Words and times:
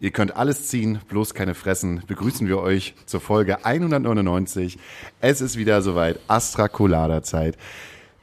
ihr 0.00 0.10
könnt 0.10 0.36
alles 0.36 0.68
ziehen, 0.68 1.00
bloß 1.08 1.34
keine 1.34 1.54
fressen, 1.54 2.02
begrüßen 2.06 2.46
wir 2.48 2.58
euch 2.60 2.94
zur 3.06 3.20
Folge 3.20 3.64
199. 3.64 4.78
Es 5.20 5.40
ist 5.40 5.56
wieder 5.56 5.82
soweit, 5.82 6.18
Astra 6.28 6.68
Colada 6.68 7.22
Zeit. 7.22 7.56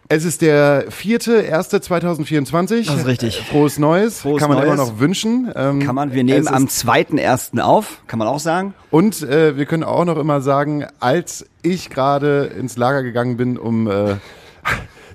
Es 0.10 0.26
ist 0.26 0.42
der 0.42 0.86
vierte, 0.90 1.34
erste 1.42 1.80
2024. 1.82 2.88
Das 2.88 2.98
ist 2.98 3.06
richtig. 3.08 3.42
Frohes 3.42 3.80
Neues. 3.80 4.20
Frohes 4.22 4.40
kann 4.42 4.50
man 4.50 4.60
Neues. 4.60 4.74
immer 4.74 4.76
noch 4.86 5.00
wünschen. 5.00 5.52
Ähm, 5.56 5.80
Kann 5.80 5.96
man, 5.96 6.12
wir 6.14 6.24
nehmen 6.24 6.48
am 6.50 6.66
ist- 6.66 6.86
2.1. 6.86 7.60
auf, 7.62 8.02
kann 8.06 8.20
man 8.20 8.28
auch 8.28 8.40
sagen. 8.40 8.74
Und 8.92 9.24
äh, 9.24 9.58
wir 9.58 9.66
können 9.66 9.84
auch 9.84 10.04
noch 10.06 10.18
immer 10.18 10.42
sagen, 10.42 10.86
als 11.00 11.46
ich 11.64 11.90
gerade 11.90 12.44
ins 12.46 12.76
Lager 12.78 13.02
gegangen 13.02 13.38
bin, 13.38 13.58
um 13.58 13.90
äh, 13.90 14.16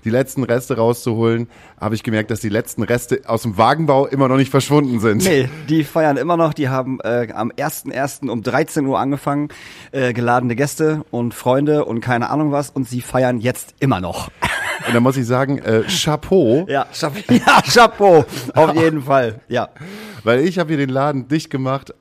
die 0.04 0.10
letzten 0.10 0.44
Reste 0.44 0.76
rauszuholen, 0.76 1.48
habe 1.80 1.94
ich 1.94 2.02
gemerkt, 2.02 2.30
dass 2.30 2.40
die 2.40 2.48
letzten 2.48 2.82
Reste 2.82 3.22
aus 3.26 3.42
dem 3.42 3.56
Wagenbau 3.56 4.06
immer 4.06 4.28
noch 4.28 4.36
nicht 4.36 4.50
verschwunden 4.50 5.00
sind. 5.00 5.24
Nee, 5.24 5.48
die 5.68 5.84
feiern 5.84 6.16
immer 6.16 6.36
noch, 6.36 6.54
die 6.54 6.68
haben 6.68 6.98
äh, 7.00 7.28
am 7.32 7.50
1.1. 7.50 8.28
um 8.28 8.42
13 8.42 8.86
Uhr 8.86 8.98
angefangen, 8.98 9.48
äh, 9.92 10.12
geladene 10.12 10.56
Gäste 10.56 11.04
und 11.10 11.34
Freunde 11.34 11.84
und 11.84 12.00
keine 12.00 12.30
Ahnung 12.30 12.52
was 12.52 12.70
und 12.70 12.88
sie 12.88 13.00
feiern 13.00 13.40
jetzt 13.40 13.74
immer 13.80 14.00
noch. 14.00 14.30
Und 14.86 14.94
da 14.94 15.00
muss 15.00 15.16
ich 15.16 15.26
sagen, 15.26 15.58
äh, 15.58 15.82
Chapeau, 15.88 16.64
Ja, 16.68 16.86
Chapeau, 16.98 17.34
ja, 17.34 17.60
Chapeau 17.62 18.24
auf 18.54 18.74
jeden 18.80 19.02
Fall, 19.02 19.40
ja. 19.48 19.68
weil 20.22 20.40
ich 20.46 20.58
habe 20.60 20.68
hier 20.68 20.78
den 20.78 20.88
Laden 20.88 21.26
dicht 21.26 21.50
gemacht 21.50 21.92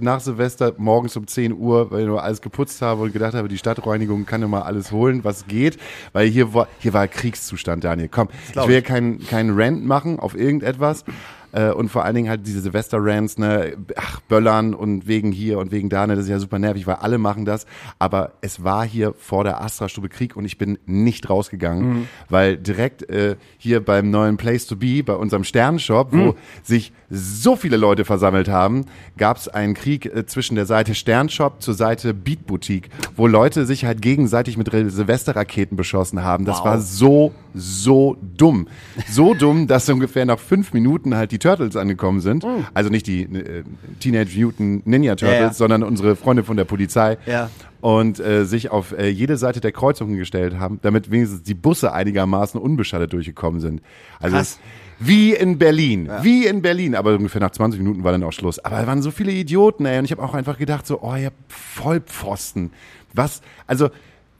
nach 0.00 0.20
Silvester 0.20 0.74
morgens 0.76 1.16
um 1.16 1.26
10 1.26 1.52
Uhr, 1.52 1.90
weil 1.90 2.00
ich 2.00 2.06
nur 2.06 2.22
alles 2.22 2.40
geputzt 2.40 2.82
habe 2.82 3.02
und 3.02 3.12
gedacht 3.12 3.34
habe, 3.34 3.48
die 3.48 3.58
Stadtreinigung 3.58 4.26
kann 4.26 4.48
mal 4.48 4.62
alles 4.62 4.92
holen, 4.92 5.24
was 5.24 5.46
geht, 5.46 5.78
weil 6.12 6.28
hier 6.28 6.54
war, 6.54 6.68
hier 6.78 6.92
war 6.92 7.06
Kriegszustand, 7.08 7.84
Daniel. 7.84 8.08
Komm, 8.08 8.28
ich 8.50 8.68
will 8.68 8.82
keinen 8.82 9.24
keinen 9.26 9.58
Rant 9.58 9.84
machen 9.84 10.18
auf 10.18 10.34
irgendetwas. 10.34 11.04
Äh, 11.52 11.70
und 11.70 11.88
vor 11.88 12.04
allen 12.04 12.14
Dingen 12.14 12.28
halt 12.28 12.46
diese 12.46 12.60
Silvester-Rants, 12.60 13.38
ne, 13.38 13.76
ach, 13.96 14.20
Böllern 14.20 14.74
und 14.74 15.06
wegen 15.06 15.32
hier 15.32 15.58
und 15.58 15.70
wegen 15.70 15.88
da, 15.88 16.06
ne, 16.06 16.16
das 16.16 16.24
ist 16.24 16.30
ja 16.30 16.38
super 16.38 16.58
nervig, 16.58 16.86
weil 16.86 16.96
alle 16.96 17.18
machen 17.18 17.44
das. 17.44 17.66
Aber 17.98 18.32
es 18.40 18.64
war 18.64 18.84
hier 18.84 19.14
vor 19.18 19.44
der 19.44 19.62
Astra-Stube 19.62 20.08
Krieg 20.08 20.36
und 20.36 20.44
ich 20.44 20.58
bin 20.58 20.78
nicht 20.86 21.28
rausgegangen, 21.28 22.08
weil 22.28 22.56
direkt 22.56 23.08
äh, 23.10 23.36
hier 23.58 23.84
beim 23.84 24.10
neuen 24.10 24.36
Place 24.36 24.66
to 24.66 24.76
Be, 24.76 25.02
bei 25.04 25.14
unserem 25.14 25.44
Sternshop, 25.44 26.12
wo 26.12 26.34
sich 26.62 26.92
so 27.10 27.56
viele 27.56 27.76
Leute 27.76 28.04
versammelt 28.04 28.48
haben, 28.48 28.86
gab 29.18 29.36
es 29.36 29.48
einen 29.48 29.74
Krieg 29.74 30.06
äh, 30.06 30.24
zwischen 30.26 30.54
der 30.54 30.64
Seite 30.66 30.94
Sternshop 30.94 31.60
zur 31.62 31.74
Seite 31.74 32.14
Beat 32.14 32.46
Boutique, 32.46 32.88
wo 33.16 33.26
Leute 33.26 33.66
sich 33.66 33.84
halt 33.84 34.00
gegenseitig 34.00 34.56
mit 34.56 34.70
Silvesterraketen 34.70 35.76
beschossen 35.76 36.22
haben. 36.22 36.46
Das 36.46 36.64
war 36.64 36.80
so, 36.80 37.32
so 37.52 38.16
dumm. 38.36 38.68
So 39.10 39.34
dumm, 39.34 39.66
dass 39.66 39.88
ungefähr 39.88 40.24
nach 40.24 40.38
fünf 40.38 40.72
Minuten 40.72 41.14
halt 41.14 41.32
die 41.32 41.38
Turtles 41.42 41.76
angekommen 41.76 42.20
sind. 42.20 42.44
Also 42.74 42.88
nicht 42.90 43.06
die 43.06 43.22
äh, 43.24 43.64
Teenage 44.00 44.38
Mutant 44.38 44.86
Ninja 44.86 45.16
Turtles, 45.16 45.38
Ja, 45.38 45.46
ja. 45.46 45.52
sondern 45.52 45.82
unsere 45.82 46.16
Freunde 46.16 46.44
von 46.44 46.56
der 46.56 46.64
Polizei. 46.64 47.18
Ja. 47.26 47.50
Und 47.80 48.20
äh, 48.20 48.44
sich 48.44 48.70
auf 48.70 48.92
äh, 48.96 49.08
jede 49.08 49.36
Seite 49.36 49.60
der 49.60 49.72
Kreuzungen 49.72 50.16
gestellt 50.16 50.58
haben, 50.60 50.78
damit 50.82 51.10
wenigstens 51.10 51.42
die 51.42 51.54
Busse 51.54 51.92
einigermaßen 51.92 52.60
unbeschadet 52.60 53.12
durchgekommen 53.12 53.60
sind. 53.60 53.82
Also 54.20 54.36
Krass. 54.36 54.60
wie 55.00 55.32
in 55.34 55.58
Berlin, 55.58 56.08
wie 56.22 56.46
in 56.46 56.62
Berlin, 56.62 56.94
aber 56.94 57.14
ungefähr 57.14 57.40
nach 57.40 57.50
20 57.50 57.80
Minuten 57.80 58.04
war 58.04 58.12
dann 58.12 58.22
auch 58.22 58.32
Schluss. 58.32 58.60
Aber 58.60 58.76
da 58.76 58.86
waren 58.86 59.02
so 59.02 59.10
viele 59.10 59.32
Idioten, 59.32 59.84
ey, 59.84 59.98
und 59.98 60.04
ich 60.04 60.12
habe 60.12 60.22
auch 60.22 60.34
einfach 60.34 60.58
gedacht 60.58 60.86
so, 60.86 61.02
oh, 61.02 61.16
ihr 61.16 61.32
Vollpfosten. 61.48 62.70
Was, 63.14 63.42
also, 63.66 63.90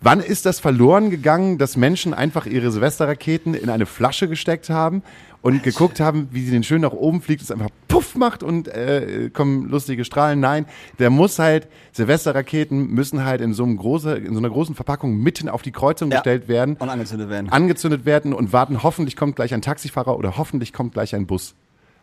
wann 0.03 0.21
ist 0.21 0.47
das 0.47 0.61
verloren 0.61 1.11
gegangen, 1.11 1.59
dass 1.59 1.77
Menschen 1.77 2.13
einfach 2.15 2.47
ihre 2.47 2.71
Silvesterraketen 2.71 3.55
in 3.55 3.71
eine 3.71 3.87
Flasche 3.87 4.29
gesteckt 4.29 4.69
haben 4.71 5.03
und 5.41 5.63
geguckt 5.63 5.99
haben, 6.01 6.29
wie 6.31 6.45
sie 6.45 6.53
den 6.53 6.63
schön 6.63 6.83
nach 6.83 6.93
oben 6.93 7.21
fliegt, 7.21 7.43
es 7.43 7.51
einfach 7.51 7.71
puff 7.89 8.15
macht 8.15 8.43
und 8.43 8.69
äh, 8.69 9.31
kommen 9.33 9.69
lustige 9.69 10.05
Strahlen. 10.05 10.39
Nein, 10.39 10.67
der 11.01 11.11
muss 11.11 11.39
halt, 11.39 11.67
Silvesterraketen 11.93 12.89
müssen 12.89 13.25
halt 13.25 13.41
in 13.41 13.53
so, 13.55 13.65
einem 13.65 13.77
große, 13.77 14.15
in 14.17 14.33
so 14.35 14.39
einer 14.39 14.51
großen 14.51 14.75
Verpackung 14.75 15.17
mitten 15.19 15.49
auf 15.49 15.63
die 15.63 15.73
Kreuzung 15.73 16.11
Ja. 16.11 16.19
gestellt 16.19 16.47
werden 16.49 16.77
Und 16.79 16.89
angezündet 16.91 17.29
werden. 17.31 17.49
angezündet 17.51 18.05
werden 18.05 18.33
und 18.33 18.53
warten, 18.53 18.83
hoffentlich 18.83 19.17
kommt 19.17 19.37
gleich 19.37 19.55
ein 19.55 19.63
Taxifahrer 19.63 20.17
oder 20.17 20.37
hoffentlich 20.37 20.73
kommt 20.73 20.93
gleich 20.95 21.15
ein 21.15 21.27
Bus. 21.27 21.55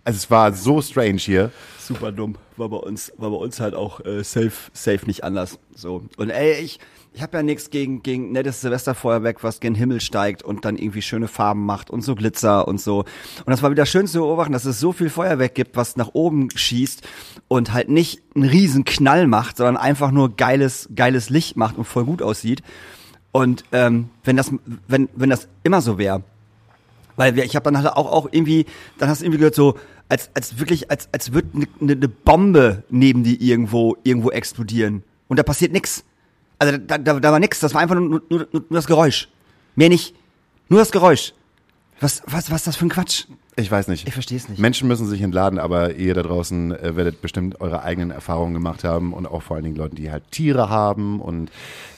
Also 0.05 0.17
es 0.17 0.31
war 0.31 0.53
so 0.53 0.81
strange 0.81 1.17
hier. 1.17 1.51
Super 1.77 2.11
dumm. 2.11 2.35
War 2.57 2.69
bei 2.69 2.77
uns, 2.77 3.11
war 3.17 3.29
bei 3.29 3.35
uns 3.35 3.59
halt 3.59 3.75
auch 3.75 4.03
äh, 4.05 4.23
safe, 4.23 4.51
safe 4.73 5.05
nicht 5.05 5.23
anders. 5.23 5.59
So. 5.75 6.03
Und 6.17 6.29
ey, 6.29 6.53
ich, 6.61 6.79
ich 7.13 7.21
habe 7.21 7.37
ja 7.37 7.43
nichts 7.43 7.69
gegen, 7.69 8.03
gegen 8.03 8.31
nettes 8.31 8.61
Silvesterfeuerwerk, 8.61 9.43
was 9.43 9.59
gen 9.59 9.75
Himmel 9.75 9.99
steigt 9.99 10.43
und 10.43 10.63
dann 10.65 10.77
irgendwie 10.77 11.01
schöne 11.01 11.27
Farben 11.27 11.65
macht 11.65 11.89
und 11.89 12.01
so 12.01 12.15
Glitzer 12.15 12.67
und 12.67 12.79
so. 12.79 12.99
Und 12.99 13.47
das 13.47 13.63
war 13.63 13.71
wieder 13.71 13.85
schön 13.85 14.07
zu 14.07 14.19
beobachten, 14.19 14.53
dass 14.53 14.65
es 14.65 14.79
so 14.79 14.93
viel 14.93 15.09
Feuerwerk 15.09 15.55
gibt, 15.55 15.75
was 15.75 15.97
nach 15.97 16.11
oben 16.13 16.49
schießt 16.53 17.07
und 17.47 17.73
halt 17.73 17.89
nicht 17.89 18.21
einen 18.35 18.45
riesen 18.45 18.85
Knall 18.85 19.27
macht, 19.27 19.57
sondern 19.57 19.77
einfach 19.77 20.11
nur 20.11 20.35
geiles, 20.35 20.89
geiles 20.95 21.29
Licht 21.29 21.57
macht 21.57 21.77
und 21.77 21.85
voll 21.85 22.05
gut 22.05 22.21
aussieht. 22.21 22.61
Und 23.31 23.63
ähm, 23.71 24.09
wenn 24.23 24.37
das, 24.37 24.51
wenn, 24.87 25.09
wenn 25.15 25.29
das 25.29 25.47
immer 25.63 25.81
so 25.81 25.97
wäre, 25.97 26.23
weil 27.15 27.35
wir, 27.35 27.43
ich 27.43 27.55
habe 27.55 27.63
dann 27.63 27.77
halt 27.77 27.87
auch, 27.87 28.11
auch 28.11 28.29
irgendwie, 28.31 28.65
dann 28.97 29.09
hast 29.09 29.21
du 29.21 29.25
irgendwie 29.25 29.39
gehört 29.39 29.55
so, 29.55 29.75
als, 30.07 30.29
als 30.33 30.57
wirklich, 30.57 30.89
als, 30.89 31.09
als 31.11 31.33
würde 31.33 31.49
eine 31.53 31.67
ne, 31.79 31.95
ne 31.95 32.07
Bombe 32.07 32.83
neben 32.89 33.23
die 33.23 33.49
irgendwo, 33.49 33.97
irgendwo 34.03 34.31
explodieren. 34.31 35.03
Und 35.27 35.37
da 35.37 35.43
passiert 35.43 35.71
nix. 35.71 36.03
Also 36.59 36.77
da, 36.77 36.97
da, 36.97 37.19
da 37.19 37.31
war 37.31 37.39
nix, 37.39 37.59
das 37.59 37.73
war 37.73 37.81
einfach 37.81 37.95
nur, 37.95 38.21
nur, 38.29 38.47
nur, 38.51 38.63
das 38.69 38.85
Geräusch. 38.85 39.29
Mehr 39.75 39.89
nicht. 39.89 40.13
Nur 40.67 40.79
das 40.79 40.91
Geräusch. 40.91 41.33
Was, 42.01 42.21
was, 42.25 42.51
was 42.51 42.57
ist 42.57 42.67
das 42.67 42.75
für 42.75 42.85
ein 42.85 42.89
Quatsch? 42.89 43.25
Ich 43.55 43.69
weiß 43.69 43.89
nicht. 43.89 44.07
Ich 44.07 44.13
versteh's 44.13 44.47
nicht. 44.47 44.59
Menschen 44.59 44.87
müssen 44.87 45.05
sich 45.05 45.21
entladen, 45.21 45.59
aber 45.59 45.95
ihr 45.95 46.13
da 46.13 46.23
draußen 46.23 46.71
äh, 46.71 46.95
werdet 46.95 47.21
bestimmt 47.21 47.59
eure 47.59 47.83
eigenen 47.83 48.11
Erfahrungen 48.11 48.53
gemacht 48.53 48.83
haben 48.83 49.13
und 49.13 49.25
auch 49.25 49.41
vor 49.41 49.55
allen 49.55 49.65
Dingen 49.65 49.75
Leuten, 49.75 49.95
die 49.95 50.11
halt 50.11 50.31
Tiere 50.31 50.69
haben 50.69 51.19
und 51.19 51.51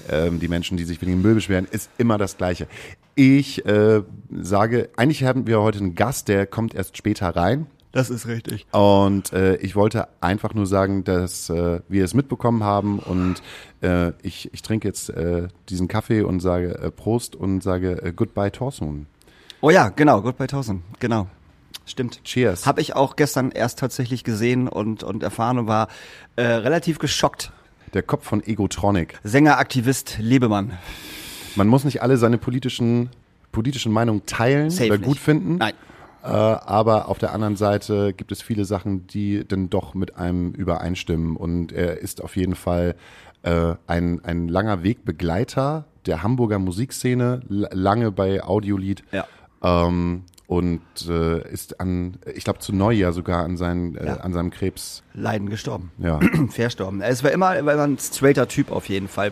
ähm, 0.10 0.40
die 0.40 0.48
Menschen, 0.48 0.78
die 0.78 0.86
sich 0.86 1.02
wegen 1.02 1.12
dem 1.12 1.22
Müll 1.22 1.36
beschweren, 1.36 1.68
ist 1.70 1.90
immer 1.98 2.18
das 2.18 2.38
Gleiche. 2.38 2.68
Ich 3.14 3.64
äh, 3.66 4.02
sage, 4.32 4.90
eigentlich 4.96 5.24
haben 5.24 5.46
wir 5.46 5.62
heute 5.62 5.80
einen 5.80 5.96
Gast, 5.96 6.28
der 6.30 6.48
kommt 6.48 6.74
erst 6.74 6.98
später 6.98 7.36
rein. 7.36 7.68
Das 7.92 8.10
ist 8.10 8.28
richtig. 8.28 8.66
Und 8.72 9.34
äh, 9.34 9.56
ich 9.58 9.76
wollte 9.76 10.08
einfach 10.22 10.54
nur 10.54 10.66
sagen, 10.66 11.04
dass 11.04 11.50
äh, 11.50 11.82
wir 11.90 12.06
es 12.06 12.14
mitbekommen 12.14 12.64
haben 12.64 13.00
und 13.00 13.42
äh, 13.82 14.14
ich, 14.22 14.54
ich 14.54 14.62
trinke 14.62 14.88
jetzt 14.88 15.10
äh, 15.10 15.50
diesen 15.70 15.88
Kaffee 15.88 16.22
und 16.22 16.40
sage 16.40 16.76
äh, 16.76 16.92
Prost 16.92 17.36
und 17.36 17.62
sage 17.62 18.02
äh, 18.02 18.14
Goodbye 18.14 18.52
Torsun. 18.52 19.08
Oh 19.60 19.70
ja, 19.70 19.90
genau, 19.90 20.22
Goodbye 20.22 20.46
1000. 20.46 20.82
Genau. 21.00 21.28
Stimmt. 21.86 22.24
Cheers. 22.24 22.66
Habe 22.66 22.80
ich 22.82 22.96
auch 22.96 23.16
gestern 23.16 23.52
erst 23.52 23.80
tatsächlich 23.80 24.24
gesehen 24.24 24.68
und, 24.68 25.04
und 25.04 25.24
erfahren 25.24 25.60
und 25.60 25.68
war 25.68 25.88
äh, 26.36 26.44
relativ 26.44 27.00
geschockt. 27.00 27.52
Der 27.94 28.04
Kopf 28.04 28.26
von 28.26 28.42
Egotronic. 28.44 29.20
Sänger, 29.24 29.58
Aktivist, 29.58 30.18
Lebemann. 30.20 30.78
Man 31.56 31.68
muss 31.68 31.84
nicht 31.84 32.02
alle 32.02 32.16
seine 32.18 32.38
politischen, 32.38 33.10
politischen 33.52 33.92
Meinungen 33.92 34.26
teilen 34.26 34.70
Safe 34.70 34.88
oder 34.88 34.98
nicht. 34.98 35.08
gut 35.08 35.18
finden. 35.18 35.58
Nein. 35.58 35.74
Äh, 36.24 36.28
aber 36.28 37.10
auf 37.10 37.18
der 37.18 37.34
anderen 37.34 37.56
Seite 37.56 38.14
gibt 38.14 38.32
es 38.32 38.42
viele 38.42 38.66
Sachen, 38.66 39.08
die 39.08 39.46
dann 39.48 39.70
doch 39.70 39.94
mit 39.94 40.18
einem 40.18 40.52
übereinstimmen. 40.52 41.36
Und 41.36 41.72
er 41.72 41.98
ist 42.00 42.22
auf 42.24 42.36
jeden 42.36 42.56
Fall 42.56 42.96
äh, 43.44 43.74
ein, 43.88 44.24
ein 44.24 44.48
langer 44.48 44.84
Wegbegleiter 44.84 45.86
der 46.06 46.24
Hamburger 46.24 46.60
Musikszene, 46.60 47.42
lange 47.50 48.12
bei 48.12 48.44
Audiolied. 48.44 49.04
Ja. 49.12 49.26
Ähm, 49.64 50.24
und 50.48 50.82
äh, 51.08 51.50
ist 51.50 51.80
an, 51.80 52.18
ich 52.36 52.44
glaube 52.44 52.60
zu 52.60 52.76
Neujahr 52.76 53.14
sogar 53.14 53.46
an, 53.46 53.56
seinen, 53.56 53.96
äh, 53.96 54.06
Ja. 54.08 54.14
an 54.18 54.34
seinem 54.34 54.50
Krebs. 54.52 55.02
Leiden 55.14 55.50
gestorben. 55.50 55.92
Ja. 55.98 56.20
Verstorben. 56.50 57.02
Es 57.02 57.24
war 57.24 57.32
immer, 57.32 57.56
er 57.56 57.66
war 57.66 57.74
immer 57.74 57.84
ein 57.88 57.98
straighter 57.98 58.48
Typ 58.48 58.70
auf 58.72 58.90
jeden 58.90 59.08
Fall. 59.08 59.32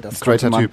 Das 0.00 0.20
konnte 0.20 0.50
man, 0.50 0.62
Typ. 0.62 0.72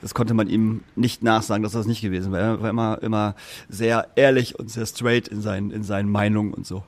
Das 0.00 0.14
konnte 0.14 0.34
man 0.34 0.48
ihm 0.48 0.82
nicht 0.96 1.22
nachsagen, 1.22 1.62
dass 1.62 1.72
das 1.72 1.86
nicht 1.86 2.02
gewesen 2.02 2.32
wäre. 2.32 2.44
Er 2.44 2.62
war 2.62 2.70
immer, 2.70 3.02
immer 3.02 3.34
sehr 3.68 4.08
ehrlich 4.16 4.58
und 4.58 4.70
sehr 4.70 4.86
straight 4.86 5.28
in 5.28 5.40
seinen, 5.40 5.70
in 5.70 5.82
seinen 5.82 6.10
Meinungen 6.10 6.54
und 6.54 6.66
so. 6.66 6.84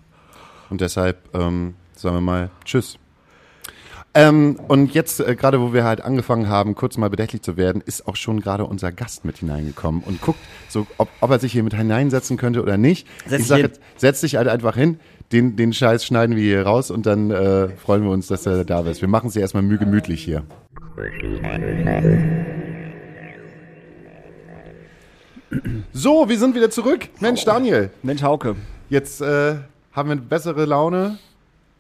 Und 0.71 0.81
deshalb 0.81 1.19
ähm, 1.35 1.75
sagen 1.95 2.17
wir 2.17 2.21
mal 2.21 2.51
Tschüss. 2.65 2.99
Ähm, 4.17 4.61
und 4.69 4.95
jetzt, 4.95 5.19
äh, 5.19 5.35
gerade 5.35 5.61
wo 5.61 5.73
wir 5.73 5.83
halt 5.83 6.01
angefangen 6.01 6.49
haben, 6.49 6.77
kurz 6.77 6.97
mal 6.97 7.11
bedächtlich 7.11 7.43
zu 7.43 7.57
werden, 7.57 7.83
ist 7.85 8.07
auch 8.07 8.15
schon 8.15 8.41
gerade 8.41 8.65
unser 8.65 8.93
Gast 8.93 9.25
mit 9.25 9.39
hineingekommen 9.39 10.03
und 10.05 10.21
guckt, 10.21 10.39
so, 10.69 10.87
ob, 10.99 11.09
ob 11.21 11.31
er 11.31 11.41
sich 11.41 11.51
hier 11.51 11.65
mit 11.65 11.75
hineinsetzen 11.75 12.37
könnte 12.37 12.63
oder 12.63 12.77
nicht. 12.77 13.09
Setz 13.27 13.41
ich 13.41 13.47
sage 13.49 13.73
setz 13.97 14.21
dich 14.21 14.37
halt 14.37 14.47
einfach 14.47 14.77
hin. 14.77 15.01
Den, 15.33 15.57
den 15.57 15.73
Scheiß 15.73 16.05
schneiden 16.05 16.37
wir 16.37 16.43
hier 16.43 16.63
raus 16.63 16.91
und 16.91 17.07
dann 17.07 17.31
äh, 17.31 17.69
freuen 17.69 18.03
wir 18.05 18.11
uns, 18.11 18.27
dass 18.29 18.47
er 18.47 18.65
da 18.65 18.81
ist. 18.83 19.01
Wir 19.01 19.09
machen 19.09 19.29
es 19.29 19.35
ja 19.35 19.41
erstmal 19.41 19.63
müh 19.63 19.79
gemütlich 19.79 20.23
hier. 20.23 20.45
So, 25.93 26.29
wir 26.29 26.39
sind 26.39 26.55
wieder 26.55 26.71
zurück. 26.71 27.09
Mensch, 27.21 27.45
Daniel, 27.45 27.91
Mensch, 28.03 28.23
Hauke. 28.23 28.57
jetzt 28.89 29.21
äh, 29.21 29.57
haben 29.93 30.09
wir 30.09 30.17
bessere 30.17 30.65
Laune. 30.65 31.19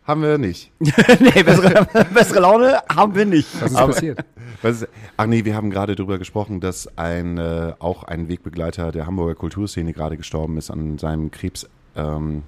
Haben 0.06 0.20
wir 0.22 0.36
nicht. 0.36 0.70
nee, 0.80 1.42
bessere, 1.42 1.86
bessere 2.12 2.40
Laune 2.40 2.78
haben 2.94 3.14
wir 3.14 3.24
nicht. 3.24 3.48
Was 3.62 3.70
ist 3.70 3.76
Aber- 3.76 3.92
passiert? 3.94 4.18
Was 4.60 4.82
ist, 4.82 4.88
ach 5.16 5.26
nee, 5.26 5.44
wir 5.46 5.54
haben 5.56 5.70
gerade 5.70 5.94
darüber 5.96 6.18
gesprochen, 6.18 6.60
dass 6.60 6.88
ein 6.98 7.38
äh, 7.38 7.72
auch 7.78 8.04
ein 8.04 8.28
Wegbegleiter 8.28 8.92
der 8.92 9.06
Hamburger 9.06 9.34
Kulturszene 9.34 9.92
gerade 9.94 10.16
gestorben 10.18 10.58
ist 10.58 10.70
an 10.70 10.98
seinem 10.98 11.30
Krebs, 11.30 11.66
ähm, 11.96 12.42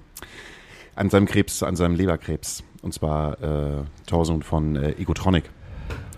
an 0.97 1.09
seinem 1.09 1.25
Krebs, 1.25 1.63
an 1.63 1.75
seinem 1.75 1.95
Leberkrebs. 1.95 2.63
Und 2.81 2.93
zwar 2.93 3.41
äh, 3.41 3.83
Thorson 4.05 4.43
von 4.43 4.75
äh, 4.75 4.91
Egotronic. 4.91 5.49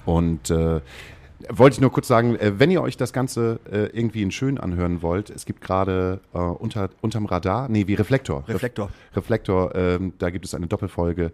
Und 0.06 0.50
äh, 0.50 0.82
wollte 1.50 1.76
ich 1.76 1.82
nur 1.82 1.92
kurz 1.92 2.08
sagen, 2.08 2.36
äh, 2.36 2.60
wenn 2.60 2.70
ihr 2.70 2.82
euch 2.82 2.98
das 2.98 3.14
Ganze 3.14 3.60
äh, 3.72 3.86
irgendwie 3.98 4.22
in 4.22 4.32
schön 4.32 4.58
anhören 4.58 5.02
wollt, 5.02 5.30
es 5.30 5.46
gibt 5.46 5.62
gerade 5.62 6.20
äh, 6.34 6.38
unter, 6.38 6.90
unterm 7.02 7.26
Radar, 7.26 7.70
nee, 7.70 7.88
wie 7.88 7.94
Reflektor. 7.96 8.44
Reflektor. 8.48 8.90
Reflektor, 9.16 9.74
ähm, 9.76 10.14
da 10.20 10.30
gibt 10.32 10.46
es 10.46 10.54
eine 10.54 10.68
Doppelfolge, 10.68 11.32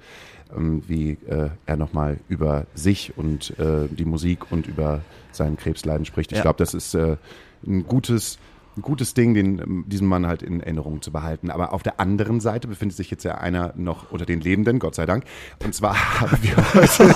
ähm, 0.55 0.83
wie 0.87 1.17
äh, 1.27 1.49
er 1.65 1.75
nochmal 1.77 2.17
über 2.29 2.65
sich 2.75 3.17
und 3.17 3.57
äh, 3.59 3.87
die 3.89 4.05
Musik 4.05 4.51
und 4.51 4.67
über 4.67 5.01
seinen 5.31 5.57
Krebsleiden 5.57 6.05
spricht. 6.05 6.31
Ich 6.31 6.37
Ja. 6.37 6.43
glaube, 6.43 6.57
das 6.59 6.73
ist 6.73 6.93
äh, 6.93 7.17
ein 7.65 7.85
gutes, 7.87 8.37
ein 8.77 8.81
gutes 8.81 9.13
Ding, 9.13 9.33
den, 9.33 9.59
ähm, 9.59 9.85
diesen 9.87 10.07
Mann 10.07 10.27
halt 10.27 10.43
in 10.43 10.59
Erinnerung 10.59 11.01
zu 11.01 11.11
behalten. 11.11 11.49
Aber 11.49 11.73
auf 11.73 11.83
der 11.83 11.99
anderen 11.99 12.39
Seite 12.39 12.67
befindet 12.67 12.97
sich 12.97 13.09
jetzt 13.11 13.23
ja 13.23 13.35
einer 13.35 13.73
noch 13.75 14.11
unter 14.11 14.25
den 14.25 14.41
Lebenden, 14.41 14.79
Gott 14.79 14.95
sei 14.95 15.05
Dank. 15.05 15.23
Und 15.63 15.73
zwar 15.73 15.95
haben 16.21 16.37
wir 16.41 16.55
heute 16.73 17.15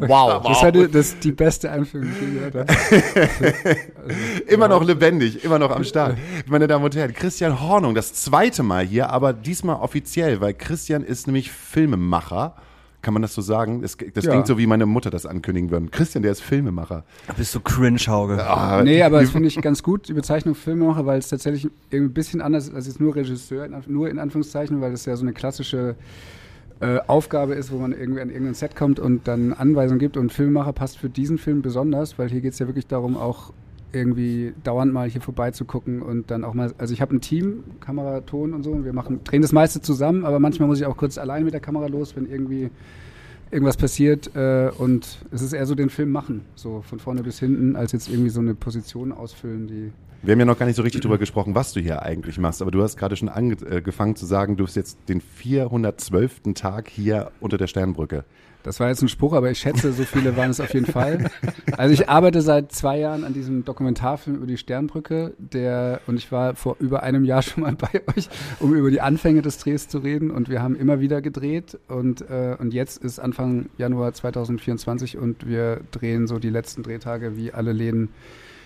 Wow. 0.00 0.42
Das 0.42 0.58
ist, 0.58 0.64
eine, 0.64 0.88
das 0.88 1.06
ist 1.08 1.24
die 1.24 1.32
beste 1.32 1.70
Einführung, 1.70 2.08
die 2.20 2.24
ich 2.24 2.34
gehört 2.34 2.54
habe. 2.54 3.78
immer 4.46 4.68
noch 4.68 4.84
lebendig, 4.84 5.44
immer 5.44 5.58
noch 5.58 5.70
am 5.70 5.84
Start. 5.84 6.16
Meine 6.46 6.66
Damen 6.66 6.84
und 6.84 6.94
Herren, 6.94 7.12
Christian 7.12 7.60
Hornung, 7.60 7.94
das 7.94 8.14
zweite 8.14 8.62
Mal 8.62 8.84
hier, 8.84 9.10
aber 9.10 9.32
diesmal 9.32 9.76
offiziell, 9.76 10.40
weil 10.40 10.54
Christian 10.54 11.02
ist 11.02 11.26
nämlich 11.26 11.50
Filmemacher. 11.50 12.54
Kann 13.06 13.12
man 13.12 13.22
das 13.22 13.34
so 13.34 13.40
sagen? 13.40 13.82
Das, 13.82 13.96
das 14.14 14.24
Ja. 14.24 14.32
klingt 14.32 14.48
so, 14.48 14.58
wie 14.58 14.66
meine 14.66 14.84
Mutter 14.84 15.10
das 15.10 15.26
ankündigen 15.26 15.70
würde. 15.70 15.86
Christian, 15.92 16.22
der 16.24 16.32
ist 16.32 16.40
Filmemacher. 16.42 17.04
Du 17.28 17.34
bist 17.34 17.52
so 17.52 17.60
cringe, 17.60 18.00
Hauke. 18.08 18.44
Ah, 18.44 18.82
Nee, 18.82 19.00
aber 19.00 19.20
das 19.20 19.30
finde 19.30 19.46
ich 19.46 19.62
ganz 19.62 19.84
gut, 19.84 20.08
die 20.08 20.12
Bezeichnung 20.12 20.56
Filmemacher, 20.56 21.06
weil 21.06 21.20
es 21.20 21.28
tatsächlich 21.28 21.68
irgendwie 21.92 22.10
ein 22.10 22.14
bisschen 22.14 22.40
anders 22.42 22.66
ist 22.66 22.74
als 22.74 22.88
jetzt 22.88 22.98
nur 23.00 23.14
Regisseur, 23.14 23.68
nur 23.86 24.10
in 24.10 24.18
Anführungszeichen, 24.18 24.80
weil 24.80 24.92
es 24.92 25.04
ja 25.04 25.14
so 25.14 25.22
eine 25.22 25.32
klassische 25.34 25.94
äh, 26.80 26.98
Aufgabe 27.06 27.54
ist, 27.54 27.70
wo 27.70 27.78
man 27.78 27.92
irgendwie 27.92 28.22
an 28.22 28.28
irgendein 28.28 28.54
Set 28.54 28.74
kommt 28.74 28.98
und 28.98 29.28
dann 29.28 29.52
Anweisungen 29.52 30.00
gibt. 30.00 30.16
Und 30.16 30.32
Filmemacher 30.32 30.72
passt 30.72 30.98
für 30.98 31.08
diesen 31.08 31.38
Film 31.38 31.62
besonders, 31.62 32.18
weil 32.18 32.28
hier 32.28 32.40
geht 32.40 32.54
es 32.54 32.58
ja 32.58 32.66
wirklich 32.66 32.88
darum, 32.88 33.16
auch 33.16 33.52
irgendwie 33.96 34.54
dauernd 34.62 34.92
mal 34.92 35.08
hier 35.08 35.20
vorbeizugucken 35.20 36.02
und 36.02 36.30
dann 36.30 36.44
auch 36.44 36.54
mal, 36.54 36.72
also 36.78 36.92
ich 36.92 37.00
habe 37.00 37.14
ein 37.14 37.20
Team, 37.20 37.64
Kamera, 37.80 38.20
Ton 38.20 38.52
und 38.52 38.62
so, 38.62 38.70
und 38.70 38.84
wir 38.84 38.92
machen, 38.92 39.20
drehen 39.24 39.42
das 39.42 39.52
meiste 39.52 39.80
zusammen, 39.80 40.24
aber 40.24 40.38
manchmal 40.38 40.68
muss 40.68 40.80
ich 40.80 40.86
auch 40.86 40.96
kurz 40.96 41.18
allein 41.18 41.44
mit 41.44 41.54
der 41.54 41.60
Kamera 41.60 41.86
los, 41.86 42.14
wenn 42.16 42.30
irgendwie 42.30 42.70
irgendwas 43.50 43.76
passiert 43.76 44.34
äh, 44.34 44.70
und 44.76 45.18
es 45.30 45.42
ist 45.42 45.52
eher 45.52 45.66
so 45.66 45.74
den 45.74 45.90
Film 45.90 46.10
machen, 46.10 46.42
so 46.54 46.82
von 46.82 46.98
vorne 46.98 47.22
bis 47.22 47.38
hinten, 47.38 47.76
als 47.76 47.92
jetzt 47.92 48.08
irgendwie 48.08 48.30
so 48.30 48.40
eine 48.40 48.54
Position 48.54 49.12
ausfüllen, 49.12 49.66
die 49.66 49.92
Wir 50.22 50.32
haben 50.32 50.40
ja 50.40 50.46
noch 50.46 50.58
gar 50.58 50.66
nicht 50.66 50.76
so 50.76 50.82
richtig 50.82 51.00
drüber 51.00 51.18
gesprochen, 51.18 51.54
was 51.54 51.72
du 51.72 51.80
hier 51.80 52.02
eigentlich 52.02 52.38
machst, 52.38 52.60
aber 52.60 52.70
du 52.70 52.82
hast 52.82 52.96
gerade 52.96 53.16
schon 53.16 53.28
angefangen 53.28 54.16
zu 54.16 54.26
sagen, 54.26 54.56
du 54.56 54.64
bist 54.64 54.76
jetzt 54.76 54.98
den 55.08 55.20
412. 55.20 56.54
Tag 56.54 56.88
hier 56.88 57.30
unter 57.40 57.56
der 57.56 57.66
Sternbrücke. 57.66 58.24
Das 58.66 58.80
war 58.80 58.88
jetzt 58.88 59.00
ein 59.00 59.08
Spruch, 59.08 59.32
aber 59.32 59.48
ich 59.48 59.60
schätze, 59.60 59.92
so 59.92 60.02
viele 60.02 60.36
waren 60.36 60.50
es 60.50 60.58
auf 60.58 60.74
jeden 60.74 60.86
Fall. 60.86 61.30
Also 61.76 61.94
ich 61.94 62.08
arbeite 62.08 62.42
seit 62.42 62.72
zwei 62.72 62.98
Jahren 62.98 63.22
an 63.22 63.32
diesem 63.32 63.64
Dokumentarfilm 63.64 64.38
über 64.38 64.46
die 64.46 64.56
Sternbrücke, 64.56 65.34
der 65.38 66.00
und 66.08 66.16
ich 66.16 66.32
war 66.32 66.56
vor 66.56 66.76
über 66.80 67.04
einem 67.04 67.24
Jahr 67.24 67.42
schon 67.42 67.62
mal 67.62 67.76
bei 67.76 68.02
euch, 68.16 68.28
um 68.58 68.74
über 68.74 68.90
die 68.90 69.00
Anfänge 69.00 69.40
des 69.40 69.58
Drehs 69.58 69.86
zu 69.86 69.98
reden. 69.98 70.32
Und 70.32 70.48
wir 70.48 70.62
haben 70.62 70.74
immer 70.74 70.98
wieder 70.98 71.22
gedreht 71.22 71.78
und 71.86 72.22
äh, 72.22 72.56
und 72.58 72.74
jetzt 72.74 73.04
ist 73.04 73.20
Anfang 73.20 73.66
Januar 73.78 74.12
2024 74.12 75.16
und 75.16 75.46
wir 75.46 75.82
drehen 75.92 76.26
so 76.26 76.40
die 76.40 76.50
letzten 76.50 76.82
Drehtage, 76.82 77.36
wie 77.36 77.52
alle 77.52 77.72
Läden 77.72 78.08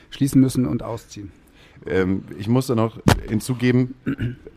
schließen 0.09 0.41
müssen 0.41 0.67
und 0.67 0.83
ausziehen. 0.83 1.31
Ähm, 1.87 2.25
ich 2.39 2.49
muss 2.49 2.69
da 2.69 2.75
noch 2.75 2.99
hinzugeben, 3.29 3.95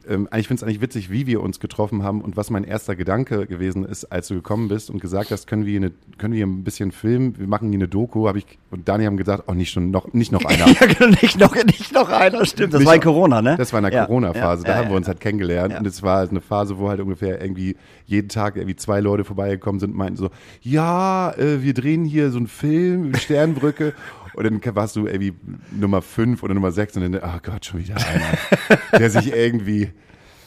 ähm, 0.09 0.27
ich 0.35 0.47
finde 0.47 0.61
es 0.61 0.63
eigentlich 0.63 0.81
witzig, 0.81 1.09
wie 1.09 1.27
wir 1.27 1.41
uns 1.41 1.59
getroffen 1.59 2.03
haben 2.03 2.21
und 2.21 2.38
was 2.38 2.50
mein 2.50 2.63
erster 2.63 2.95
Gedanke 2.95 3.45
gewesen 3.47 3.85
ist, 3.85 4.05
als 4.05 4.27
du 4.27 4.35
gekommen 4.35 4.67
bist 4.67 4.89
und 4.89 5.00
gesagt 5.00 5.31
hast, 5.31 5.47
können 5.47 5.65
wir 5.65 5.71
hier, 5.71 5.81
eine, 5.81 5.91
können 6.17 6.33
wir 6.33 6.45
ein 6.45 6.63
bisschen 6.63 6.91
filmen, 6.91 7.38
wir 7.38 7.47
machen 7.47 7.69
hier 7.69 7.77
eine 7.77 7.88
Doku, 7.88 8.27
habe 8.27 8.39
ich 8.39 8.45
und 8.71 8.88
Dani 8.88 9.05
haben 9.05 9.17
gesagt, 9.17 9.44
oh 9.47 9.53
nicht 9.53 9.71
schon 9.71 9.91
noch 9.91 10.13
nicht 10.13 10.31
noch 10.31 10.44
einer. 10.45 10.67
Ja, 10.67 10.85
genau, 10.88 11.11
nicht 11.21 11.39
noch, 11.39 11.55
nicht 11.55 11.94
noch 11.94 12.09
einer, 12.09 12.45
stimmt. 12.45 12.73
Das 12.73 12.79
Nicht 12.79 12.88
war 12.88 12.95
in 12.95 13.01
Corona, 13.01 13.41
ne? 13.41 13.55
Das 13.57 13.71
war 13.71 13.79
in 13.79 13.83
der 13.85 13.94
Ja, 13.94 14.05
Corona-Phase, 14.05 14.63
ja, 14.63 14.67
da 14.67 14.75
ja, 14.75 14.83
haben 14.83 14.91
wir 14.91 14.97
uns 14.97 15.07
halt 15.07 15.19
kennengelernt. 15.19 15.77
Und 15.77 15.85
es 15.85 16.01
war 16.01 16.17
halt 16.17 16.31
eine 16.31 16.41
Phase, 16.41 16.77
wo 16.79 16.89
halt 16.89 16.99
ungefähr 16.99 17.41
irgendwie 17.41 17.75
jeden 18.06 18.29
Tag 18.29 18.56
irgendwie 18.56 18.75
zwei 18.75 18.99
Leute 18.99 19.23
vorbeigekommen 19.23 19.79
sind 19.79 19.91
und 19.91 19.97
meinten 19.97 20.17
so, 20.17 20.29
ja, 20.61 21.31
äh, 21.38 21.61
wir 21.61 21.73
drehen 21.73 22.06
hier 22.06 22.31
so 22.31 22.38
einen 22.38 22.47
Film, 22.47 23.15
Sternbrücke 23.15 23.94
und 24.35 24.44
dann 24.44 24.75
warst 24.75 24.95
du 24.95 25.07
irgendwie 25.07 25.33
Nummer 25.71 26.01
fünf 26.01 26.44
oder 26.44 26.53
Nummer 26.53 26.71
sechs 26.71 26.95
und 26.95 27.12
dann, 27.12 27.21
oh 27.24 27.39
Gott, 27.41 27.65
schon 27.65 27.80
wieder 27.81 27.95
einer, 27.95 29.00
der 29.00 29.09
sich 29.09 29.33
irgendwie 29.33 29.91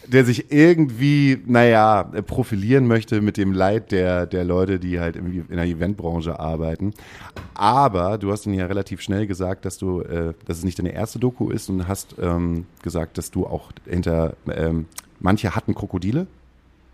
der 0.09 0.25
sich 0.25 0.53
irgendwie, 0.53 1.39
naja, 1.47 2.05
profilieren 2.27 2.87
möchte 2.87 3.21
mit 3.21 3.37
dem 3.37 3.53
Leid 3.53 3.93
der, 3.93 4.27
der 4.27 4.45
Leute, 4.45 4.79
die 4.79 5.01
halt 5.01 5.17
irgendwie 5.17 5.39
in 5.49 5.57
der 5.57 5.65
Eventbranche 5.65 6.39
arbeiten. 6.39 6.93
Aber 7.55 8.19
du 8.19 8.31
hast 8.31 8.47
ihnen 8.47 8.59
ja 8.59 8.67
relativ 8.67 9.01
schnell 9.01 9.27
gesagt, 9.27 9.65
dass 9.65 9.79
du, 9.79 10.01
äh, 10.03 10.35
dass 10.47 10.59
es 10.59 10.65
nicht 10.65 10.79
deine 10.79 10.93
erste 10.93 11.19
Doku 11.19 11.51
ist 11.51 11.69
und 11.69 11.89
hast 11.89 12.17
ähm, 12.21 12.67
gesagt, 12.83 13.19
dass 13.19 13.31
du 13.31 13.47
auch 13.47 13.71
hinter, 13.85 14.37
ähm, 14.49 14.87
manche 15.19 15.55
hatten 15.55 15.75
Krokodile. 15.75 16.27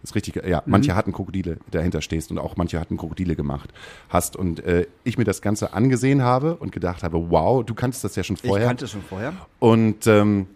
Ist 0.03 0.17
richtig, 0.17 0.45
ja, 0.45 0.63
manche 0.67 0.97
hatten 0.97 1.13
Krokodile 1.13 1.59
dahinter 1.71 2.03
stehst 2.03 2.33
und 2.33 2.39
auch 2.39 2.57
manche 2.57 2.81
hatten 2.81 2.97
Krokodile 2.97 3.37
gemacht 3.37 3.71
hast. 4.09 4.35
Und 4.35 4.65
äh, 4.65 4.87
ich 5.05 5.17
mir 5.17 5.25
das 5.25 5.43
Ganze 5.43 5.75
angesehen 5.75 6.23
habe 6.23 6.57
und 6.57 6.73
gedacht 6.73 7.05
habe, 7.05 7.31
wow, 7.31 7.65
du 7.65 7.73
kanntest 7.75 8.03
das 8.03 8.17
ja 8.17 8.25
schon 8.25 8.35
Ich 8.37 8.43
vorher. 8.43 8.67
kannte 8.67 8.87
es 8.87 8.91
schon 8.91 9.03
vorher. 9.03 9.33
Und 9.61 10.07
ähm, 10.09 10.47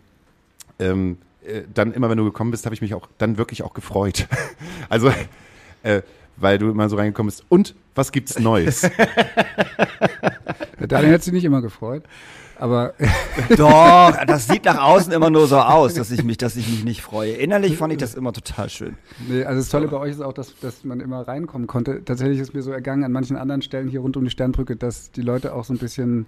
ähm, 0.80 1.18
äh, 1.44 1.62
dann 1.72 1.92
immer, 1.92 2.10
wenn 2.10 2.18
du 2.18 2.24
gekommen 2.24 2.50
bist, 2.50 2.64
habe 2.64 2.74
ich 2.74 2.80
mich 2.80 2.94
auch 2.94 3.08
dann 3.18 3.38
wirklich 3.38 3.62
auch 3.62 3.72
gefreut. 3.72 4.26
also, 4.88 5.12
äh, 5.84 6.02
weil 6.36 6.58
du 6.58 6.68
immer 6.70 6.88
so 6.88 6.96
reingekommen 6.96 7.28
bist. 7.28 7.44
Und 7.48 7.74
was 7.94 8.10
gibt's 8.12 8.38
Neues? 8.38 8.82
Daniel 10.80 11.14
hat 11.14 11.22
sich 11.22 11.32
nicht 11.32 11.44
immer 11.44 11.62
gefreut, 11.62 12.02
aber 12.58 12.94
Doch, 13.56 14.16
das 14.26 14.48
sieht 14.48 14.64
nach 14.64 14.82
außen 14.82 15.12
immer 15.12 15.30
nur 15.30 15.46
so 15.46 15.58
aus, 15.58 15.94
dass 15.94 16.10
ich 16.10 16.24
mich, 16.24 16.38
dass 16.38 16.56
ich 16.56 16.68
mich 16.68 16.84
nicht 16.84 17.02
freue. 17.02 17.32
Innerlich 17.32 17.76
fand 17.76 17.92
ich 17.92 17.98
das 17.98 18.14
immer 18.14 18.32
total 18.32 18.68
schön. 18.68 18.96
Nee, 19.28 19.44
also 19.44 19.60
das 19.60 19.68
Tolle 19.68 19.88
bei 19.88 19.98
euch 19.98 20.12
ist 20.12 20.20
auch, 20.20 20.32
dass, 20.32 20.58
dass 20.60 20.84
man 20.84 21.00
immer 21.00 21.26
reinkommen 21.26 21.66
konnte. 21.66 22.04
Tatsächlich 22.04 22.40
ist 22.40 22.54
mir 22.54 22.62
so 22.62 22.72
ergangen 22.72 23.04
an 23.04 23.12
manchen 23.12 23.36
anderen 23.36 23.62
Stellen 23.62 23.88
hier 23.88 24.00
rund 24.00 24.16
um 24.16 24.24
die 24.24 24.30
Sternbrücke, 24.30 24.76
dass 24.76 25.10
die 25.10 25.22
Leute 25.22 25.54
auch 25.54 25.64
so 25.64 25.74
ein 25.74 25.78
bisschen 25.78 26.26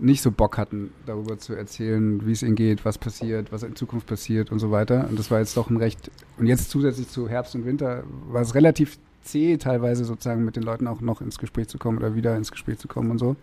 nicht 0.00 0.22
so 0.22 0.32
Bock 0.32 0.58
hatten, 0.58 0.92
darüber 1.06 1.38
zu 1.38 1.54
erzählen, 1.54 2.26
wie 2.26 2.32
es 2.32 2.42
ihnen 2.42 2.56
geht, 2.56 2.84
was 2.84 2.98
passiert, 2.98 3.52
was 3.52 3.62
in 3.62 3.76
Zukunft 3.76 4.08
passiert 4.08 4.50
und 4.50 4.58
so 4.58 4.70
weiter. 4.70 5.06
Und 5.08 5.18
das 5.18 5.30
war 5.30 5.38
jetzt 5.38 5.56
doch 5.56 5.70
ein 5.70 5.76
recht, 5.76 6.10
und 6.36 6.46
jetzt 6.46 6.70
zusätzlich 6.70 7.08
zu 7.08 7.28
Herbst 7.28 7.54
und 7.54 7.64
Winter 7.64 8.02
war 8.28 8.42
es 8.42 8.56
relativ 8.56 8.98
zäh 9.22 9.56
teilweise 9.56 10.04
sozusagen 10.04 10.44
mit 10.44 10.56
den 10.56 10.62
Leuten 10.62 10.86
auch 10.86 11.00
noch 11.00 11.20
ins 11.20 11.38
Gespräch 11.38 11.68
zu 11.68 11.78
kommen 11.78 11.98
oder 11.98 12.14
wieder 12.14 12.36
ins 12.36 12.50
Gespräch 12.50 12.78
zu 12.78 12.88
kommen 12.88 13.10
und 13.10 13.18
so. 13.18 13.36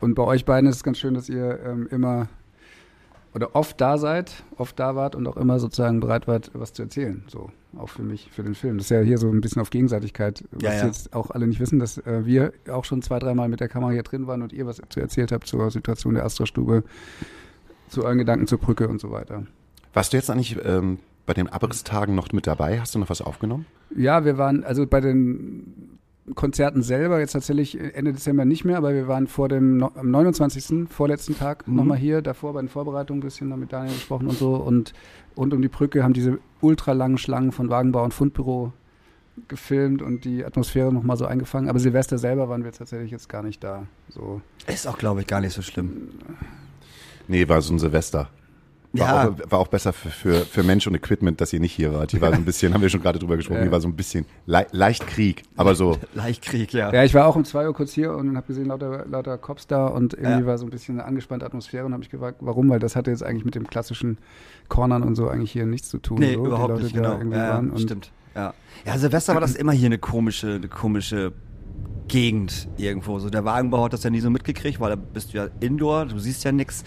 Und 0.00 0.14
bei 0.14 0.24
euch 0.24 0.44
beiden 0.44 0.68
ist 0.68 0.76
es 0.76 0.82
ganz 0.82 0.98
schön, 0.98 1.14
dass 1.14 1.28
ihr 1.28 1.60
ähm, 1.64 1.86
immer 1.90 2.28
oder 3.32 3.54
oft 3.54 3.80
da 3.80 3.96
seid, 3.96 4.42
oft 4.56 4.78
da 4.80 4.96
wart 4.96 5.14
und 5.14 5.26
auch 5.28 5.36
immer 5.36 5.60
sozusagen 5.60 6.00
bereit 6.00 6.26
wart, 6.26 6.50
was 6.54 6.72
zu 6.72 6.82
erzählen. 6.82 7.22
So, 7.28 7.50
auch 7.78 7.88
für 7.88 8.02
mich, 8.02 8.28
für 8.32 8.42
den 8.42 8.54
Film. 8.54 8.78
Das 8.78 8.86
ist 8.86 8.90
ja 8.90 9.00
hier 9.02 9.18
so 9.18 9.30
ein 9.30 9.40
bisschen 9.40 9.62
auf 9.62 9.70
Gegenseitigkeit, 9.70 10.44
was 10.50 10.62
Ja, 10.62 10.72
ja. 10.72 10.86
jetzt 10.86 11.14
auch 11.14 11.30
alle 11.30 11.46
nicht 11.46 11.60
wissen, 11.60 11.78
dass 11.78 11.98
äh, 11.98 12.24
wir 12.24 12.52
auch 12.68 12.84
schon 12.84 13.02
zwei, 13.02 13.20
dreimal 13.20 13.48
mit 13.48 13.60
der 13.60 13.68
Kamera 13.68 13.92
hier 13.92 14.02
drin 14.02 14.26
waren 14.26 14.42
und 14.42 14.52
ihr 14.52 14.66
was 14.66 14.82
zu 14.88 15.00
erzählt 15.00 15.30
habt 15.30 15.46
zur 15.46 15.70
Situation 15.70 16.14
der 16.14 16.24
Astra-Stube, 16.24 16.82
zu 17.88 18.04
euren 18.04 18.18
Gedanken 18.18 18.46
zur 18.46 18.58
Brücke 18.58 18.88
und 18.88 19.00
so 19.00 19.12
weiter. 19.12 19.44
Warst 19.92 20.12
du 20.12 20.16
jetzt 20.16 20.30
eigentlich 20.30 20.56
ähm, 20.64 20.98
bei 21.26 21.34
den 21.34 21.48
Abrisstagen 21.48 22.14
noch 22.16 22.32
mit 22.32 22.48
dabei? 22.48 22.80
Hast 22.80 22.94
du 22.94 22.98
noch 22.98 23.10
was 23.10 23.20
aufgenommen? 23.20 23.66
Ja, 23.96 24.24
wir 24.24 24.38
waren, 24.38 24.64
also 24.64 24.86
bei 24.86 25.00
den 25.00 25.99
Konzerten 26.34 26.82
selber, 26.82 27.18
jetzt 27.20 27.32
tatsächlich 27.32 27.78
Ende 27.78 28.12
Dezember 28.12 28.44
nicht 28.44 28.64
mehr, 28.64 28.76
aber 28.76 28.92
wir 28.94 29.08
waren 29.08 29.26
vor 29.26 29.48
dem, 29.48 29.82
am 29.82 30.10
29. 30.10 30.88
vorletzten 30.88 31.36
Tag 31.36 31.66
Mhm. 31.66 31.76
nochmal 31.76 31.98
hier, 31.98 32.22
davor 32.22 32.52
bei 32.54 32.60
den 32.60 32.68
Vorbereitungen 32.68 33.20
ein 33.20 33.24
bisschen 33.24 33.48
noch 33.48 33.56
mit 33.56 33.72
Daniel 33.72 33.94
gesprochen 33.94 34.26
und 34.28 34.38
so 34.38 34.54
und 34.56 34.92
rund 35.36 35.52
um 35.54 35.62
die 35.62 35.68
Brücke 35.68 36.02
haben 36.04 36.12
diese 36.12 36.38
ultralangen 36.60 37.18
Schlangen 37.18 37.52
von 37.52 37.68
Wagenbau 37.70 38.04
und 38.04 38.14
Fundbüro 38.14 38.72
gefilmt 39.48 40.02
und 40.02 40.24
die 40.24 40.44
Atmosphäre 40.44 40.92
nochmal 40.92 41.16
so 41.16 41.24
eingefangen, 41.24 41.68
aber 41.70 41.78
Silvester 41.78 42.18
selber 42.18 42.48
waren 42.48 42.64
wir 42.64 42.72
tatsächlich 42.72 43.10
jetzt 43.10 43.28
gar 43.28 43.42
nicht 43.42 43.62
da, 43.64 43.86
so. 44.08 44.40
Ist 44.66 44.86
auch, 44.86 44.98
glaube 44.98 45.20
ich, 45.22 45.26
gar 45.26 45.40
nicht 45.40 45.54
so 45.54 45.62
schlimm. 45.62 46.08
Nee, 47.28 47.48
war 47.48 47.62
so 47.62 47.72
ein 47.72 47.78
Silvester. 47.78 48.28
War, 48.92 49.06
Ja. 49.24 49.28
auch, 49.30 49.50
war 49.52 49.58
auch 49.60 49.68
besser 49.68 49.92
für, 49.92 50.08
für, 50.10 50.34
für 50.44 50.62
Mensch 50.64 50.86
und 50.88 50.94
Equipment, 50.96 51.40
dass 51.40 51.52
ihr 51.52 51.60
nicht 51.60 51.72
hier 51.72 51.92
wart. 51.92 52.10
Die 52.12 52.20
war 52.20 52.30
so 52.30 52.36
ein 52.36 52.44
bisschen, 52.44 52.74
haben 52.74 52.82
wir 52.82 52.88
schon 52.88 53.00
gerade 53.02 53.18
drüber 53.20 53.36
gesprochen, 53.36 53.58
Ja. 53.58 53.64
die 53.64 53.70
war 53.70 53.80
so 53.80 53.86
ein 53.88 53.94
bisschen 53.94 54.26
le 54.46 54.66
leicht 54.72 55.06
Krieg, 55.06 55.44
aber 55.56 55.74
so. 55.76 55.96
Leichtkrieg, 56.14 56.72
ja. 56.72 56.92
Ja, 56.92 57.04
ich 57.04 57.14
war 57.14 57.26
auch 57.26 57.36
um 57.36 57.44
2 57.44 57.68
Uhr 57.68 57.74
kurz 57.74 57.92
hier 57.92 58.12
und 58.14 58.36
habe 58.36 58.46
gesehen, 58.48 58.66
lauter, 58.66 59.06
lauter 59.06 59.38
Cops 59.38 59.66
da 59.68 59.86
und 59.86 60.14
irgendwie 60.14 60.40
Ja. 60.40 60.46
war 60.46 60.58
so 60.58 60.66
ein 60.66 60.70
bisschen 60.70 60.98
eine 60.98 61.06
angespannte 61.06 61.46
Atmosphäre 61.46 61.84
und 61.86 61.92
habe 61.92 62.00
mich 62.00 62.10
gefragt, 62.10 62.38
warum, 62.40 62.68
weil 62.68 62.80
das 62.80 62.96
hatte 62.96 63.10
jetzt 63.12 63.22
eigentlich 63.22 63.44
mit 63.44 63.54
dem 63.54 63.66
klassischen 63.68 64.18
Cornern 64.68 65.02
und 65.02 65.14
so 65.14 65.28
eigentlich 65.28 65.52
hier 65.52 65.66
nichts 65.66 65.88
zu 65.88 65.98
tun. 65.98 66.18
Nee, 66.18 66.34
so, 66.34 66.46
überhaupt 66.46 66.70
die 66.70 66.72
Leute, 66.72 66.84
nicht, 66.84 66.96
da 66.96 67.00
genau. 67.02 67.18
irgendwie 67.18 67.38
Ja, 67.38 67.48
waren. 67.50 67.70
Und 67.70 67.80
stimmt. 67.80 68.10
Ja. 68.34 68.54
ja, 68.86 68.98
Silvester 68.98 69.34
war 69.34 69.40
das 69.40 69.54
immer 69.54 69.72
hier 69.72 69.86
eine 69.86 69.98
komische, 69.98 70.54
eine 70.54 70.68
komische 70.68 71.32
Gegend 72.08 72.68
irgendwo. 72.76 73.18
So 73.20 73.30
der 73.30 73.44
Wagenbau 73.44 73.84
hat 73.84 73.92
das 73.92 74.02
ja 74.02 74.10
nie 74.10 74.20
so 74.20 74.30
mitgekriegt, 74.30 74.80
weil 74.80 74.90
da 74.90 74.96
bist 74.96 75.32
du 75.32 75.38
ja 75.38 75.48
indoor, 75.60 76.06
du 76.06 76.18
siehst 76.18 76.42
ja 76.44 76.50
nix. 76.52 76.82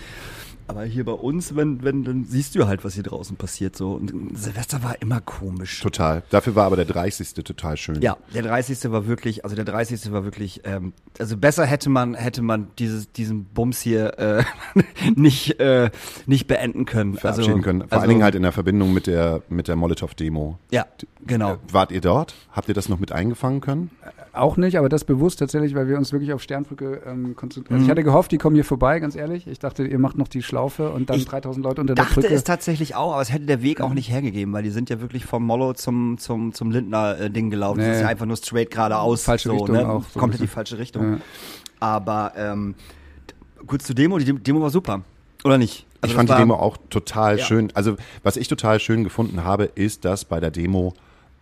Aber 0.67 0.83
hier 0.83 1.05
bei 1.05 1.11
uns, 1.11 1.55
wenn, 1.55 1.83
wenn, 1.83 2.03
dann 2.03 2.25
siehst 2.25 2.55
du 2.55 2.67
halt, 2.67 2.83
was 2.83 2.93
hier 2.93 3.03
draußen 3.03 3.35
passiert. 3.35 3.75
So. 3.75 3.93
Und 3.93 4.37
Silvester 4.37 4.83
war 4.83 5.01
immer 5.01 5.21
komisch. 5.21 5.81
Total. 5.81 6.23
Dafür 6.29 6.55
war 6.55 6.65
aber 6.65 6.75
der 6.75 6.85
30. 6.85 7.33
total 7.33 7.77
schön. 7.77 8.01
Ja, 8.01 8.17
der 8.33 8.43
30. 8.43 8.91
war 8.91 9.07
wirklich, 9.07 9.43
also 9.43 9.55
der 9.55 9.65
30. 9.65 10.11
war 10.11 10.23
wirklich, 10.23 10.61
ähm, 10.63 10.93
also 11.19 11.37
besser 11.37 11.65
hätte 11.65 11.89
man, 11.89 12.15
hätte 12.15 12.41
man 12.41 12.67
dieses, 12.79 13.11
diesen 13.11 13.45
Bums 13.45 13.81
hier 13.81 14.17
äh, 14.19 14.43
nicht, 15.15 15.59
äh, 15.59 15.89
nicht 16.25 16.47
beenden 16.47 16.85
können. 16.85 17.15
Verabschieden 17.15 17.51
also, 17.51 17.61
können. 17.61 17.79
Vor 17.81 17.91
also, 17.91 18.01
allen 18.01 18.09
Dingen 18.09 18.23
halt 18.23 18.35
in 18.35 18.43
der 18.43 18.51
Verbindung 18.51 18.93
mit 18.93 19.07
der, 19.07 19.41
mit 19.49 19.67
der 19.67 19.75
Molotow-Demo. 19.75 20.57
Ja, 20.71 20.85
genau. 21.25 21.57
Wart 21.71 21.91
ihr 21.91 22.01
dort? 22.01 22.35
Habt 22.51 22.69
ihr 22.69 22.73
das 22.73 22.89
noch 22.89 22.99
mit 22.99 23.11
eingefangen 23.11 23.61
können? 23.61 23.91
Auch 24.35 24.57
nicht, 24.57 24.79
aber 24.79 24.89
das 24.89 25.03
bewusst 25.05 25.37
tatsächlich, 25.37 25.75
weil 25.75 25.87
wir 25.87 25.95
uns 25.95 26.11
wirklich 26.11 26.33
auf 26.33 26.41
Sternbrücke 26.41 27.03
ähm, 27.05 27.35
konzentrieren. 27.35 27.75
Mhm. 27.77 27.81
Also 27.81 27.85
ich 27.85 27.91
hatte 27.91 28.03
gehofft, 28.03 28.31
die 28.31 28.39
kommen 28.39 28.55
hier 28.55 28.65
vorbei, 28.65 28.99
ganz 28.99 29.15
ehrlich. 29.15 29.45
Ich 29.45 29.59
dachte, 29.59 29.85
ihr 29.85 29.99
macht 29.99 30.17
noch 30.17 30.27
die 30.27 30.41
Schlaufe 30.41 30.89
und 30.89 31.11
dann 31.11 31.17
Ich 31.19 31.25
3000 31.25 31.63
Leute 31.63 31.81
unter 31.81 31.93
der 31.93 32.03
dachte 32.05 32.21
Brücke. 32.21 32.33
es 32.33 32.43
tatsächlich 32.43 32.95
auch, 32.95 33.13
aber 33.13 33.21
es 33.21 33.31
hätte 33.31 33.45
der 33.45 33.61
Weg 33.61 33.79
auch 33.79 33.93
nicht 33.93 34.09
hergegeben, 34.09 34.51
weil 34.51 34.63
die 34.63 34.71
sind 34.71 34.89
ja 34.89 34.99
wirklich 35.01 35.25
vom 35.25 35.45
Mollo 35.45 35.73
zum, 35.73 36.17
zum, 36.17 36.51
zum 36.51 36.71
Lindner-Ding 36.71 37.51
gelaufen. 37.51 37.77
Das 37.79 37.87
Nee. 37.87 37.93
ist 37.95 38.01
ja 38.01 38.07
einfach 38.07 38.25
nur 38.25 38.37
straight 38.37 38.71
geradeaus. 38.71 39.23
Falsche 39.23 39.49
so, 39.49 39.53
Richtung 39.55 39.75
ne? 39.75 39.87
auch, 39.87 40.03
so 40.11 40.19
Komplett 40.19 40.41
die 40.41 40.47
falsche 40.47 40.79
Richtung. 40.79 41.13
Ja. 41.13 41.19
Aber 41.79 42.31
ähm, 42.35 42.73
kurz 43.67 43.83
zur 43.85 43.93
Demo, 43.95 44.17
die 44.17 44.33
Demo 44.33 44.61
war 44.61 44.71
super. 44.71 45.01
Oder 45.43 45.59
nicht? 45.59 45.85
Also 46.01 46.11
ich 46.11 46.17
das 46.17 46.27
fand 46.27 46.29
die 46.29 46.41
Demo 46.41 46.55
auch 46.55 46.77
total 46.89 47.37
Ja. 47.37 47.45
schön. 47.45 47.71
Also, 47.75 47.97
was 48.23 48.35
ich 48.37 48.47
total 48.47 48.79
schön 48.79 49.03
gefunden 49.03 49.43
habe, 49.43 49.65
ist, 49.65 50.05
dass 50.05 50.25
bei 50.25 50.39
der 50.39 50.49
Demo 50.51 50.93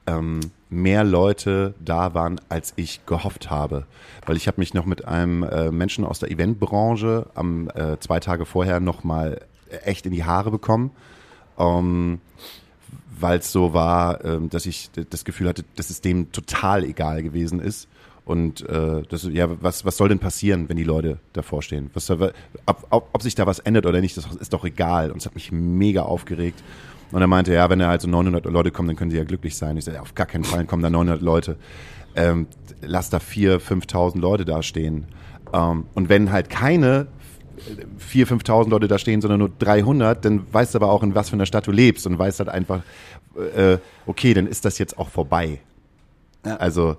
ähm, 0.08 0.40
mehr 0.72 1.04
Leute 1.04 1.76
da 1.84 2.14
waren, 2.14 2.40
als 2.50 2.74
ich 2.78 3.06
gehofft 3.06 3.52
habe. 3.52 3.86
Weil 4.26 4.38
ich 4.38 4.48
habe 4.48 4.60
mich 4.60 4.74
noch 4.74 4.86
mit 4.86 5.06
einem 5.06 5.44
äh, 5.44 5.70
Menschen 5.70 6.06
aus 6.06 6.20
der 6.20 6.32
Eventbranche 6.32 7.28
am 7.36 7.70
äh, 7.76 8.00
zwei 8.00 8.20
Tage 8.20 8.46
vorher 8.46 8.80
noch 8.80 9.04
mal 9.04 9.42
echt 9.84 10.06
in 10.06 10.14
die 10.14 10.24
Haare 10.24 10.50
bekommen. 10.50 10.92
Ähm, 11.60 12.20
weil 13.20 13.40
es 13.40 13.52
so 13.52 13.74
war, 13.74 14.24
ähm, 14.26 14.50
dass 14.50 14.66
ich 14.66 14.90
das 15.10 15.26
Gefühl 15.26 15.48
hatte, 15.50 15.64
dass 15.76 15.90
es 15.90 16.02
dem 16.02 16.32
total 16.32 16.84
egal 16.84 17.22
gewesen 17.22 17.60
ist. 17.60 17.88
Und 18.24 18.68
äh, 18.70 19.04
das, 19.10 19.24
ja, 19.24 19.50
was, 19.62 19.84
was 19.84 19.98
soll 19.98 20.10
denn 20.10 20.20
passieren, 20.20 20.70
wenn 20.70 20.78
die 20.78 20.84
Leute 20.84 21.20
davor 21.34 21.62
stehen? 21.62 21.90
Was 21.94 22.10
ob, 22.10 22.34
ob, 22.66 23.10
ob 23.12 23.22
sich 23.22 23.36
da 23.36 23.46
was 23.46 23.60
ändert 23.60 23.86
oder 23.86 24.00
nicht, 24.00 24.16
das 24.16 24.26
ist 24.36 24.54
doch 24.54 24.64
egal. 24.64 25.12
Und 25.12 25.18
es 25.18 25.26
hat 25.26 25.36
mich 25.36 25.52
mega 25.52 26.04
aufgeregt. 26.04 26.64
Und 27.12 27.22
er 27.22 27.28
meinte, 27.28 27.54
ja, 27.54 27.70
wenn 27.70 27.80
da 27.80 27.88
halt 27.88 28.02
so 28.02 28.08
900 28.08 28.46
Leute 28.46 28.72
kommen, 28.72 28.88
dann 28.88 28.96
können 28.96 29.12
sie 29.12 29.18
ja 29.18 29.24
glücklich 29.24 29.58
sein. 29.58 29.78
Ich 29.78 29.86
sagte, 29.86 29.98
ja, 29.98 30.02
auf 30.02 30.16
gar 30.16 30.26
keinen 30.26 30.44
Fall 30.44 30.66
kommen 30.66 30.82
da 30.82 30.90
900 30.90 31.22
Leute. 31.22 31.58
Ähm, 32.16 32.48
lass 32.82 33.10
da 33.10 33.18
4.000, 33.18 33.60
5.000 33.60 34.20
Leute 34.20 34.46
da 34.46 34.64
stehen. 34.64 35.06
Ähm, 35.54 35.86
und 35.94 36.10
wenn 36.10 36.32
halt 36.32 36.50
keine 36.50 37.08
4.000, 38.00 38.44
5.000 38.44 38.70
Leute 38.70 38.88
da 38.88 38.98
stehen, 38.98 39.22
sondern 39.22 39.40
nur 39.40 39.52
300, 39.60 40.24
dann 40.24 40.46
weißt 40.52 40.74
du 40.74 40.80
aber 40.80 40.92
auch, 40.92 41.04
in 41.04 41.16
was 41.16 41.30
für 41.30 41.36
einer 41.36 41.46
Stadt 41.46 41.68
du 41.68 41.72
lebst 41.72 42.08
und 42.08 42.18
weißt 42.18 42.40
halt 42.40 42.50
einfach, 42.50 42.82
äh, 43.56 43.78
okay, 44.06 44.34
dann 44.34 44.48
ist 44.48 44.66
das 44.66 44.78
jetzt 44.78 44.98
auch 44.98 45.10
vorbei. 45.10 45.60
Ja. 46.46 46.56
Also, 46.58 46.98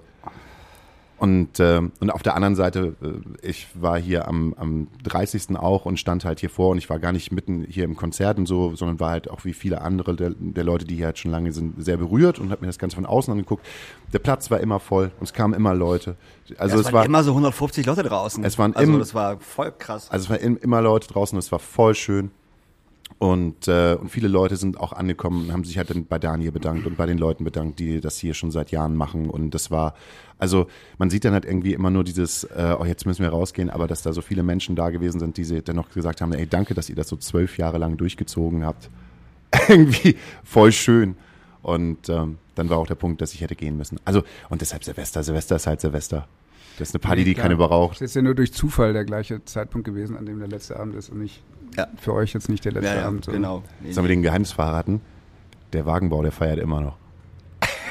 und, 1.23 1.61
ähm, 1.61 1.93
und 2.00 2.11
auf 2.11 2.23
der 2.23 2.35
anderen 2.35 2.57
Seite, 2.57 2.97
äh, 3.00 3.47
ich 3.49 3.69
war 3.75 3.97
hier 3.99 4.26
am, 4.26 4.55
am 4.59 4.88
30. 5.05 5.57
auch 5.57 5.85
und 5.87 5.99
stand 5.99 6.25
halt 6.25 6.41
hier 6.41 6.50
vor 6.50 6.71
und 6.71 6.79
ich 6.79 6.91
war 6.91 6.99
gar 6.99 7.12
nicht 7.12 7.31
mitten 7.31 7.64
hier 7.69 7.85
im 7.85 7.95
Konzert 7.97 8.38
und 8.38 8.47
so, 8.47 8.75
sondern 8.75 8.99
war 9.00 9.11
halt 9.11 9.31
auch 9.31 9.45
wie 9.45 9.52
viele 9.52 9.81
andere 9.83 10.17
der, 10.17 10.31
der 10.37 10.64
Leute, 10.64 10.85
die 10.85 10.97
hier 10.97 11.07
halt 11.07 11.19
schon 11.19 11.31
lange 11.31 11.52
sind, 11.52 11.83
sehr 11.83 11.97
berührt 11.97 12.38
und 12.41 12.50
habe 12.50 12.62
mir 12.62 12.67
das 12.67 12.79
Ganze 12.79 12.97
von 12.97 13.07
außen 13.07 13.31
angeguckt. 13.33 13.64
Der 14.12 14.19
Platz 14.19 14.50
war 14.50 14.59
immer 14.61 14.81
voll 14.81 15.12
und 15.21 15.25
es 15.25 15.33
kamen 15.33 15.55
immer 15.55 15.75
Leute. 15.75 16.17
Also 16.59 16.75
ja, 16.75 16.81
es 16.81 16.87
es 16.88 16.93
war 16.93 17.00
waren 17.00 17.07
immer 17.07 17.23
so 17.23 17.31
150 17.31 17.87
Leute 17.87 18.02
draußen. 18.02 18.45
Es 18.45 18.59
waren 18.59 18.75
also 18.75 18.93
im- 18.93 18.99
das 18.99 19.14
war 19.14 19.38
voll 19.38 19.73
krass. 19.79 20.11
also 20.11 20.25
es 20.25 20.31
waren 20.31 20.41
im- 20.41 20.57
immer 20.59 20.83
Leute 20.83 21.07
draußen, 21.09 21.38
es 21.38 21.52
war 21.52 21.61
voll 21.61 21.95
schön. 21.95 22.31
Und, 23.23 23.69
äh, 23.69 23.97
und 24.00 24.09
viele 24.09 24.26
Leute 24.26 24.57
sind 24.57 24.81
auch 24.81 24.93
angekommen 24.93 25.45
und 25.45 25.52
haben 25.52 25.62
sich 25.62 25.79
halt 25.79 25.91
dann 25.91 26.07
bei 26.07 26.19
Daniel 26.19 26.50
bedankt 26.50 26.88
und 26.88 26.97
bei 26.97 27.07
den 27.07 27.19
Leuten 27.19 27.45
bedankt, 27.45 27.79
die 27.79 28.00
das 28.00 28.19
hier 28.19 28.35
schon 28.35 28.50
seit 28.50 28.73
Jahren 28.73 28.97
machen. 28.97 29.31
Und 29.31 29.55
das 29.55 29.71
war, 29.71 29.95
also 30.38 30.67
man 30.99 31.09
sieht 31.09 31.25
dann 31.25 31.33
halt 31.33 31.45
irgendwie 31.45 31.73
immer 31.73 31.91
nur 31.91 32.02
dieses, 32.02 32.43
äh, 32.43 32.75
oh, 32.76 32.85
jetzt 32.85 33.07
müssen 33.07 33.23
wir 33.23 33.29
rausgehen, 33.29 33.71
aber 33.71 33.87
dass 33.87 34.02
da 34.02 34.12
so 34.12 34.23
viele 34.23 34.43
Menschen 34.43 34.75
da 34.75 34.91
gewesen 34.91 35.21
sind, 35.21 35.37
die 35.37 35.62
dann 35.62 35.76
noch 35.76 35.88
gesagt 35.91 36.21
haben, 36.21 36.33
ey, 36.33 36.49
danke, 36.49 36.75
dass 36.75 36.88
ihr 36.88 36.97
das 36.97 37.07
so 37.07 37.17
zwölf 37.17 37.59
Jahre 37.59 37.79
lang 37.79 37.97
durchgezogen 37.97 38.67
habt. 38.67 38.91
irgendwie 39.69 40.17
voll 40.43 40.73
schön. 40.73 41.14
Und 41.62 42.09
ähm, 42.09 42.38
dann 42.57 42.71
war 42.71 42.79
auch 42.79 42.88
der 42.88 42.97
Punkt, 42.97 43.21
dass 43.23 43.35
ich 43.35 43.41
hätte 43.41 43.55
gehen 43.55 43.76
müssen. 43.76 44.00
Also, 44.05 44.25
und 44.49 44.62
deshalb 44.62 44.83
Silvester, 44.83 45.23
Silvester 45.23 45.55
ist 45.55 45.69
halt 45.69 45.81
Silvester. 45.81 46.26
Das 46.79 46.88
ist 46.88 46.95
eine 46.95 47.00
Party, 47.00 47.25
die 47.25 47.35
Klar. 47.35 47.45
keine 47.45 47.57
braucht. 47.57 47.97
Es 47.97 48.00
ist 48.02 48.14
ja 48.17 48.23
nur 48.23 48.35
durch 48.35 48.52
Zufall 48.52 48.93
der 48.93 49.05
gleiche 49.05 49.45
Zeitpunkt 49.45 49.85
gewesen, 49.87 50.17
an 50.17 50.26
dem 50.26 50.38
der 50.38 50.49
letzte 50.49 50.79
Abend 50.79 50.95
ist 50.95 51.11
und 51.11 51.19
nicht 51.21 51.43
Ja. 51.76 51.87
für 52.00 52.14
euch 52.14 52.33
jetzt 52.33 52.49
nicht 52.49 52.64
der 52.64 52.73
letzte 52.73 52.88
ja, 52.95 53.00
ja, 53.00 53.07
Abend. 53.07 53.25
so. 53.25 53.33
genau. 53.33 53.62
Nee, 53.81 53.93
Sollen 53.93 54.05
wir 54.07 54.14
den 54.14 54.23
Geheimnis 54.23 54.52
verraten? 54.52 55.00
Der 55.73 55.87
Wagenbau, 55.87 56.23
der 56.23 56.33
feiert 56.33 56.59
immer 56.59 56.81
noch. 56.81 56.97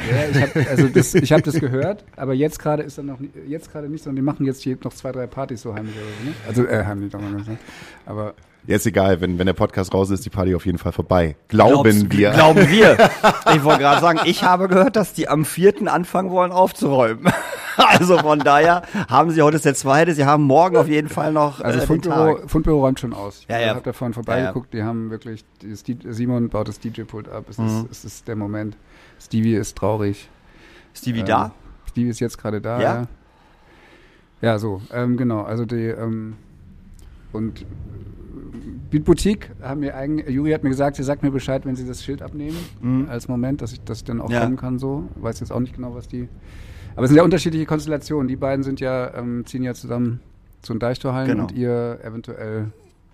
Ja, 0.09 0.27
ich 0.31 0.41
habe 0.41 0.67
also 0.69 0.87
das, 0.87 1.13
ich 1.13 1.31
hab 1.31 1.43
das 1.43 1.59
gehört, 1.59 2.03
aber 2.15 2.33
jetzt 2.33 2.57
gerade 2.57 2.81
ist 2.81 2.97
er 2.97 3.03
noch 3.03 3.19
nicht, 3.19 3.33
jetzt 3.47 3.71
gerade 3.71 3.87
nicht, 3.87 4.03
sondern 4.03 4.15
die 4.15 4.21
machen 4.23 4.45
jetzt 4.47 4.63
hier 4.63 4.75
noch 4.83 4.93
zwei, 4.93 5.11
drei 5.11 5.27
Partys 5.27 5.61
so 5.61 5.75
heimlich 5.75 5.93
oder 5.95 6.05
so, 6.05 6.25
ne? 6.29 6.35
Also 6.47 6.65
äh, 6.65 6.83
heimlich 6.85 7.11
doch 7.11 7.21
mal 7.21 7.31
ganz, 7.31 7.47
ne? 7.47 7.57
Aber 8.05 8.33
Jetzt 8.67 8.85
egal, 8.85 9.19
wenn, 9.21 9.39
wenn 9.39 9.47
der 9.47 9.53
Podcast 9.53 9.91
raus 9.91 10.11
ist, 10.11 10.19
ist 10.19 10.25
die 10.25 10.29
Party 10.29 10.53
auf 10.53 10.67
jeden 10.67 10.77
Fall 10.77 10.91
vorbei. 10.91 11.35
Glauben 11.47 11.81
Glaubst- 12.09 12.11
wir. 12.17 12.29
Glauben 12.31 12.69
wir. 12.69 12.95
Ich 13.55 13.63
wollte 13.63 13.79
gerade 13.79 14.01
sagen, 14.01 14.19
ich 14.25 14.43
habe 14.43 14.67
gehört, 14.67 14.95
dass 14.95 15.13
die 15.13 15.27
am 15.27 15.45
vierten 15.45 15.87
anfangen 15.87 16.29
wollen 16.29 16.51
aufzuräumen. 16.51 17.25
Also 17.99 18.17
von 18.17 18.39
daher 18.39 18.83
haben 19.09 19.31
sie 19.31 19.41
heute 19.41 19.55
ist 19.57 19.65
der 19.65 19.75
zweite, 19.75 20.13
sie 20.13 20.25
haben 20.25 20.43
morgen 20.43 20.77
auf 20.77 20.87
jeden 20.87 21.09
Fall 21.09 21.31
noch 21.33 21.61
also 21.61 21.79
äh, 21.79 21.81
Fundbüro. 21.85 22.39
Fundbüro 22.47 22.79
räumt 22.81 22.99
schon 22.99 23.13
aus. 23.13 23.45
Ja, 23.49 23.59
Ich 23.59 23.65
ja. 23.65 23.69
habe 23.75 23.81
da 23.83 23.93
vorhin 23.93 24.13
vorbeigeguckt, 24.13 24.73
die 24.73 24.83
haben 24.83 25.09
wirklich, 25.09 25.43
Simon 26.09 26.49
baut 26.49 26.67
das 26.67 26.79
DJ-Pult 26.79 27.29
ab, 27.29 27.45
es, 27.49 27.57
Mhm. 27.57 27.65
ist, 27.67 27.85
es 27.91 28.05
ist 28.05 28.27
der 28.27 28.35
Moment. 28.35 28.75
Stevie 29.19 29.55
ist 29.55 29.77
traurig. 29.77 30.29
Stevie 30.93 31.19
Ähm, 31.21 31.25
da? 31.25 31.51
Stevie 31.89 32.09
ist 32.09 32.19
jetzt 32.19 32.37
gerade 32.37 32.61
da, 32.61 32.81
Ja? 32.81 32.93
ja. 32.93 33.07
Ja, 34.41 34.57
so, 34.59 34.81
ähm, 34.91 35.17
genau, 35.17 35.41
also 35.43 35.65
die, 35.65 35.85
ähm, 35.85 36.33
und 37.31 37.61
äh, 37.61 37.65
Beat 38.89 39.05
Boutique 39.05 39.49
haben 39.61 39.81
mir 39.81 39.95
eigentlich, 39.95 40.27
Juri 40.29 40.51
hat 40.51 40.63
mir 40.63 40.69
gesagt, 40.69 40.95
sie 40.95 41.03
sagt 41.03 41.21
mir 41.21 41.29
Bescheid, 41.31 41.63
wenn 41.65 41.75
sie 41.75 41.85
das 41.87 42.03
Schild 42.03 42.21
abnehmen, 42.23 42.57
Mhm. 42.81 43.07
als 43.09 43.27
Moment, 43.27 43.61
dass 43.61 43.71
ich 43.71 43.83
das 43.83 44.03
dann 44.03 44.19
auch 44.19 44.29
Ja. 44.31 44.41
kommen 44.41 44.57
kann, 44.57 44.79
so. 44.79 45.07
Weiß 45.15 45.39
jetzt 45.41 45.51
auch 45.51 45.59
nicht 45.59 45.75
genau, 45.75 45.93
was 45.93 46.07
die, 46.07 46.27
aber 46.95 47.03
es 47.03 47.09
sind 47.09 47.17
ja 47.17 47.23
unterschiedliche 47.23 47.65
Konstellationen. 47.65 48.27
Die 48.27 48.35
beiden 48.35 48.63
sind 48.63 48.79
ja, 48.79 49.13
ähm, 49.15 49.45
ziehen 49.45 49.63
ja 49.63 49.73
zusammen 49.73 50.19
zu 50.61 50.73
den 50.73 50.79
Deichtorhallen 50.79 51.27
Genau. 51.29 51.43
und 51.43 51.51
ihr 51.53 51.99
eventuell 52.03 52.71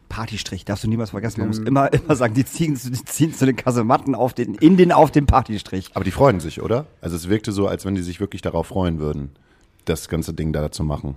Partystrich, 0.10 0.64
darfst 0.64 0.86
du 0.86 0.88
niemals 0.90 1.10
vergessen. 1.10 1.42
Man 1.42 1.50
muss 1.50 1.60
immer, 1.60 1.92
immer 1.92 2.16
sagen, 2.16 2.34
die 2.34 2.46
ziehen, 2.46 2.76
zu- 2.78 2.90
die 2.92 3.04
ziehen 3.04 3.34
zu 3.34 3.46
den 3.46 3.56
Kasematten 3.58 4.16
auf 4.16 4.34
den, 4.34 4.56
in 4.56 4.78
den, 4.78 4.92
auf 4.94 5.12
den 5.12 5.26
Partystrich. 5.26 5.92
Aber 5.96 6.06
die 6.06 6.12
freuen 6.12 6.40
sich, 6.40 6.62
oder? 6.62 6.86
Also 7.02 7.16
es 7.18 7.28
wirkte 7.28 7.52
so, 7.52 7.68
als 7.68 7.84
wenn 7.86 7.94
die 7.96 8.02
sich 8.02 8.20
wirklich 8.22 8.42
darauf 8.42 8.68
freuen 8.68 9.00
würden, 9.00 9.32
das 9.84 10.08
ganze 10.08 10.34
Ding 10.34 10.54
da 10.54 10.72
zu 10.72 10.84
machen. 10.84 11.16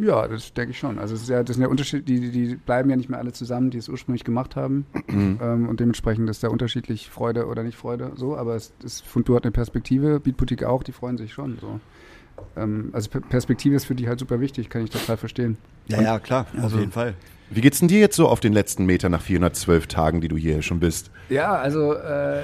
Ja, 0.00 0.26
das 0.28 0.52
denke 0.54 0.72
ich 0.72 0.78
schon. 0.78 0.98
Also 0.98 1.14
es 1.14 1.22
ist 1.22 1.28
ja, 1.28 1.42
das 1.42 1.56
sind 1.56 1.62
ja 1.62 1.68
Unterschiede, 1.68 2.02
die, 2.02 2.30
die- 2.30 2.56
bleiben 2.56 2.90
ja 2.90 2.96
nicht 2.96 3.08
mehr 3.08 3.18
alle 3.18 3.32
zusammen, 3.32 3.70
die 3.70 3.78
es 3.78 3.88
ursprünglich 3.88 4.24
gemacht 4.24 4.56
haben. 4.56 4.86
ähm, 5.08 5.68
und 5.68 5.80
dementsprechend 5.80 6.28
ist 6.30 6.42
da 6.42 6.48
unterschiedlich 6.48 7.08
Freude 7.10 7.46
oder 7.46 7.62
nicht 7.62 7.76
Freude 7.76 8.12
so, 8.16 8.36
aber 8.36 8.54
es 8.56 8.72
ist 8.84 9.04
Fundur 9.06 9.36
hat 9.36 9.44
eine 9.44 9.52
Perspektive, 9.52 10.20
Beatboutique 10.20 10.64
auch, 10.64 10.82
die 10.82 10.92
freuen 10.92 11.16
sich 11.18 11.32
schon 11.32 11.58
so. 11.60 11.80
Ähm, 12.56 12.90
also 12.92 13.08
Per- 13.10 13.20
Perspektive 13.22 13.74
ist 13.76 13.86
für 13.86 13.94
die 13.94 14.08
halt 14.08 14.18
super 14.18 14.40
wichtig, 14.40 14.68
kann 14.68 14.82
ich 14.84 14.90
total 14.90 15.16
verstehen. 15.16 15.56
Ja, 15.88 16.02
ja, 16.02 16.18
klar, 16.18 16.46
auf 16.58 16.64
Also- 16.64 16.78
jeden 16.78 16.92
Fall. 16.92 17.14
Wie 17.48 17.60
geht's 17.60 17.78
denn 17.78 17.86
dir 17.86 18.00
jetzt 18.00 18.16
so 18.16 18.26
auf 18.28 18.40
den 18.40 18.52
letzten 18.52 18.86
Meter 18.86 19.08
nach 19.08 19.20
412 19.22 19.86
Tagen, 19.86 20.20
die 20.20 20.26
du 20.26 20.36
hier 20.36 20.62
schon 20.62 20.80
bist? 20.80 21.12
Ja, 21.28 21.54
also 21.54 21.94
äh, 21.94 22.42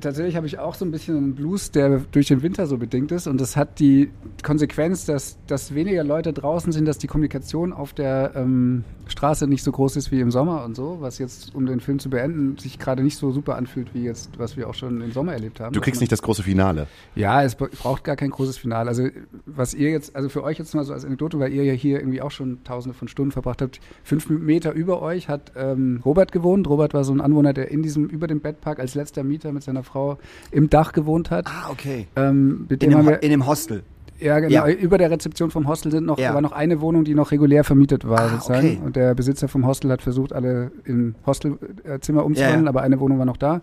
tatsächlich 0.00 0.36
habe 0.36 0.46
ich 0.46 0.58
auch 0.58 0.74
so 0.74 0.84
ein 0.84 0.90
bisschen 0.90 1.16
einen 1.16 1.34
Blues, 1.34 1.70
der 1.70 2.00
durch 2.12 2.28
den 2.28 2.42
Winter 2.42 2.66
so 2.66 2.78
bedingt 2.78 3.12
ist. 3.12 3.26
Und 3.26 3.40
das 3.40 3.56
hat 3.56 3.78
die 3.78 4.10
Konsequenz, 4.42 5.04
dass, 5.04 5.38
dass 5.46 5.74
weniger 5.74 6.04
Leute 6.04 6.32
draußen 6.32 6.72
sind, 6.72 6.86
dass 6.86 6.98
die 6.98 7.06
Kommunikation 7.06 7.72
auf 7.72 7.92
der 7.92 8.32
ähm, 8.34 8.84
Straße 9.08 9.46
nicht 9.46 9.62
so 9.62 9.72
groß 9.72 9.96
ist 9.96 10.10
wie 10.12 10.20
im 10.20 10.30
Sommer 10.30 10.64
und 10.64 10.76
so, 10.76 10.98
was 11.00 11.18
jetzt, 11.18 11.54
um 11.54 11.66
den 11.66 11.80
Film 11.80 11.98
zu 11.98 12.10
beenden, 12.10 12.58
sich 12.58 12.78
gerade 12.78 13.02
nicht 13.02 13.16
so 13.16 13.32
super 13.32 13.56
anfühlt, 13.56 13.94
wie 13.94 14.04
jetzt, 14.04 14.38
was 14.38 14.56
wir 14.56 14.68
auch 14.68 14.74
schon 14.74 15.00
im 15.00 15.12
Sommer 15.12 15.32
erlebt 15.32 15.60
haben. 15.60 15.72
Du 15.72 15.80
kriegst 15.80 16.00
nicht 16.00 16.12
das 16.12 16.22
große 16.22 16.42
Finale. 16.42 16.86
Ja, 17.14 17.42
es 17.42 17.54
braucht 17.54 18.04
gar 18.04 18.16
kein 18.16 18.30
großes 18.30 18.58
Finale. 18.58 18.88
Also, 18.88 19.08
was 19.46 19.74
ihr 19.74 19.90
jetzt, 19.90 20.14
also 20.14 20.28
für 20.28 20.42
euch 20.44 20.58
jetzt 20.58 20.74
mal 20.74 20.84
so 20.84 20.92
als 20.92 21.04
Anekdote, 21.04 21.38
weil 21.38 21.52
ihr 21.52 21.64
ja 21.64 21.72
hier 21.72 21.98
irgendwie 21.98 22.22
auch 22.22 22.30
schon 22.30 22.62
tausende 22.64 22.96
von 22.96 23.08
Stunden 23.08 23.32
verbracht 23.32 23.62
habt. 23.62 23.80
Fünf 24.02 24.28
Meter 24.28 24.72
über 24.72 25.02
euch 25.02 25.28
hat 25.28 25.52
ähm, 25.56 26.00
Robert 26.04 26.32
gewohnt. 26.32 26.68
Robert 26.68 26.94
war 26.94 27.04
so 27.04 27.12
ein 27.12 27.20
Anwohner, 27.20 27.52
der 27.52 27.70
in 27.70 27.82
diesem, 27.82 28.06
über 28.06 28.26
dem 28.26 28.40
Bettpark 28.40 28.78
als 28.78 28.94
letzter 28.94 29.24
Mieter 29.24 29.52
mit 29.52 29.62
seiner 29.62 29.82
Frau 29.82 30.18
im 30.50 30.70
Dach 30.70 30.92
gewohnt 30.92 31.30
hat. 31.30 31.46
Ah, 31.46 31.70
okay. 31.70 32.06
Ähm, 32.16 32.66
In 32.68 32.90
dem 32.90 33.08
in 33.08 33.30
dem 33.30 33.46
Hostel. 33.46 33.82
Ja, 34.18 34.38
genau. 34.40 34.66
ja. 34.66 34.68
Über 34.74 34.98
der 34.98 35.10
Rezeption 35.10 35.50
vom 35.50 35.68
Hostel 35.68 35.90
sind 35.92 36.06
noch, 36.06 36.18
Ja. 36.18 36.34
war 36.34 36.40
noch 36.40 36.52
eine 36.52 36.80
Wohnung, 36.80 37.04
die 37.04 37.14
noch 37.14 37.30
regulär 37.30 37.64
vermietet 37.64 38.08
war, 38.08 38.20
Ah, 38.20 38.28
sozusagen. 38.28 38.66
okay. 38.66 38.80
Und 38.84 38.96
der 38.96 39.14
Besitzer 39.14 39.48
vom 39.48 39.66
Hostel 39.66 39.90
hat 39.90 40.02
versucht, 40.02 40.32
alle 40.32 40.70
in 40.84 41.14
Hostelzimmer 41.26 42.24
umzuwandeln, 42.24 42.64
Ja, 42.64 42.68
aber 42.68 42.82
eine 42.82 43.00
Wohnung 43.00 43.18
war 43.18 43.26
noch 43.26 43.36
da. 43.36 43.62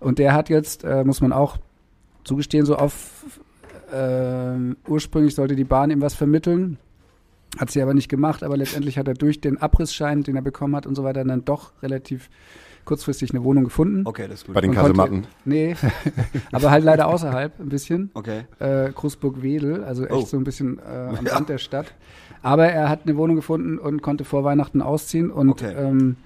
Und 0.00 0.18
der 0.18 0.32
hat 0.32 0.48
jetzt, 0.48 0.84
äh, 0.84 1.04
muss 1.04 1.20
man 1.20 1.32
auch 1.32 1.58
zugestehen, 2.24 2.64
so 2.66 2.76
auf 2.76 3.24
ähm, 3.92 4.76
ursprünglich 4.86 5.34
sollte 5.34 5.56
die 5.56 5.64
Bahn 5.64 5.90
ihm 5.90 6.00
was 6.00 6.14
vermitteln. 6.14 6.78
Hat 7.58 7.70
sie 7.70 7.82
aber 7.82 7.94
nicht 7.94 8.08
gemacht, 8.08 8.44
aber 8.44 8.56
letztendlich 8.56 8.96
hat 8.98 9.08
er 9.08 9.14
durch 9.14 9.40
den 9.40 9.58
Abrissschein, 9.58 10.22
den 10.22 10.36
er 10.36 10.42
bekommen 10.42 10.76
hat 10.76 10.86
und 10.86 10.94
so 10.94 11.02
weiter, 11.02 11.24
dann 11.24 11.44
doch 11.44 11.72
relativ 11.82 12.30
kurzfristig 12.84 13.30
eine 13.30 13.44
Wohnung 13.44 13.64
gefunden. 13.64 14.02
Okay, 14.06 14.26
das 14.28 14.40
ist 14.40 14.46
gut. 14.46 14.54
Bei 14.54 14.60
den 14.60 14.72
Kasematten. 14.72 15.26
Nee, 15.44 15.76
aber 16.52 16.70
halt 16.70 16.84
leider 16.84 17.06
außerhalb 17.08 17.60
ein 17.60 17.68
bisschen 17.68 18.10
Okay. 18.14 18.42
äh, 18.58 18.90
Großburg-Wedel, 18.92 19.84
also 19.84 20.04
echt 20.04 20.12
Oh. 20.14 20.20
so 20.26 20.36
ein 20.36 20.44
bisschen 20.44 20.78
äh, 20.78 21.16
am 21.16 21.24
Ja. 21.26 21.34
Rand 21.34 21.48
der 21.48 21.58
Stadt. 21.58 21.92
Aber 22.42 22.66
er 22.66 22.88
hat 22.88 23.00
eine 23.04 23.16
Wohnung 23.16 23.36
gefunden 23.36 23.78
und 23.78 24.02
konnte 24.02 24.24
vor 24.24 24.44
Weihnachten 24.44 24.80
ausziehen 24.82 25.30
und 25.30 25.50
Okay. 25.50 25.74
ähm, 25.76 26.16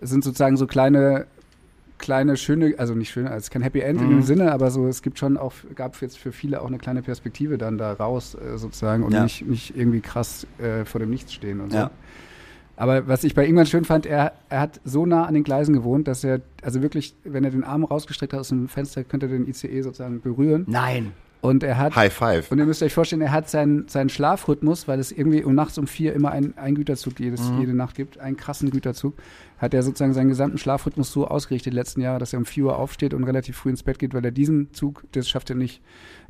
es 0.00 0.10
sind 0.10 0.24
sozusagen 0.24 0.56
so 0.56 0.66
kleine, 0.66 1.26
kleine 1.98 2.36
schöne, 2.36 2.74
also 2.78 2.94
nicht 2.94 3.10
schöne, 3.10 3.30
also 3.30 3.50
kein 3.50 3.62
Happy 3.62 3.80
End 3.80 4.00
in 4.00 4.06
Mhm. 4.06 4.10
dem 4.10 4.22
Sinne, 4.22 4.52
aber 4.52 4.70
so 4.70 4.86
es 4.86 5.02
gibt 5.02 5.18
schon 5.18 5.36
auch, 5.36 5.52
gab 5.74 6.00
jetzt 6.00 6.16
für 6.16 6.32
viele 6.32 6.62
auch 6.62 6.68
eine 6.68 6.78
kleine 6.78 7.02
Perspektive 7.02 7.58
dann 7.58 7.76
da 7.76 7.92
raus 7.92 8.34
äh, 8.36 8.56
sozusagen 8.56 9.02
und 9.02 9.12
Ja. 9.12 9.24
nicht, 9.24 9.46
nicht 9.46 9.76
irgendwie 9.76 10.00
krass 10.00 10.46
äh, 10.58 10.84
vor 10.84 11.00
dem 11.00 11.10
Nichts 11.10 11.32
stehen 11.34 11.60
und 11.60 11.72
so. 11.72 11.78
Aber 12.78 13.08
was 13.08 13.24
ich 13.24 13.34
bei 13.34 13.44
Ingwer 13.46 13.66
schön 13.66 13.84
fand, 13.84 14.06
er, 14.06 14.32
er 14.48 14.60
hat 14.60 14.80
so 14.84 15.04
nah 15.04 15.24
an 15.24 15.34
den 15.34 15.42
Gleisen 15.42 15.74
gewohnt, 15.74 16.06
dass 16.06 16.22
er, 16.22 16.40
also 16.62 16.80
wirklich, 16.80 17.14
wenn 17.24 17.42
er 17.44 17.50
den 17.50 17.64
Arm 17.64 17.82
rausgestreckt 17.84 18.32
hat 18.32 18.40
aus 18.40 18.48
dem 18.50 18.68
Fenster, 18.68 19.02
könnte 19.04 19.26
er 19.26 19.32
den 19.32 19.48
ICE 19.48 19.82
sozusagen 19.82 20.20
berühren. 20.20 20.64
Nein. 20.68 21.12
Und 21.40 21.62
er 21.62 21.78
hat 21.78 21.94
High 21.94 22.12
Five. 22.12 22.50
und 22.50 22.58
ihr 22.58 22.66
müsst 22.66 22.82
euch 22.82 22.92
vorstellen, 22.92 23.22
er 23.22 23.30
hat 23.30 23.48
seinen, 23.48 23.86
seinen 23.86 24.08
Schlafrhythmus, 24.08 24.88
weil 24.88 24.98
es 24.98 25.12
irgendwie 25.12 25.44
um 25.44 25.54
nachts 25.54 25.78
um 25.78 25.86
vier 25.86 26.12
immer 26.12 26.32
ein, 26.32 26.56
ein 26.58 26.74
Güterzug 26.74 27.20
jedes, 27.20 27.48
Mhm. 27.50 27.60
jede 27.60 27.74
Nacht 27.74 27.94
gibt, 27.94 28.18
einen 28.18 28.36
krassen 28.36 28.70
Güterzug, 28.70 29.14
hat 29.58 29.72
er 29.72 29.84
sozusagen 29.84 30.14
seinen 30.14 30.30
gesamten 30.30 30.58
Schlafrhythmus 30.58 31.12
so 31.12 31.28
ausgerichtet 31.28 31.74
letzten 31.74 32.00
Jahre, 32.00 32.18
dass 32.18 32.32
er 32.32 32.40
um 32.40 32.44
4 32.44 32.64
Uhr 32.64 32.76
aufsteht 32.76 33.14
und 33.14 33.22
relativ 33.22 33.56
früh 33.56 33.70
ins 33.70 33.84
Bett 33.84 34.00
geht, 34.00 34.14
weil 34.14 34.24
er 34.24 34.32
diesen 34.32 34.72
Zug, 34.72 35.04
das 35.12 35.28
schafft 35.28 35.50
er 35.50 35.56
nicht, 35.56 35.80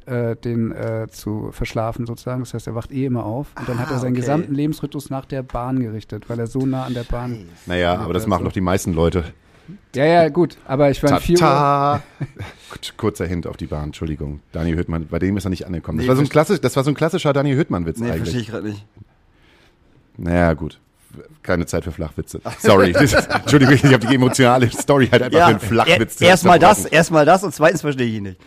äh, 0.08 0.36
den 0.36 0.72
äh, 0.72 1.06
zu 1.10 1.50
verschlafen 1.52 2.06
sozusagen. 2.06 2.40
Das 2.40 2.54
heißt, 2.54 2.66
er 2.66 2.74
wacht 2.74 2.90
eh 2.92 3.04
immer 3.06 3.24
auf. 3.24 3.48
Und 3.58 3.68
dann 3.68 3.78
hat 3.78 3.88
Ah, 3.88 3.92
er 3.94 3.98
seinen 3.98 4.12
okay. 4.12 4.20
gesamten 4.20 4.54
Lebensrhythmus 4.54 5.10
nach 5.10 5.24
der 5.26 5.42
Bahn 5.42 5.80
gerichtet, 5.80 6.24
weil 6.28 6.38
er 6.38 6.46
so 6.46 6.60
nah 6.66 6.84
an 6.84 6.94
der 6.94 7.04
Bahn. 7.04 7.48
Naja, 7.66 7.94
aber 7.98 8.14
das 8.14 8.26
machen 8.26 8.44
doch 8.44 8.52
die 8.52 8.60
meisten 8.60 8.92
Leute. 8.92 9.24
Ja, 9.94 10.04
ja, 10.06 10.28
gut. 10.30 10.56
Aber 10.66 10.90
ich 10.90 11.02
war 11.02 11.10
in 11.12 11.18
4 11.18 11.42
Uhr. 11.42 12.02
Kurzer 12.96 13.26
Hint 13.26 13.46
auf 13.46 13.56
die 13.58 13.66
Bahn, 13.66 13.84
Entschuldigung. 13.84 14.40
Dani 14.52 14.72
Hüttmann, 14.72 15.06
bei 15.08 15.18
dem 15.18 15.36
ist 15.36 15.44
er 15.44 15.50
nicht 15.50 15.66
angekommen. 15.66 15.98
Das, 15.98 16.04
Nee, 16.04 16.08
war, 16.08 16.16
so 16.16 16.22
ein 16.22 16.28
klassisch, 16.28 16.60
das 16.60 16.74
war 16.74 16.84
so 16.84 16.90
ein 16.90 16.94
klassischer 16.94 17.32
Dani 17.34 17.52
Hüttmann-Witz 17.54 17.98
Nee, 17.98 18.06
verstehe 18.08 18.22
eigentlich. 18.28 18.42
ich 18.42 18.48
gerade 18.50 18.68
nicht. 18.68 18.84
Naja, 20.16 20.54
gut. 20.54 20.80
Keine 21.42 21.66
Zeit 21.66 21.84
für 21.84 21.92
Flachwitze. 21.92 22.40
Sorry. 22.58 22.92
Entschuldigung, 22.96 23.74
ich 23.74 23.84
habe 23.84 24.06
die 24.06 24.14
emotionale 24.14 24.70
Story 24.70 25.08
halt 25.08 25.22
einfach 25.22 25.38
für 25.38 25.44
einen 25.46 25.60
Flachwitz. 25.60 26.20
er- 26.20 26.28
erstmal 26.28 26.58
das, 26.58 26.84
erstmal 26.84 27.24
das 27.24 27.44
und 27.44 27.54
zweitens 27.54 27.80
verstehe 27.80 28.06
ich 28.06 28.14
ihn 28.14 28.22
nicht. 28.24 28.40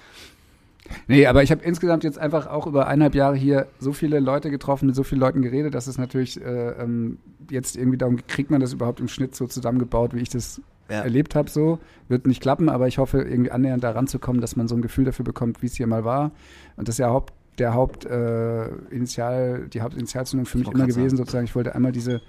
Nee, 1.07 1.25
aber 1.27 1.43
ich 1.43 1.51
habe 1.51 1.63
insgesamt 1.63 2.03
jetzt 2.03 2.17
einfach 2.19 2.47
auch 2.47 2.67
über 2.67 2.87
eineinhalb 2.87 3.15
Jahre 3.15 3.35
hier 3.35 3.67
so 3.79 3.93
viele 3.93 4.19
Leute 4.19 4.49
getroffen, 4.49 4.87
mit 4.87 4.95
so 4.95 5.03
vielen 5.03 5.21
Leuten 5.21 5.41
geredet, 5.41 5.73
dass 5.73 5.87
es 5.87 5.97
natürlich 5.97 6.41
äh, 6.41 6.69
ähm, 6.81 7.17
jetzt 7.49 7.75
irgendwie 7.75 7.97
darum, 7.97 8.17
kriegt 8.27 8.51
man 8.51 8.61
das 8.61 8.73
überhaupt 8.73 8.99
im 8.99 9.07
Schnitt 9.07 9.35
so 9.35 9.47
zusammengebaut, 9.47 10.13
wie 10.13 10.19
ich 10.21 10.29
das 10.29 10.61
Ja. 10.89 11.01
erlebt 11.01 11.35
habe. 11.35 11.49
So 11.49 11.79
wird 12.07 12.27
nicht 12.27 12.41
klappen, 12.41 12.69
aber 12.69 12.87
ich 12.87 12.97
hoffe 12.97 13.21
irgendwie 13.21 13.51
annähernd 13.51 13.83
da 13.83 13.91
ranzukommen, 13.91 14.41
dass 14.41 14.55
man 14.55 14.67
so 14.67 14.75
ein 14.75 14.81
Gefühl 14.81 15.05
dafür 15.05 15.25
bekommt, 15.25 15.61
wie 15.61 15.67
es 15.67 15.75
hier 15.75 15.87
mal 15.87 16.03
war. 16.05 16.31
Und 16.77 16.87
das 16.87 16.95
ist 16.95 16.99
ja 16.99 17.09
Haupt, 17.09 17.33
der 17.57 17.73
Haupt 17.73 18.05
äh, 18.05 18.69
die 18.91 19.81
Hauptinitialzündung 19.81 20.45
für 20.45 20.57
mich 20.57 20.67
immer 20.67 20.85
gewesen, 20.85 21.01
sagen. 21.09 21.17
sozusagen. 21.17 21.45
Ich 21.45 21.55
wollte 21.55 21.75
einmal 21.75 21.91
diese 21.91 22.21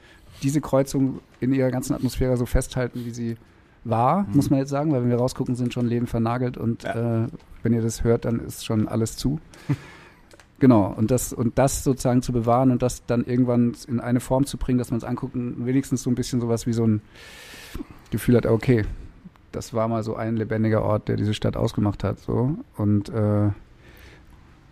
diese 0.43 0.61
Kreuzung 0.61 1.21
in 1.41 1.53
ihrer 1.53 1.71
ganzen 1.71 1.95
Atmosphäre 1.95 2.37
so 2.37 2.47
festhalten, 2.47 3.05
wie 3.05 3.11
sie 3.11 3.37
war, 3.85 4.27
muss 4.33 4.49
man 4.51 4.59
jetzt 4.61 4.71
sagen, 4.71 4.93
weil 4.93 5.03
wenn 5.03 5.11
wir 5.11 5.17
rausgucken, 5.19 5.55
sind 5.57 5.73
schon 5.75 5.87
Leben 5.87 6.07
vernagelt 6.07 6.57
und 6.57 6.85
Ja. 6.85 7.25
äh, 7.25 7.27
wenn 7.63 7.73
ihr 7.73 7.83
das 7.83 8.05
hört, 8.05 8.25
dann 8.25 8.39
ist 8.41 8.65
schon 8.65 8.87
alles 8.89 9.17
zu. 9.17 9.41
genau, 10.61 10.87
und 10.97 11.11
das, 11.11 11.33
und 11.33 11.59
das 11.59 11.83
sozusagen 11.85 12.23
zu 12.23 12.33
bewahren 12.33 12.71
und 12.71 12.83
das 12.83 13.05
dann 13.07 13.25
irgendwann 13.25 13.75
in 13.89 14.01
eine 14.01 14.21
Form 14.21 14.47
zu 14.47 14.57
bringen, 14.57 14.79
dass 14.79 14.91
man 14.91 14.99
es 14.99 15.05
angucken, 15.05 15.67
wenigstens 15.67 16.03
so 16.03 16.11
ein 16.11 16.15
bisschen 16.15 16.41
sowas 16.41 16.67
wie 16.67 16.73
so 16.73 16.87
ein 16.87 17.01
Gefühl 18.11 18.37
hat, 18.37 18.47
okay, 18.47 18.85
das 19.51 19.75
war 19.75 19.89
mal 19.89 20.03
so 20.03 20.17
ein 20.17 20.37
lebendiger 20.37 20.83
Ort, 20.83 21.09
der 21.09 21.17
diese 21.17 21.35
Stadt 21.35 21.57
ausgemacht 21.57 22.05
hat. 22.05 22.19
So. 22.21 22.57
Und 22.77 23.09
äh, 23.11 23.51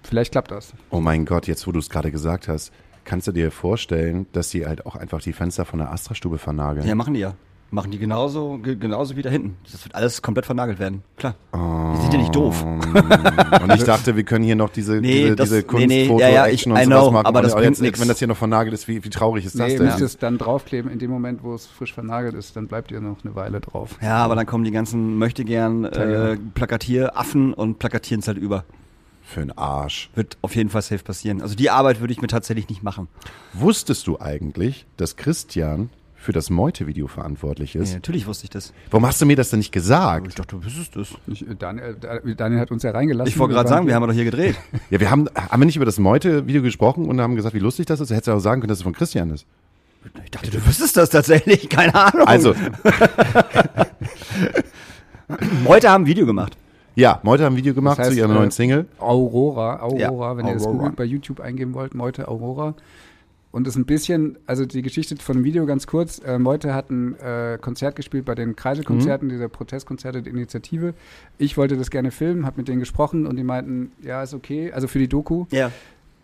vielleicht 0.02 0.32
klappt 0.32 0.50
das. 0.50 0.72
Oh 0.90 1.00
mein 1.00 1.26
Gott, 1.26 1.46
jetzt 1.46 1.66
wo 1.66 1.72
du 1.72 1.78
es 1.78 1.90
gerade 1.90 2.10
gesagt 2.10 2.48
hast, 2.48 2.72
kannst 3.04 3.26
du 3.26 3.32
dir 3.32 3.50
vorstellen, 3.50 4.26
dass 4.32 4.50
sie 4.50 4.66
halt 4.66 4.86
auch 4.86 4.96
einfach 4.96 5.20
die 5.20 5.32
Fenster 5.32 5.64
von 5.64 5.80
der 5.80 5.92
Astra-Stube 5.92 6.38
vernageln? 6.38 6.86
Ja, 6.86 6.94
machen 6.94 7.14
die 7.14 7.20
ja. 7.20 7.34
Machen 7.72 7.92
die 7.92 7.98
genauso, 7.98 8.59
ge- 8.59 8.74
genauso 8.74 9.14
wie 9.16 9.22
da 9.22 9.30
hinten. 9.30 9.56
Das 9.70 9.85
wird 9.85 9.94
alles 9.94 10.22
komplett 10.22 10.44
vernagelt 10.44 10.80
werden. 10.80 11.04
Klar. 11.16 11.37
Die 11.54 12.00
sind 12.02 12.12
ja 12.14 12.18
nicht 12.18 12.35
doof. 12.35 12.64
Und 13.62 13.72
ich 13.74 13.85
dachte, 13.85 14.16
wir 14.16 14.24
können 14.24 14.44
hier 14.44 14.56
noch 14.56 14.70
diese, 14.70 14.94
Nee, 15.00 15.22
diese, 15.22 15.37
das- 15.37 15.48
diese 15.50 15.61
nee, 15.61 15.66
Kunst, 15.66 15.87
nee, 15.87 16.06
Foto, 16.09 16.20
ja, 16.20 16.28
ja, 16.30 16.46
Action 16.46 16.72
ich- 16.72 16.78
und 16.78 16.83
I 16.83 16.85
sowas 16.87 17.02
know, 17.04 17.11
machen. 17.12 17.26
aber 17.26 17.42
das 17.42 17.52
jetzt, 17.52 17.61
bringt 17.61 17.80
nix. 17.80 18.00
Wenn 18.00 18.09
das 18.09 18.18
hier 18.18 18.26
noch 18.26 18.37
vernagelt 18.37 18.74
ist, 18.74 18.88
wie, 18.88 19.04
wie 19.04 19.11
traurig 19.11 19.44
ist 19.44 19.54
das 19.54 19.66
Nee, 19.68 19.72
ihr 19.74 19.78
denn? 19.78 19.87
müsst 19.87 20.00
es 20.00 20.18
dann 20.18 20.37
draufkleben. 20.37 20.90
In 20.90 20.98
dem 20.98 21.11
Moment, 21.12 21.44
wo 21.44 21.54
es 21.54 21.66
frisch 21.66 21.94
vernagelt 21.94 22.35
ist, 22.35 22.56
dann 22.56 22.66
bleibt 22.66 22.90
ihr 22.90 23.00
noch 23.00 23.18
eine 23.24 23.37
Weile 23.37 23.61
drauf. 23.61 23.96
Ja, 24.02 24.16
aber 24.16 24.35
dann 24.35 24.46
kommen 24.46 24.64
die 24.64 24.72
ganzen 24.72 25.16
möchte 25.18 25.44
gern 25.44 25.85
äh. 25.85 26.37
Plakatieraffen 26.54 27.54
und 27.54 27.78
plakatieren 27.78 28.20
es 28.20 28.26
halt 28.26 28.38
über. 28.38 28.64
Für 29.22 29.42
einen 29.42 29.52
Arsch. 29.56 30.11
Wird 30.16 30.38
auf 30.42 30.56
jeden 30.56 30.70
Fall 30.70 30.83
safe 30.83 31.04
passieren. 31.04 31.40
Also 31.40 31.54
die 31.54 31.70
Arbeit 31.70 32.00
würde 32.00 32.12
ich 32.12 32.20
mir 32.20 32.26
tatsächlich 32.26 32.68
nicht 32.68 32.83
machen. 32.83 33.06
Wusstest 33.52 34.09
du 34.09 34.18
eigentlich, 34.18 34.87
dass 34.96 35.14
Christian 35.14 35.90
für 36.20 36.33
das 36.33 36.50
Meute-Video 36.50 37.06
verantwortlich 37.06 37.74
ist? 37.74 37.88
Nee, 37.88 37.94
natürlich 37.94 38.26
wusste 38.26 38.44
ich 38.44 38.50
das. 38.50 38.72
Warum 38.90 39.06
hast 39.06 39.20
du 39.22 39.26
mir 39.26 39.37
das 39.37 39.48
denn 39.50 39.59
nicht 39.59 39.72
gesagt? 39.72 40.28
Ich 40.28 40.35
dachte, 40.35 40.56
du 40.56 40.64
wüsstest. 40.64 41.14
Ich, 41.26 41.48
äh, 41.48 41.54
Daniel, 41.59 41.96
äh, 42.02 42.35
Daniel 42.35 42.61
hat 42.61 42.70
uns 42.70 42.83
ja 42.83 42.90
reingelassen. 42.90 43.28
Ich 43.33 43.38
wollte 43.38 43.54
gerade 43.54 43.68
sagen, 43.70 43.87
wir 43.87 43.94
haben 43.94 44.06
doch 44.06 44.12
hier 44.12 44.24
gedreht. 44.24 44.56
Ja, 44.90 45.00
wir 45.00 45.11
haben, 45.11 45.28
haben 45.35 45.61
wir 45.62 45.66
nicht 45.66 45.76
über 45.76 45.87
das 45.87 45.98
Meute-Video 45.98 46.61
gesprochen 46.62 47.06
und 47.09 47.20
haben 47.20 47.37
gesagt, 47.37 47.54
wie 47.54 47.59
lustig 47.61 47.87
das 47.87 48.00
ist? 48.00 48.11
Hättest 48.11 48.28
du 48.28 48.33
auch 48.33 48.38
sagen 48.40 48.61
können, 48.61 48.68
dass 48.68 48.78
es 48.78 48.85
von 48.85 48.92
Christian 48.92 49.30
ist. 49.30 49.46
Ich 50.24 50.30
dachte, 50.30 50.50
du 50.50 50.66
wüsstest 50.66 50.96
das 50.96 51.11
tatsächlich. 51.11 51.68
Keine 51.68 51.94
Ahnung. 51.94 52.26
Also, 52.26 52.54
Heute 55.66 55.90
haben 55.90 56.04
ein 56.04 56.06
Video 56.06 56.26
gemacht. 56.26 56.56
ja, 56.96 57.20
Meute 57.22 57.44
haben 57.44 57.54
ein 57.54 57.56
Video 57.56 57.74
gemacht 57.74 57.98
Das 57.98 58.06
heißt, 58.06 58.14
zu 58.16 58.20
ihrer 58.20 58.30
äh, 58.30 58.35
neuen 58.35 58.50
Single. 58.50 58.87
Aurora, 58.98 59.80
Aurora, 59.80 59.98
Ja, 60.33 60.37
wenn 60.37 60.46
ihr 60.46 60.54
das 60.54 60.62
Aurora. 60.64 60.78
googelt, 60.78 60.96
bei 60.96 61.04
YouTube 61.04 61.40
eingeben 61.40 61.74
wollt, 61.74 61.94
Meute 61.94 62.28
Aurora. 62.28 62.74
Und 63.52 63.66
das 63.66 63.74
ist 63.74 63.78
ein 63.80 63.84
bisschen, 63.86 64.38
also 64.46 64.64
die 64.64 64.80
Geschichte 64.82 65.16
von 65.16 65.36
dem 65.38 65.44
Video 65.44 65.66
ganz 65.66 65.86
kurz. 65.88 66.20
Äh, 66.24 66.38
Meute 66.38 66.72
hat 66.72 66.90
ein 66.90 67.18
äh, 67.18 67.58
Konzert 67.60 67.96
gespielt 67.96 68.24
bei 68.24 68.36
den 68.36 68.54
Kreiselkonzerten, 68.54 69.26
Mhm. 69.26 69.32
dieser 69.32 69.48
Protestkonzerte 69.48 70.22
der 70.22 70.32
Initiative. 70.32 70.94
Ich 71.36 71.56
wollte 71.56 71.76
das 71.76 71.90
gerne 71.90 72.12
filmen, 72.12 72.46
habe 72.46 72.58
mit 72.58 72.68
denen 72.68 72.78
gesprochen 72.78 73.26
und 73.26 73.34
die 73.36 73.42
meinten, 73.42 73.90
ja, 74.02 74.22
ist 74.22 74.34
okay, 74.34 74.70
also 74.72 74.86
für 74.86 75.00
die 75.00 75.08
Doku. 75.08 75.46
Ja. 75.50 75.72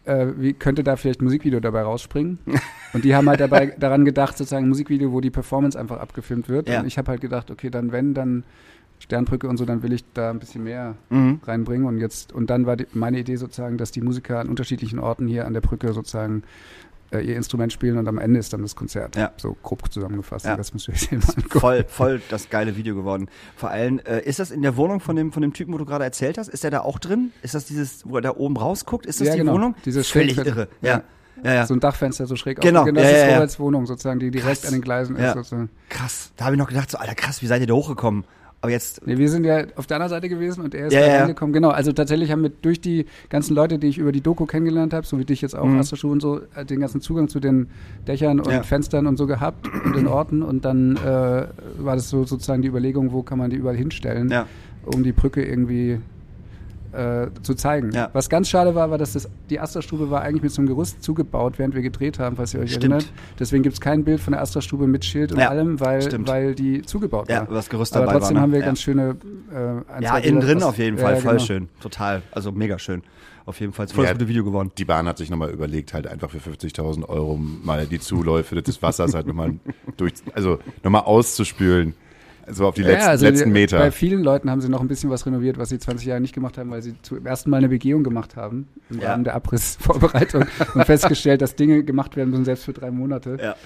äh, 0.05 0.29
wie 0.37 0.53
könnte 0.53 0.85
da 0.85 0.95
vielleicht 0.95 1.21
ein 1.21 1.25
Musikvideo 1.25 1.59
dabei 1.59 1.83
rausspringen? 1.83 2.39
Und 2.93 3.05
die 3.05 3.15
haben 3.17 3.29
halt 3.29 3.41
dabei 3.41 3.75
daran 3.79 4.05
gedacht, 4.05 4.39
sozusagen 4.39 4.65
ein 4.67 4.69
Musikvideo, 4.69 5.11
wo 5.13 5.21
die 5.21 5.31
Performance 5.33 5.77
einfach 5.79 5.99
abgefilmt 5.99 6.49
wird. 6.49 6.69
Ja. 6.69 6.79
Und 6.81 6.87
ich 6.87 6.97
habe 6.97 7.11
halt 7.11 7.21
gedacht, 7.21 7.51
okay, 7.51 7.69
dann 7.71 7.91
wenn, 7.91 8.15
dann 8.15 8.45
Sternbrücke 9.01 9.49
und 9.49 9.57
so, 9.59 9.65
dann 9.67 9.83
will 9.83 9.93
ich 9.93 10.05
da 10.15 10.31
ein 10.31 10.39
bisschen 10.39 10.63
mehr 10.65 10.95
Mhm. 11.11 11.41
reinbringen. 11.45 11.87
Und 11.87 11.99
jetzt, 11.99 12.33
und 12.33 12.49
dann 12.49 12.65
war 12.65 12.77
die, 12.77 12.87
meine 12.95 13.19
Idee 13.19 13.35
sozusagen, 13.37 13.77
dass 13.77 13.91
die 13.91 14.01
Musiker 14.01 14.39
an 14.39 14.49
unterschiedlichen 14.49 14.99
Orten 15.01 15.27
hier 15.27 15.45
an 15.47 15.53
der 15.53 15.61
Brücke 15.61 15.93
sozusagen 15.93 16.45
äh, 17.13 17.21
ihr 17.21 17.37
Instrument 17.37 17.73
spielen 17.73 17.99
und 17.99 18.09
am 18.09 18.19
Ende 18.19 18.39
ist 18.41 18.53
dann 18.53 18.63
das 18.63 18.77
Konzert. 18.77 19.17
Ja. 19.17 19.33
So 19.37 19.57
grob 19.63 19.93
zusammengefasst. 19.93 20.45
Ja. 20.47 20.57
Das 20.57 20.73
müsst 20.73 20.89
ihr 20.89 20.95
euch 20.95 21.13
angucken. 21.13 21.45
Voll, 21.59 21.85
voll 21.89 22.21
das 22.31 22.49
geile 22.51 22.77
Video 22.77 22.95
geworden. 22.95 23.29
Vor 23.57 23.71
allem, 23.71 24.01
äh, 24.01 24.21
ist 24.23 24.39
das 24.39 24.51
in 24.51 24.63
der 24.63 24.77
Wohnung 24.77 25.01
von 25.01 25.17
dem, 25.17 25.33
von 25.33 25.43
dem 25.43 25.53
Typen, 25.53 25.73
wo 25.75 25.79
du 25.79 25.85
gerade 25.85 26.05
erzählt 26.05 26.39
hast? 26.39 26.49
Ist 26.49 26.65
der 26.65 26.71
da 26.71 26.81
auch 26.81 26.99
drin? 26.99 27.33
Ist 27.43 27.55
das 27.55 27.65
dieses, 27.67 28.09
wo 28.09 28.17
er 28.17 28.23
da 28.23 28.31
oben 28.37 28.57
rausguckt? 28.57 29.07
Ist 29.07 29.21
das 29.21 29.29
Ja, 29.29 29.35
die 29.35 29.41
genau. 29.41 29.53
Wohnung? 29.55 29.75
Dieses 29.85 30.09
Völlig 30.09 30.37
irre. 30.39 30.69
Ja. 30.81 31.03
Ja. 31.45 31.53
Ja. 31.55 31.67
So 31.67 31.75
ein 31.75 31.81
Dachfenster 31.81 32.27
so 32.27 32.35
schräg 32.35 32.61
Genau. 32.61 32.83
auf. 32.85 32.89
Das 32.93 33.05
Ja, 33.05 33.11
ist. 33.11 33.35
Roberts 33.35 33.61
Wohnung 33.61 33.85
sozusagen, 33.87 34.19
die 34.19 34.31
direkt 34.31 34.63
Krass. 34.63 34.67
an 34.69 34.73
den 34.73 34.81
Gleisen 34.83 35.17
ist. 35.17 35.35
Sozusagen. 35.35 35.69
Krass. 35.91 36.33
Da 36.37 36.47
habe 36.47 36.55
ich 36.55 36.59
noch 36.59 36.69
gedacht, 36.69 36.91
so, 36.91 36.97
Alter, 36.99 37.15
krass, 37.15 37.43
wie 37.43 37.47
seid 37.47 37.61
ihr 37.61 37.67
da 37.67 37.75
hochgekommen? 37.75 38.25
Aber 38.63 38.73
jetzt, 38.73 39.07
Nee, 39.07 39.19
wir 39.19 39.29
sind 39.29 39.45
ja 39.45 39.65
auf 39.77 39.87
der 39.87 39.97
anderen 39.99 40.11
Seite 40.11 40.29
gewesen 40.29 40.63
und 40.65 40.75
er 40.75 40.87
ist 40.87 40.93
Ja, 40.95 41.01
da 41.01 41.07
ja. 41.07 41.19
reingekommen. 41.21 41.53
Genau, 41.53 41.69
also 41.69 41.93
tatsächlich 41.93 42.33
haben 42.33 42.43
wir 42.43 42.51
durch 42.63 42.81
die 42.81 43.07
ganzen 43.29 43.55
Leute, 43.55 43.79
die 43.79 43.87
ich 43.87 43.99
über 43.99 44.13
die 44.13 44.23
Doku 44.23 44.47
kennengelernt 44.47 44.93
habe, 44.95 45.07
so 45.07 45.19
wie 45.19 45.25
dich 45.25 45.43
jetzt 45.43 45.55
auch, 45.55 45.67
Mhm. 45.67 45.85
Schuh 45.85 46.11
und 46.11 46.21
so, 46.21 46.41
äh, 46.55 46.65
den 46.65 46.81
ganzen 46.81 47.01
Zugang 47.01 47.29
zu 47.29 47.39
den 47.39 47.69
Dächern 48.09 48.41
und 48.41 48.51
Ja. 48.51 48.63
Fenstern 48.63 49.07
und 49.07 49.19
so 49.19 49.27
gehabt 49.27 49.69
und 49.85 49.95
den 49.95 50.07
Orten. 50.09 50.43
Und 50.43 50.65
dann 50.65 50.97
äh, 50.97 51.01
war 51.79 51.95
das 51.97 52.09
so 52.09 52.25
sozusagen 52.25 52.63
die 52.63 52.69
Überlegung, 52.69 53.13
wo 53.13 53.23
kann 53.23 53.39
man 53.39 53.51
die 53.51 53.57
überall 53.57 53.77
hinstellen, 53.77 54.31
ja, 54.31 54.47
um 54.85 55.03
die 55.05 55.13
Brücke 55.13 55.45
irgendwie 55.45 55.99
äh, 56.97 57.29
zu 57.43 57.55
zeigen. 57.55 57.93
Ja. 57.93 58.11
Was 58.13 58.29
ganz 58.29 58.49
schade 58.49 58.75
war, 58.75 58.91
war, 58.91 58.99
dass 58.99 59.13
das, 59.13 59.29
die 59.51 59.61
Astra-Stube 59.61 60.11
war 60.11 60.23
eigentlich 60.23 60.43
mit 60.43 60.53
so 60.53 60.61
einem 60.63 60.69
Gerüst 60.69 61.03
zugebaut, 61.03 61.59
während 61.59 61.75
wir 61.75 61.83
gedreht 61.83 62.19
haben, 62.19 62.37
falls 62.37 62.55
ihr 62.55 62.61
euch 62.61 62.71
Stimmt. 62.71 62.85
erinnert. 62.85 63.13
Deswegen 63.39 63.63
gibt 63.63 63.75
es 63.75 63.81
kein 63.81 64.05
Bild 64.05 64.21
von 64.21 64.33
der 64.33 64.41
Astra-Stube 64.43 64.87
mit 64.87 65.05
Schild 65.05 65.33
und 65.33 65.39
Ja, 65.39 65.49
allem, 65.51 65.79
weil, 65.81 66.03
stimmt. 66.03 66.29
weil 66.29 66.55
die 66.55 66.83
zugebaut 66.83 67.29
ja, 67.29 67.47
war. 67.47 67.55
das 67.55 67.69
Gerüst 67.69 67.95
Aber 67.97 68.07
dabei 68.07 68.19
trotzdem 68.19 68.37
war. 68.37 68.43
haben 68.43 68.53
wir 68.53 68.61
ne? 68.61 68.65
ganz 68.67 68.81
schöne 68.81 69.17
äh, 69.53 69.57
ein, 69.93 70.03
ja, 70.03 70.19
ja 70.19 70.19
innen 70.19 70.41
drin 70.41 70.63
auf 70.63 70.79
jeden 70.79 70.97
ja, 70.97 71.03
Fall, 71.05 71.15
ja, 71.15 71.21
voll 71.21 71.33
genau. 71.35 71.45
schön. 71.45 71.69
Total. 71.81 72.23
Also 72.33 72.53
mega 72.53 72.79
schön. 72.79 73.03
Auf 73.45 73.61
jeden 73.61 73.73
Fall. 73.73 73.87
Voll 73.87 74.05
Ja. 74.05 74.11
das 74.11 74.19
gute 74.19 74.29
Video 74.29 74.45
geworden. 74.45 74.73
Die 74.77 74.85
Bahn 74.85 75.07
hat 75.07 75.19
sich 75.19 75.31
nochmal 75.31 75.51
überlegt, 75.51 75.95
halt 75.95 76.09
einfach 76.09 76.31
für 76.31 76.39
50.000 76.39 77.09
Euro 77.09 77.37
mal 77.37 77.87
die 77.87 78.01
Zuläufe 78.01 78.61
des 78.61 78.83
Wassers 78.83 79.15
halt 79.15 79.29
nochmal 79.29 79.55
durch, 79.97 80.15
also 80.35 80.59
nochmal 80.83 81.03
auszuspülen. 81.03 81.95
Also 82.47 82.67
auf 82.67 82.75
die 82.75 82.83
letzten, 82.83 83.09
also 83.09 83.27
letzten 83.27 83.51
Meter. 83.53 83.79
Bei 83.79 83.91
vielen 83.91 84.23
Leuten 84.23 84.51
haben 84.51 84.61
sie 84.61 84.69
noch 84.69 84.81
ein 84.81 84.89
bisschen 84.89 85.11
was 85.11 85.27
renoviert, 85.27 85.59
was 85.59 85.69
sie 85.71 85.79
20 85.79 86.07
Jahre 86.07 86.21
nicht 86.21 86.35
gemacht 86.35 86.59
haben, 86.59 86.71
weil 86.71 86.81
sie 86.81 86.95
zum 87.03 87.27
ersten 87.27 87.51
Mal 87.51 87.59
eine 87.59 87.69
Begehung 87.69 88.05
gemacht 88.05 88.37
haben 88.37 88.69
im 88.89 89.01
Ja. 89.01 89.11
Rahmen 89.11 89.25
der 89.25 89.35
Abrissvorbereitung 89.35 90.45
und 90.75 90.85
festgestellt, 90.85 91.43
dass 91.43 91.57
Dinge 91.57 91.83
gemacht 91.83 92.17
werden 92.17 92.31
müssen, 92.31 92.45
selbst 92.45 92.65
für 92.65 92.73
drei 92.73 92.91
Monate. 92.91 93.37
Ja. 93.43 93.57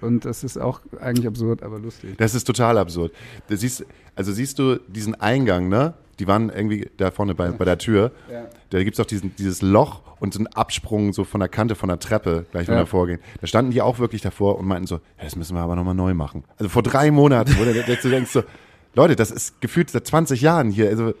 Und 0.00 0.24
das 0.24 0.44
ist 0.44 0.58
auch 0.58 0.80
eigentlich 1.00 1.26
absurd, 1.26 1.62
aber 1.62 1.78
lustig. 1.78 2.16
Das 2.18 2.34
ist 2.34 2.44
total 2.44 2.76
absurd. 2.78 3.12
Du 3.48 3.56
siehst, 3.56 3.86
also 4.16 4.32
siehst 4.32 4.58
du 4.58 4.80
diesen 4.88 5.14
Eingang, 5.14 5.68
ne? 5.68 5.94
Die 6.20 6.26
waren 6.26 6.50
irgendwie 6.50 6.90
da 6.96 7.10
vorne 7.10 7.34
bei, 7.34 7.50
bei 7.50 7.64
der 7.64 7.78
Tür. 7.78 8.12
Ja. 8.30 8.44
Da 8.70 8.82
gibt's 8.82 8.98
auch 8.98 9.06
diesen, 9.06 9.34
dieses 9.36 9.62
Loch 9.62 10.00
und 10.18 10.32
so 10.34 10.38
einen 10.40 10.46
Absprung 10.48 11.12
so 11.12 11.22
von 11.24 11.38
der 11.40 11.48
Kante 11.48 11.74
von 11.74 11.88
der 11.88 11.98
Treppe, 12.00 12.46
gleich 12.50 12.66
wenn 12.68 12.74
Ja. 12.74 12.82
wir 12.82 12.86
vorgehen. 12.86 13.20
Da 13.40 13.46
standen 13.46 13.70
die 13.70 13.82
auch 13.82 13.98
wirklich 13.98 14.22
davor 14.22 14.58
und 14.58 14.66
meinten 14.66 14.86
so, 14.86 14.96
ja, 15.18 15.24
das 15.24 15.36
müssen 15.36 15.54
wir 15.56 15.62
aber 15.62 15.76
nochmal 15.76 15.94
neu 15.94 16.14
machen. 16.14 16.44
Also 16.58 16.68
vor 16.68 16.82
drei 16.82 17.10
Monaten, 17.10 17.54
wo 17.58 17.64
du, 17.64 17.72
du 17.72 18.08
denkst 18.10 18.30
so, 18.30 18.42
Leute, 18.94 19.14
das 19.16 19.30
ist 19.30 19.60
gefühlt 19.60 19.90
seit 19.90 20.06
20 20.06 20.40
Jahren 20.40 20.70
hier. 20.70 20.88
Also 20.88 21.14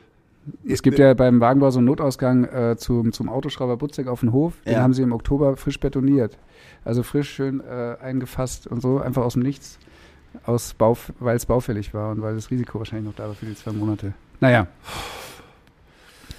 Es 0.66 0.82
gibt 0.82 0.98
ja 0.98 1.14
beim 1.14 1.40
Wagenbau 1.40 1.70
so 1.70 1.78
einen 1.78 1.86
Notausgang 1.86 2.44
äh, 2.44 2.76
zum, 2.76 3.12
zum 3.12 3.28
Autoschrauber 3.28 3.76
Butzek 3.76 4.06
auf 4.08 4.20
den 4.20 4.32
Hof. 4.32 4.54
Den 4.66 4.74
Ja. 4.74 4.82
haben 4.82 4.94
sie 4.94 5.02
im 5.02 5.12
Oktober 5.12 5.56
frisch 5.56 5.78
betoniert. 5.78 6.36
Also 6.84 7.02
frisch, 7.02 7.30
schön 7.30 7.60
äh, 7.60 7.96
eingefasst 8.02 8.66
und 8.66 8.80
so, 8.82 8.98
einfach 9.00 9.22
aus 9.22 9.34
dem 9.34 9.42
Nichts. 9.42 9.78
Aus 10.46 10.74
Bau, 10.74 10.96
weil 11.20 11.36
es 11.36 11.46
baufällig 11.46 11.94
war 11.94 12.10
und 12.10 12.20
weil 12.20 12.34
das 12.34 12.50
Risiko 12.50 12.78
wahrscheinlich 12.80 13.06
noch 13.06 13.14
da 13.16 13.28
war 13.28 13.34
für 13.34 13.46
die 13.46 13.54
zwei 13.54 13.70
Monate. 13.72 14.14
Naja. 14.40 14.66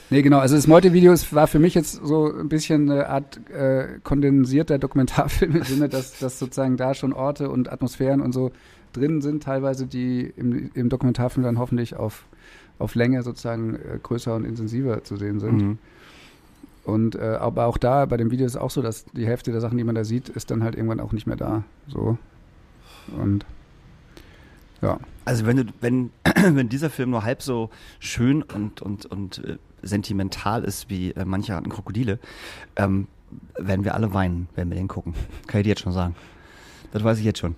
Nee, 0.09 0.21
genau. 0.21 0.39
Also 0.39 0.55
das 0.55 0.67
Meute-Video 0.67 1.13
war 1.31 1.47
für 1.47 1.59
mich 1.59 1.73
jetzt 1.73 1.93
so 1.93 2.31
ein 2.31 2.47
bisschen 2.47 2.89
eine 2.89 3.09
Art 3.09 3.39
äh, 3.49 3.99
kondensierter 4.03 4.77
Dokumentarfilm 4.77 5.55
im 5.55 5.63
Sinne, 5.63 5.89
dass, 5.89 6.19
dass 6.19 6.37
sozusagen 6.37 6.77
da 6.77 6.93
schon 6.93 7.11
Orte 7.13 7.49
und 7.49 7.71
Atmosphären 7.71 8.21
und 8.21 8.31
so 8.31 8.51
drin 8.93 9.21
sind, 9.21 9.43
teilweise, 9.43 9.87
die 9.87 10.21
im, 10.37 10.71
im 10.73 10.89
Dokumentarfilm 10.89 11.43
dann 11.43 11.59
hoffentlich 11.59 11.95
auf, 11.95 12.25
auf 12.79 12.95
Länge 12.95 13.23
sozusagen 13.23 13.75
äh, 13.75 13.99
größer 14.01 14.35
und 14.35 14.45
intensiver 14.45 15.03
zu 15.03 15.17
sehen 15.17 15.39
sind. 15.39 15.61
Mhm. 15.61 15.77
Und 16.83 17.15
äh, 17.15 17.37
aber 17.39 17.65
auch 17.65 17.79
da, 17.79 18.05
bei 18.05 18.15
dem 18.15 18.29
Video 18.29 18.45
ist 18.45 18.53
es 18.53 18.61
auch 18.61 18.69
so, 18.69 18.83
dass 18.83 19.05
die 19.05 19.25
Hälfte 19.25 19.51
der 19.51 19.59
Sachen, 19.59 19.77
die 19.77 19.83
man 19.83 19.95
da 19.95 20.03
sieht, 20.03 20.29
ist 20.29 20.51
dann 20.51 20.63
halt 20.63 20.75
irgendwann 20.75 20.99
auch 20.99 21.13
nicht 21.13 21.25
mehr 21.25 21.35
da. 21.35 21.63
So. 21.87 22.17
Und 23.17 23.45
ja. 24.85 24.99
Also 25.25 25.45
wenn 25.45 25.57
du, 25.57 25.63
wenn, 25.81 26.11
wenn 26.55 26.69
dieser 26.69 26.89
Film 26.89 27.09
nur 27.11 27.23
halb 27.23 27.41
so 27.41 27.69
schön 27.99 28.41
und, 28.43 28.81
und, 28.81 29.05
und 29.05 29.43
äh, 29.43 29.57
sentimental 29.81 30.63
ist 30.63 30.89
wie 30.89 31.11
äh, 31.11 31.25
manche 31.25 31.55
Arten 31.55 31.69
Krokodile, 31.69 32.19
ähm, 32.75 33.07
werden 33.57 33.83
wir 33.83 33.95
alle 33.95 34.13
weinen, 34.13 34.47
wenn 34.55 34.69
wir 34.69 34.75
den 34.77 34.87
gucken. 34.87 35.13
Kann 35.47 35.61
ich 35.61 35.65
dir 35.65 35.69
jetzt 35.71 35.81
schon 35.81 35.93
sagen. 35.93 36.15
Das 36.91 37.03
weiß 37.03 37.17
ich 37.19 37.25
jetzt 37.25 37.39
schon. 37.39 37.55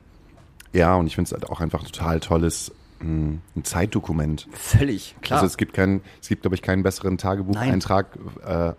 ja, 0.73 0.95
und 0.95 1.07
ich 1.07 1.15
finde 1.15 1.27
es 1.27 1.31
halt 1.33 1.49
auch 1.49 1.59
einfach 1.61 1.83
total 1.83 2.19
tolles 2.19 2.71
mh, 3.01 3.37
ein 3.55 3.63
Zeitdokument. 3.63 4.47
Völlig, 4.53 5.15
klar. 5.21 5.39
Also 5.41 5.47
es 5.47 5.57
gibt 5.57 5.73
keinen, 5.73 6.01
es 6.21 6.29
gibt, 6.29 6.41
glaube 6.43 6.55
ich, 6.55 6.61
keinen 6.61 6.83
besseren 6.83 7.17
Tagebucheintrag 7.17 8.17
äh, 8.45 8.73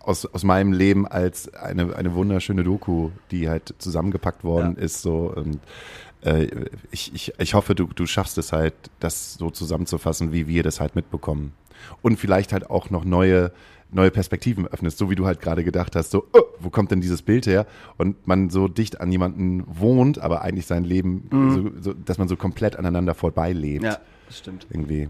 aus, 0.00 0.24
aus 0.26 0.44
meinem 0.44 0.72
Leben 0.72 1.06
als 1.08 1.52
eine, 1.54 1.96
eine 1.96 2.14
wunderschöne 2.14 2.62
Doku, 2.62 3.10
die 3.30 3.48
halt 3.48 3.74
zusammengepackt 3.78 4.44
worden 4.44 4.76
Ja. 4.76 4.82
ist. 4.84 5.02
So 5.02 5.32
und 5.34 5.58
äh, 6.22 6.48
ich, 6.90 7.14
ich, 7.14 7.32
ich 7.38 7.54
hoffe, 7.54 7.74
du, 7.74 7.86
du 7.86 8.06
schaffst 8.06 8.38
es 8.38 8.52
halt, 8.52 8.74
das 9.00 9.34
so 9.34 9.50
zusammenzufassen, 9.50 10.32
wie 10.32 10.48
wir 10.48 10.62
das 10.62 10.80
halt 10.80 10.96
mitbekommen. 10.96 11.52
Und 12.02 12.18
vielleicht 12.18 12.52
halt 12.52 12.70
auch 12.70 12.90
noch 12.90 13.04
neue, 13.04 13.52
neue 13.90 14.10
Perspektiven 14.10 14.66
öffnest, 14.66 14.98
so 14.98 15.10
wie 15.10 15.14
du 15.14 15.26
halt 15.26 15.40
gerade 15.40 15.62
gedacht 15.62 15.94
hast, 15.94 16.10
so, 16.10 16.26
oh, 16.32 16.42
wo 16.58 16.70
kommt 16.70 16.90
denn 16.90 17.00
dieses 17.00 17.22
Bild 17.22 17.46
her? 17.46 17.66
Und 17.96 18.26
man 18.26 18.50
so 18.50 18.68
dicht 18.68 19.00
an 19.00 19.12
jemanden 19.12 19.64
wohnt, 19.66 20.18
aber 20.18 20.42
eigentlich 20.42 20.66
sein 20.66 20.84
Leben, 20.84 21.28
so, 21.30 21.70
so, 21.80 21.92
dass 21.92 22.18
man 22.18 22.28
so 22.28 22.36
komplett 22.36 22.76
aneinander 22.76 23.14
vorbeilebt. 23.14 23.84
ja, 23.84 23.98
das 24.26 24.38
stimmt. 24.38 24.66
Irgendwie. 24.70 25.08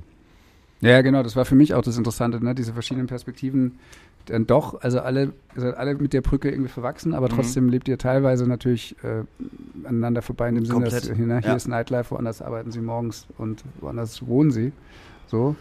Ja, 0.81 1.01
genau, 1.01 1.23
das 1.23 1.37
war 1.37 1.47
für 1.47 1.55
mich 1.55 1.73
auch 1.73 1.83
das 1.83 1.97
Interessante, 1.97 2.45
ne? 2.45 2.55
diese 2.55 2.75
verschiedenen 2.75 3.07
Perspektiven. 3.07 3.79
Dann 4.27 4.47
doch, 4.47 4.81
also 4.83 5.01
alle, 5.01 5.33
seid 5.55 5.77
alle 5.77 5.95
mit 5.95 6.13
der 6.13 6.21
Brücke 6.21 6.51
irgendwie 6.51 6.69
verwachsen, 6.69 7.15
aber 7.15 7.29
trotzdem 7.29 7.69
lebt 7.69 7.89
ihr 7.89 7.97
teilweise 7.97 8.47
natürlich 8.47 8.97
äh, 9.05 9.23
aneinander 9.85 10.21
vorbei 10.21 10.49
in 10.49 10.57
dem 10.57 10.65
Sinne, 10.67 10.87
dass 10.87 11.09
ne, 11.09 11.15
hier 11.15 11.41
ja. 11.41 11.55
ist 11.55 11.69
Nightlife, 11.69 12.11
woanders 12.11 12.43
arbeiten 12.43 12.73
sie 12.73 12.81
morgens 12.81 13.27
und 13.39 13.63
woanders 13.81 14.27
wohnen 14.27 14.51
sie. 14.51 14.73
So. 15.29 15.55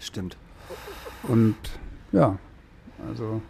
Stimmt. 0.00 0.36
Und 1.22 1.56
ja, 2.12 2.38
also 3.08 3.40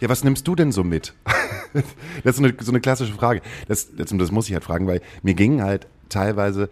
Ja, 0.00 0.08
was 0.08 0.22
nimmst 0.22 0.46
du 0.46 0.54
denn 0.54 0.70
so 0.70 0.84
mit? 0.84 1.14
das 1.72 1.84
ist 2.24 2.36
so 2.36 2.44
eine, 2.44 2.54
so 2.60 2.70
eine 2.70 2.80
klassische 2.80 3.12
Frage. 3.14 3.42
Das, 3.66 3.94
das, 3.96 4.10
das 4.16 4.30
muss 4.30 4.46
ich 4.46 4.54
halt 4.54 4.64
fragen, 4.64 4.86
weil 4.86 5.00
mir 5.22 5.34
gingen 5.34 5.62
halt 5.62 5.88
teilweise 6.08 6.70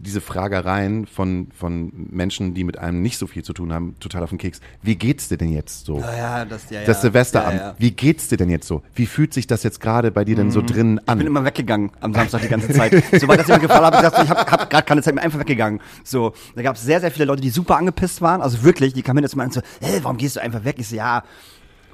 diese 0.00 0.20
Fragereien 0.20 1.06
von, 1.06 1.48
von 1.56 1.92
Menschen, 2.10 2.54
die 2.54 2.64
mit 2.64 2.78
einem 2.78 3.02
nicht 3.02 3.18
so 3.18 3.26
viel 3.26 3.42
zu 3.42 3.52
tun 3.52 3.72
haben, 3.72 3.96
total 4.00 4.22
auf 4.22 4.30
den 4.30 4.38
Keks. 4.38 4.60
Wie 4.82 4.94
geht's 4.96 5.28
dir 5.28 5.36
denn 5.36 5.52
jetzt 5.52 5.84
so? 5.86 5.98
Ja, 6.00 6.16
ja, 6.16 6.44
das, 6.44 6.70
ja. 6.70 6.84
Das 6.84 7.02
Silvesterabend. 7.02 7.74
Wie 7.78 7.90
geht's 7.90 8.28
dir 8.28 8.36
denn 8.36 8.48
jetzt 8.50 8.66
so? 8.66 8.82
Wie 8.94 9.06
fühlt 9.06 9.34
sich 9.34 9.46
das 9.46 9.62
jetzt 9.62 9.80
gerade 9.80 10.10
bei 10.10 10.24
dir 10.24 10.36
denn 10.36 10.50
so 10.50 10.62
drin 10.62 10.98
Ich 11.00 11.04
bin 11.06 11.20
an? 11.20 11.20
immer 11.26 11.44
weggegangen 11.44 11.90
am 12.00 12.14
Samstag 12.14 12.42
die 12.42 12.48
ganze 12.48 12.72
Zeit. 12.72 13.02
Sobald 13.20 13.40
das 13.40 13.48
mir 13.48 13.58
gefallen 13.58 13.84
hat, 13.84 13.94
hab 13.94 14.04
ich 14.04 14.10
gesagt, 14.10 14.24
ich 14.24 14.30
habe 14.30 14.50
hab 14.50 14.70
gerade 14.70 14.84
keine 14.86 15.02
Zeit 15.02 15.14
mehr, 15.14 15.24
einfach 15.24 15.40
weggegangen. 15.40 15.80
So, 16.04 16.32
da 16.54 16.62
gab 16.62 16.76
es 16.76 16.82
sehr, 16.82 17.00
sehr 17.00 17.10
viele 17.10 17.24
Leute, 17.26 17.42
die 17.42 17.50
super 17.50 17.76
angepisst 17.76 18.20
waren. 18.22 18.40
Also 18.40 18.62
wirklich, 18.62 18.92
die 18.94 19.02
kamen 19.02 19.22
jetzt 19.22 19.36
mal 19.36 19.44
und 19.44 19.52
so, 19.52 19.60
hey, 19.80 19.98
warum 20.02 20.16
gehst 20.16 20.36
du 20.36 20.40
einfach 20.40 20.64
weg? 20.64 20.76
Ich 20.78 20.88
so, 20.88 20.96
ja, 20.96 21.24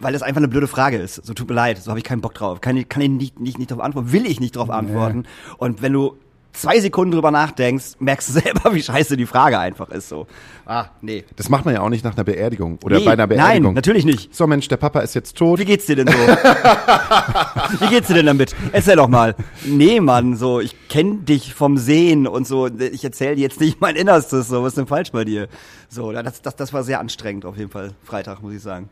weil 0.01 0.13
das 0.13 0.23
einfach 0.23 0.39
eine 0.41 0.49
blöde 0.49 0.67
Frage 0.67 0.99
ist. 0.99 1.25
So, 1.25 1.35
tut 1.35 1.49
mir 1.49 1.55
leid, 1.55 1.79
so 1.79 1.89
habe 1.91 1.99
ich 1.99 2.05
keinen 2.05 2.21
Bock 2.21 2.35
drauf. 2.35 2.61
Kann, 2.61 2.77
ich- 2.77 2.89
kann 2.89 3.01
ich 3.03 3.09
nicht, 3.09 3.41
nicht, 3.41 3.59
nicht 3.59 3.71
drauf 3.71 3.81
antworten, 3.81 4.13
will 4.13 4.27
ich 4.27 4.41
nicht 4.41 4.57
drauf 4.57 4.69
antworten. 4.71 5.25
Und 5.59 5.81
wenn 5.83 5.93
du 5.93 6.17
zwei 6.55 6.81
Sekunden 6.81 7.13
drüber 7.13 7.31
nachdenkst, 7.31 7.97
merkst 7.99 8.29
du 8.29 8.33
selber, 8.33 8.73
wie 8.75 8.83
scheiße 8.83 9.17
die 9.17 9.27
Frage 9.27 9.59
einfach 9.59 9.91
ist. 9.91 10.09
So, 10.09 10.27
ah, 10.65 10.87
nee. 11.03 11.25
Das 11.37 11.49
macht 11.49 11.65
man 11.65 11.75
ja 11.75 11.83
auch 11.83 11.91
nicht 11.91 12.05
nach 12.05 12.15
einer 12.15 12.25
Beerdigung 12.25 12.79
oder 12.83 12.99
nee, 12.99 13.05
bei 13.05 13.13
einer 13.13 13.27
Nein, 13.27 13.37
Beerdigung. 13.37 13.75
natürlich 13.75 14.05
nicht. 14.05 14.35
So 14.35 14.47
Mensch, 14.47 14.69
der 14.69 14.79
Papa 14.79 15.01
ist 15.01 15.15
jetzt 15.15 15.37
tot. 15.37 15.59
Wie 15.59 15.65
geht's 15.65 15.87
dir 15.87 15.97
denn 15.97 16.09
so? 16.09 16.15
Wie 17.81 17.89
geht's 17.89 18.09
dir 18.09 18.15
denn 18.15 18.27
damit? 18.27 18.55
Erzähl 18.73 18.97
doch 18.97 19.09
mal. 19.09 19.35
Nee, 19.65 20.01
Mann, 20.01 20.37
so, 20.37 20.61
ich 20.61 20.75
kenn 20.89 21.25
dich 21.25 21.53
vom 21.55 21.77
Sehen 21.77 22.27
und 22.27 22.47
so. 22.47 22.69
Ich 22.69 23.05
erzähle 23.05 23.37
dir 23.37 23.43
jetzt 23.43 23.61
nicht 23.61 23.81
mein 23.81 23.97
Innerstes, 23.97 24.49
so, 24.49 24.63
was 24.63 24.69
ist 24.69 24.79
denn 24.79 24.87
falsch 24.87 25.13
bei 25.13 25.25
dir? 25.25 25.49
So, 25.89 26.13
das, 26.13 26.41
das, 26.41 26.57
das 26.57 26.73
war 26.73 26.83
sehr 26.85 27.01
anstrengend 27.01 27.45
auf 27.45 27.59
jeden 27.59 27.71
Fall, 27.71 27.93
Freitag, 28.03 28.43
muss 28.43 28.55
ich 28.55 28.63
sagen. 28.63 28.89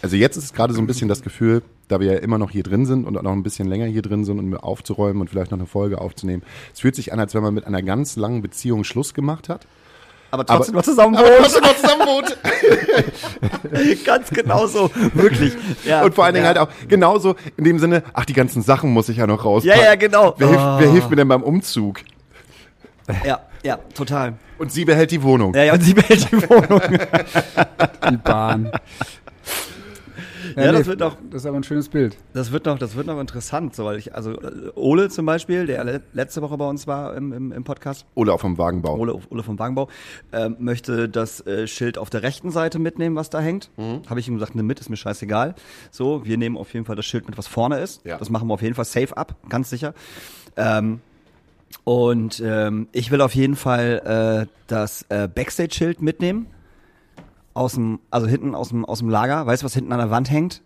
Also 0.00 0.16
jetzt 0.16 0.36
ist 0.36 0.44
es 0.44 0.52
gerade 0.52 0.72
so 0.74 0.80
ein 0.80 0.86
bisschen 0.86 1.08
das 1.08 1.22
Gefühl, 1.22 1.62
da 1.88 2.00
wir 2.00 2.12
ja 2.12 2.18
immer 2.18 2.38
noch 2.38 2.50
hier 2.50 2.62
drin 2.62 2.86
sind 2.86 3.04
und 3.06 3.16
auch 3.16 3.22
noch 3.22 3.32
ein 3.32 3.42
bisschen 3.42 3.68
länger 3.68 3.86
hier 3.86 4.02
drin 4.02 4.24
sind, 4.24 4.38
um 4.38 4.54
aufzuräumen 4.56 5.20
und 5.20 5.30
vielleicht 5.30 5.50
noch 5.50 5.58
eine 5.58 5.66
Folge 5.66 6.00
aufzunehmen. 6.00 6.42
Es 6.72 6.80
fühlt 6.80 6.94
sich 6.94 7.12
an, 7.12 7.18
als 7.20 7.34
wenn 7.34 7.42
man 7.42 7.54
mit 7.54 7.66
einer 7.66 7.82
ganz 7.82 8.16
langen 8.16 8.42
Beziehung 8.42 8.84
Schluss 8.84 9.14
gemacht 9.14 9.48
hat. 9.48 9.66
Aber 10.30 10.44
trotzdem 10.44 10.74
Aber- 10.74 10.80
noch 10.80 10.84
zusammen 10.84 11.16
Aber 11.16 11.26
wohnt. 11.26 11.38
trotzdem 11.40 11.62
noch 11.62 11.76
zusammen 11.76 12.06
wohnt. 12.06 12.38
Ganz 14.04 14.28
genau 14.30 14.66
so, 14.66 14.90
wirklich. 15.14 15.54
Ja, 15.86 16.02
Und 16.04 16.14
vor 16.14 16.24
allen 16.26 16.34
Dingen 16.34 16.44
ja. 16.44 16.48
halt 16.48 16.58
auch 16.58 16.68
genauso 16.86 17.34
in 17.56 17.64
dem 17.64 17.78
Sinne, 17.78 18.02
ach, 18.12 18.26
die 18.26 18.34
ganzen 18.34 18.60
Sachen 18.62 18.90
muss 18.92 19.08
ich 19.08 19.16
ja 19.16 19.26
noch 19.26 19.44
rauspacken. 19.44 19.80
Ja, 19.80 19.86
ja, 19.86 19.94
genau. 19.94 20.34
Wer, 20.36 20.48
hilft, 20.48 20.62
Oh. 20.64 20.76
wer 20.80 20.90
hilft 20.92 21.10
mir 21.10 21.16
denn 21.16 21.28
beim 21.28 21.42
Umzug? 21.42 22.00
Ja, 23.24 23.40
ja, 23.62 23.78
total. 23.94 24.34
Und 24.58 24.70
sie 24.70 24.84
behält 24.84 25.10
die 25.12 25.22
Wohnung. 25.22 25.54
Ja, 25.54 25.64
ja, 25.64 25.72
und 25.72 25.80
sie 25.82 25.94
behält 25.94 26.30
die 26.30 26.36
Wohnung. 26.50 26.80
die 28.10 28.16
Bahn. 28.18 28.70
Ja, 30.56 30.72
das 30.72 30.86
wird 30.86 31.00
doch- 31.00 31.16
Das 31.30 31.42
ist 31.42 31.46
aber 31.46 31.56
ein 31.56 31.62
schönes 31.64 31.88
Bild. 31.88 32.16
Das 32.32 32.52
wird 32.52 32.66
noch, 32.66 32.78
das 32.78 32.94
wird 32.96 33.06
noch 33.06 33.20
interessant, 33.20 33.74
so, 33.74 33.84
weil 33.84 33.98
ich, 33.98 34.14
also 34.14 34.32
äh, 34.32 34.70
Ole 34.74 35.08
zum 35.08 35.26
Beispiel, 35.26 35.66
der 35.66 35.84
le- 35.84 36.02
letzte 36.12 36.42
Woche 36.42 36.56
bei 36.56 36.66
uns 36.68 36.86
war 36.86 37.14
im, 37.16 37.32
im, 37.32 37.52
im 37.52 37.64
Podcast, 37.64 38.06
Oder 38.14 38.34
auch 38.34 38.40
vom 38.40 38.58
Wagenbau. 38.58 38.96
Ole, 38.96 39.18
Ole 39.30 39.42
vom 39.42 39.58
Wagenbau, 39.58 39.88
ähm, 40.32 40.56
möchte 40.58 41.08
das 41.08 41.40
äh, 41.46 41.66
Schild 41.66 41.98
auf 41.98 42.10
der 42.10 42.22
rechten 42.22 42.50
Seite 42.50 42.78
mitnehmen, 42.78 43.16
was 43.16 43.30
da 43.30 43.40
hängt. 43.40 43.70
Habe 44.08 44.20
ich 44.20 44.28
ihm 44.28 44.34
gesagt, 44.34 44.54
nimm 44.54 44.66
mit, 44.66 44.80
ist 44.80 44.88
mir 44.90 44.96
scheißegal. 44.96 45.54
So, 45.90 46.24
wir 46.24 46.36
nehmen 46.38 46.56
auf 46.56 46.72
jeden 46.74 46.84
Fall 46.86 46.96
das 46.96 47.06
Schild 47.06 47.26
mit, 47.28 47.36
was 47.38 47.46
vorne 47.46 47.78
ist. 47.80 48.04
Ja. 48.04 48.16
Das 48.18 48.30
machen 48.30 48.48
wir 48.48 48.54
auf 48.54 48.62
jeden 48.62 48.74
Fall 48.74 48.84
safe 48.84 49.16
ab, 49.16 49.36
ganz 49.48 49.70
sicher. 49.70 49.94
Ähm, 50.56 51.00
Und 51.84 52.42
ähm, 52.44 52.88
ich 52.92 53.10
will 53.10 53.20
auf 53.20 53.34
jeden 53.34 53.56
Fall 53.56 54.46
äh, 54.48 54.52
das 54.66 55.04
äh, 55.08 55.28
Backstage-Schild 55.28 56.02
mitnehmen. 56.02 56.46
Aus 57.54 57.74
dem, 57.74 57.98
also 58.10 58.26
hinten 58.26 58.54
aus 58.54 58.68
dem, 58.68 58.84
aus 58.84 58.98
dem 59.00 59.08
Lager. 59.08 59.46
Weißt 59.46 59.62
du, 59.62 59.64
was 59.66 59.74
hinten 59.74 59.92
an 59.92 59.98
der 59.98 60.10
Wand 60.10 60.30
hängt? 60.30 60.62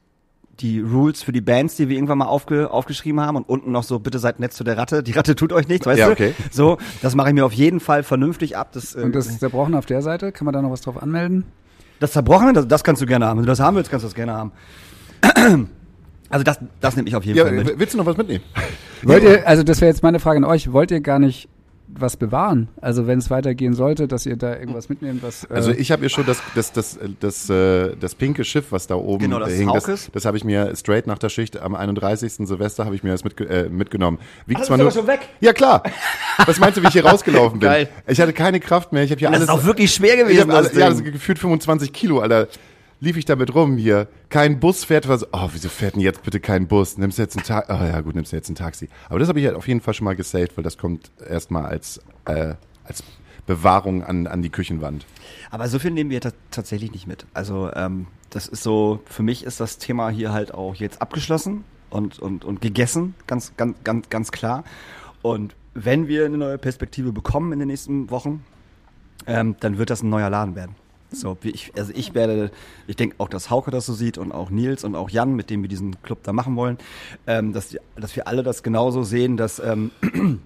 Die 0.61 0.81
Rules 0.81 1.23
für 1.23 1.33
die 1.33 1.41
Bands, 1.41 1.77
die 1.77 1.89
wir 1.89 1.97
irgendwann 1.97 2.19
mal 2.19 2.27
aufge, 2.27 2.71
aufgeschrieben 2.71 3.21
haben 3.21 3.37
und 3.37 3.49
unten 3.49 3.73
noch 3.73 3.83
so, 3.85 3.99
bitte 3.99 4.19
seid 4.19 4.39
nett 4.39 4.53
zu 4.53 4.65
der 4.65 4.77
Ratte. 4.77 5.03
Die 5.03 5.13
Ratte 5.13 5.35
tut 5.35 5.53
euch 5.53 5.67
nichts, 5.67 5.87
weißt 5.87 5.99
Ja, 5.99 6.07
du? 6.07 6.13
okay. 6.13 6.35
So, 6.51 6.77
das 7.01 7.15
mache 7.15 7.29
ich 7.29 7.35
mir 7.35 7.47
auf 7.47 7.55
jeden 7.55 7.81
Fall 7.81 8.03
vernünftig 8.03 8.57
ab. 8.59 8.69
Das, 8.73 8.95
äh, 8.95 9.01
Und 9.01 9.15
das 9.15 9.39
Zerbrochene 9.39 9.79
auf 9.79 9.87
der 9.87 10.03
Seite, 10.03 10.31
kann 10.31 10.45
man 10.45 10.53
da 10.53 10.61
noch 10.61 10.71
was 10.71 10.83
drauf 10.83 11.03
anmelden? 11.03 11.45
das 12.01 12.13
Zerbrochene, 12.13 12.53
das, 12.53 12.67
das 12.69 12.85
kannst 12.85 13.01
du 13.01 13.07
gerne 13.07 13.27
haben. 13.27 13.39
Wenn 13.39 13.45
du 13.45 13.51
das 13.51 13.61
haben 13.61 13.77
willst, 13.77 13.91
kannst 13.91 14.03
du 14.05 14.09
das 14.09 14.15
gerne 14.15 14.33
haben. 14.35 14.53
Also 16.29 16.45
das, 16.45 16.61
das 16.81 16.97
nehme 16.97 17.09
ich 17.09 17.15
auf 17.17 17.25
jeden 17.27 17.37
Ja, 17.37 17.45
Fall 17.45 17.53
mit. 17.53 17.79
willst 17.79 17.93
du 17.93 17.99
noch 17.99 18.07
was 18.07 18.17
mitnehmen? 18.17 18.43
Wollt 19.03 19.23
ihr, 19.23 19.47
also 19.47 19.63
das 19.63 19.83
wäre 19.83 19.91
jetzt 19.91 20.03
meine 20.03 20.19
Frage 20.19 20.39
an 20.39 20.45
euch, 20.45 20.73
wollt 20.73 20.91
ihr 20.91 21.03
gar 21.03 21.19
nicht 21.19 21.47
was 21.99 22.17
bewahren? 22.17 22.69
Also 22.81 23.07
wenn 23.07 23.19
es 23.19 23.31
weitergehen 23.31 23.75
sollte, 23.75 24.09
dass 24.09 24.27
ihr 24.27 24.37
da 24.37 24.57
irgendwas 24.57 24.89
mitnehmt, 24.89 25.23
was... 25.23 25.45
Äh, 25.45 25.49
Also 25.55 25.71
ich 25.73 25.93
habe 25.93 26.01
hier 26.01 26.09
schon 26.09 26.25
das, 26.27 26.39
das, 26.55 26.73
das, 26.73 26.99
das, 27.21 27.51
äh, 27.51 27.95
das 28.01 28.15
pinke 28.15 28.45
Schiff, 28.45 28.67
was 28.71 28.87
da 28.87 28.95
oben 28.95 29.25
Genau, 29.25 29.39
das 29.39 29.51
äh, 29.51 29.53
ist 29.53 29.59
hing, 29.59 29.69
das, 29.73 29.85
Haukes. 29.87 30.11
das 30.13 30.25
habe 30.25 30.37
ich 30.37 30.45
mir 30.45 30.75
straight 30.77 31.07
nach 31.07 31.19
der 31.19 31.29
Schicht 31.29 31.61
am 31.61 31.75
31. 31.75 32.33
Silvester 32.49 32.85
habe 32.85 32.95
ich 32.95 33.03
mir 33.03 33.11
das 33.13 33.25
mitge 33.25 33.45
äh, 33.49 33.69
mitgenommen. 33.69 34.19
Wiegt 34.47 34.61
das 34.61 34.67
zwar 34.69 34.77
ist 34.77 34.83
nur, 34.83 34.91
aber 34.91 34.99
schon 35.01 35.07
weg. 35.07 35.29
Ja 35.41 35.53
klar. 35.53 35.83
Was 36.47 36.59
meinst 36.59 36.79
du, 36.79 36.83
wie 36.83 36.87
ich 36.89 36.93
hier 36.95 37.05
rausgelaufen 37.07 37.59
bin? 37.59 37.69
Geil. 37.69 37.89
Ich 38.07 38.21
hatte 38.21 38.33
keine 38.33 38.61
Kraft 38.61 38.93
mehr. 38.93 39.03
Ich 39.05 39.11
habe 39.11 39.19
hier 39.19 39.29
Das 39.29 39.37
alles. 39.41 39.49
ist 39.49 39.55
auch 39.55 39.65
wirklich 39.65 39.93
schwer 39.93 40.15
ich 40.15 40.21
gewesen. 40.21 40.51
hab 40.51 40.57
alles, 40.57 40.71
das 40.71 40.79
ja, 40.79 40.89
das 40.89 40.99
ist 41.01 41.05
gefühlt 41.05 41.39
25 41.39 41.93
Kilo, 41.93 42.21
Alter. 42.21 42.49
Lief 43.03 43.17
ich 43.17 43.25
damit 43.25 43.53
rum 43.53 43.79
hier. 43.79 44.07
Kein 44.29 44.61
Bus 44.61 44.85
fährt. 44.85 45.09
Was, 45.09 45.27
oh, 45.33 45.49
wieso 45.53 45.69
fährt 45.69 45.97
denn 45.97 46.03
jetzt 46.03 46.23
bitte 46.23 46.39
kein 46.39 46.69
Bus? 46.69 46.99
Nimmst 46.99 47.19
du 47.19 47.23
jetzt 47.23 47.37
ein 47.37 47.43
Taxi? 47.43 47.73
Oh 47.73 47.85
ja, 47.85 48.01
gut, 48.01 48.15
nimmst 48.15 48.31
du 48.31 48.37
jetzt 48.37 48.49
ein 48.49 48.55
Taxi. 48.55 48.89
Aber 49.09 49.19
das 49.19 49.29
habe 49.29 49.41
ich 49.41 49.47
halt 49.47 49.57
auf 49.57 49.67
jeden 49.67 49.81
Fall 49.81 49.93
schon 49.93 50.05
mal 50.05 50.15
gesaved, 50.15 50.57
weil 50.57 50.63
das 50.63 50.79
kommt 50.79 51.11
erstmal 51.29 51.65
als, 51.65 52.01
äh, 52.27 52.55
als 52.85 53.03
Bewahrung 53.45 54.05
an, 54.05 54.29
an 54.29 54.41
die 54.41 54.51
Küchenwand. 54.51 55.05
Aber 55.51 55.67
so 55.67 55.81
viel 55.81 55.91
nehmen 55.91 56.11
wir 56.11 56.21
ta 56.21 56.31
tatsächlich 56.53 56.93
nicht 56.93 57.09
mit. 57.09 57.27
Also 57.35 57.73
ähm, 57.75 58.07
das 58.31 58.47
ist 58.47 58.63
so, 58.63 59.01
für 59.07 59.25
mich 59.25 59.43
ist 59.43 59.59
das 59.59 59.79
Thema 59.79 60.09
hier 60.11 60.33
halt 60.33 60.55
auch 60.55 60.77
jetzt 60.77 61.03
abgeschlossen 61.03 61.65
und, 61.91 62.21
und, 62.21 62.45
und 62.45 62.61
gegessen, 62.61 63.17
ganz, 63.27 63.57
ganz, 63.57 63.79
ganz, 63.83 64.11
ganz 64.11 64.31
klar. 64.31 64.63
Und 65.23 65.57
wenn 65.75 66.07
wir 66.07 66.25
eine 66.25 66.39
neue 66.39 66.57
Perspektive 66.57 67.11
bekommen 67.11 67.53
in 67.53 67.59
den 67.59 67.67
nächsten 67.67 68.11
Wochen, 68.11 68.45
ähm, 69.27 69.57
dann 69.59 69.77
wird 69.77 69.91
das 69.91 70.05
ein 70.05 70.09
neuer 70.09 70.31
Laden 70.31 70.55
werden. 70.55 70.77
So, 71.13 71.37
wie 71.43 71.51
ich, 71.51 71.73
also 71.77 71.93
ich 71.95 72.15
werde, 72.15 72.51
ich 72.87 72.97
denke 72.97 73.17
auch, 73.19 73.29
dass 73.29 73.51
Hauke 73.51 73.71
das 73.71 73.87
so 73.87 73.93
sieht 73.93 74.19
und 74.19 74.33
auch 74.33 74.51
Nils 74.51 74.85
und 74.85 74.95
auch 74.95 75.11
Jan, 75.11 75.35
mit 75.35 75.51
dem 75.51 75.63
wir 75.63 75.69
diesen 75.69 76.01
Club 76.03 76.19
da 76.23 76.33
machen 76.33 76.57
wollen, 76.57 76.79
ähm, 77.27 77.53
dass, 77.53 77.69
die, 77.69 77.79
dass 77.97 78.17
wir 78.17 78.27
alle 78.27 78.43
das 78.43 78.63
genauso 78.63 79.03
sehen, 79.03 79.37
dass 79.37 79.59
ähm, 79.59 79.91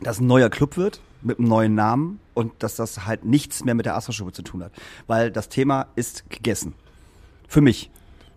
das 0.00 0.20
ein 0.20 0.26
neuer 0.26 0.48
Club 0.48 0.76
wird 0.76 1.00
mit 1.22 1.38
einem 1.38 1.48
neuen 1.48 1.74
Namen 1.74 2.20
und 2.34 2.52
dass 2.60 2.76
das 2.76 3.06
halt 3.06 3.24
nichts 3.24 3.64
mehr 3.64 3.74
mit 3.74 3.86
der 3.86 3.96
Astra-Stube 3.96 4.32
zu 4.32 4.42
tun 4.42 4.62
hat. 4.62 4.72
Weil 5.06 5.30
das 5.30 5.48
Thema 5.48 5.86
ist 5.96 6.28
gegessen. 6.30 6.74
Für 7.48 7.60
mich. 7.60 7.90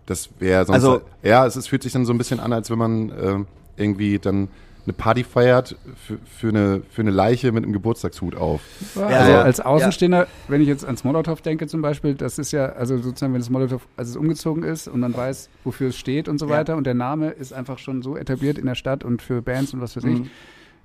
Das 0.06 0.30
wäre 0.38 0.64
sonst. 0.64 0.74
Also- 0.76 1.02
ja, 1.22 1.46
es 1.46 1.56
ist, 1.56 1.68
fühlt 1.68 1.82
sich 1.82 1.92
dann 1.92 2.04
so 2.04 2.12
ein 2.12 2.18
bisschen 2.18 2.40
an, 2.40 2.52
als 2.52 2.70
wenn 2.70 2.78
man 2.78 3.12
ähm, 3.20 3.46
irgendwie 3.76 4.18
dann 4.18 4.48
eine 4.90 4.96
Party 4.96 5.24
feiert 5.24 5.76
für, 6.06 6.18
für, 6.24 6.48
eine, 6.48 6.82
für 6.90 7.02
eine 7.02 7.10
Leiche 7.10 7.52
mit 7.52 7.64
einem 7.64 7.72
Geburtstagshut 7.72 8.34
auf. 8.36 8.60
also 8.96 9.30
ja. 9.30 9.42
als 9.42 9.60
Außenstehender, 9.60 10.26
wenn 10.48 10.60
ich 10.60 10.68
jetzt 10.68 10.84
ans 10.84 11.04
Molotow 11.04 11.40
denke 11.40 11.66
zum 11.66 11.80
Beispiel, 11.82 12.14
das 12.14 12.38
ist 12.38 12.52
ja, 12.52 12.66
also 12.72 12.98
sozusagen, 12.98 13.32
wenn 13.32 13.40
das 13.40 13.50
Molotow, 13.50 13.80
als 13.96 14.08
es 14.10 14.16
umgezogen 14.16 14.62
ist 14.64 14.88
und 14.88 15.00
man 15.00 15.16
weiß, 15.16 15.48
wofür 15.64 15.88
es 15.90 15.96
steht 15.96 16.28
und 16.28 16.38
so 16.38 16.46
Ja. 16.46 16.52
weiter 16.56 16.76
und 16.76 16.84
der 16.84 16.94
Name 16.94 17.30
ist 17.30 17.52
einfach 17.52 17.78
schon 17.78 18.02
so 18.02 18.16
etabliert 18.16 18.58
in 18.58 18.66
der 18.66 18.74
Stadt 18.74 19.04
und 19.04 19.22
für 19.22 19.42
Bands 19.42 19.72
und 19.74 19.80
was 19.80 19.96
weiß 19.96 20.04
ich, 20.04 20.18
Mhm. 20.20 20.30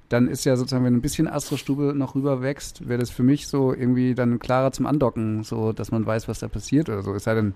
dann 0.10 0.28
ist 0.28 0.46
ja 0.46 0.56
sozusagen, 0.56 0.86
wenn 0.86 0.94
ein 0.96 1.02
bisschen 1.02 1.28
Astro-Stube 1.28 1.94
noch 1.96 2.14
rüber 2.16 2.42
wächst, 2.44 2.88
wäre 2.88 3.00
das 3.00 3.10
für 3.10 3.24
mich 3.24 3.48
so 3.48 3.74
irgendwie 3.74 4.14
dann 4.14 4.38
klarer 4.40 4.72
zum 4.72 4.86
Andocken, 4.86 5.44
so 5.44 5.74
dass 5.74 5.90
man 5.92 6.06
weiß, 6.06 6.28
was 6.28 6.40
da 6.40 6.48
passiert 6.48 6.90
oder 6.90 7.02
so. 7.02 7.14
Es 7.16 7.24
sei 7.24 7.34
denn, 7.36 7.54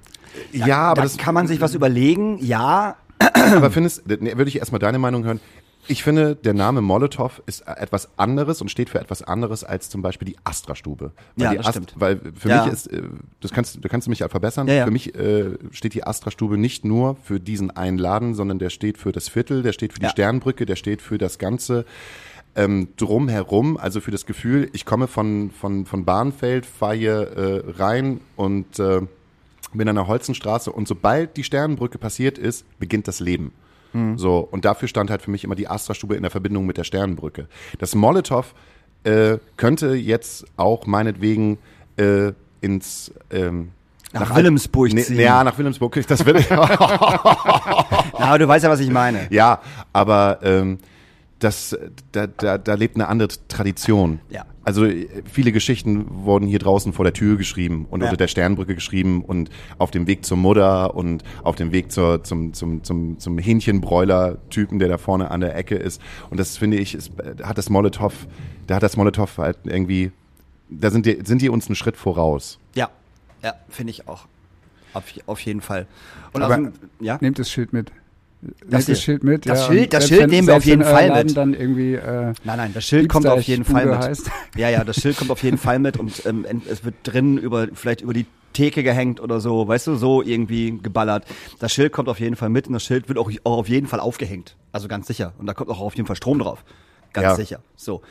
Ja, 0.52 0.78
aber 0.92 0.96
da 0.96 1.02
das 1.04 1.18
kann 1.18 1.36
man 1.36 1.46
sich 1.48 1.62
was 1.62 1.76
überlegen, 1.76 2.38
ja. 2.40 2.96
Aber 3.56 3.70
findest, 3.70 4.08
nee, 4.08 4.38
würde 4.38 4.48
ich 4.48 4.60
erstmal 4.60 4.80
deine 4.80 4.98
Meinung 4.98 5.26
hören. 5.26 5.40
Ich 5.92 6.04
finde, 6.04 6.36
der 6.36 6.54
Name 6.54 6.82
Molotow 6.82 7.42
ist 7.48 7.68
etwas 7.68 8.10
anderes 8.18 8.62
und 8.62 8.70
steht 8.70 8.90
für 8.92 9.00
etwas 9.00 9.24
anderes 9.24 9.64
als 9.64 9.90
zum 9.90 10.04
Beispiel 10.04 10.28
die 10.28 10.38
Astra-Stube. 10.44 11.12
Ja, 11.36 11.54
das 11.56 11.66
Ast- 11.66 11.76
stimmt. 11.76 11.94
Weil 11.98 12.22
für 12.38 12.48
Ja. 12.50 12.64
mich 12.66 12.74
ist, 12.74 12.88
äh, 12.88 13.02
das 13.42 13.52
kannst, 13.52 13.84
da 13.84 13.90
kannst 13.90 14.06
du 14.06 14.12
mich 14.12 14.20
ja 14.20 14.30
verbessern. 14.30 14.68
Ja, 14.68 14.74
ja. 14.76 14.86
Für 14.86 14.92
mich 14.92 15.16
äh, 15.16 15.58
steht 15.72 15.96
die 15.96 16.04
Astra-Stube 16.04 16.58
nicht 16.60 16.86
nur 16.86 17.16
für 17.24 17.40
diesen 17.40 17.72
einen 17.72 17.98
Laden, 17.98 18.36
sondern 18.36 18.60
der 18.60 18.70
steht 18.70 19.00
für 19.00 19.12
das 19.12 19.28
Viertel, 19.30 19.64
der 19.64 19.74
steht 19.74 19.94
für 19.94 20.00
die. 20.00 20.08
Sternbrücke, 20.10 20.66
der 20.68 20.76
steht 20.76 21.02
für 21.02 21.18
das 21.18 21.40
ganze 21.40 21.86
ähm, 22.56 22.90
drumherum, 22.98 23.78
also 23.78 24.00
für 24.02 24.12
das 24.12 24.26
Gefühl, 24.26 24.70
ich 24.74 24.86
komme 24.86 25.08
von, 25.08 25.50
von, 25.52 25.86
von 25.86 26.06
Bahnfeld, 26.06 26.66
fahre 26.68 26.96
hier 26.96 27.14
äh, 27.36 27.64
rein 27.82 28.22
und 28.36 28.78
äh, 28.80 29.02
bin 29.74 29.88
an 29.88 29.96
der 29.96 30.08
Holzenstraße 30.08 30.72
und 30.72 30.88
sobald 30.88 31.38
die 31.38 31.44
Sternenbrücke 31.44 31.98
passiert 31.98 32.38
ist, 32.38 32.66
beginnt 32.80 33.08
das 33.08 33.20
Leben. 33.20 33.54
So, 34.18 34.48
und 34.52 34.66
dafür 34.66 34.88
stand 34.88 35.10
halt 35.10 35.22
für 35.22 35.32
mich 35.32 35.44
immer 35.44 35.56
die 35.56 35.68
Astra-Stube 35.68 36.16
in 36.16 36.22
der 36.22 36.32
Verbindung 36.32 36.66
mit 36.66 36.78
der 36.78 36.84
Sternenbrücke. 36.84 37.48
Das 37.80 37.96
Molotow 37.96 38.54
äh, 39.04 39.38
könnte 39.58 39.96
jetzt 39.96 40.46
auch 40.58 40.86
meinetwegen 40.86 41.58
äh, 41.98 42.34
ins 42.62 43.12
ähm, 43.32 43.72
Nach 44.14 44.36
Wilhelmsburg 44.36 44.94
nee, 44.94 45.02
ziehen. 45.02 45.20
Ja, 45.20 45.44
nach 45.44 45.58
Wilhelmsburg. 45.58 46.00
Das 46.08 46.26
will 46.26 46.36
ich. 46.36 46.50
Na, 46.50 46.66
aber 48.18 48.40
du 48.40 48.48
weißt 48.48 48.64
ja, 48.64 48.70
was 48.70 48.80
ich 48.80 48.90
meine. 48.90 49.28
ja, 49.30 49.60
aber 49.94 50.40
ähm, 50.44 50.80
das, 51.40 51.78
da, 52.12 52.28
da, 52.28 52.58
da 52.58 52.74
lebt 52.74 52.96
eine 52.96 53.08
andere 53.08 53.30
Tradition. 53.48 54.20
Ja. 54.30 54.46
Also 54.70 54.86
äh, 54.86 55.08
viele 55.26 55.52
Geschichten 55.52 56.06
wurden 56.26 56.46
hier 56.46 56.60
draußen 56.60 56.94
vor 56.94 57.04
der 57.04 57.14
Tür 57.14 57.38
geschrieben 57.38 57.88
und 57.90 58.02
Ja. 58.02 58.06
unter 58.06 58.18
der 58.18 58.28
Sternbrücke 58.28 58.76
geschrieben 58.76 59.24
und 59.24 59.50
auf 59.80 59.90
dem 59.90 60.06
Weg 60.06 60.24
zur 60.24 60.38
Mutter 60.38 60.94
und 60.96 61.24
auf 61.44 61.56
dem 61.56 61.72
Weg 61.72 61.92
zur, 61.92 62.24
zum, 62.24 62.54
zum, 62.54 62.84
zum, 62.84 63.18
zum 63.18 63.38
Hähnchenbräuler-Typen, 63.40 64.78
der 64.78 64.88
da 64.90 65.00
vorne 65.00 65.32
an 65.32 65.42
der 65.42 65.56
Ecke 65.56 65.74
ist. 65.76 66.00
Und 66.30 66.40
das 66.40 66.56
finde 66.56 66.78
ich, 66.78 66.94
ist, 66.94 67.12
hat 67.42 67.58
das 67.58 67.72
Molotow, 67.72 68.14
da 68.68 68.76
hat 68.76 68.84
das 68.84 68.96
Molotow 68.96 69.38
halt 69.40 69.58
irgendwie, 69.64 70.12
da 70.70 70.92
sind 70.92 71.08
die, 71.08 71.18
sind 71.26 71.42
die 71.42 71.50
uns 71.50 71.66
einen 71.68 71.76
Schritt 71.76 71.98
voraus. 71.98 72.60
Ja, 72.76 72.90
ja, 73.44 73.56
finde 73.70 73.90
ich 73.90 74.08
auch. 74.08 74.28
Auf, 74.94 75.06
auf 75.26 75.40
jeden 75.42 75.62
Fall. 75.62 75.88
Und 76.32 76.44
Aber- 76.44 76.56
dem- 76.58 76.74
ja? 77.00 77.18
nehmt 77.22 77.40
das 77.40 77.50
Schild 77.52 77.74
mit. 77.74 77.92
Das 78.70 78.86
das 78.86 79.02
Schild 79.02 79.24
mit. 79.24 79.46
Das 79.46 79.60
ja, 79.60 79.68
Schild- 79.68 79.94
das 79.94 80.08
Schild 80.08 80.22
wenn- 80.22 80.30
nehmen 80.30 80.48
wir 80.48 80.56
auf 80.56 80.66
jeden 80.66 80.84
Fall 80.84 81.08
Laden 81.10 81.28
mit. 81.28 81.38
dann 81.38 81.54
irgendwie 81.54 81.96
äh, 81.96 82.34
Nein, 82.46 82.58
nein, 82.58 82.72
das 82.74 82.86
Schild 82.86 83.10
kommt 83.10 83.28
auf 83.28 83.42
jeden 83.42 83.66
Fall 83.66 83.86
mit. 83.86 83.98
heißt. 84.00 84.32
Ja, 84.56 84.70
ja, 84.70 84.84
das 84.86 84.96
Schild 85.02 85.18
kommt 85.18 85.30
auf 85.32 85.44
jeden 85.44 85.58
Fall 85.58 85.78
mit 85.80 85.98
und 85.98 86.26
ähm, 86.26 86.46
es 86.70 86.86
wird 86.86 86.96
drin 87.04 87.38
über 87.38 87.68
vielleicht 87.74 88.00
über 88.02 88.14
die 88.14 88.26
Theke 88.54 88.82
gehängt 88.82 89.20
oder 89.20 89.40
so, 89.42 89.68
weißt 89.68 89.88
du, 89.88 89.96
so 89.96 90.22
irgendwie 90.24 90.80
geballert. 90.82 91.26
Das 91.60 91.72
Schild 91.74 91.92
kommt 91.92 92.08
auf 92.10 92.20
jeden 92.20 92.36
Fall 92.38 92.50
mit 92.50 92.68
und 92.68 92.74
das 92.74 92.84
Schild 92.84 93.08
wird 93.10 93.18
auch, 93.20 93.30
auch 93.44 93.58
auf 93.60 93.70
jeden 93.70 93.88
Fall 93.88 94.00
aufgehängt. 94.00 94.56
Also 94.72 94.88
ganz 94.88 95.08
sicher. 95.08 95.34
Und 95.38 95.46
da 95.46 95.54
kommt 95.54 95.70
auch 95.70 95.80
auf 95.82 95.96
jeden 95.96 96.08
Fall 96.08 96.16
Strom 96.16 96.40
drauf. 96.40 96.64
Ganz 97.14 97.26
Ja. 97.26 97.36
sicher. 97.36 97.60
So. 97.76 98.02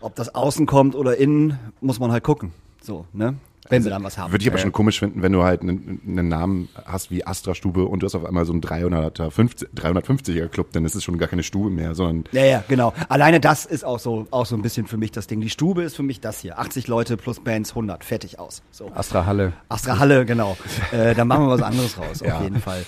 Ob 0.00 0.14
das 0.16 0.34
außen 0.34 0.64
kommt 0.66 0.94
oder 0.94 1.16
innen, 1.18 1.58
muss 1.80 1.98
man 2.00 2.10
halt 2.10 2.24
gucken. 2.24 2.52
So, 2.80 3.04
ne? 3.12 3.34
Wenn 3.70 3.82
sie 3.82 3.90
dann 3.90 4.02
was 4.02 4.16
haben. 4.16 4.32
Würde 4.32 4.42
ich 4.42 4.48
aber 4.48 4.56
schon 4.58 4.72
komisch 4.72 4.98
finden, 4.98 5.20
wenn 5.20 5.32
du 5.32 5.42
halt 5.42 5.60
einen, 5.60 6.00
einen 6.06 6.28
Namen 6.28 6.70
hast 6.86 7.10
wie 7.10 7.26
Astra-Stube 7.26 7.84
und 7.84 8.00
du 8.02 8.06
hast 8.06 8.14
auf 8.14 8.24
einmal 8.24 8.46
so 8.46 8.52
einen 8.52 8.62
300er, 8.62 9.30
50, 9.30 9.68
350er 9.76 10.48
Club, 10.48 10.68
dann 10.72 10.86
ist 10.86 10.94
es 10.94 11.04
schon 11.04 11.18
gar 11.18 11.28
keine 11.28 11.42
Stube 11.42 11.68
mehr, 11.68 11.94
sondern 11.94 12.24
Ja, 12.32 12.44
ja, 12.46 12.64
genau. 12.66 12.94
Alleine 13.10 13.40
das 13.40 13.66
ist 13.66 13.84
auch 13.84 13.98
so, 13.98 14.26
auch 14.30 14.46
so 14.46 14.56
ein 14.56 14.62
bisschen 14.62 14.86
für 14.86 14.96
mich 14.96 15.12
das 15.12 15.26
Ding. 15.26 15.40
Die 15.42 15.50
Stube 15.50 15.82
ist 15.82 15.96
für 15.96 16.02
mich 16.02 16.20
das 16.20 16.40
hier. 16.40 16.58
80 16.58 16.88
Leute 16.88 17.18
plus 17.18 17.40
Bands, 17.40 17.70
100. 17.70 18.04
Fertig 18.04 18.38
aus. 18.38 18.62
So. 18.70 18.90
Astra 18.94 19.26
Halle. 19.26 19.52
Astra 19.68 19.98
Halle, 19.98 20.24
genau. 20.24 20.56
äh, 20.92 21.14
da 21.14 21.26
machen 21.26 21.44
wir 21.46 21.50
was 21.50 21.62
anderes 21.62 21.98
raus, 21.98 22.20
Ja. 22.24 22.36
auf 22.38 22.42
jeden 22.44 22.60
Fall. 22.60 22.86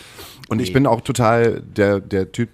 Und 0.48 0.60
ich 0.60 0.68
Nee. 0.68 0.74
bin 0.74 0.86
auch 0.86 1.02
total 1.02 1.60
der, 1.60 2.00
der 2.00 2.32
Typ, 2.32 2.48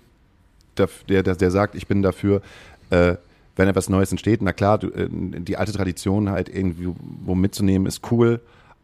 der, 0.78 0.88
der, 1.08 1.22
der, 1.22 1.36
der 1.36 1.50
sagt, 1.52 1.76
ich 1.76 1.86
bin 1.86 2.02
dafür, 2.02 2.42
äh, 2.90 3.14
wenn 3.56 3.68
etwas 3.68 3.88
Neues 3.88 4.10
entsteht, 4.10 4.42
na 4.42 4.52
klar, 4.52 4.78
du, 4.78 4.88
äh, 4.90 5.08
die 5.10 5.56
alte 5.56 5.72
Tradition 5.72 6.30
halt 6.30 6.48
irgendwie 6.48 6.88
wo 7.24 7.34
mitzunehmen, 7.34 7.86
ist 7.86 8.10
cool, 8.12 8.40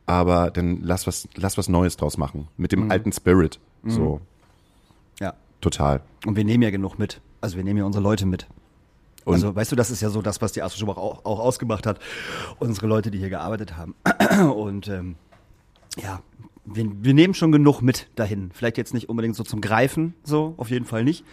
aber 0.06 0.50
dann 0.50 0.80
lass 0.82 1.06
was, 1.06 1.28
lass 1.36 1.56
was 1.58 1.68
Neues 1.68 1.96
draus 1.96 2.16
machen. 2.18 2.48
Mit 2.56 2.72
dem 2.72 2.90
alten 2.90 3.12
Spirit. 3.12 3.60
So, 3.86 4.20
Ja. 5.20 5.34
total. 5.60 6.00
Und 6.26 6.36
wir 6.36 6.44
nehmen 6.44 6.62
ja 6.62 6.70
genug 6.70 6.98
mit. 6.98 7.20
Also 7.40 7.56
wir 7.56 7.64
nehmen 7.64 7.78
ja 7.78 7.84
unsere 7.84 8.02
Leute 8.02 8.26
mit. 8.26 8.46
Und- 9.24 9.34
also 9.34 9.54
weißt 9.54 9.70
du, 9.72 9.76
das 9.76 9.90
ist 9.90 10.00
ja 10.00 10.08
so 10.10 10.22
das, 10.22 10.40
was 10.40 10.52
die 10.52 10.62
Astra 10.62 10.86
auch, 10.92 11.24
auch 11.24 11.38
ausgemacht 11.38 11.86
hat. 11.86 12.00
Unsere 12.58 12.86
Leute, 12.86 13.10
die 13.10 13.18
hier 13.18 13.28
gearbeitet 13.30 13.76
haben. 13.76 13.94
Und 14.54 14.88
ähm, 14.88 15.14
ja, 16.00 16.20
wir, 16.64 16.86
wir 17.02 17.14
nehmen 17.14 17.34
schon 17.34 17.52
genug 17.52 17.82
mit 17.82 18.08
dahin. 18.16 18.50
Vielleicht 18.52 18.78
jetzt 18.78 18.94
nicht 18.94 19.08
unbedingt 19.08 19.36
so 19.36 19.42
zum 19.44 19.60
Greifen, 19.60 20.14
so 20.24 20.54
auf 20.56 20.70
jeden 20.70 20.86
Fall 20.86 21.04
nicht. 21.04 21.24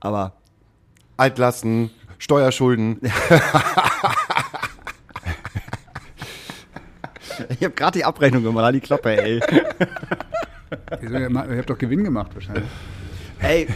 Aber 0.00 0.34
Altlasten, 1.16 1.90
Steuerschulden. 2.18 2.98
ich 7.48 7.64
habe 7.64 7.74
gerade 7.74 7.98
die 7.98 8.04
Abrechnung 8.04 8.42
gemacht, 8.42 8.64
halt 8.64 8.74
die 8.76 8.80
Klappe, 8.80 9.16
ey. 9.22 9.40
Wieso, 11.00 11.16
ihr 11.16 11.58
habt 11.58 11.70
doch 11.70 11.78
Gewinn 11.78 12.04
gemacht 12.04 12.30
wahrscheinlich. 12.34 12.64
ey, 13.40 13.68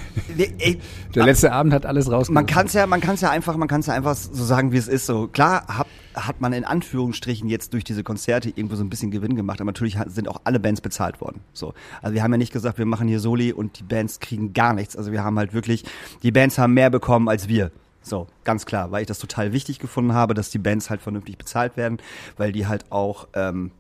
ey, 0.59 0.81
Der 1.15 1.25
letzte 1.25 1.53
Abend 1.53 1.73
hat 1.73 1.87
alles 1.87 2.11
rausgekommen. 2.11 2.35
man 2.35 2.47
kann 2.47 2.67
es 2.67 2.73
ja, 2.73 2.87
man 2.87 3.01
kann 3.01 3.15
es 3.15 3.21
ja 3.21 3.31
einfach, 3.31 3.57
man 3.57 3.69
kann 3.69 3.81
es 3.81 3.87
ja 3.87 3.95
einfach 3.95 4.15
so 4.17 4.45
sagen, 4.45 4.73
wie 4.73 4.77
es 4.77 4.89
ist. 4.89 5.07
So 5.07 5.29
klar 5.29 5.65
hat, 5.69 5.87
hat 6.15 6.41
man 6.41 6.53
in 6.53 6.65
Anführungsstrichen 6.65 7.49
jetzt 7.49 7.73
durch 7.73 7.85
diese 7.85 8.03
Konzerte 8.03 8.51
irgendwo 8.51 8.75
so 8.75 8.83
ein 8.85 8.91
bisschen 8.91 9.11
Gewinn 9.11 9.37
gemacht, 9.37 9.61
aber 9.61 9.69
natürlich 9.69 9.97
sind 10.07 10.29
auch 10.29 10.41
alle 10.45 10.59
Bands 10.61 10.81
bezahlt 10.81 11.21
worden. 11.21 11.41
So, 11.53 11.75
also 12.03 12.15
wir 12.15 12.23
haben 12.23 12.33
ja 12.33 12.39
nicht 12.39 12.53
gesagt, 12.53 12.79
wir 12.79 12.87
machen 12.87 13.07
hier 13.09 13.21
Soli 13.21 13.53
und 13.53 13.79
die 13.79 13.85
Bands 13.85 14.21
kriegen 14.21 14.53
gar 14.53 14.75
nichts. 14.75 14.97
Also 14.97 15.13
wir 15.13 15.23
haben 15.23 15.39
halt 15.39 15.55
wirklich, 15.55 15.85
die 16.23 16.33
Bands 16.33 16.59
haben 16.59 16.75
mehr 16.75 16.91
bekommen 16.91 17.29
als 17.29 17.49
wir. 17.49 17.71
So, 18.03 18.27
ganz 18.45 18.67
klar, 18.67 18.91
weil 18.91 19.03
ich 19.03 19.09
das 19.09 19.19
total 19.19 19.53
wichtig 19.53 19.79
gefunden 19.79 20.13
habe, 20.13 20.35
dass 20.35 20.51
die 20.51 20.59
Bands 20.59 20.91
halt 20.91 21.01
vernünftig 21.01 21.39
bezahlt 21.39 21.77
werden, 21.77 21.99
weil 22.37 22.53
die 22.53 22.67
halt 22.67 22.91
auch 22.91 23.29
ähm, 23.35 23.71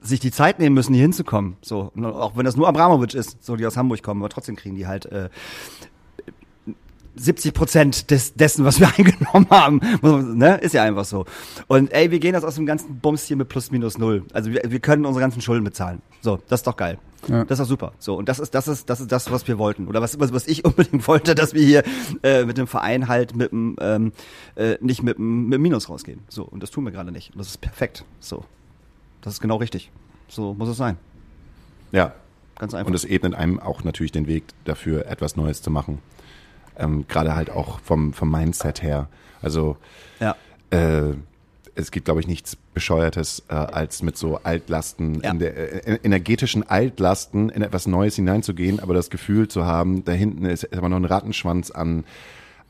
sich 0.00 0.20
die 0.20 0.32
Zeit 0.32 0.58
nehmen 0.58 0.74
müssen, 0.74 0.94
hier 0.94 1.02
hinzukommen. 1.02 1.56
So, 1.62 1.92
und 1.94 2.04
auch 2.04 2.36
wenn 2.36 2.44
das 2.44 2.56
nur 2.56 2.68
Abramovic 2.68 3.14
ist, 3.14 3.42
so 3.44 3.56
die 3.56 3.66
aus 3.66 3.76
Hamburg 3.76 4.02
kommen, 4.02 4.20
aber 4.20 4.28
trotzdem 4.28 4.56
kriegen 4.56 4.74
die 4.74 4.86
halt 4.86 5.06
äh, 5.06 5.28
70 7.14 7.54
Prozent 7.54 8.10
des, 8.10 8.34
dessen, 8.34 8.64
was 8.64 8.80
wir 8.80 8.88
eingenommen 8.98 9.46
haben. 9.50 9.80
Ne? 10.38 10.56
Ist 10.58 10.74
ja 10.74 10.82
einfach 10.82 11.04
so. 11.04 11.24
Und 11.68 11.92
ey, 11.92 12.10
wir 12.10 12.18
gehen 12.18 12.32
das 12.32 12.44
aus 12.44 12.54
dem 12.56 12.66
ganzen 12.66 12.98
Bums 12.98 13.24
hier 13.24 13.36
mit 13.36 13.48
plus 13.48 13.70
minus 13.70 13.98
null. 13.98 14.24
Also 14.32 14.50
wir, 14.50 14.62
wir 14.66 14.80
können 14.80 15.04
unsere 15.04 15.20
ganzen 15.20 15.42
Schulden 15.42 15.64
bezahlen. 15.64 16.02
So, 16.20 16.40
das 16.48 16.60
ist 16.60 16.66
doch 16.66 16.76
geil. 16.76 16.98
Ja. 17.28 17.44
Das 17.44 17.60
ist 17.60 17.68
super. 17.68 17.92
So, 17.98 18.16
und 18.16 18.28
das 18.28 18.38
ist, 18.38 18.54
das 18.54 18.68
ist, 18.68 18.90
das 18.90 19.00
ist 19.00 19.12
das, 19.12 19.30
was 19.30 19.46
wir 19.46 19.58
wollten. 19.58 19.86
Oder 19.86 20.00
was, 20.00 20.18
was, 20.18 20.32
was 20.32 20.46
ich 20.46 20.64
unbedingt 20.64 21.06
wollte, 21.06 21.34
dass 21.34 21.54
wir 21.54 21.64
hier 21.64 21.84
äh, 22.22 22.44
mit 22.44 22.58
dem 22.58 22.66
Verein 22.66 23.08
halt 23.08 23.36
mit 23.36 23.52
dem, 23.52 23.76
ähm, 23.80 24.12
äh, 24.56 24.76
nicht 24.80 25.02
mit 25.02 25.18
dem, 25.18 25.44
mit 25.44 25.54
dem 25.54 25.62
Minus 25.62 25.88
rausgehen. 25.88 26.20
So, 26.28 26.44
und 26.44 26.62
das 26.62 26.70
tun 26.70 26.84
wir 26.84 26.92
gerade 26.92 27.12
nicht. 27.12 27.32
Und 27.32 27.38
das 27.38 27.48
ist 27.48 27.60
perfekt. 27.60 28.04
So. 28.20 28.44
Das 29.20 29.34
ist 29.34 29.40
genau 29.40 29.56
richtig. 29.56 29.90
So 30.28 30.54
muss 30.54 30.68
es 30.68 30.76
sein. 30.76 30.96
Ja. 31.92 32.12
Ganz 32.58 32.74
einfach. 32.74 32.88
Und 32.88 32.94
es 32.94 33.04
ebnet 33.04 33.34
einem 33.34 33.58
auch 33.58 33.82
natürlich 33.84 34.12
den 34.12 34.26
Weg 34.26 34.44
dafür, 34.64 35.06
etwas 35.06 35.36
Neues 35.36 35.62
zu 35.62 35.70
machen. 35.70 35.98
Ähm, 36.76 37.06
Gerade 37.08 37.34
halt 37.34 37.50
auch 37.50 37.80
vom, 37.80 38.12
vom 38.12 38.30
Mindset 38.30 38.82
her. 38.82 39.08
Also 39.40 39.76
ja. 40.20 40.36
äh, 40.70 41.14
es 41.74 41.90
gibt, 41.90 42.04
glaube 42.04 42.20
ich, 42.20 42.26
nichts 42.26 42.56
Bescheuertes, 42.74 43.42
äh, 43.48 43.54
als 43.54 44.02
mit 44.02 44.16
so 44.18 44.38
Altlasten, 44.42 45.20
Ja. 45.22 45.30
in 45.30 45.38
der, 45.38 45.86
äh, 45.88 45.98
energetischen 46.02 46.68
Altlasten 46.68 47.48
in 47.48 47.62
etwas 47.62 47.86
Neues 47.86 48.16
hineinzugehen, 48.16 48.80
aber 48.80 48.94
das 48.94 49.08
Gefühl 49.10 49.48
zu 49.48 49.64
haben, 49.64 50.04
da 50.04 50.12
hinten 50.12 50.44
ist, 50.44 50.64
ist 50.64 50.76
aber 50.78 50.88
noch 50.88 50.96
ein 50.98 51.04
Rattenschwanz 51.04 51.70
an 51.70 52.04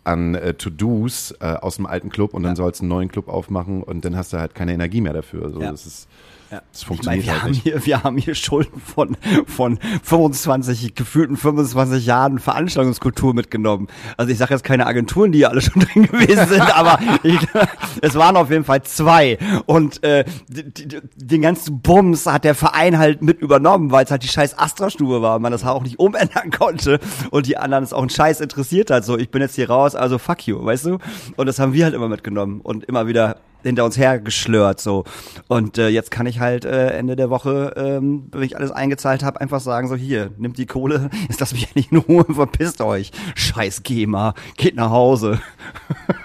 an 0.04 0.34
äh, 0.34 0.54
To-Dos 0.54 1.30
äh, 1.38 1.44
aus 1.46 1.76
dem 1.76 1.86
alten 1.86 2.08
Club 2.10 2.34
und 2.34 2.42
dann 2.42 2.56
sollst 2.56 2.80
du 2.80 2.82
einen 2.82 2.88
neuen 2.88 3.08
Club 3.08 3.28
aufmachen 3.28 3.84
und 3.84 4.04
dann 4.04 4.16
hast 4.16 4.32
du 4.32 4.38
halt 4.38 4.52
keine 4.52 4.72
Energie 4.72 5.00
mehr 5.00 5.12
dafür. 5.12 5.52
So, 5.52 5.60
Ja. 5.60 5.70
das 5.70 5.86
ist 5.86 6.08
Ja. 6.52 6.60
das 6.70 6.82
Ich 6.82 6.86
funktioniert 6.86 7.24
meine, 7.24 7.26
wir, 7.26 7.32
halt 7.32 7.42
haben 7.42 7.50
nicht. 7.52 7.62
hier, 7.62 7.86
wir 7.86 8.02
haben 8.02 8.18
hier 8.18 8.34
Schulden 8.34 8.78
von, 8.78 9.16
von 9.46 9.78
25, 10.02 10.94
gefühlten 10.94 11.38
25 11.38 12.04
Jahren 12.04 12.38
Veranstaltungskultur 12.38 13.32
mitgenommen. 13.32 13.88
Also 14.18 14.30
ich 14.30 14.36
sage 14.36 14.52
jetzt 14.52 14.62
keine 14.62 14.86
Agenturen, 14.86 15.32
die 15.32 15.38
ja 15.38 15.48
alle 15.48 15.60
schon 15.62 15.80
drin 15.80 16.08
gewesen 16.08 16.46
sind, 16.46 16.76
aber 16.76 16.98
ich, 17.22 17.38
es 18.02 18.14
waren 18.16 18.36
auf 18.36 18.50
jeden 18.50 18.64
Fall 18.64 18.82
zwei. 18.82 19.38
Und 19.64 20.02
äh, 20.04 20.26
den 20.46 21.40
ganzen 21.40 21.80
Bums 21.80 22.26
hat 22.26 22.44
der 22.44 22.54
Verein 22.54 22.98
halt 22.98 23.22
mit 23.22 23.40
übernommen, 23.40 23.90
weil 23.90 24.04
es 24.04 24.10
halt 24.10 24.22
die 24.22 24.28
scheiß 24.28 24.58
Astra-Stube 24.58 25.22
war 25.22 25.36
und 25.36 25.42
man 25.42 25.52
das 25.52 25.64
auch 25.64 25.82
nicht 25.82 25.98
umändern 25.98 26.50
konnte. 26.58 27.00
Und 27.30 27.46
die 27.46 27.56
anderen 27.56 27.82
es 27.82 27.94
auch 27.94 28.00
einen 28.00 28.10
Scheiß 28.10 28.42
interessiert 28.42 28.90
hat. 28.90 29.06
So, 29.06 29.16
ich 29.16 29.30
bin 29.30 29.40
jetzt 29.40 29.54
hier 29.54 29.70
raus, 29.70 29.94
also 29.94 30.18
fuck 30.18 30.46
you, 30.46 30.62
weißt 30.62 30.84
du? 30.84 30.98
Und 31.36 31.46
das 31.46 31.58
haben 31.58 31.72
wir 31.72 31.84
halt 31.84 31.94
immer 31.94 32.08
mitgenommen 32.10 32.60
und 32.60 32.84
immer 32.84 33.06
wieder 33.06 33.38
hinter 33.62 33.84
uns 33.84 33.96
hergeschlört 33.96 34.80
so 34.80 35.04
und 35.48 35.78
äh, 35.78 35.88
jetzt 35.88 36.10
kann 36.10 36.26
ich 36.26 36.40
halt 36.40 36.64
äh, 36.64 36.88
Ende 36.90 37.16
der 37.16 37.30
Woche, 37.30 37.72
ähm, 37.76 38.28
wenn 38.32 38.42
ich 38.42 38.56
alles 38.56 38.70
eingezahlt 38.70 39.22
habe, 39.22 39.40
einfach 39.40 39.60
sagen 39.60 39.88
so 39.88 39.96
hier 39.96 40.30
nimmt 40.38 40.58
die 40.58 40.66
Kohle, 40.66 41.10
jetzt 41.28 41.40
lasst 41.40 41.52
mich 41.52 41.74
nicht 41.74 41.92
in 41.92 41.98
Ruhe, 41.98 42.24
verpisst 42.30 42.80
euch, 42.80 43.12
Scheiß 43.34 43.82
GEMA, 43.82 44.34
geht 44.56 44.76
nach 44.76 44.90
Hause. 44.90 45.40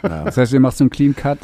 Das 0.02 0.38
heißt, 0.38 0.54
ihr 0.54 0.60
macht 0.60 0.78
so 0.78 0.84
einen 0.84 0.89
Clean 0.89 1.15
Cut. 1.15 1.39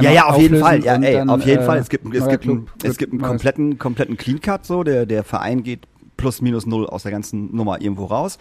Ja, 0.00 0.12
ja, 0.12 0.26
auf 0.26 0.38
jeden 0.38 0.60
Fall, 0.60 0.84
ja, 0.84 0.94
ey, 0.94 1.14
dann, 1.14 1.30
auf 1.30 1.44
jeden 1.44 1.62
äh, 1.62 1.66
Fall. 1.66 1.78
Es 1.78 1.88
gibt, 1.88 2.06
es 2.14 2.28
gibt, 2.28 2.44
einen, 2.44 2.66
Club 2.66 2.68
es 2.78 2.84
wird 2.84 2.98
gibt 2.98 3.12
einen 3.12 3.22
kompletten, 3.22 3.78
kompletten 3.78 4.16
Clean 4.16 4.40
Cut 4.40 4.64
so, 4.64 4.84
der 4.84 5.04
der 5.04 5.24
Verein 5.24 5.64
geht 5.64 5.80
plus 6.16 6.42
minus 6.42 6.66
null 6.66 6.86
aus 6.86 7.02
der 7.02 7.12
ganzen 7.12 7.54
Nummer 7.56 7.80
irgendwo 7.80 8.04
raus. 8.04 8.38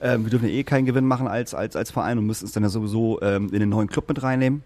Ähm, 0.00 0.24
wir 0.24 0.30
dürfen 0.30 0.48
ja 0.48 0.54
eh 0.54 0.64
keinen 0.64 0.84
Gewinn 0.84 1.06
machen 1.06 1.26
als 1.26 1.54
als 1.54 1.74
als 1.76 1.90
Verein 1.90 2.18
und 2.18 2.26
müssen 2.26 2.44
es 2.44 2.52
dann 2.52 2.62
ja 2.62 2.68
sowieso 2.68 3.20
ähm, 3.22 3.48
in 3.52 3.60
den 3.60 3.70
neuen 3.70 3.88
Club 3.88 4.08
mit 4.08 4.22
reinnehmen. 4.22 4.62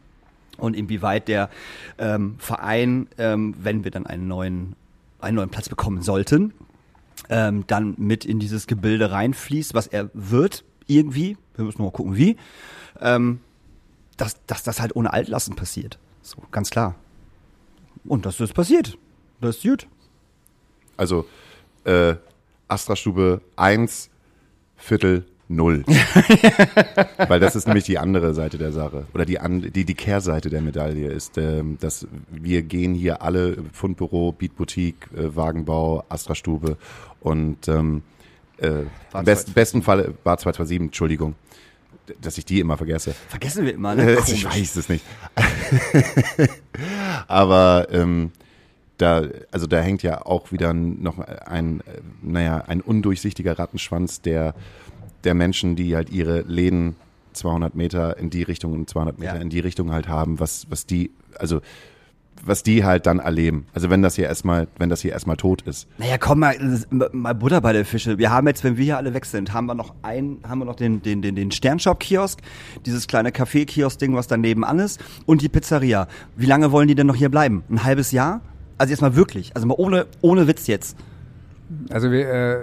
Und 0.59 0.75
inwieweit 0.75 1.29
der 1.29 1.51
ähm, 1.99 2.37
Verein, 2.39 3.09
ähm, 3.19 3.55
wenn 3.59 3.85
wir 3.85 3.91
dann 3.91 4.07
einen 4.07 4.29
neuen, 4.29 4.77
einen 5.21 5.37
neuen 5.37 5.51
Platz 5.51 5.69
bekommen 5.69 6.03
sollten, 6.03 6.53
ähm, 7.29 7.65
dann 7.67 7.95
mit 7.99 8.25
in 8.25 8.39
dieses 8.39 8.67
Gebilde 8.67 9.11
reinfließt, 9.11 9.75
was 9.75 9.87
er 9.87 10.11
wird, 10.15 10.65
irgendwie, 10.87 11.37
wir 11.57 11.65
müssen 11.65 11.83
mal 11.83 11.91
gucken, 11.91 12.17
wie, 12.17 12.37
ähm, 13.01 13.41
dass, 14.17 14.37
dass 14.47 14.63
das 14.63 14.81
halt 14.81 14.95
ohne 14.97 15.13
Altlasten 15.13 15.57
passiert. 15.57 15.99
So, 16.23 16.39
ganz 16.51 16.71
klar. 16.71 16.95
Und 18.05 18.27
das 18.27 18.37
passiert. 18.53 18.97
Das 19.41 19.57
ist 19.57 19.63
gut. 19.63 19.87
Also 20.97 21.27
äh, 21.85 22.15
Astra-Stube 22.69 23.43
1, 23.57 24.11
Viertel 24.77 25.27
0. 25.49 25.85
Weil 27.29 27.41
das 27.41 27.55
ist 27.55 27.67
nämlich 27.67 27.85
die 27.85 27.99
andere 27.99 28.35
Seite 28.35 28.59
der 28.59 28.73
Sache. 28.73 29.07
Oder 29.15 29.25
die, 29.25 29.39
die, 29.71 29.85
die 29.85 29.95
Kehrseite 29.95 30.51
der 30.51 30.61
Medaille 30.61 31.09
ist, 31.09 31.39
ähm, 31.39 31.79
dass 31.81 32.07
wir 32.31 32.63
gehen 32.63 32.95
hier 32.95 33.23
alle 33.23 33.57
Fundbüro, 33.73 34.33
Beat 34.33 34.57
Boutique, 34.57 35.09
äh, 35.15 35.35
Wagenbau, 35.37 36.05
Astra-Stube 36.09 36.77
und 37.21 37.69
ähm, 37.69 38.03
äh, 38.59 38.83
im 39.15 39.25
best, 39.25 39.55
besten 39.55 39.83
Fall 39.83 40.15
war 40.25 40.39
227, 40.39 40.89
Entschuldigung, 40.89 41.35
dass 42.21 42.39
ich 42.39 42.45
die 42.45 42.61
immer 42.61 42.77
vergesse. 42.77 43.15
Vergessen 43.29 43.65
wir 43.65 43.75
immer, 43.75 43.95
ne? 43.97 44.19
Ich 44.27 44.45
weiß 44.45 44.77
es 44.77 44.89
nicht. 44.89 45.05
Aber 47.29 47.89
ähm, 47.91 48.33
da, 48.99 49.25
also 49.51 49.67
da 49.67 49.81
hängt 49.81 50.03
ja 50.03 50.25
auch 50.25 50.53
wieder 50.53 50.73
noch 50.73 51.19
ein, 51.19 51.81
äh, 51.81 52.01
naja, 52.23 52.65
ein 52.67 52.81
undurchsichtiger 52.81 53.59
Rattenschwanz 53.59 54.23
der, 54.23 54.55
der 55.27 55.35
Menschen, 55.35 55.77
die 55.77 55.95
halt 55.95 56.09
ihre 56.11 56.41
Läden 56.43 56.97
200 57.35 57.75
Meter 57.75 58.17
in 58.17 58.31
die 58.31 58.43
Richtung 58.43 58.73
und 58.73 58.89
200 58.89 59.19
Meter 59.19 59.35
Ja. 59.37 59.41
in 59.43 59.51
die 59.51 59.61
Richtung 59.61 59.93
halt 59.93 60.09
haben, 60.09 60.41
was, 60.41 60.67
was 60.71 60.87
die, 60.87 61.11
also 61.39 61.61
was 62.45 62.63
die 62.63 62.85
halt 62.85 63.07
dann 63.07 63.19
erleben. 63.19 63.67
Also 63.73 63.89
wenn 63.89 64.03
das 64.03 64.15
hier 64.17 64.27
erstmal, 64.27 64.69
wenn 64.79 64.91
das 64.91 65.01
hier 65.01 65.13
erstmal 65.13 65.37
tot 65.39 65.63
ist. 65.63 65.89
Naja, 65.99 66.19
komm 66.19 66.41
mal, 66.41 66.55
mal 67.13 67.35
Butter 67.35 67.61
bei 67.63 67.73
der 67.73 67.85
Fische. 67.87 68.19
Wir 68.19 68.31
haben 68.31 68.47
jetzt, 68.47 68.63
wenn 68.63 68.77
wir 68.77 68.85
hier 68.85 68.97
alle 68.99 69.15
weg 69.15 69.25
sind, 69.25 69.53
haben 69.55 69.67
wir 69.67 69.75
noch 69.75 69.95
ein, 70.03 70.39
haben 70.47 70.59
wir 70.59 70.67
noch 70.67 70.77
den, 70.77 71.03
den, 71.03 71.23
den, 71.23 71.35
den 71.35 71.51
Sternshop-Kiosk, 71.51 72.41
dieses 72.85 73.07
kleine 73.07 73.31
Café-Kiosk-Ding, 73.31 74.15
was 74.15 74.29
daneben 74.29 74.65
an 74.65 74.79
ist, 74.79 75.01
und 75.25 75.41
die 75.41 75.49
Pizzeria. 75.49 76.09
Wie 76.37 76.47
lange 76.47 76.73
wollen 76.73 76.89
die 76.89 76.95
denn 76.95 77.07
noch 77.07 77.17
hier 77.17 77.31
bleiben? 77.31 77.65
Ein 77.71 77.85
halbes 77.85 78.13
Jahr? 78.13 78.43
Also 78.79 78.91
jetzt 78.93 79.01
mal 79.01 79.17
wirklich, 79.17 79.53
also 79.57 79.67
mal 79.67 79.75
ohne, 79.79 80.07
ohne 80.21 80.47
Witz 80.47 80.67
jetzt. 80.67 80.97
Also 81.89 82.11
wir, 82.11 82.29
äh, 82.29 82.59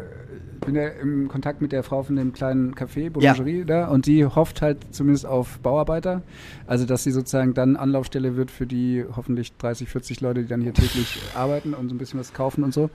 bin 0.66 0.76
ja 0.76 0.88
im 0.88 1.28
Kontakt 1.28 1.62
mit 1.62 1.72
der 1.72 1.84
Frau 1.84 2.04
von 2.04 2.16
dem 2.16 2.34
kleinen 2.34 2.76
Café, 2.76 3.10
Boulangerie 3.10 3.66
da, 3.66 3.88
und 3.88 4.06
die 4.06 4.26
hofft 4.26 4.62
halt 4.62 4.78
zumindest 4.92 5.26
auf 5.26 5.60
Bauarbeiter. 5.60 6.22
Also 6.68 6.86
dass 6.86 7.04
sie 7.04 7.12
sozusagen 7.12 7.54
dann 7.54 7.76
Anlaufstelle 7.76 8.36
wird 8.36 8.52
für 8.52 8.66
die 8.66 9.06
hoffentlich 9.16 9.56
30, 9.58 9.90
40 9.90 10.22
Leute, 10.22 10.42
die 10.42 10.48
dann 10.48 10.62
hier 10.62 10.74
täglich 10.74 11.22
arbeiten 11.36 11.74
und 11.74 11.90
so 11.90 11.96
ein 11.96 11.98
bisschen 11.98 12.20
was 12.20 12.34
kaufen 12.34 12.64
und 12.64 12.74
so. 12.74 12.90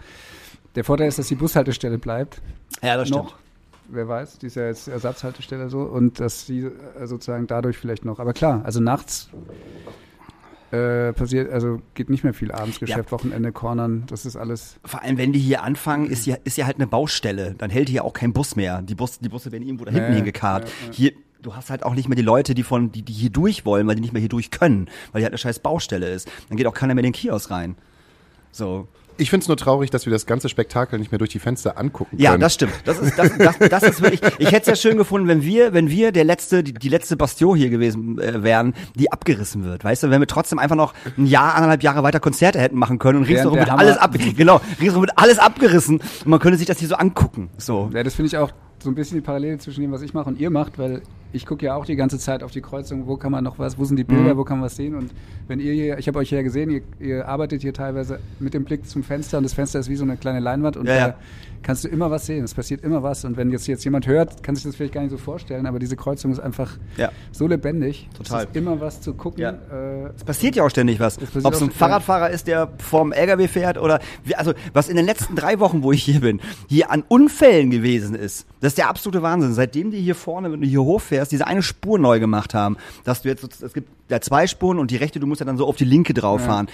Der 0.74 0.84
Vorteil 0.84 1.08
ist, 1.08 1.18
dass 1.18 1.28
die 1.28 1.34
Bushaltestelle 1.34 1.98
bleibt. 1.98 2.40
Ja, 2.82 2.96
das 2.96 3.10
noch. 3.10 3.36
Wer 3.90 4.06
weiß, 4.06 4.38
die 4.38 4.46
ist 4.46 4.56
ja 4.56 4.66
jetzt 4.66 4.86
Ersatzhaltestelle 4.86 5.70
so 5.70 5.80
und 5.80 6.20
dass 6.20 6.46
sie 6.46 6.60
äh, 6.60 7.06
sozusagen 7.06 7.46
dadurch 7.46 7.78
vielleicht 7.78 8.04
noch. 8.04 8.18
Aber 8.18 8.34
klar, 8.34 8.60
also 8.64 8.80
nachts 8.80 9.30
äh, 10.70 11.12
passiert, 11.12 11.50
also 11.50 11.80
geht 11.94 12.10
nicht 12.10 12.24
mehr 12.24 12.34
viel 12.34 12.52
Abendsgeschäft, 12.52 13.10
Wochenende, 13.12 13.52
Cornern, 13.52 14.04
das 14.06 14.26
ist 14.26 14.36
alles. 14.36 14.78
Vor 14.84 15.02
allem, 15.02 15.16
wenn 15.18 15.32
die 15.32 15.38
hier 15.38 15.62
anfangen, 15.62 16.10
ist 16.10 16.26
ja, 16.26 16.36
ist 16.44 16.56
ja 16.58 16.66
halt 16.66 16.76
eine 16.76 16.86
Baustelle. 16.86 17.54
Dann 17.56 17.70
hält 17.70 17.88
hier 17.88 18.04
auch 18.04 18.12
kein 18.12 18.32
Bus 18.32 18.56
mehr. 18.56 18.82
Die, 18.82 18.94
Bus, 18.94 19.18
die 19.18 19.28
Busse 19.28 19.50
werden 19.52 19.62
irgendwo 19.64 19.84
da 19.84 19.92
hinten 19.92 20.10
Ja, 20.10 20.16
hingekarrt. 20.16 20.68
ja, 20.68 20.86
ja. 20.86 20.92
Hier, 20.92 21.12
du 21.40 21.54
hast 21.54 21.70
halt 21.70 21.84
auch 21.84 21.94
nicht 21.94 22.08
mehr 22.08 22.16
die 22.16 22.22
Leute, 22.22 22.54
die 22.54 22.62
von, 22.62 22.92
die, 22.92 23.02
die 23.02 23.12
hier 23.12 23.30
durch 23.30 23.64
wollen, 23.64 23.86
weil 23.86 23.94
die 23.94 24.02
nicht 24.02 24.12
mehr 24.12 24.20
hier 24.20 24.28
durch 24.28 24.50
können, 24.50 24.88
weil 25.12 25.20
hier 25.20 25.24
halt 25.26 25.32
eine 25.32 25.38
scheiß 25.38 25.60
Baustelle 25.60 26.10
ist. 26.10 26.28
Dann 26.48 26.56
geht 26.58 26.66
auch 26.66 26.74
keiner 26.74 26.94
mehr 26.94 27.02
in 27.04 27.12
den 27.12 27.14
Kiosk 27.14 27.50
rein. 27.50 27.76
So. 28.52 28.88
Ich 29.18 29.30
finde 29.30 29.42
es 29.44 29.48
nur 29.48 29.56
traurig, 29.56 29.90
dass 29.90 30.06
wir 30.06 30.12
das 30.12 30.26
ganze 30.26 30.48
Spektakel 30.48 30.98
nicht 30.98 31.10
mehr 31.10 31.18
durch 31.18 31.30
die 31.30 31.40
Fenster 31.40 31.76
angucken 31.76 32.16
Ja, 32.18 32.30
können. 32.30 32.40
das 32.40 32.54
stimmt. 32.54 32.72
Das 32.84 32.98
ist, 32.98 33.18
das, 33.18 33.36
das, 33.36 33.58
das 33.58 33.82
ist 33.82 34.00
wirklich. 34.02 34.20
Ich 34.38 34.52
hätte 34.52 34.60
es 34.62 34.66
ja 34.68 34.76
schön 34.76 34.96
gefunden, 34.96 35.26
wenn 35.28 35.42
wir, 35.42 35.72
wenn 35.74 35.90
wir 35.90 36.12
der 36.12 36.24
letzte, 36.24 36.62
die, 36.62 36.72
die 36.72 36.88
letzte 36.88 37.16
Bastion 37.16 37.56
hier 37.56 37.68
gewesen 37.68 38.18
äh, 38.20 38.42
wären, 38.42 38.74
die 38.94 39.10
abgerissen 39.10 39.64
wird. 39.64 39.82
Weißt 39.84 40.04
du, 40.04 40.10
wenn 40.10 40.20
wir 40.20 40.26
trotzdem 40.28 40.58
einfach 40.58 40.76
noch 40.76 40.94
ein 41.16 41.26
Jahr, 41.26 41.54
anderthalb 41.56 41.82
Jahre 41.82 42.02
weiter 42.02 42.20
Konzerte 42.20 42.60
hätten 42.60 42.76
machen 42.78 42.98
können 42.98 43.18
und 43.18 43.24
ringsherum 43.24 43.58
wird 43.58 43.70
alles 43.70 43.98
ab, 43.98 44.14
genau, 44.36 44.60
ringsherum 44.80 45.02
wird 45.02 45.18
alles 45.18 45.38
abgerissen 45.38 45.98
und 45.98 46.26
man 46.26 46.38
könnte 46.38 46.56
sich 46.58 46.66
das 46.66 46.78
hier 46.78 46.88
so 46.88 46.94
angucken. 46.94 47.50
So. 47.58 47.90
Ja, 47.92 48.02
das 48.04 48.14
finde 48.14 48.28
ich 48.28 48.36
auch 48.36 48.52
so 48.80 48.90
ein 48.90 48.94
bisschen 48.94 49.16
die 49.18 49.22
Parallele 49.24 49.58
zwischen 49.58 49.80
dem, 49.82 49.92
was 49.92 50.02
ich 50.02 50.14
mache 50.14 50.28
und 50.28 50.38
ihr 50.40 50.50
macht, 50.50 50.78
weil 50.78 51.02
ich 51.32 51.44
gucke 51.44 51.66
ja 51.66 51.74
auch 51.74 51.84
die 51.84 51.96
ganze 51.96 52.18
Zeit 52.18 52.42
auf 52.42 52.52
die 52.52 52.60
Kreuzung, 52.62 53.06
wo 53.06 53.16
kann 53.16 53.32
man 53.32 53.44
noch 53.44 53.58
was, 53.58 53.76
wo 53.78 53.84
sind 53.84 53.96
die 53.98 54.04
Bilder, 54.04 54.34
Mhm. 54.34 54.38
wo 54.38 54.44
kann 54.44 54.58
man 54.58 54.66
was 54.66 54.76
sehen 54.76 54.94
und 54.94 55.10
wenn 55.46 55.60
ihr 55.60 55.72
hier, 55.74 55.98
ich 55.98 56.06
habe 56.08 56.18
euch 56.20 56.30
ja 56.30 56.40
gesehen, 56.42 56.70
ihr, 56.70 56.82
ihr 57.00 57.28
arbeitet 57.28 57.60
hier 57.62 57.74
teilweise 57.74 58.18
mit 58.38 58.54
dem 58.54 58.64
Blick 58.64 58.86
zum 58.88 59.02
Fenster 59.02 59.36
und 59.38 59.42
das 59.44 59.52
Fenster 59.52 59.78
ist 59.80 59.88
wie 59.90 59.96
so 59.96 60.04
eine 60.04 60.16
kleine 60.16 60.40
Leinwand 60.40 60.76
und 60.76 60.86
Ja, 60.86 60.96
ja. 60.96 61.14
Kannst 61.62 61.84
du 61.84 61.88
immer 61.88 62.10
was 62.10 62.26
sehen, 62.26 62.44
es 62.44 62.54
passiert 62.54 62.82
immer 62.82 63.02
was 63.02 63.24
und 63.24 63.36
wenn 63.36 63.50
jetzt, 63.50 63.66
jetzt 63.66 63.84
jemand 63.84 64.06
hört, 64.06 64.42
kann 64.42 64.54
sich 64.54 64.64
das 64.64 64.76
vielleicht 64.76 64.94
gar 64.94 65.00
nicht 65.02 65.10
so 65.10 65.18
vorstellen, 65.18 65.66
aber 65.66 65.78
diese 65.78 65.96
Kreuzung 65.96 66.32
ist 66.32 66.38
einfach 66.40 66.78
Ja. 66.96 67.10
so 67.32 67.46
lebendig, 67.46 68.08
Total. 68.16 68.44
es 68.44 68.50
ist 68.50 68.56
immer 68.56 68.80
was 68.80 69.00
zu 69.00 69.14
gucken. 69.14 69.40
Ja. 69.42 69.50
Äh, 69.50 70.10
Es 70.16 70.24
passiert 70.24 70.56
ja 70.56 70.64
auch 70.64 70.70
ständig 70.70 71.00
was. 71.00 71.18
Ob 71.44 71.52
es 71.54 71.62
ein 71.62 71.70
Fahrradfahrer 71.70 72.30
ist, 72.30 72.46
der 72.46 72.70
vorm 72.78 73.12
LKW 73.12 73.48
fährt 73.48 73.78
oder 73.78 74.00
also 74.36 74.52
was 74.72 74.88
in 74.88 74.96
den 74.96 75.04
letzten 75.06 75.34
drei 75.36 75.58
Wochen, 75.60 75.82
wo 75.82 75.92
ich 75.92 76.02
hier 76.02 76.20
bin, 76.20 76.40
hier 76.68 76.90
an 76.90 77.02
Unfällen 77.08 77.70
gewesen 77.70 78.14
ist. 78.14 78.46
Das 78.60 78.72
ist 78.72 78.78
der 78.78 78.88
absolute 78.88 79.22
Wahnsinn. 79.22 79.52
Seitdem 79.54 79.90
die 79.90 80.00
hier 80.00 80.14
vorne, 80.14 80.50
wenn 80.52 80.60
du 80.60 80.66
hier 80.66 80.82
hochfährst, 80.82 81.30
diese 81.32 81.46
eine 81.46 81.62
Spur 81.62 81.98
neu 81.98 82.18
gemacht 82.20 82.54
haben, 82.54 82.76
dass 83.04 83.22
du 83.22 83.28
jetzt, 83.28 83.62
es 83.62 83.72
gibt 83.72 83.88
ja 84.08 84.20
zwei 84.20 84.46
Spuren 84.46 84.78
und 84.78 84.90
die 84.90 84.96
rechte, 84.96 85.20
du 85.20 85.26
musst 85.26 85.40
ja 85.40 85.46
dann 85.46 85.56
so 85.56 85.66
auf 85.66 85.76
die 85.76 85.84
linke 85.84 86.14
drauf 86.14 86.42
fahren. 86.44 86.68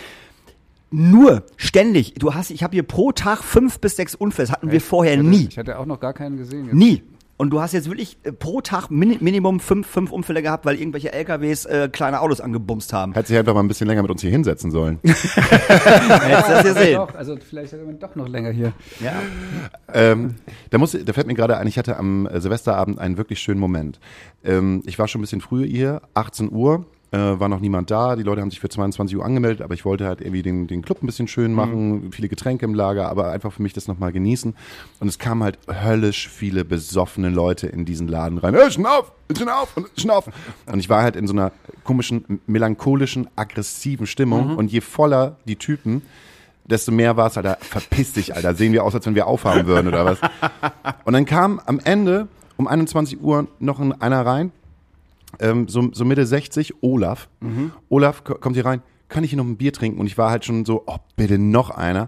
Nur 0.97 1.43
ständig. 1.57 2.15
Du 2.15 2.35
hast, 2.35 2.51
ich 2.51 2.63
habe 2.63 2.73
hier 2.75 2.85
pro 2.85 3.11
Tag 3.11 3.43
fünf 3.43 3.81
bis 3.81 3.97
sechs 3.97 4.15
Unfälle. 4.15 4.47
Das 4.47 4.53
hatten 4.55 4.71
wir 4.71 4.81
vorher 4.81 5.15
ich 5.15 5.19
hatte, 5.19 5.29
nie. 5.29 5.49
Ich 5.51 5.59
hatte 5.59 5.77
auch 5.79 5.87
noch 5.87 5.99
gar 5.99 6.13
keinen 6.13 6.37
gesehen. 6.37 6.67
jetzt. 6.67 6.75
Nie. 6.75 7.03
Und 7.37 7.51
du 7.51 7.61
hast 7.61 7.73
jetzt 7.73 7.89
wirklich 7.89 8.17
äh, 8.23 8.31
pro 8.31 8.61
Tag 8.61 8.91
min 8.93 9.17
Minimum 9.21 9.59
fünf, 9.59 9.89
fünf 9.89 10.13
Unfälle 10.13 10.41
gehabt, 10.41 10.65
weil 10.67 10.77
irgendwelche 10.77 11.13
LKWs 11.13 11.65
äh, 11.65 11.89
kleine 11.91 12.21
Autos 12.21 12.41
angebumst 12.41 12.93
haben. 12.93 13.13
Hätte 13.13 13.27
sich 13.27 13.37
einfach 13.37 13.55
mal 13.55 13.61
ein 13.65 13.67
bisschen 13.67 13.89
länger 13.89 14.03
mit 14.03 14.11
uns 14.13 14.21
hier 14.21 14.31
hinsetzen 14.31 14.71
sollen. 14.71 15.01
Hättest 15.03 15.37
du 15.37 16.53
das 16.53 16.63
gesehen. 16.63 16.95
Doch, 16.95 17.13
also 17.17 17.37
vielleicht 17.39 17.73
ist 17.73 17.85
man 17.85 17.99
doch 17.99 18.15
noch 18.15 18.29
länger 18.29 18.51
hier. 18.51 18.73
Ja. 19.01 19.15
ähm, 19.93 20.37
da, 20.71 20.79
muss, 20.79 20.93
da 20.93 21.13
fällt 21.13 21.27
mir 21.27 21.35
gerade 21.35 21.57
ein, 21.57 21.67
ich 21.67 21.77
hatte 21.77 21.97
am 21.97 22.27
äh, 22.29 22.41
Silvesterabend 22.41 23.01
einen 23.01 23.17
wirklich 23.17 23.41
schönen 23.41 23.59
Moment. 23.59 23.99
Ähm, 24.45 24.85
ich 24.87 24.97
war 25.01 25.09
schon 25.09 25.21
ein 25.21 25.23
bisschen 25.23 25.41
früher 25.41 25.67
hier, 25.67 26.03
18 26.15 26.53
Uhr. 26.53 26.87
Äh, 27.15 27.39
war 27.39 27.49
noch 27.49 27.61
niemand 27.61 27.93
da, 27.93 28.17
die 28.17 28.25
Leute 28.25 28.41
haben 28.41 28.51
sich 28.51 28.59
für 28.59 28.69
22 28.69 29.17
Uhr 29.17 29.25
angemeldet, 29.25 29.63
aber 29.63 29.75
ich 29.75 29.85
wollte 29.85 30.05
halt 30.05 30.21
irgendwie 30.21 30.43
den, 30.43 30.67
den 30.67 30.83
Club 30.83 31.01
ein 31.01 31.07
bisschen 31.07 31.29
schön 31.29 31.53
machen, 31.53 32.11
viele 32.11 32.29
Getränke 32.29 32.65
im 32.65 32.75
Lager, 32.75 33.09
aber 33.09 33.31
einfach 33.31 33.53
für 33.53 33.63
mich 33.63 33.73
das 33.73 33.87
nochmal 33.87 34.11
genießen. 34.11 34.57
Und 34.99 35.09
es 35.09 35.21
kamen 35.21 35.45
halt 35.45 35.57
höllisch 35.69 36.29
viele 36.29 36.65
besoffene 36.65 37.29
Leute 37.29 37.69
in 37.69 37.85
diesen 37.85 38.09
Laden 38.09 38.39
rein. 38.39 38.53
Hey, 38.55 38.69
schnauf, 38.69 39.13
schnauf, 39.33 39.77
und 39.77 39.89
schnauf. 39.97 40.29
Und 40.67 40.81
ich 40.81 40.89
war 40.89 41.05
halt 41.05 41.15
in 41.15 41.29
so 41.29 41.35
einer 41.35 41.53
komischen, 41.85 42.41
melancholischen, 42.49 43.29
aggressiven 43.37 44.09
Stimmung 44.09 44.57
und 44.57 44.73
je 44.73 44.81
voller 44.81 45.37
die 45.47 45.55
Typen, 45.55 46.03
desto 46.65 46.91
mehr 46.91 47.17
war 47.17 47.29
es, 47.29 47.37
Alter, 47.37 47.59
verpiss 47.61 48.15
dich, 48.15 48.35
Alter, 48.35 48.57
sehen 48.57 48.73
wir 48.73 48.83
aus, 48.83 48.93
als 48.93 49.07
wenn 49.07 49.15
wir 49.15 49.29
aufhaben 49.29 49.69
würden 49.69 49.87
oder 49.87 50.05
was. 50.05 50.19
Und 51.05 51.13
dann 51.13 51.27
kam 51.27 51.61
am 51.65 51.79
Ende 51.79 52.27
um 52.57 52.67
21 52.67 53.21
Uhr 53.21 53.47
noch 53.61 53.79
ein, 53.79 53.93
einer 54.01 54.27
rein, 54.27 54.51
ähm, 55.41 55.69
so, 55.69 55.91
so 55.93 56.05
Mitte 56.05 56.27
60, 56.27 56.75
Olaf. 56.83 57.29
Olaf 57.89 58.25
ko- 58.25 58.35
kommt 58.35 58.57
hier 58.57 58.65
rein, 58.67 58.83
kann 59.09 59.25
ich 59.25 59.31
hier 59.31 59.37
noch 59.37 59.45
ein 59.47 59.57
Bier 59.57 59.73
trinken? 59.73 60.01
Und 60.01 60.07
ich 60.07 60.19
war 60.19 60.31
halt 60.31 60.45
schon 60.45 60.65
so, 60.65 60.83
oh, 60.87 60.97
bitte 61.17 61.39
noch 61.39 61.71
einer. 61.71 62.07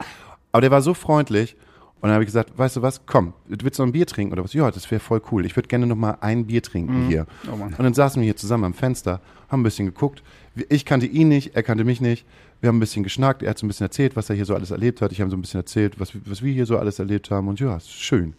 Aber 0.52 0.60
der 0.62 0.70
war 0.70 0.82
so 0.82 0.94
freundlich. 0.94 1.56
Und 2.00 2.08
dann 2.08 2.12
habe 2.12 2.24
ich 2.24 2.28
gesagt, 2.28 2.56
weißt 2.58 2.76
du 2.76 2.82
was, 2.82 3.06
komm, 3.06 3.32
du 3.48 3.64
willst 3.64 3.78
noch 3.78 3.86
ein 3.86 3.92
Bier 3.92 4.06
trinken 4.06 4.32
oder 4.32 4.44
was? 4.44 4.52
Ja, 4.52 4.70
das 4.70 4.90
wäre 4.90 5.00
voll 5.00 5.20
cool. 5.32 5.46
Ich 5.46 5.56
würde 5.56 5.66
gerne 5.68 5.86
noch 5.86 5.96
mal 5.96 6.18
ein 6.20 6.46
Bier 6.46 6.62
trinken 6.62 7.06
hier. 7.08 7.26
Oh. 7.50 7.54
Und 7.62 7.78
dann 7.78 7.94
saßen 7.94 8.20
wir 8.20 8.24
hier 8.26 8.36
zusammen 8.36 8.64
am 8.64 8.74
Fenster, 8.74 9.20
haben 9.48 9.60
ein 9.60 9.64
bisschen 9.64 9.86
geguckt. 9.86 10.22
Ich 10.68 10.84
kannte 10.84 11.06
ihn 11.06 11.28
nicht, 11.28 11.56
er 11.56 11.62
kannte 11.62 11.84
mich 11.84 12.00
nicht. 12.00 12.26
Wir 12.60 12.68
haben 12.68 12.76
ein 12.76 12.80
bisschen 12.80 13.02
geschnackt, 13.02 13.42
er 13.42 13.50
hat 13.50 13.58
so 13.58 13.66
ein 13.66 13.68
bisschen 13.68 13.86
erzählt, 13.86 14.14
was 14.14 14.28
er 14.30 14.36
hier 14.36 14.44
so 14.44 14.54
alles 14.54 14.70
erlebt 14.70 15.00
hat. 15.02 15.10
Ich 15.12 15.20
habe 15.20 15.30
so 15.30 15.36
ein 15.36 15.40
bisschen 15.40 15.60
erzählt, 15.60 15.98
was, 15.98 16.12
was 16.26 16.42
wir 16.42 16.52
hier 16.52 16.66
so 16.66 16.78
alles 16.78 16.98
erlebt 16.98 17.30
haben. 17.30 17.48
Und 17.48 17.60
ja, 17.60 17.78
schön. 17.80 18.34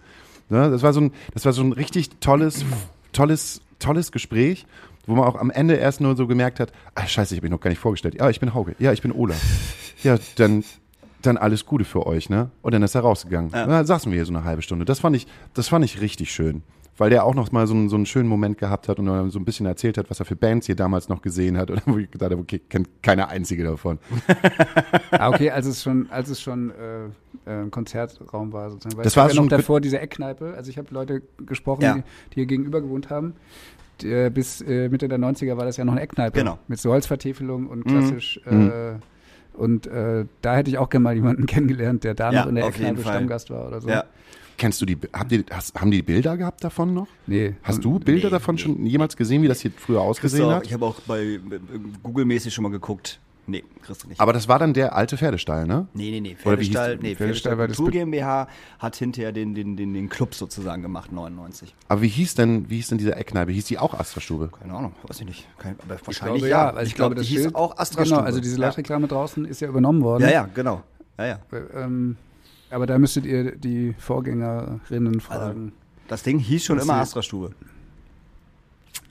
Ne? 0.50 0.70
Das, 0.72 0.82
war 0.84 0.94
so 0.94 1.02
ein, 1.02 1.12
das 1.34 1.44
war 1.46 1.52
so 1.54 1.62
ein 1.64 1.74
richtig 1.74 2.10
tolles, 2.20 2.64
tolles, 3.12 3.62
tolles 3.80 4.12
Gespräch, 4.12 4.66
wo 5.06 5.16
man 5.16 5.26
auch 5.26 5.36
am 5.36 5.50
Ende 5.50 5.76
erst 5.76 6.02
nur 6.02 6.16
so 6.16 6.28
gemerkt 6.28 6.60
hat, 6.60 6.72
ah, 6.96 7.08
scheiße, 7.08 7.34
ich 7.34 7.40
habe 7.40 7.46
mich 7.46 7.52
noch 7.52 7.62
gar 7.62 7.70
nicht 7.70 7.80
vorgestellt. 7.80 8.16
Ja, 8.16 8.30
ich 8.30 8.40
bin 8.40 8.54
Hauke. 8.54 8.76
Ja, 8.80 8.92
ich 8.94 9.02
bin 9.02 9.12
Olaf. 9.12 9.42
Ja, 10.04 10.18
dann, 10.36 10.64
dann 11.22 11.38
alles 11.38 11.66
Gute 11.66 11.86
für 11.86 12.06
euch, 12.06 12.30
ne? 12.30 12.52
Und 12.62 12.74
dann 12.74 12.84
ist 12.84 12.94
er 12.94 13.02
rausgegangen. 13.02 13.52
Ja. 13.52 13.66
Dann 13.66 13.86
saßen 13.86 14.12
wir 14.12 14.18
hier 14.18 14.26
so 14.26 14.34
eine 14.34 14.44
halbe 14.44 14.62
Stunde. 14.62 14.86
Das 14.86 15.00
fand 15.00 15.16
ich, 15.16 15.28
das 15.54 15.70
fand 15.70 15.84
ich 15.86 16.02
richtig 16.02 16.32
schön. 16.32 16.62
Weil 17.00 17.10
der 17.12 17.24
auch 17.26 17.36
noch 17.36 17.52
mal 17.52 17.68
so 17.68 17.74
einen, 17.76 17.90
so 17.90 17.96
einen 17.96 18.06
schönen 18.08 18.28
Moment 18.28 18.58
gehabt 18.58 18.90
hat 18.90 18.98
und 19.00 19.30
so 19.32 19.38
ein 19.40 19.46
bisschen 19.46 19.66
erzählt 19.68 19.98
hat, 20.00 20.10
was 20.10 20.20
er 20.20 20.26
für 20.26 20.36
Bands 20.36 20.66
hier 20.66 20.76
damals 20.76 21.10
noch 21.10 21.22
gesehen 21.22 21.56
hat. 21.58 21.70
Oder 21.72 21.82
wo 21.86 21.98
ich 22.00 22.10
gedacht 22.10 22.32
habe, 22.32 22.42
okay, 22.42 22.60
kennt 22.70 22.90
keine 23.04 23.28
einzige 23.30 23.64
davon. 23.64 24.00
Ah, 25.12 25.30
okay, 25.30 25.52
als 25.52 25.66
es 25.66 25.82
schon, 25.84 26.10
als 26.12 26.30
es 26.30 26.42
schon 26.42 26.72
äh, 26.72 27.06
äh, 27.50 27.62
ein 27.64 27.72
Konzertraum 27.72 28.52
war 28.54 28.70
sozusagen. 28.72 28.98
Weil 28.98 29.04
Das 29.04 29.16
war 29.18 29.28
ja 29.30 29.36
schon 29.36 29.48
davor 29.50 29.80
diese 29.82 30.00
Eckkneipe. 30.00 30.54
Also 30.56 30.70
ich 30.70 30.78
habe 30.78 30.94
Leute 30.94 31.22
gesprochen, 31.46 31.82
Ja. 31.82 31.94
die, 31.96 32.02
die 32.32 32.36
hier 32.36 32.46
gegenüber 32.46 32.82
gewohnt 32.82 33.10
haben. 33.10 33.34
Äh, 34.04 34.30
bis 34.30 34.62
äh, 34.62 34.90
Mitte 34.90 35.08
der 35.08 35.18
90er 35.20 35.58
war 35.58 35.66
das 35.66 35.78
ja 35.78 35.86
noch 35.86 35.94
eine 35.94 36.02
Eckkneipe. 36.02 36.38
Genau. 36.40 36.60
Mit 36.68 36.80
so 36.80 36.92
Holzvertäfelung 36.92 37.68
und 37.68 37.86
Mhm. 37.86 37.90
klassisch. 37.90 38.40
Äh, 38.46 38.96
und 39.54 39.88
äh, 39.88 40.26
da 40.42 40.56
hätte 40.56 40.70
ich 40.70 40.78
auch 40.78 40.90
gerne 40.90 41.04
mal 41.04 41.16
jemanden 41.16 41.46
kennengelernt, 41.48 42.04
der 42.04 42.14
da 42.14 42.32
Ja, 42.32 42.42
noch 42.42 42.50
in 42.50 42.56
der 42.56 42.66
Eckkneipe. 42.68 43.02
Stammgast 43.02 43.50
war 43.50 43.68
oder 43.68 43.82
so. 43.82 43.90
Ja. 43.90 44.04
Kennst 44.58 44.82
du 44.82 44.86
die, 44.86 44.98
habt 45.14 45.32
ihr, 45.32 45.44
hast, 45.52 45.80
haben 45.80 45.92
die 45.92 46.02
Bilder 46.02 46.36
gehabt 46.36 46.64
davon 46.64 46.94
noch? 46.94 47.08
Nee. 47.28 47.56
Hast 47.64 47.84
du 47.86 48.00
Bilder 48.00 48.28
Nee, 48.28 48.32
davon 48.32 48.56
nee. 48.56 48.62
schon 48.62 48.86
jemals 48.86 49.16
gesehen, 49.16 49.42
wie 49.44 49.48
das 49.48 49.62
hier 49.62 49.72
früher 49.76 50.02
ausgesehen 50.02 50.44
Christoph, 50.46 50.56
hat? 50.62 50.66
ich 50.68 50.74
habe 50.74 50.86
auch 50.86 51.00
bei 51.02 51.22
äh, 51.24 51.40
Google-mäßig 52.04 52.54
schon 52.54 52.64
mal 52.64 52.72
geguckt. 52.72 53.20
Nee, 53.50 53.64
kriegst 53.82 54.04
du 54.04 54.10
nicht. 54.10 54.20
Aber 54.20 54.34
das 54.34 54.50
war 54.50 54.60
dann 54.60 54.74
der 54.74 54.94
alte 54.96 55.16
Pferdestall, 55.16 55.66
ne? 55.68 55.88
nee, 55.94 56.12
nee, 56.12 56.20
nee. 56.20 56.36
Pferdestall, 56.36 56.98
nee, 56.98 57.16
Pferdestall 57.16 57.16
Pferdestall 57.16 57.58
war 57.60 57.68
das 57.70 57.78
Kultur 57.78 57.92
Be- 57.94 57.98
GmbH 58.00 58.48
hat 58.80 58.96
hinterher 58.98 59.32
den, 59.32 59.56
den, 59.56 59.78
den, 59.78 59.94
den 59.94 60.10
Club 60.10 60.34
sozusagen 60.36 60.82
gemacht, 60.82 61.14
99. 61.14 61.74
Aber 61.88 62.02
wie 62.02 62.10
hieß 62.10 62.36
denn, 62.36 62.70
wie 62.70 62.76
hieß 62.76 62.90
denn 62.90 62.98
diese 62.98 63.16
Eckkneipe? 63.16 63.52
Hieß 63.54 63.64
die 63.66 63.78
auch 63.78 63.94
Astra-Stube? 63.94 64.50
Keine 64.60 64.74
Ahnung, 64.74 64.92
weiß 65.08 65.22
ich 65.22 65.26
nicht. 65.28 65.48
Kein, 65.60 65.78
aber 65.86 65.96
Ich 65.96 66.06
wahrscheinlich 66.08 66.40
glaube, 66.42 66.50
ja. 66.50 66.70
ja. 66.72 66.76
weil 66.76 66.88
ich 66.88 66.96
glaube, 66.96 67.16
das 67.16 67.26
die 67.26 67.34
hieß 67.36 67.42
Schild- 67.44 67.56
auch 67.56 67.78
Astra 67.78 68.04
Genau, 68.04 68.18
also 68.18 68.42
diese 68.42 68.60
ja. 68.60 68.66
Lautreklame 68.68 69.08
draußen 69.08 69.46
ist 69.46 69.62
ja 69.62 69.70
übernommen 69.70 70.02
worden. 70.04 70.24
ja, 70.24 70.30
ja, 70.30 70.50
genau. 70.54 70.82
Ja, 71.18 71.26
ja. 71.28 71.40
Äh, 71.54 71.84
Ähm, 71.86 72.18
aber 72.70 72.86
da 72.86 72.98
müsstet 72.98 73.26
ihr 73.26 73.56
die 73.56 73.94
Vorgängerinnen 73.98 75.20
fragen. 75.20 75.74
Das 76.08 76.24
Ding 76.24 76.40
hieß 76.40 76.64
schon 76.66 76.78
Das 76.78 76.86
immer 76.86 76.96
Astra-Stube. 76.96 77.52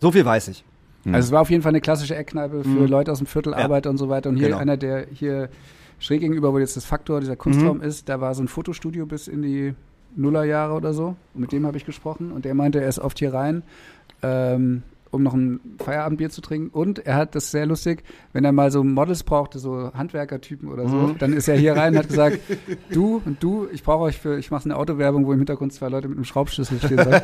So 0.00 0.12
viel 0.12 0.24
weiß 0.24 0.48
ich. 0.48 0.64
Also 1.06 1.18
es 1.26 1.30
war 1.32 1.40
auf 1.42 1.50
jeden 1.50 1.62
Fall 1.62 1.70
eine 1.70 1.80
klassische 1.80 2.16
Eckkneipe 2.16 2.64
für 2.64 2.68
Mhm. 2.68 2.86
Leute 2.86 3.12
aus 3.12 3.18
dem 3.18 3.28
Viertel, 3.28 3.52
Ja. 3.52 3.58
Arbeiter 3.58 3.90
und 3.90 3.98
so 3.98 4.08
weiter. 4.08 4.28
Und 4.28 4.36
hier 4.38 4.48
Genau. 4.48 4.58
einer, 4.58 4.76
der 4.76 5.06
hier 5.12 5.50
schräg 6.00 6.20
gegenüber, 6.20 6.52
wo 6.52 6.58
jetzt 6.58 6.76
das 6.76 6.84
Faktor, 6.84 7.20
dieser 7.20 7.34
Mhm. 7.34 7.38
Kunstraum 7.38 7.80
ist, 7.80 8.08
da 8.08 8.20
war 8.20 8.34
so 8.34 8.42
ein 8.42 8.48
Fotostudio 8.48 9.06
bis 9.06 9.28
in 9.28 9.40
die 9.42 9.74
Nullerjahre 10.16 10.74
oder 10.74 10.92
so. 10.92 11.14
Und 11.34 11.40
mit 11.40 11.52
dem 11.52 11.64
habe 11.64 11.76
ich 11.76 11.84
gesprochen 11.86 12.32
und 12.32 12.44
der 12.44 12.54
meinte, 12.54 12.80
er 12.80 12.88
ist 12.88 12.98
oft 12.98 13.18
hier 13.20 13.32
rein, 13.32 13.62
ähm, 14.22 14.82
um 15.16 15.22
noch 15.24 15.34
ein 15.34 15.58
Feierabendbier 15.84 16.30
zu 16.30 16.40
trinken. 16.40 16.68
Und 16.70 17.04
er 17.04 17.16
hat, 17.16 17.34
das 17.34 17.50
sehr 17.50 17.66
lustig, 17.66 18.04
wenn 18.32 18.44
er 18.44 18.52
mal 18.52 18.70
so 18.70 18.84
Models 18.84 19.24
brauchte, 19.24 19.58
so 19.58 19.90
Handwerkertypen 19.92 20.68
oder 20.68 20.88
so, 20.88 20.96
Mhm. 20.96 21.18
dann 21.18 21.32
ist 21.32 21.48
er 21.48 21.56
hier 21.56 21.76
rein 21.76 21.94
und 21.94 21.98
hat 21.98 22.08
gesagt, 22.08 22.38
du 22.92 23.20
und 23.24 23.42
du, 23.42 23.66
ich 23.72 23.82
brauche 23.82 24.04
euch 24.04 24.18
für, 24.18 24.38
ich 24.38 24.50
mache 24.50 24.64
eine 24.66 24.76
Autowerbung, 24.76 25.26
wo 25.26 25.32
im 25.32 25.38
Hintergrund 25.38 25.72
zwei 25.72 25.88
Leute 25.88 26.06
mit 26.08 26.16
einem 26.16 26.24
Schraubschlüssel 26.24 26.78
stehen 26.78 27.02
sollen. 27.02 27.20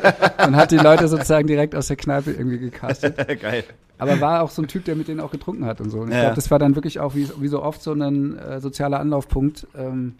und 0.47 0.55
hat 0.57 0.71
die 0.71 0.77
Leute 0.77 1.07
sozusagen 1.07 1.47
direkt 1.47 1.75
aus 1.75 1.87
der 1.87 1.95
Kneipe 1.95 2.31
irgendwie 2.31 2.59
gecastet. 2.59 3.15
Geil. 3.41 3.63
Aber 3.99 4.19
war 4.19 4.41
auch 4.43 4.49
so 4.49 4.61
ein 4.61 4.67
Typ, 4.67 4.83
der 4.85 4.95
mit 4.95 5.07
denen 5.07 5.19
auch 5.21 5.31
getrunken 5.31 5.65
hat 5.65 5.79
und 5.79 5.89
so. 5.89 5.99
Und 5.99 6.09
ich 6.09 6.15
Ja, 6.15 6.21
glaube, 6.21 6.35
das 6.35 6.51
war 6.51 6.59
dann 6.59 6.75
wirklich 6.75 6.99
auch 6.99 7.15
wie, 7.15 7.27
wie 7.39 7.47
so 7.47 7.61
oft 7.61 7.81
so 7.81 7.93
ein 7.93 8.37
äh, 8.37 8.59
sozialer 8.59 8.99
Anlaufpunkt. 8.99 9.67
Ähm, 9.77 10.15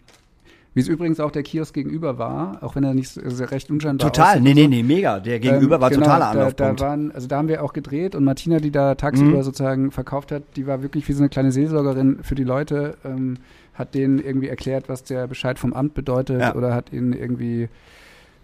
wie 0.74 0.80
es 0.80 0.88
übrigens 0.88 1.20
auch 1.20 1.30
der 1.30 1.42
Kiosk 1.44 1.72
gegenüber 1.72 2.18
war, 2.18 2.58
auch 2.62 2.74
wenn 2.76 2.82
er 2.84 2.94
nicht 2.94 3.08
so, 3.08 3.20
also 3.20 3.44
recht 3.44 3.70
unscheinbar 3.70 4.10
Total, 4.12 4.40
nee, 4.40 4.54
nee, 4.54 4.66
nee, 4.66 4.82
mega. 4.82 5.20
Der 5.20 5.38
Gegenüber 5.38 5.76
Ähm, 5.76 5.80
war 5.80 5.90
genau, 5.90 6.02
totaler 6.02 6.24
da, 6.24 6.30
Anlaufpunkt. 6.30 6.80
da 6.80 6.84
waren, 6.86 7.12
also 7.12 7.28
da 7.28 7.36
haben 7.36 7.48
wir 7.48 7.62
auch 7.62 7.72
gedreht 7.72 8.14
und 8.14 8.24
Martina, 8.24 8.58
die 8.58 8.70
da 8.72 8.94
tagsüber 8.96 9.38
Mhm. 9.38 9.42
sozusagen 9.42 9.90
verkauft 9.92 10.32
hat, 10.32 10.42
die 10.56 10.66
war 10.66 10.82
wirklich 10.82 11.08
wie 11.08 11.12
so 11.12 11.20
eine 11.22 11.28
kleine 11.28 11.52
Seelsorgerin 11.52 12.18
für 12.22 12.34
die 12.34 12.44
Leute, 12.44 12.96
ähm, 13.04 13.36
hat 13.72 13.94
denen 13.94 14.18
irgendwie 14.18 14.48
erklärt, 14.48 14.88
was 14.88 15.04
der 15.04 15.26
Bescheid 15.26 15.58
vom 15.58 15.72
Amt 15.72 15.94
bedeutet 15.94 16.40
Ja. 16.40 16.54
oder 16.54 16.74
hat 16.74 16.92
ihnen 16.92 17.12
irgendwie 17.12 17.68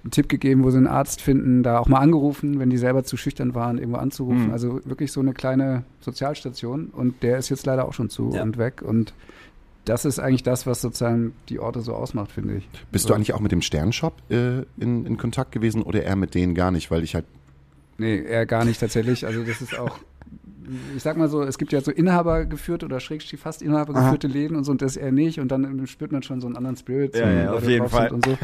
einen 0.02 0.12
Tipp 0.12 0.28
gegeben, 0.28 0.64
wo 0.64 0.70
sie 0.70 0.78
einen 0.78 0.86
Arzt 0.86 1.20
finden, 1.20 1.62
da 1.62 1.78
auch 1.78 1.86
mal 1.88 1.98
angerufen, 1.98 2.58
wenn 2.58 2.70
die 2.70 2.78
selber 2.78 3.04
zu 3.04 3.16
schüchtern 3.18 3.54
waren, 3.54 3.76
irgendwo 3.76 3.98
anzurufen. 3.98 4.46
Mhm. 4.46 4.52
Also 4.52 4.80
wirklich 4.86 5.12
so 5.12 5.20
eine 5.20 5.34
kleine 5.34 5.82
Sozialstation 6.00 6.86
und 6.86 7.22
der 7.22 7.38
ist 7.38 7.48
jetzt 7.50 7.66
leider 7.66 7.86
auch 7.86 7.92
schon 7.92 8.08
zu 8.08 8.30
Ja. 8.34 8.42
und 8.42 8.56
weg 8.56 8.82
und 8.82 9.12
das 9.84 10.04
ist 10.04 10.18
eigentlich 10.18 10.42
das, 10.42 10.66
was 10.66 10.80
sozusagen 10.80 11.32
die 11.48 11.58
Orte 11.58 11.80
so 11.80 11.94
ausmacht, 11.94 12.30
finde 12.32 12.56
ich. 12.56 12.68
Bist 12.92 13.08
du 13.08 13.14
eigentlich 13.14 13.32
auch 13.34 13.40
mit 13.40 13.50
dem 13.52 13.62
Sternshop 13.62 14.14
äh, 14.30 14.62
in, 14.78 15.06
in 15.06 15.16
Kontakt 15.16 15.52
gewesen 15.52 15.82
oder 15.82 16.02
eher 16.02 16.16
mit 16.16 16.34
denen 16.34 16.54
gar 16.54 16.70
nicht? 16.70 16.90
Weil 16.90 17.02
ich 17.02 17.14
halt, 17.14 17.24
Nee, 17.98 18.18
eher 18.18 18.46
gar 18.46 18.64
nicht 18.64 18.80
tatsächlich. 18.80 19.26
Also 19.26 19.42
das 19.44 19.60
ist 19.60 19.78
auch, 19.78 19.98
ich 20.96 21.02
sag 21.02 21.16
mal 21.18 21.28
so, 21.28 21.42
es 21.42 21.58
gibt 21.58 21.70
ja 21.72 21.80
so 21.82 21.90
Inhaber 21.90 22.46
geführte 22.46 22.86
oder 22.86 22.98
schrägstrich 23.00 23.38
fast 23.40 23.60
Inhaber 23.60 23.92
geführte 23.92 24.26
Läden 24.26 24.56
und 24.56 24.64
so 24.64 24.72
und 24.72 24.80
das 24.80 24.96
eher 24.96 25.12
nicht 25.12 25.38
und 25.40 25.48
dann 25.52 25.86
spürt 25.86 26.10
man 26.12 26.22
schon 26.22 26.40
so 26.40 26.46
einen 26.46 26.56
anderen 26.56 26.76
Spirit. 26.76 27.14
Ja, 27.14 27.20
so, 27.26 27.28
ja, 27.36 27.52
auf 27.52 27.68
jeden 27.68 27.88
Fall. 27.88 28.10
Und 28.10 28.24
so. 28.24 28.38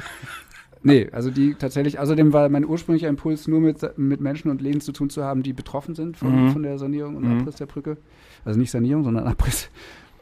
Nee, 0.83 1.09
also 1.11 1.31
die 1.31 1.55
tatsächlich, 1.55 1.99
außerdem 1.99 2.33
war 2.33 2.49
mein 2.49 2.65
ursprünglicher 2.65 3.09
Impuls 3.09 3.49
nur 3.49 3.61
mit, 3.61 3.79
mit 3.99 4.21
Menschen 4.21 4.51
und 4.51 4.61
Läden 4.61 4.81
zu 4.81 4.93
tun 4.93 5.11
zu 5.11 5.25
haben, 5.25 5.43
die 5.43 5.53
betroffen 5.53 5.95
sind 5.95 6.17
von, 6.17 6.47
Mhm. 6.49 6.53
von 6.53 6.63
der 6.63 6.79
Sanierung 6.79 7.17
und 7.17 7.25
Mhm. 7.25 7.41
Abriss 7.41 7.57
der 7.57 7.67
Brücke. 7.67 7.97
Also 8.45 8.59
nicht 8.61 8.71
Sanierung, 8.71 9.03
sondern 9.05 9.27
Abriss. 9.27 9.69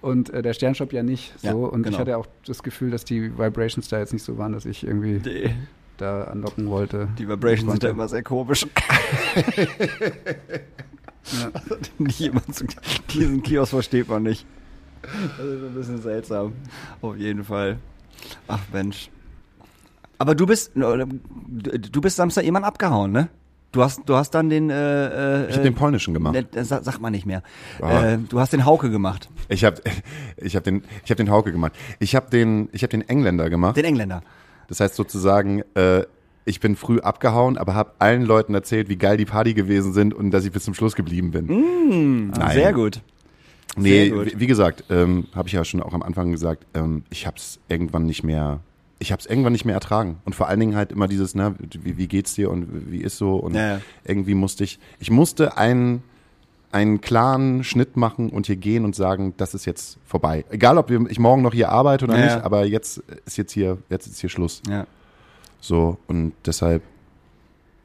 Und 0.04 0.28
äh, 0.30 0.42
der 0.42 0.52
Sternshop 0.52 0.92
ja 0.92 1.02
nicht 1.02 1.32
so. 1.38 1.46
Ja, 1.48 1.54
und 1.54 1.82
genau. 1.82 1.94
ich 1.94 1.98
hatte 1.98 2.18
auch 2.18 2.26
das 2.46 2.62
Gefühl, 2.62 2.90
dass 2.90 3.04
die 3.06 3.38
Vibrations 3.38 3.88
da 3.88 3.98
jetzt 3.98 4.12
nicht 4.12 4.22
so 4.22 4.36
waren, 4.36 4.52
dass 4.52 4.66
ich 4.66 4.86
irgendwie 4.86 5.18
Nee. 5.24 5.54
da 5.96 6.24
andocken 6.24 6.68
wollte. 6.68 7.08
Die 7.18 7.26
Vibrations 7.26 7.70
sind 7.72 7.82
da 7.84 7.88
immer 7.88 8.06
sehr 8.08 8.22
komisch. 8.22 8.66
Ja. 11.40 11.50
nicht 11.96 12.18
jemand 12.20 12.44
diesen 13.14 13.42
Kiosk 13.42 13.70
versteht 13.70 14.08
man 14.10 14.24
nicht. 14.24 14.44
Das 15.02 15.46
ist 15.46 15.62
ein 15.62 15.74
bisschen 15.74 16.02
seltsam. 16.02 16.52
Auf 17.00 17.16
jeden 17.16 17.44
Fall. 17.44 17.78
Ach 18.46 18.60
Mensch. 18.74 19.08
Aber 20.18 20.34
du 20.34 20.44
bist, 20.44 20.72
du 20.74 22.00
bist 22.02 22.16
Samstag 22.16 22.44
jemand 22.44 22.66
abgehauen, 22.66 23.10
ne? 23.12 23.28
Du 23.74 23.82
hast, 23.82 24.02
du 24.06 24.14
hast 24.14 24.30
dann 24.30 24.48
den, 24.50 24.70
äh, 24.70 25.42
äh, 25.42 25.48
Ich 25.48 25.54
habe 25.54 25.64
den 25.64 25.74
polnischen 25.74 26.14
gemacht. 26.14 26.34
Ne, 26.34 26.44
das 26.44 26.68
sagt 26.68 27.00
man 27.00 27.10
nicht 27.10 27.26
mehr. 27.26 27.42
Ah. 27.82 28.12
Äh, 28.12 28.18
du 28.18 28.38
hast 28.38 28.52
den 28.52 28.64
Hauke 28.64 28.88
gemacht. 28.88 29.28
Ich 29.48 29.64
habe 29.64 29.82
ich 30.36 30.54
hab 30.54 30.62
den, 30.62 30.84
ich 31.04 31.10
hab 31.10 31.16
den 31.16 31.28
Hauke 31.28 31.50
gemacht. 31.50 31.72
Ich 31.98 32.14
habe 32.14 32.30
den, 32.30 32.68
ich 32.70 32.84
hab 32.84 32.90
den 32.90 33.02
Engländer 33.08 33.50
gemacht. 33.50 33.76
Den 33.76 33.84
Engländer. 33.84 34.22
Das 34.68 34.78
heißt 34.78 34.94
sozusagen, 34.94 35.62
äh, 35.74 36.04
ich 36.44 36.60
bin 36.60 36.76
früh 36.76 37.00
abgehauen, 37.00 37.58
aber 37.58 37.74
habe 37.74 37.94
allen 37.98 38.22
Leuten 38.22 38.54
erzählt, 38.54 38.88
wie 38.88 38.96
geil 38.96 39.16
die 39.16 39.24
Party 39.24 39.54
gewesen 39.54 39.92
sind 39.92 40.14
und 40.14 40.30
dass 40.30 40.44
ich 40.44 40.52
bis 40.52 40.62
zum 40.64 40.74
Schluss 40.74 40.94
geblieben 40.94 41.32
bin. 41.32 42.28
Nein. 42.28 42.32
Ah, 42.40 42.50
Sehr 42.52 42.72
gut. 42.72 43.00
Nee, 43.76 44.04
Sehr 44.04 44.10
gut. 44.10 44.26
wie, 44.36 44.40
wie 44.40 44.46
gesagt, 44.46 44.84
ähm, 44.88 45.26
habe 45.34 45.48
ich 45.48 45.54
ja 45.54 45.64
schon 45.64 45.82
auch 45.82 45.94
am 45.94 46.02
Anfang 46.04 46.30
gesagt, 46.30 46.64
ähm, 46.74 47.02
ich 47.10 47.26
habe 47.26 47.38
es 47.38 47.58
irgendwann 47.68 48.06
nicht 48.06 48.22
mehr, 48.22 48.60
ich 48.98 49.12
habe 49.12 49.20
es 49.20 49.26
irgendwann 49.26 49.52
nicht 49.52 49.64
mehr 49.64 49.74
ertragen. 49.74 50.18
Und 50.24 50.34
vor 50.34 50.48
allen 50.48 50.60
Dingen 50.60 50.76
halt 50.76 50.92
immer 50.92 51.08
dieses, 51.08 51.34
ne, 51.34 51.54
wie, 51.58 51.96
wie 51.96 52.08
geht's 52.08 52.34
dir 52.34 52.50
und 52.50 52.90
wie 52.90 53.00
ist 53.02 53.18
so 53.18 53.36
und 53.36 53.54
Ja, 53.54 53.76
ja. 53.76 53.80
irgendwie 54.04 54.34
musste 54.34 54.64
ich, 54.64 54.78
ich 54.98 55.10
musste 55.10 55.56
einen 55.56 56.02
einen 56.72 57.00
klaren 57.00 57.62
Schnitt 57.62 57.96
machen 57.96 58.30
und 58.30 58.46
hier 58.46 58.56
gehen 58.56 58.84
und 58.84 58.96
sagen, 58.96 59.32
das 59.36 59.54
ist 59.54 59.64
jetzt 59.64 59.96
vorbei. 60.04 60.44
Egal, 60.50 60.76
ob 60.76 60.90
ich 60.90 61.20
morgen 61.20 61.40
noch 61.40 61.54
hier 61.54 61.68
arbeite 61.68 62.04
oder 62.04 62.18
Ja, 62.18 62.24
nicht, 62.24 62.44
aber 62.44 62.64
jetzt 62.64 62.98
ist 63.26 63.36
jetzt 63.36 63.52
hier, 63.52 63.78
jetzt 63.90 64.08
ist 64.08 64.18
hier 64.20 64.28
Schluss. 64.28 64.60
Ja. 64.68 64.84
So 65.60 65.98
und 66.08 66.32
deshalb, 66.44 66.82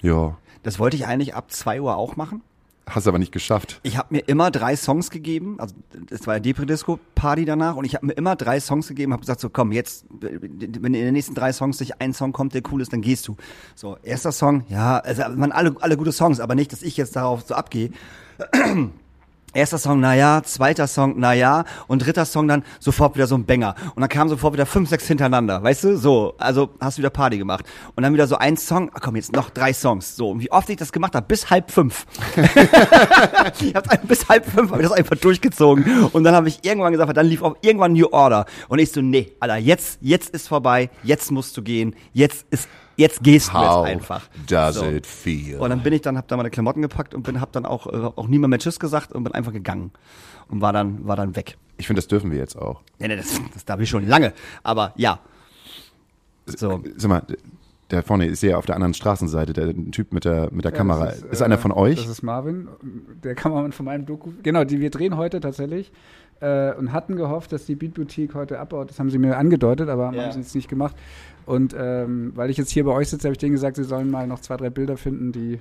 ja, 0.01 0.36
Das 0.64 0.80
wollte 0.80 0.97
ich 0.97 1.05
eigentlich 1.05 1.36
ab 1.36 1.51
2 1.51 1.82
Uhr 1.82 1.97
auch 1.97 2.16
machen. 2.16 2.41
Hast 2.90 3.08
aber 3.08 3.20
nicht 3.20 3.32
geschafft. 3.32 3.80
Ich 3.84 3.98
habe 3.98 4.08
mir 4.12 4.22
immer 4.28 4.52
drei 4.52 4.76
Songs 4.76 5.10
gegeben, 5.10 5.60
also 5.60 5.76
es 6.10 6.28
war 6.28 6.36
ja 6.36 6.40
Depri-Disco-Party 6.40 7.46
danach 7.46 7.76
und 7.76 7.86
ich 7.86 7.96
habe 7.96 8.08
mir 8.08 8.14
immer 8.14 8.36
drei 8.36 8.60
Songs 8.60 8.88
gegeben, 8.88 9.14
habe 9.14 9.22
gesagt 9.22 9.40
so, 9.40 9.50
komm, 9.50 9.72
jetzt, 9.72 10.06
wenn 10.20 10.94
in 10.94 11.06
den 11.06 11.14
nächsten 11.14 11.36
drei 11.36 11.54
Songs 11.54 11.80
nicht 11.80 12.02
ein 12.02 12.14
Song 12.14 12.32
kommt, 12.32 12.54
der 12.54 12.62
cool 12.72 12.82
ist, 12.82 12.94
dann 12.94 13.02
gehst 13.02 13.28
du. 13.28 13.36
So, 13.76 13.98
erster 14.04 14.32
Song, 14.32 14.64
ja, 14.70 14.98
also 14.98 15.24
man 15.36 15.52
alle, 15.52 15.76
alle 15.80 15.98
gute 15.98 16.12
Songs, 16.12 16.40
aber 16.40 16.56
nicht, 16.56 16.72
dass 16.72 16.82
ich 16.82 16.98
jetzt 16.98 17.16
darauf 17.16 17.44
so 17.48 17.56
abgehe. 17.56 17.92
Erster 19.54 19.80
Song, 19.80 20.00
naja, 20.00 20.43
zweiter 20.43 20.86
Song, 20.88 21.20
naja, 21.20 21.66
und 21.88 22.06
dritter 22.06 22.26
Song 22.26 22.47
dann 22.47 22.64
sofort 22.80 23.16
wieder 23.16 23.26
so 23.26 23.36
ein 23.36 23.45
Banger. 23.45 23.74
Und 23.95 24.02
dann 24.02 24.10
kamen 24.10 24.30
sofort 24.30 24.54
wieder 24.54 24.68
fünf, 24.68 24.89
sechs 24.89 25.08
hintereinander, 25.08 25.64
weißt 25.64 25.86
du? 25.86 25.97
So, 25.97 26.36
also 26.38 26.70
hast 26.80 26.97
du 26.97 27.02
wieder 27.02 27.10
Party 27.10 27.39
gemacht. 27.39 27.66
Und 27.95 28.04
dann 28.04 28.14
wieder 28.14 28.28
so 28.28 28.38
ein 28.38 28.58
Song, 28.58 28.91
ah, 28.93 29.00
komm, 29.00 29.16
jetzt 29.16 29.34
noch 29.34 29.50
drei 29.50 29.74
Songs. 29.74 30.16
So, 30.16 30.30
und 30.30 30.41
wie 30.41 30.52
oft 30.52 30.70
ich 30.70 30.78
das 30.78 30.91
gemacht 30.91 31.16
habe, 31.16 31.26
bis 31.26 31.50
halb 31.50 31.72
fünf. 31.72 32.06
ich 33.60 33.74
hab's 33.74 33.89
einfach 33.89 34.08
bis 34.08 34.30
halb 34.30 34.45
fünf, 34.45 34.70
habe 34.72 34.84
ich 34.84 34.88
das 34.88 34.97
einfach 34.97 35.16
durchgezogen. 35.16 36.06
Und 36.12 36.24
dann 36.24 36.36
habe 36.36 36.47
ich 36.47 36.64
irgendwann 36.64 36.91
gesagt, 36.91 37.18
dann 37.18 37.26
lief 37.26 37.41
auch 37.41 37.56
irgendwann 37.62 37.93
New 37.93 38.08
Order. 38.12 38.45
Und 38.68 38.78
ich 38.78 38.91
so, 38.91 39.02
nee, 39.02 39.32
Alter, 39.39 39.58
jetzt, 39.58 39.97
jetzt 40.02 40.30
ist 40.30 40.47
vorbei, 40.47 40.91
jetzt 41.02 41.32
musst 41.32 41.58
du 41.58 41.64
gehen, 41.64 41.95
jetzt 42.14 42.45
ist, 42.52 42.70
jetzt 43.00 43.24
gehst 43.24 43.52
du 43.54 43.58
jetzt 43.58 43.86
einfach. 43.86 44.30
does 44.47 44.76
So. 44.76 44.86
it 44.86 45.08
feel? 45.08 45.58
Und 45.60 45.70
dann 45.70 45.82
bin 45.82 45.93
ich 45.93 46.02
dann, 46.02 46.18
hab 46.18 46.28
da 46.28 46.38
meine 46.38 46.50
Klamotten 46.50 46.82
gepackt 46.82 47.16
und 47.16 47.24
bin, 47.24 47.41
hab 47.41 47.52
dann 47.52 47.66
auch, 47.66 47.88
äh, 47.88 48.12
auch 48.16 48.28
niemand 48.28 48.52
mehr 48.52 48.60
Tschüss 48.60 48.80
gesagt 48.80 49.14
und 49.14 49.24
bin 49.24 49.34
einfach 49.34 49.54
gegangen. 49.54 49.91
Und 50.50 50.62
war 50.62 50.74
dann, 50.74 51.08
war 51.08 51.16
dann 51.16 51.36
weg. 51.36 51.58
ich 51.78 51.88
finde, 51.88 52.00
das 52.02 52.08
dürfen 52.08 52.32
wir 52.32 52.38
jetzt 52.38 52.58
auch. 52.58 52.82
Nee, 53.00 53.08
nee, 53.08 53.16
das, 53.16 53.39
das 53.54 53.66
darf 53.66 53.80
ich 53.80 53.89
schon 53.89 54.08
lange. 54.08 54.34
Aber 54.64 54.93
ja. 54.95 55.20
So. 56.45 56.84
Sag 56.97 57.10
mal, 57.10 57.22
der 57.91 58.04
vorne 58.04 58.26
ist 58.28 58.41
ja 58.43 58.58
auf 58.58 58.66
der 58.66 58.76
anderen 58.76 58.93
Straßenseite, 58.93 59.54
der 59.54 59.74
Typ 59.91 60.14
mit 60.14 60.26
der, 60.26 60.50
mit 60.52 60.66
der 60.66 60.72
Ja, 60.72 60.78
Kamera. 60.78 61.10
Ist, 61.10 61.41
äh, 61.41 61.43
einer 61.43 61.58
von 61.58 61.72
euch? 61.72 61.95
Das 61.97 62.08
ist 62.08 62.22
Marvin, 62.24 62.68
der 63.24 63.36
Kameramann 63.36 63.72
von 63.72 63.86
meinem 63.86 64.06
Doku. 64.06 64.32
Genau, 64.43 64.64
die 64.64 64.80
wir 64.80 64.89
drehen 64.89 65.18
heute 65.18 65.39
tatsächlich 65.39 65.91
äh, 66.42 66.74
und 66.74 66.92
hatten 66.94 67.16
gehofft, 67.16 67.52
dass 67.52 67.66
die 67.66 67.76
Beat 67.76 67.94
Boutique 67.96 68.34
heute 68.34 68.60
abbaut. 68.60 68.90
Das 68.90 69.00
haben 69.00 69.10
sie 69.10 69.18
mir 69.18 69.38
angedeutet, 69.38 69.90
aber 69.90 70.12
Ja. 70.14 70.24
haben 70.24 70.32
sie 70.32 70.40
jetzt 70.40 70.56
nicht 70.56 70.70
gemacht. 70.70 70.96
Und 71.46 71.76
ähm, 71.78 72.32
weil 72.36 72.50
ich 72.50 72.58
jetzt 72.58 72.70
hier 72.72 72.84
bei 72.86 72.92
euch 72.92 73.10
sitze, 73.10 73.28
habe 73.28 73.34
ich 73.34 73.38
denen 73.40 73.54
gesagt, 73.54 73.76
sie 73.78 73.84
sollen 73.84 74.10
mal 74.12 74.28
noch 74.28 74.40
zwei, 74.40 74.56
drei 74.58 74.70
Bilder 74.70 74.98
finden, 74.98 75.32
die, 75.32 75.54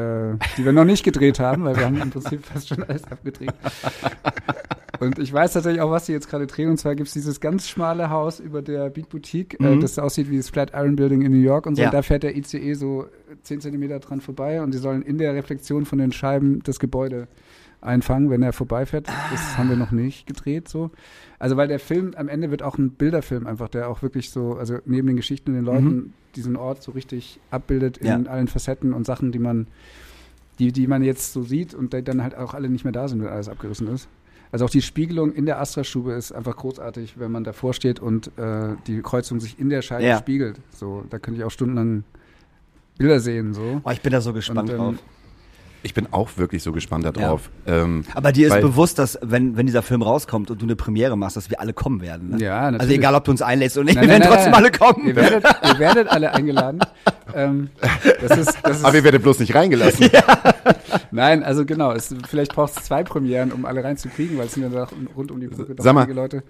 äh, 0.00 0.34
die 0.56 0.64
wir 0.64 0.72
noch 0.72 0.84
nicht 0.84 1.02
gedreht 1.04 1.40
haben, 1.40 1.64
weil 1.64 1.76
wir 1.76 1.84
haben 1.84 2.00
im 2.00 2.10
Prinzip 2.10 2.44
fast 2.46 2.68
schon 2.68 2.82
alles 2.84 3.04
abgedreht. 3.10 3.52
Und 4.98 5.18
ich 5.18 5.30
weiß 5.30 5.52
tatsächlich 5.52 5.82
auch, 5.82 5.90
was 5.90 6.06
sie 6.06 6.12
jetzt 6.12 6.30
gerade 6.30 6.46
drehen. 6.46 6.70
Und 6.70 6.78
zwar 6.78 6.94
gibt 6.94 7.08
es 7.08 7.12
dieses 7.12 7.40
ganz 7.40 7.68
schmale 7.68 8.08
Haus 8.08 8.40
über 8.40 8.62
der 8.62 8.88
Beat 8.88 9.10
Boutique, 9.10 9.60
äh, 9.60 9.74
Mhm. 9.76 9.80
das 9.80 9.98
aussieht 9.98 10.30
wie 10.30 10.38
das 10.38 10.48
Flatiron 10.48 10.96
Building 10.96 11.20
in 11.22 11.32
New 11.32 11.42
York 11.44 11.66
und 11.66 11.74
so. 11.76 11.82
Ja. 11.82 11.88
Und 11.88 11.94
da 11.94 12.00
fährt 12.02 12.22
der 12.22 12.34
ICE 12.34 12.72
so 12.74 13.06
10 13.42 13.60
Zentimeter 13.60 13.98
dran 13.98 14.22
vorbei 14.22 14.62
und 14.62 14.72
sie 14.72 14.78
sollen 14.78 15.02
in 15.02 15.18
der 15.18 15.34
Reflexion 15.34 15.84
von 15.84 15.98
den 15.98 16.12
Scheiben 16.12 16.60
das 16.64 16.78
Gebäude 16.80 17.28
einfangen, 17.80 18.30
wenn 18.30 18.42
er 18.42 18.52
vorbeifährt. 18.52 19.06
Das 19.30 19.56
haben 19.58 19.68
wir 19.68 19.76
noch 19.76 19.90
nicht 19.92 20.26
gedreht 20.26 20.68
so. 20.68 20.90
Also 21.38 21.56
weil 21.56 21.68
der 21.68 21.78
Film 21.78 22.12
am 22.16 22.28
Ende 22.28 22.50
wird 22.50 22.62
auch 22.62 22.78
ein 22.78 22.90
Bilderfilm 22.90 23.46
einfach, 23.46 23.68
der 23.68 23.88
auch 23.88 24.02
wirklich 24.02 24.30
so, 24.30 24.54
also 24.54 24.78
neben 24.86 25.06
den 25.06 25.16
Geschichten 25.16 25.50
und 25.50 25.56
den 25.56 25.64
Leuten 25.64 26.12
diesen 26.34 26.56
Ort 26.56 26.82
so 26.82 26.92
richtig 26.92 27.40
abbildet 27.50 27.98
in 27.98 28.06
Ja. 28.06 28.30
allen 28.30 28.48
Facetten 28.48 28.92
und 28.92 29.06
Sachen, 29.06 29.32
die 29.32 29.38
man, 29.38 29.66
die, 30.58 30.72
die 30.72 30.86
man 30.86 31.02
jetzt 31.02 31.32
so 31.32 31.42
sieht 31.42 31.74
und 31.74 31.92
die 31.92 32.02
dann 32.02 32.22
halt 32.22 32.34
auch 32.34 32.54
alle 32.54 32.68
nicht 32.68 32.84
mehr 32.84 32.92
da 32.92 33.08
sind, 33.08 33.22
wenn 33.22 33.28
alles 33.28 33.48
abgerissen 33.48 33.88
ist. 33.88 34.08
Also 34.52 34.64
auch 34.64 34.70
die 34.70 34.80
Spiegelung 34.82 35.32
in 35.32 35.44
der 35.44 35.60
Astra-Stube 35.60 36.12
ist 36.12 36.32
einfach 36.32 36.56
großartig, 36.56 37.18
wenn 37.18 37.32
man 37.32 37.42
davor 37.44 37.74
steht 37.74 38.00
und 38.00 38.28
äh, 38.38 38.76
die 38.86 39.02
Kreuzung 39.02 39.40
sich 39.40 39.58
in 39.58 39.68
der 39.70 39.82
Scheibe 39.82 40.04
Ja. 40.06 40.18
spiegelt. 40.18 40.60
So, 40.70 41.04
da 41.10 41.18
könnte 41.18 41.40
ich 41.40 41.44
auch 41.44 41.50
stundenlang 41.50 42.04
Bilder 42.96 43.20
sehen. 43.20 43.52
So. 43.54 43.80
Oh, 43.84 43.90
ich 43.90 44.00
bin 44.00 44.12
da 44.12 44.20
so 44.20 44.32
gespannt 44.32 44.70
Und, 44.70 44.70
ähm, 44.70 44.76
drauf. 44.78 44.94
Ich 45.86 45.94
bin 45.94 46.08
auch 46.12 46.30
wirklich 46.36 46.64
so 46.64 46.72
gespannt 46.72 47.04
darauf. 47.04 47.48
Ähm, 47.64 48.04
Aber 48.12 48.32
dir 48.32 48.48
ist 48.48 48.54
weil- 48.54 48.60
bewusst, 48.60 48.98
dass 48.98 49.16
wenn, 49.22 49.56
wenn 49.56 49.66
dieser 49.66 49.82
Film 49.82 50.02
rauskommt 50.02 50.50
und 50.50 50.60
du 50.60 50.66
eine 50.66 50.74
Premiere 50.74 51.16
machst, 51.16 51.36
dass 51.36 51.48
wir 51.48 51.60
alle 51.60 51.72
kommen 51.72 52.00
werden. 52.00 52.30
Ne? 52.30 52.44
Ja, 52.44 52.58
Also 52.58 52.72
natürlich. 52.72 52.98
egal, 52.98 53.14
ob 53.14 53.24
du 53.24 53.30
uns 53.30 53.40
einlädst 53.40 53.76
oder 53.78 53.84
nicht, 53.84 54.00
wir 54.00 54.08
werden 54.08 54.22
nein, 54.22 54.28
trotzdem 54.28 54.50
nein. 54.50 54.60
alle 54.62 54.70
kommen. 54.72 55.06
Ihr 55.06 55.14
werdet, 55.14 55.44
ihr 55.44 55.78
werdet 55.78 56.08
alle 56.08 56.34
eingeladen. 56.34 56.80
ähm, 57.34 57.70
das 58.20 58.36
ist, 58.36 58.58
das 58.64 58.78
ist, 58.78 58.84
aber 58.84 58.96
ihr 58.96 59.04
werdet 59.04 59.22
bloß 59.22 59.38
nicht 59.38 59.54
reingelassen. 59.54 60.10
nein, 61.12 61.44
also 61.44 61.64
genau. 61.64 61.92
Es, 61.92 62.12
vielleicht 62.28 62.52
brauchst 62.54 62.78
du 62.78 62.82
zwei 62.82 63.04
Premieren, 63.04 63.52
um 63.52 63.64
alle 63.64 63.84
reinzukriegen, 63.84 64.36
weil 64.38 64.46
es 64.46 64.54
sind 64.54 64.64
ja 64.64 64.68
doch 64.68 64.92
rund 65.16 65.30
um 65.30 65.40
die 65.40 65.46
Brücke 65.46 65.76
doch 65.76 65.84
Sag 65.84 65.94
mal, 65.94 66.10
Leute. 66.10 66.42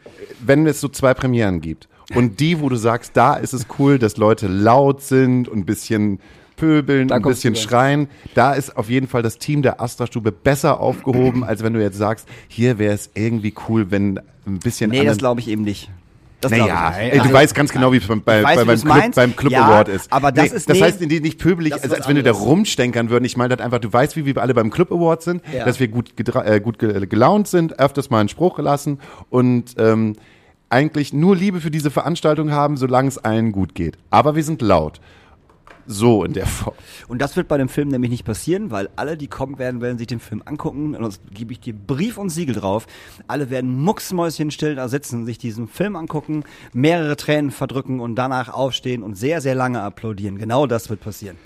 Wenn 0.45 0.66
es 0.66 0.80
so 0.80 0.89
zwei 0.89 1.12
Premieren 1.12 1.61
gibt 1.61 1.89
und 2.14 2.41
die, 2.41 2.61
wo 2.61 2.70
du 2.70 2.76
sagst, 2.76 3.16
da 3.18 3.34
ist 3.34 3.53
es 3.53 3.66
cool, 3.78 3.99
dass 3.99 4.16
Leute 4.16 4.47
laut 4.49 5.03
sind 5.03 5.49
und 5.49 5.59
ein 5.59 5.66
bisschen 5.66 6.20
pöbeln, 6.57 7.09
Da 7.09 7.17
ein 7.17 7.23
bisschen 7.23 7.55
schreien, 7.57 8.09
da 8.35 8.53
ist 8.55 8.77
auf 8.77 8.89
jeden 8.91 9.07
Fall 9.09 9.23
das 9.23 9.39
Team 9.39 9.63
der 9.63 9.81
Astra-Stube 9.81 10.33
besser 10.33 10.81
aufgehoben, 10.81 11.45
als 11.45 11.63
wenn 11.63 11.73
du 11.75 11.81
jetzt 11.81 11.99
sagst, 11.99 12.27
hier 12.49 12.79
wäre 12.79 12.95
es 12.95 13.11
irgendwie 13.15 13.55
cool, 13.69 13.91
wenn 13.91 14.21
ein 14.47 14.59
bisschen 14.59 14.91
Nee, 14.91 15.05
das 15.05 15.19
glaube 15.19 15.41
ich 15.41 15.49
eben 15.49 15.63
nicht. 15.63 15.91
Das 16.41 16.51
Naja, 16.51 16.91
ich 16.91 16.97
ey, 16.99 17.11
du 17.17 17.23
Also- 17.23 17.33
weißt 17.35 17.55
ganz 17.55 17.73
genau, 17.73 17.93
wie 17.93 17.97
es 17.97 18.07
beim, 18.07 18.21
bei, 18.23 18.43
weiß, 18.43 18.57
bei, 18.59 18.65
beim, 18.65 18.81
Club, 18.81 19.15
beim 19.15 19.37
Club 19.37 19.53
Ja, 19.53 19.65
Award 19.67 19.89
ist. 19.89 20.13
aber 20.13 20.33
das 20.33 20.53
ist- 20.53 20.69
das 20.69 20.77
nee, 20.77 20.83
heißt, 20.85 21.01
die 21.01 21.21
nicht 21.21 21.39
pöbelig, 21.39 21.73
als, 21.73 21.91
als 21.91 22.07
wenn 22.07 22.17
wir 22.17 22.23
da 22.23 22.33
rumstenkern 22.33 23.09
würden. 23.09 23.25
Ich 23.25 23.39
meine 23.39 23.51
halt 23.53 23.63
einfach, 23.63 23.79
du 23.79 23.91
weißt, 23.91 24.17
wie 24.17 24.27
wir 24.27 24.37
alle 24.43 24.53
beim 24.53 24.71
Club 24.71 24.93
Award 24.93 25.23
sind, 25.23 25.43
Ja. 25.53 25.65
dass 25.65 25.81
wir 25.81 25.89
gut, 25.89 26.13
äh, 26.19 26.61
gut 26.61 26.79
ge 26.79 27.07
gelaunt 27.07 27.49
sind, 27.49 27.79
öfters 27.81 28.11
mal 28.11 28.21
einen 28.21 28.29
Spruch 28.29 28.55
gelassen 28.57 28.99
und 29.31 29.75
ähm, 29.79 30.15
eigentlich 30.69 31.13
nur 31.15 31.35
Liebe 31.37 31.61
für 31.63 31.71
diese 31.71 31.91
Veranstaltung 31.91 32.51
haben, 32.51 32.77
solange 32.77 33.09
es 33.09 33.17
allen 33.19 33.51
gut 33.53 33.75
geht. 33.75 33.97
Aber 34.11 34.37
wir 34.37 34.43
sind 34.45 34.61
laut. 34.61 35.01
So 35.87 36.24
in 36.24 36.32
der 36.32 36.47
Form. 36.47 36.74
Und 37.09 37.20
das 37.22 37.37
wird 37.37 37.49
bei 37.49 37.59
dem 37.59 37.68
Film 37.68 37.89
nämlich 37.89 38.11
nicht 38.11 38.24
passieren, 38.24 38.70
weil 38.70 38.89
alle, 38.97 39.16
die 39.16 39.28
kommen 39.28 39.59
werden, 39.59 39.80
werden 39.80 39.99
sich 39.99 40.07
den 40.09 40.20
Film 40.20 40.43
angucken. 40.45 40.95
Und 40.95 41.03
das 41.03 41.20
gebe 41.32 41.53
ich 41.53 41.61
dir 41.61 41.74
Brief 41.74 42.18
und 42.18 42.30
Siegel 42.30 42.55
drauf. 42.57 42.87
Alle 43.28 43.51
werden 43.51 43.76
mucksmäuschenstill 43.82 44.74
da 44.74 44.89
sitzen, 44.89 45.26
sich 45.26 45.39
diesen 45.39 45.68
Film 45.68 45.97
angucken, 45.97 46.45
mehrere 46.72 47.16
Tränen 47.16 47.51
verdrücken 47.51 48.01
und 48.01 48.16
danach 48.16 48.49
aufstehen 48.53 49.03
und 49.03 49.14
sehr, 49.16 49.41
sehr 49.41 49.55
lange 49.55 49.82
applaudieren. 49.82 50.39
Genau 50.39 50.66
das 50.66 50.91
wird 50.91 51.01
passieren. 51.01 51.37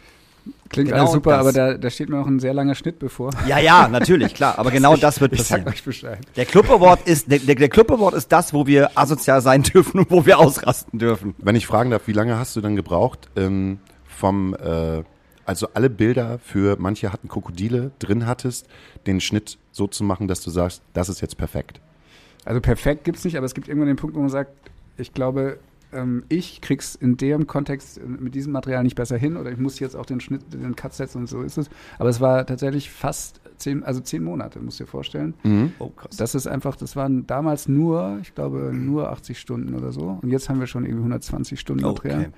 Klingt 0.70 0.88
Genau 0.88 1.00
alles 1.02 1.12
super, 1.12 1.30
das. 1.32 1.40
aber 1.40 1.52
da, 1.52 1.74
da 1.76 1.90
steht 1.90 2.08
mir 2.08 2.18
auch 2.18 2.26
ein 2.26 2.40
sehr 2.40 2.54
langer 2.54 2.74
Schnitt 2.74 2.98
bevor. 2.98 3.30
Ja, 3.46 3.58
ja, 3.58 3.88
natürlich, 3.88 4.32
klar. 4.34 4.58
Aber 4.58 4.70
genau 4.70 4.96
das 4.96 5.20
wird 5.20 5.32
Ich 5.34 5.42
sag 5.42 5.64
passieren. 5.64 5.68
euch 5.74 5.84
Bescheid. 5.84 6.18
Der 6.36 6.46
Club 6.46 6.70
Award 6.70 7.06
ist, 7.06 7.30
der, 7.30 7.40
der, 7.40 7.56
der 7.56 7.68
Club 7.68 7.90
Award 7.90 8.14
ist 8.14 8.32
das, 8.32 8.54
wo 8.54 8.66
wir 8.66 8.90
asozial 8.94 9.42
sein 9.42 9.62
dürfen 9.74 10.00
und 10.00 10.10
wo 10.10 10.24
wir 10.24 10.38
ausrasten 10.38 10.98
dürfen. 10.98 11.34
Wenn 11.38 11.56
ich 11.56 11.66
fragen 11.66 11.90
darf, 11.90 12.06
wie 12.06 12.12
lange 12.12 12.38
hast 12.38 12.56
du 12.56 12.60
dann 12.62 12.74
gebraucht 12.74 13.28
ähm, 13.36 13.80
vom, 14.20 14.54
äh, 14.54 15.02
also 15.46 15.68
alle 15.74 15.90
Bilder 15.90 16.38
für 16.38 16.76
manche 16.78 17.12
hatten 17.12 17.28
Krokodile 17.28 17.90
drin 17.98 18.26
hattest, 18.26 18.68
den 19.06 19.20
Schnitt 19.20 19.58
so 19.72 19.86
zu 19.86 20.04
machen, 20.04 20.28
dass 20.28 20.42
du 20.42 20.50
sagst, 20.50 20.82
das 20.92 21.08
ist 21.08 21.20
jetzt 21.22 21.36
perfekt. 21.36 21.80
Also 22.44 22.60
perfekt 22.60 23.04
gibt's 23.04 23.24
nicht, 23.24 23.36
aber 23.36 23.46
es 23.46 23.54
gibt 23.54 23.66
irgendwann 23.68 23.88
den 23.88 23.96
Punkt, 23.96 24.14
wo 24.14 24.20
man 24.20 24.28
sagt, 24.28 24.52
ich 24.96 25.14
glaube, 25.14 25.58
ähm, 25.92 26.24
ich 26.28 26.60
krieg's 26.60 26.94
in 26.94 27.16
dem 27.16 27.46
Kontext 27.46 27.98
äh, 27.98 28.02
mit 28.02 28.34
diesem 28.34 28.52
Material 28.52 28.84
nicht 28.84 28.94
besser 28.94 29.16
hin 29.16 29.36
oder 29.36 29.50
ich 29.50 29.58
muss 29.58 29.78
jetzt 29.78 29.96
auch 29.96 30.06
den 30.06 30.20
Schnitt, 30.20 30.52
den 30.52 30.76
Cut 30.76 30.92
setzen 30.92 31.18
und 31.18 31.26
so 31.28 31.42
ist 31.42 31.58
es. 31.58 31.70
Aber 31.98 32.10
es 32.10 32.20
war 32.20 32.46
tatsächlich 32.46 32.90
fast 32.90 33.40
zehn, 33.56 33.82
also 33.82 34.00
zehn 34.00 34.22
Monate, 34.22 34.60
musst 34.60 34.80
du 34.80 34.84
dir 34.84 34.90
vorstellen. 34.90 35.34
Oh, 35.78 35.88
krass. 35.88 36.16
Das 36.16 36.34
ist 36.34 36.46
einfach, 36.46 36.76
das 36.76 36.94
waren 36.94 37.26
damals 37.26 37.68
nur, 37.68 38.18
ich 38.22 38.34
glaube, 38.34 38.70
nur 38.72 39.10
80 39.10 39.38
Stunden 39.38 39.74
oder 39.74 39.92
so. 39.92 40.18
Und 40.22 40.30
jetzt 40.30 40.48
haben 40.48 40.60
wir 40.60 40.66
schon 40.66 40.84
irgendwie 40.84 41.00
120 41.00 41.58
Stunden 41.58 41.84
Material. 41.84 42.20
Okay. 42.20 42.30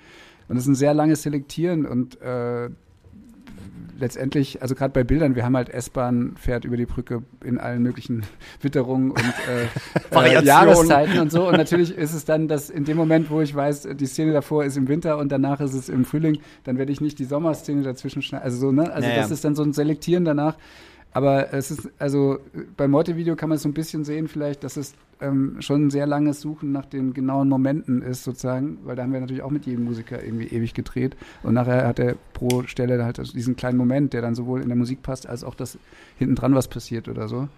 Und 0.48 0.56
es 0.56 0.64
ist 0.64 0.68
ein 0.68 0.74
sehr 0.74 0.94
langes 0.94 1.22
Selektieren 1.22 1.86
und 1.86 2.20
äh, 2.20 2.68
letztendlich, 4.02 4.60
also 4.60 4.74
gerade 4.74 4.92
bei 4.92 5.04
Bildern, 5.04 5.34
wir 5.34 5.44
haben 5.44 5.56
halt 5.56 5.68
S-Bahn 5.70 6.34
fährt 6.36 6.64
über 6.64 6.76
die 6.76 6.86
Brücke 6.86 7.22
in 7.44 7.58
allen 7.58 7.82
möglichen 7.82 8.24
Witterungen 8.60 9.12
und 9.12 9.34
äh, 10.12 10.38
äh, 10.38 10.44
Jahreszeiten 10.44 11.20
und 11.20 11.30
so. 11.30 11.48
Und 11.48 11.56
natürlich 11.56 11.96
ist 11.96 12.12
es 12.12 12.24
dann, 12.24 12.48
dass 12.48 12.68
in 12.68 12.84
dem 12.84 12.96
Moment, 12.96 13.30
wo 13.30 13.40
ich 13.40 13.54
weiß, 13.54 13.88
die 13.94 14.06
Szene 14.06 14.32
davor 14.32 14.64
ist 14.64 14.76
im 14.76 14.88
Winter 14.88 15.16
und 15.18 15.30
danach 15.30 15.60
ist 15.60 15.74
es 15.74 15.88
im 15.88 16.04
Frühling, 16.04 16.40
dann 16.64 16.76
werde 16.76 16.92
ich 16.92 17.00
nicht 17.00 17.18
die 17.18 17.24
Sommerszene 17.24 17.82
dazwischen 17.82 18.20
schneiden. 18.22 18.44
Also 18.44 18.58
so, 18.58 18.72
ne? 18.72 18.92
Also 18.92 19.08
Naja. 19.08 19.22
das 19.22 19.30
ist 19.30 19.44
dann 19.44 19.54
so 19.54 19.62
ein 19.62 19.72
Selektieren 19.72 20.24
danach. 20.24 20.56
Aber 21.14 21.52
es 21.52 21.70
ist, 21.70 21.90
also 21.98 22.38
beim 22.76 22.90
Morte-Video 22.90 23.36
kann 23.36 23.50
man 23.50 23.56
es 23.56 23.62
so 23.62 23.68
ein 23.68 23.74
bisschen 23.74 24.04
sehen, 24.04 24.28
vielleicht, 24.28 24.64
dass 24.64 24.76
es 24.76 24.94
ähm, 25.20 25.56
schon 25.60 25.86
ein 25.86 25.90
sehr 25.90 26.06
langes 26.06 26.40
Suchen 26.40 26.72
nach 26.72 26.86
den 26.86 27.12
genauen 27.12 27.48
Momenten 27.48 28.02
ist, 28.02 28.24
sozusagen, 28.24 28.78
weil 28.84 28.96
da 28.96 29.02
haben 29.02 29.12
wir 29.12 29.20
natürlich 29.20 29.42
auch 29.42 29.50
mit 29.50 29.66
jedem 29.66 29.84
Musiker 29.84 30.22
irgendwie 30.22 30.46
ewig 30.46 30.72
gedreht. 30.72 31.16
Und 31.42 31.54
nachher 31.54 31.86
hat 31.86 31.98
er 31.98 32.16
pro 32.32 32.62
Stelle 32.64 33.04
halt 33.04 33.18
diesen 33.34 33.56
kleinen 33.56 33.76
Moment, 33.76 34.14
der 34.14 34.22
dann 34.22 34.34
sowohl 34.34 34.62
in 34.62 34.68
der 34.68 34.76
Musik 34.76 35.02
passt, 35.02 35.28
als 35.28 35.44
auch, 35.44 35.54
dass 35.54 35.78
hinten 36.18 36.34
dran 36.34 36.54
was 36.54 36.68
passiert 36.68 37.08
oder 37.08 37.28
so. 37.28 37.48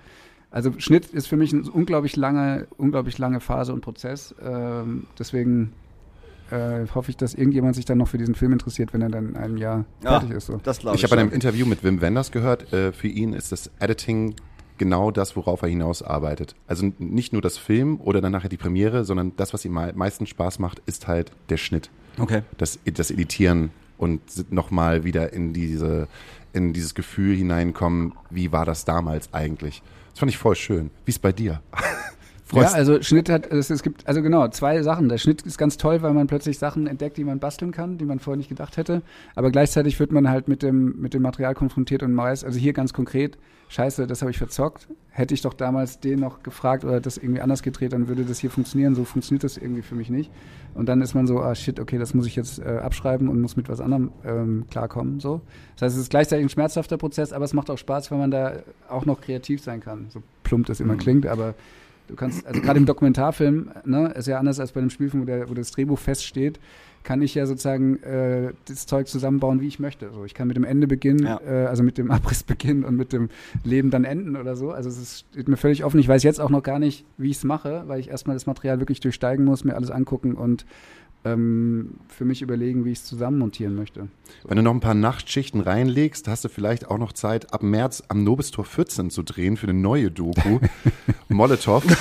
Also 0.51 0.73
Schnitt 0.79 1.07
ist 1.07 1.27
für 1.27 1.37
mich 1.37 1.53
eine 1.53 1.71
unglaublich 1.71 2.17
lange, 2.17 2.67
unglaublich 2.77 3.19
lange 3.19 3.41
Phase 3.41 3.73
und 3.73 3.81
Prozess. 3.81 4.35
Ähm, 4.45 5.07
deswegen 5.19 5.73
äh, 6.51 6.87
hoffe 6.95 7.11
ich, 7.11 7.17
dass 7.17 7.35
irgendjemand 7.35 7.75
sich 7.75 7.85
dann 7.85 7.99
noch 7.99 8.09
für 8.09 8.19
diesen 8.19 8.35
Film 8.35 8.53
interessiert, 8.53 8.93
wenn 8.93 9.03
er 9.03 9.09
dann 9.09 9.31
in 9.31 9.37
einem 9.37 9.57
Jahr 9.57 9.85
Ja, 10.03 10.19
fertig 10.19 10.37
ist. 10.37 10.47
So. 10.47 10.61
Das 10.63 10.79
glaube 10.79 10.97
ich. 10.97 11.05
Ich 11.05 11.11
habe 11.11 11.21
in 11.21 11.27
einem. 11.27 11.35
Interview 11.35 11.67
mit 11.67 11.83
Wim 11.83 12.01
Wenders 12.01 12.31
gehört, 12.31 12.73
äh, 12.73 12.93
für 12.93 13.09
ihn 13.09 13.33
ist 13.33 13.53
das 13.53 13.71
Editing 13.79 14.35
genau 14.79 15.11
das, 15.11 15.37
worauf 15.37 15.63
er 15.63 15.69
hinaus 15.69 16.03
arbeitet. 16.03 16.55
Also 16.67 16.93
nicht 16.99 17.33
nur 17.33 17.43
das 17.43 17.59
Film 17.59 18.01
oder 18.01 18.21
dann 18.21 18.33
nachher 18.33 18.49
die 18.49 18.57
Premiere, 18.57 19.05
sondern 19.05 19.33
das, 19.37 19.53
was 19.53 19.65
ihm 19.65 19.77
am 19.77 19.97
meisten 19.97 20.27
Spaß 20.27 20.59
macht, 20.59 20.83
ist 20.87 21.07
halt 21.07 21.33
der 21.49 21.57
Schnitt. 21.57 21.91
Okay. 22.19 22.43
Das, 22.59 22.79
das 22.85 23.11
Editieren 23.11 23.71
und 23.99 24.53
nochmal 24.53 25.05
wieder 25.05 25.33
in 25.33 25.53
diese, 25.53 26.09
in 26.53 26.73
dieses 26.73 26.95
Gefühl 26.95 27.37
hineinkommen, 27.37 28.15
wie 28.31 28.53
war 28.53 28.65
das 28.65 28.85
damals 28.85 29.33
eigentlich? 29.33 29.83
Das 30.11 30.21
fand 30.21 30.31
ich 30.31 30.39
voll 30.39 30.57
schön. 30.57 30.91
Wie 31.05 31.11
ist 31.11 31.23
bei 31.23 31.33
dir? 31.33 31.61
Ja, 32.53 32.61
Freust- 32.61 32.75
also 32.75 33.03
Schnitt 33.03 33.31
hat, 33.31 33.47
es, 33.51 33.71
es 33.71 33.83
gibt, 33.83 34.07
also 34.07 34.21
genau, 34.23 34.47
zwei 34.49 34.83
Sachen. 34.83 35.09
Der 35.09 35.19
Schnitt 35.19 35.43
ist 35.43 35.57
ganz 35.57 35.79
toll, 35.79 36.03
weil 36.03 36.13
man 36.13 36.27
plötzlich 36.27 36.59
Sachen 36.59 36.87
entdeckt, 36.87 37.17
die 37.17 37.25
man 37.25 37.39
basteln 37.39 37.73
kann, 37.73 37.97
die 37.97 38.05
man 38.05 38.19
vorher 38.19 38.37
nicht 38.37 38.51
gedacht 38.51 38.77
hätte. 38.77 39.03
Aber 39.35 39.51
gleichzeitig 39.51 39.99
wird 39.99 40.13
man 40.13 40.29
halt 40.29 40.47
mit 40.47 40.63
dem, 40.63 41.01
mit 41.01 41.15
dem 41.15 41.23
Material 41.23 41.55
konfrontiert 41.55 42.03
und 42.03 42.15
weiß, 42.17 42.45
also 42.45 42.59
hier 42.59 42.75
ganz 42.75 42.93
konkret, 42.93 43.39
scheiße, 43.69 44.07
das 44.07 44.21
habe 44.21 44.31
ich 44.31 44.39
verzockt. 44.39 44.89
Hätte 45.09 45.33
ich 45.33 45.41
doch 45.41 45.55
damals 45.55 46.01
den 46.01 46.21
noch 46.21 46.43
gefragt 46.43 46.85
oder 46.85 47.01
das 47.01 47.17
irgendwie 47.17 47.41
anders 47.41 47.63
gedreht, 47.63 47.93
dann 47.93 48.09
würde 48.09 48.25
das 48.25 48.41
hier 48.41 48.51
funktionieren. 48.51 48.95
So 48.95 49.05
funktioniert 49.05 49.45
das 49.45 49.57
irgendwie 49.57 49.83
für 49.83 49.95
mich 49.95 50.11
nicht. 50.11 50.31
Und 50.75 50.89
dann 50.89 51.01
ist 51.01 51.15
man 51.15 51.27
so, 51.27 51.41
ah 51.41 51.55
shit, 51.55 51.81
okay, 51.81 51.99
das 51.99 52.13
muss 52.15 52.27
ich 52.27 52.37
jetzt 52.37 52.59
äh, 52.59 52.65
abschreiben 52.65 53.29
und 53.29 53.41
muss 53.41 53.57
mit 53.57 53.69
was 53.69 53.81
anderem 53.81 54.13
ähm, 54.25 54.65
klarkommen. 54.71 55.19
So. 55.19 55.41
Das 55.77 55.87
heißt, 55.87 55.97
es 55.97 56.03
ist 56.03 56.11
gleichzeitig 56.11 56.45
ein 56.45 56.51
schmerzhafter 56.51 56.99
Prozess, 56.99 57.33
aber 57.33 57.45
es 57.45 57.55
macht 57.55 57.71
auch 57.71 57.79
Spaß, 57.79 58.11
weil 58.11 58.19
man 58.19 58.31
da 58.31 58.57
auch 58.89 59.07
noch 59.07 59.21
kreativ 59.21 59.63
sein 59.63 59.81
kann. 59.81 60.07
So 60.11 60.23
plump 60.43 60.67
das 60.67 60.81
immer 60.81 60.97
klingt, 60.97 61.27
aber 61.27 61.55
Du 62.07 62.17
kannst, 62.17 62.47
also 62.47 62.61
gerade 62.61 62.79
im 62.79 62.87
Dokumentarfilm, 62.87 63.71
ne, 63.85 64.09
ist 64.17 64.27
ja 64.29 64.39
anders 64.39 64.61
als 64.61 64.73
bei 64.73 64.81
einem 64.81 64.91
Spielfilm, 64.91 65.23
wo, 65.23 65.27
der, 65.27 65.49
wo 65.49 65.55
das 65.55 65.71
Drehbuch 65.71 65.99
feststeht, 65.99 66.61
kann 67.03 67.21
ich 67.23 67.35
ja 67.35 67.47
sozusagen 67.47 68.03
äh, 68.03 68.53
das 68.67 68.87
Zeug 68.87 69.09
zusammenbauen, 69.09 69.61
wie 69.61 69.67
ich 69.69 69.79
möchte. 69.79 70.11
So, 70.11 70.25
ich 70.25 70.33
kann 70.35 70.49
mit 70.49 70.57
dem 70.57 70.65
Ende 70.65 70.87
beginnen, 70.87 71.25
Ja. 71.27 71.41
äh, 71.47 71.67
also 71.67 71.83
mit 71.83 71.99
dem 71.99 72.11
Abriss 72.11 72.43
beginnen 72.43 72.85
und 72.85 72.97
mit 72.97 73.13
dem 73.13 73.29
Leben 73.63 73.91
dann 73.91 74.05
enden 74.05 74.37
oder 74.37 74.57
so. 74.57 74.71
Also 74.71 74.89
es 74.89 74.99
ist, 74.99 75.25
steht 75.33 75.49
mir 75.49 75.57
völlig 75.57 75.85
offen. 75.85 75.99
Ich 76.01 76.09
weiß 76.09 76.23
jetzt 76.23 76.41
auch 76.41 76.51
noch 76.51 76.63
gar 76.63 76.79
nicht, 76.79 77.05
wie 77.19 77.31
ich 77.31 77.37
es 77.39 77.45
mache, 77.45 77.85
weil 77.87 78.01
ich 78.01 78.09
erstmal 78.09 78.37
das 78.37 78.47
Material 78.47 78.81
wirklich 78.81 79.01
durchsteigen 79.01 79.45
muss, 79.45 79.65
mir 79.65 79.75
alles 79.75 79.91
angucken 79.91 80.35
und 80.35 80.65
ähm, 81.25 81.95
für 82.09 82.25
mich 82.25 82.43
überlegen, 82.43 82.85
wie 82.85 82.93
ich 82.93 82.99
es 82.99 83.05
zusammenmontieren 83.05 83.75
möchte. 83.75 84.09
Wenn 84.45 84.57
du 84.57 84.63
noch 84.63 84.75
ein 84.75 84.81
paar 84.81 84.95
Nachtschichten 84.95 85.61
reinlegst, 85.61 86.29
hast 86.29 86.45
du 86.45 86.49
vielleicht 86.49 86.91
auch 86.91 86.99
noch 86.99 87.13
Zeit, 87.13 87.53
ab 87.53 87.63
März 87.63 88.03
am 88.09 88.25
Nobistor 88.25 88.65
14 88.65 89.11
zu 89.11 89.23
drehen 89.23 89.57
für 89.57 89.69
eine 89.69 89.79
neue 89.79 90.11
Doku. 90.11 90.61
Molotow. 91.29 91.85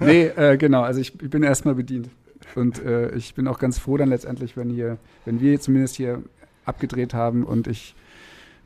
Nee, 0.00 0.26
äh, 0.26 0.56
genau, 0.56 0.82
also 0.82 1.00
ich, 1.00 1.20
ich 1.20 1.30
bin 1.30 1.42
erstmal 1.42 1.74
bedient. 1.74 2.08
Und 2.54 2.84
äh, 2.84 3.14
ich 3.14 3.34
bin 3.34 3.48
auch 3.48 3.58
ganz 3.58 3.78
froh 3.78 3.96
dann 3.96 4.08
letztendlich, 4.08 4.56
wenn 4.56 4.70
hier, 4.70 4.98
wenn 5.24 5.40
wir 5.40 5.60
zumindest 5.60 5.96
hier 5.96 6.22
abgedreht 6.64 7.14
haben 7.14 7.44
und 7.44 7.66
ich 7.66 7.94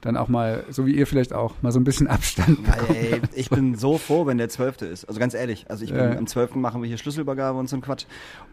dann 0.02 0.16
auch 0.18 0.28
mal, 0.28 0.64
so 0.68 0.84
wie 0.84 0.94
ihr 0.94 1.06
vielleicht 1.06 1.32
auch, 1.32 1.54
mal 1.62 1.72
so 1.72 1.80
ein 1.80 1.84
bisschen 1.84 2.08
Abstand 2.08 2.58
Weil, 2.68 2.96
ey, 2.96 3.22
ich 3.34 3.48
bin 3.48 3.76
so 3.76 3.96
froh, 3.98 4.26
wenn 4.26 4.36
der 4.36 4.48
Zwölfte 4.50 4.84
ist. 4.84 5.04
Also 5.06 5.18
ganz 5.18 5.32
ehrlich, 5.32 5.66
also 5.70 5.84
ich 5.84 5.90
bin, 5.92 6.00
Ja. 6.12 6.18
am 6.18 6.26
Zwölften 6.26 6.60
machen 6.60 6.82
wir 6.82 6.88
hier 6.88 6.98
Schlüsselübergabe 6.98 7.58
und 7.58 7.68
so 7.68 7.76
ein 7.76 7.80
Quatsch. 7.82 8.04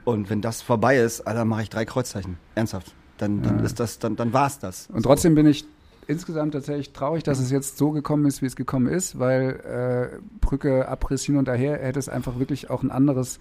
Und 0.06 0.30
wenn 0.30 0.42
das 0.42 0.62
vorbei 0.62 0.98
ist, 0.98 1.22
Alter, 1.22 1.46
mache 1.46 1.64
ich 1.64 1.70
drei 1.70 1.86
Kreuzzeichen. 1.86 2.38
Ernsthaft. 2.56 2.94
Dann, 3.18 3.42
dann 3.42 3.60
Ja. 3.60 3.66
ist 3.66 3.80
das, 3.80 4.00
dann, 4.00 4.16
dann 4.16 4.32
war's 4.32 4.60
das. 4.60 4.88
Und 4.94 5.04
trotzdem 5.04 5.36
bin 5.36 5.46
ich 5.48 5.66
insgesamt 6.08 6.54
tatsächlich 6.54 6.94
traurig, 6.94 7.24
dass 7.24 7.40
es 7.40 7.52
jetzt 7.52 7.78
so 7.78 7.92
gekommen 7.92 8.26
ist, 8.26 8.42
wie 8.42 8.46
es 8.46 8.56
gekommen 8.56 8.88
ist, 8.88 9.20
weil 9.20 10.12
äh, 10.14 10.18
Brücke, 10.42 10.88
Abriss 10.88 11.24
hin 11.24 11.36
und 11.38 11.48
daher 11.48 11.78
hätte 11.80 12.00
es 12.00 12.10
einfach 12.10 12.40
wirklich 12.40 12.70
auch 12.70 12.82
ein 12.84 12.90
anderes 12.92 13.40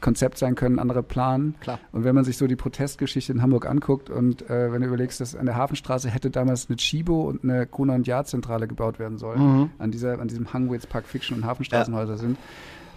Konzept 0.00 0.38
sein 0.38 0.54
können, 0.54 0.76
ein 0.76 0.78
anderer 0.80 1.02
Plan. 1.02 1.54
Klar. 1.60 1.78
Und 1.92 2.04
wenn 2.04 2.14
man 2.14 2.24
sich 2.24 2.36
so 2.36 2.46
die 2.46 2.56
Protestgeschichte 2.56 3.32
in 3.32 3.42
Hamburg 3.42 3.66
anguckt 3.66 4.10
und 4.10 4.48
äh, 4.50 4.72
wenn 4.72 4.80
du 4.82 4.88
überlegst, 4.88 5.20
dass 5.20 5.34
an 5.34 5.46
der 5.46 5.56
Hafenstraße 5.56 6.08
hätte 6.10 6.30
damals 6.30 6.68
eine 6.68 6.76
Chibo 6.76 7.22
und 7.28 7.44
eine 7.44 7.66
Gruner 7.66 7.94
und 7.94 8.06
Jahr 8.06 8.24
Zentrale 8.24 8.66
gebaut 8.68 8.98
werden 8.98 9.18
sollen, 9.18 9.40
Mhm. 9.40 9.70
an, 9.78 9.90
dieser, 9.90 10.20
an 10.20 10.28
diesem 10.28 10.52
Hang, 10.52 10.68
wo 10.68 10.74
jetzt 10.74 10.88
Park 10.88 11.06
Fiction 11.06 11.36
und 11.38 11.44
Hafenstraßenhäuser 11.44 12.16
sind. 12.18 12.38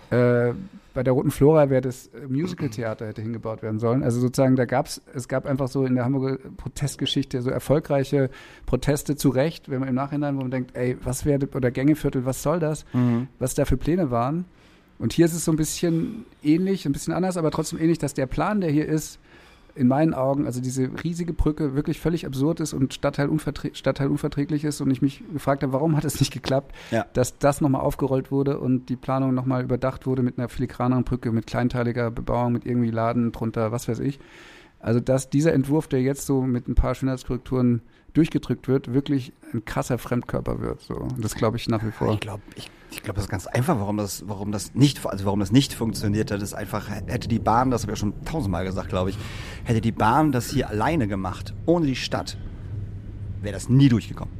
Äh, 0.09 0.53
bei 0.93 1.03
der 1.03 1.13
Roten 1.13 1.31
Flora 1.31 1.69
wäre 1.69 1.81
das 1.81 2.07
äh, 2.07 2.27
Musical-Theater 2.27 3.05
hätte 3.07 3.21
hingebaut 3.21 3.61
werden 3.61 3.77
sollen. 3.77 4.03
Also 4.03 4.19
sozusagen, 4.21 4.55
da 4.55 4.65
gab's, 4.65 5.01
es 5.13 5.27
gab 5.27 5.45
einfach 5.45 5.67
so 5.67 5.85
in 5.85 5.95
der 5.95 6.05
Hamburger 6.05 6.37
Protestgeschichte 6.55 7.41
so 7.41 7.49
erfolgreiche 7.49 8.29
Proteste 8.65 9.15
zu 9.15 9.29
Recht, 9.29 9.69
wenn 9.69 9.79
man 9.81 9.89
im 9.89 9.95
Nachhinein, 9.95 10.37
wo 10.37 10.41
man 10.41 10.49
denkt, 10.51 10.71
ey, 10.75 10.97
was 11.03 11.25
wäre, 11.25 11.47
oder 11.53 11.71
Gängeviertel, 11.71 12.25
was 12.25 12.41
soll 12.41 12.59
das? 12.59 12.85
Mhm. 12.93 13.27
was 13.37 13.53
da 13.53 13.65
für 13.65 13.77
Pläne 13.77 14.09
waren. 14.09 14.45
Und 14.99 15.13
hier 15.13 15.25
ist 15.25 15.33
es 15.33 15.45
so 15.45 15.51
ein 15.51 15.57
bisschen 15.57 16.25
ähnlich, 16.43 16.85
ein 16.85 16.91
bisschen 16.91 17.13
anders, 17.13 17.37
aber 17.37 17.51
trotzdem 17.51 17.79
ähnlich, 17.79 17.99
dass 17.99 18.13
der 18.13 18.25
Plan, 18.25 18.61
der 18.61 18.71
hier 18.71 18.87
ist, 18.87 19.19
in 19.75 19.87
meinen 19.87 20.15
Augen, 20.15 20.47
also 20.47 20.59
diese 20.59 20.89
riesige 21.03 21.33
Brücke 21.33 21.75
wirklich 21.75 21.99
völlig 21.99 22.25
absurd 22.25 22.59
ist 22.61 22.73
und 22.73 22.95
stadtteilunverträ 22.95 23.69
stadtteilunverträglich 23.73 24.63
ist 24.63 24.81
und 24.81 24.89
ich 24.89 25.03
mich 25.03 25.21
gefragt 25.31 25.61
habe, 25.61 25.71
warum 25.71 25.95
hat 25.95 26.03
es 26.03 26.19
nicht 26.19 26.33
geklappt, 26.33 26.73
Ja. 26.89 27.05
dass 27.13 27.37
das 27.37 27.61
nochmal 27.61 27.81
aufgerollt 27.81 28.31
wurde 28.31 28.57
und 28.59 28.89
die 28.89 28.95
Planung 28.95 29.35
nochmal 29.35 29.63
überdacht 29.63 30.07
wurde 30.07 30.23
mit 30.23 30.39
einer 30.39 30.49
filigraneren 30.49 31.03
Brücke, 31.03 31.31
mit 31.31 31.45
kleinteiliger 31.45 32.09
Bebauung, 32.09 32.53
mit 32.53 32.65
irgendwie 32.65 32.89
Laden 32.89 33.31
drunter, 33.31 33.71
was 33.71 33.87
weiß 33.87 33.99
ich. 33.99 34.19
Also 34.79 34.99
dass 34.99 35.29
dieser 35.29 35.53
Entwurf, 35.53 35.87
der 35.87 36.01
jetzt 36.01 36.25
so 36.25 36.41
mit 36.41 36.67
ein 36.67 36.73
paar 36.73 36.95
Schönheitskorrekturen 36.95 37.81
durchgedrückt 38.13 38.67
wird, 38.67 38.93
wirklich 38.95 39.31
ein 39.53 39.63
krasser 39.63 39.99
Fremdkörper 39.99 40.59
wird. 40.59 40.81
So. 40.81 41.07
Das 41.19 41.35
glaube 41.35 41.57
ich 41.57 41.69
nach 41.69 41.85
wie 41.85 41.91
vor. 41.91 42.13
Ich 42.13 42.19
glaube, 42.19 42.41
ich, 42.55 42.71
ich 42.89 43.03
glaube, 43.03 43.15
das 43.15 43.25
ist 43.25 43.29
ganz 43.29 43.47
einfach, 43.47 43.79
warum 43.79 43.97
das, 43.97 44.23
warum 44.27 44.51
das 44.51 44.73
nicht, 44.73 45.05
also 45.05 45.25
warum 45.25 45.39
das 45.39 45.51
nicht 45.51 45.73
funktioniert 45.73 46.31
hat, 46.31 46.41
ist 46.41 46.53
einfach, 46.53 46.89
hätte 46.89 47.27
die 47.27 47.39
Bahn, 47.39 47.69
das 47.69 47.83
habe 47.83 47.91
ich 47.93 47.97
ja 47.97 47.99
schon 47.99 48.13
tausendmal 48.23 48.63
gesagt, 48.65 48.89
glaube 48.89 49.09
ich, 49.09 49.17
hätte 49.65 49.81
die 49.81 49.91
Bahn 49.91 50.31
das 50.31 50.49
hier 50.49 50.69
alleine 50.69 51.07
gemacht, 51.07 51.53
ohne 51.65 51.85
die 51.85 51.95
Stadt, 51.95 52.37
wäre 53.41 53.53
das 53.53 53.69
nie 53.69 53.89
durchgekommen. 53.89 54.33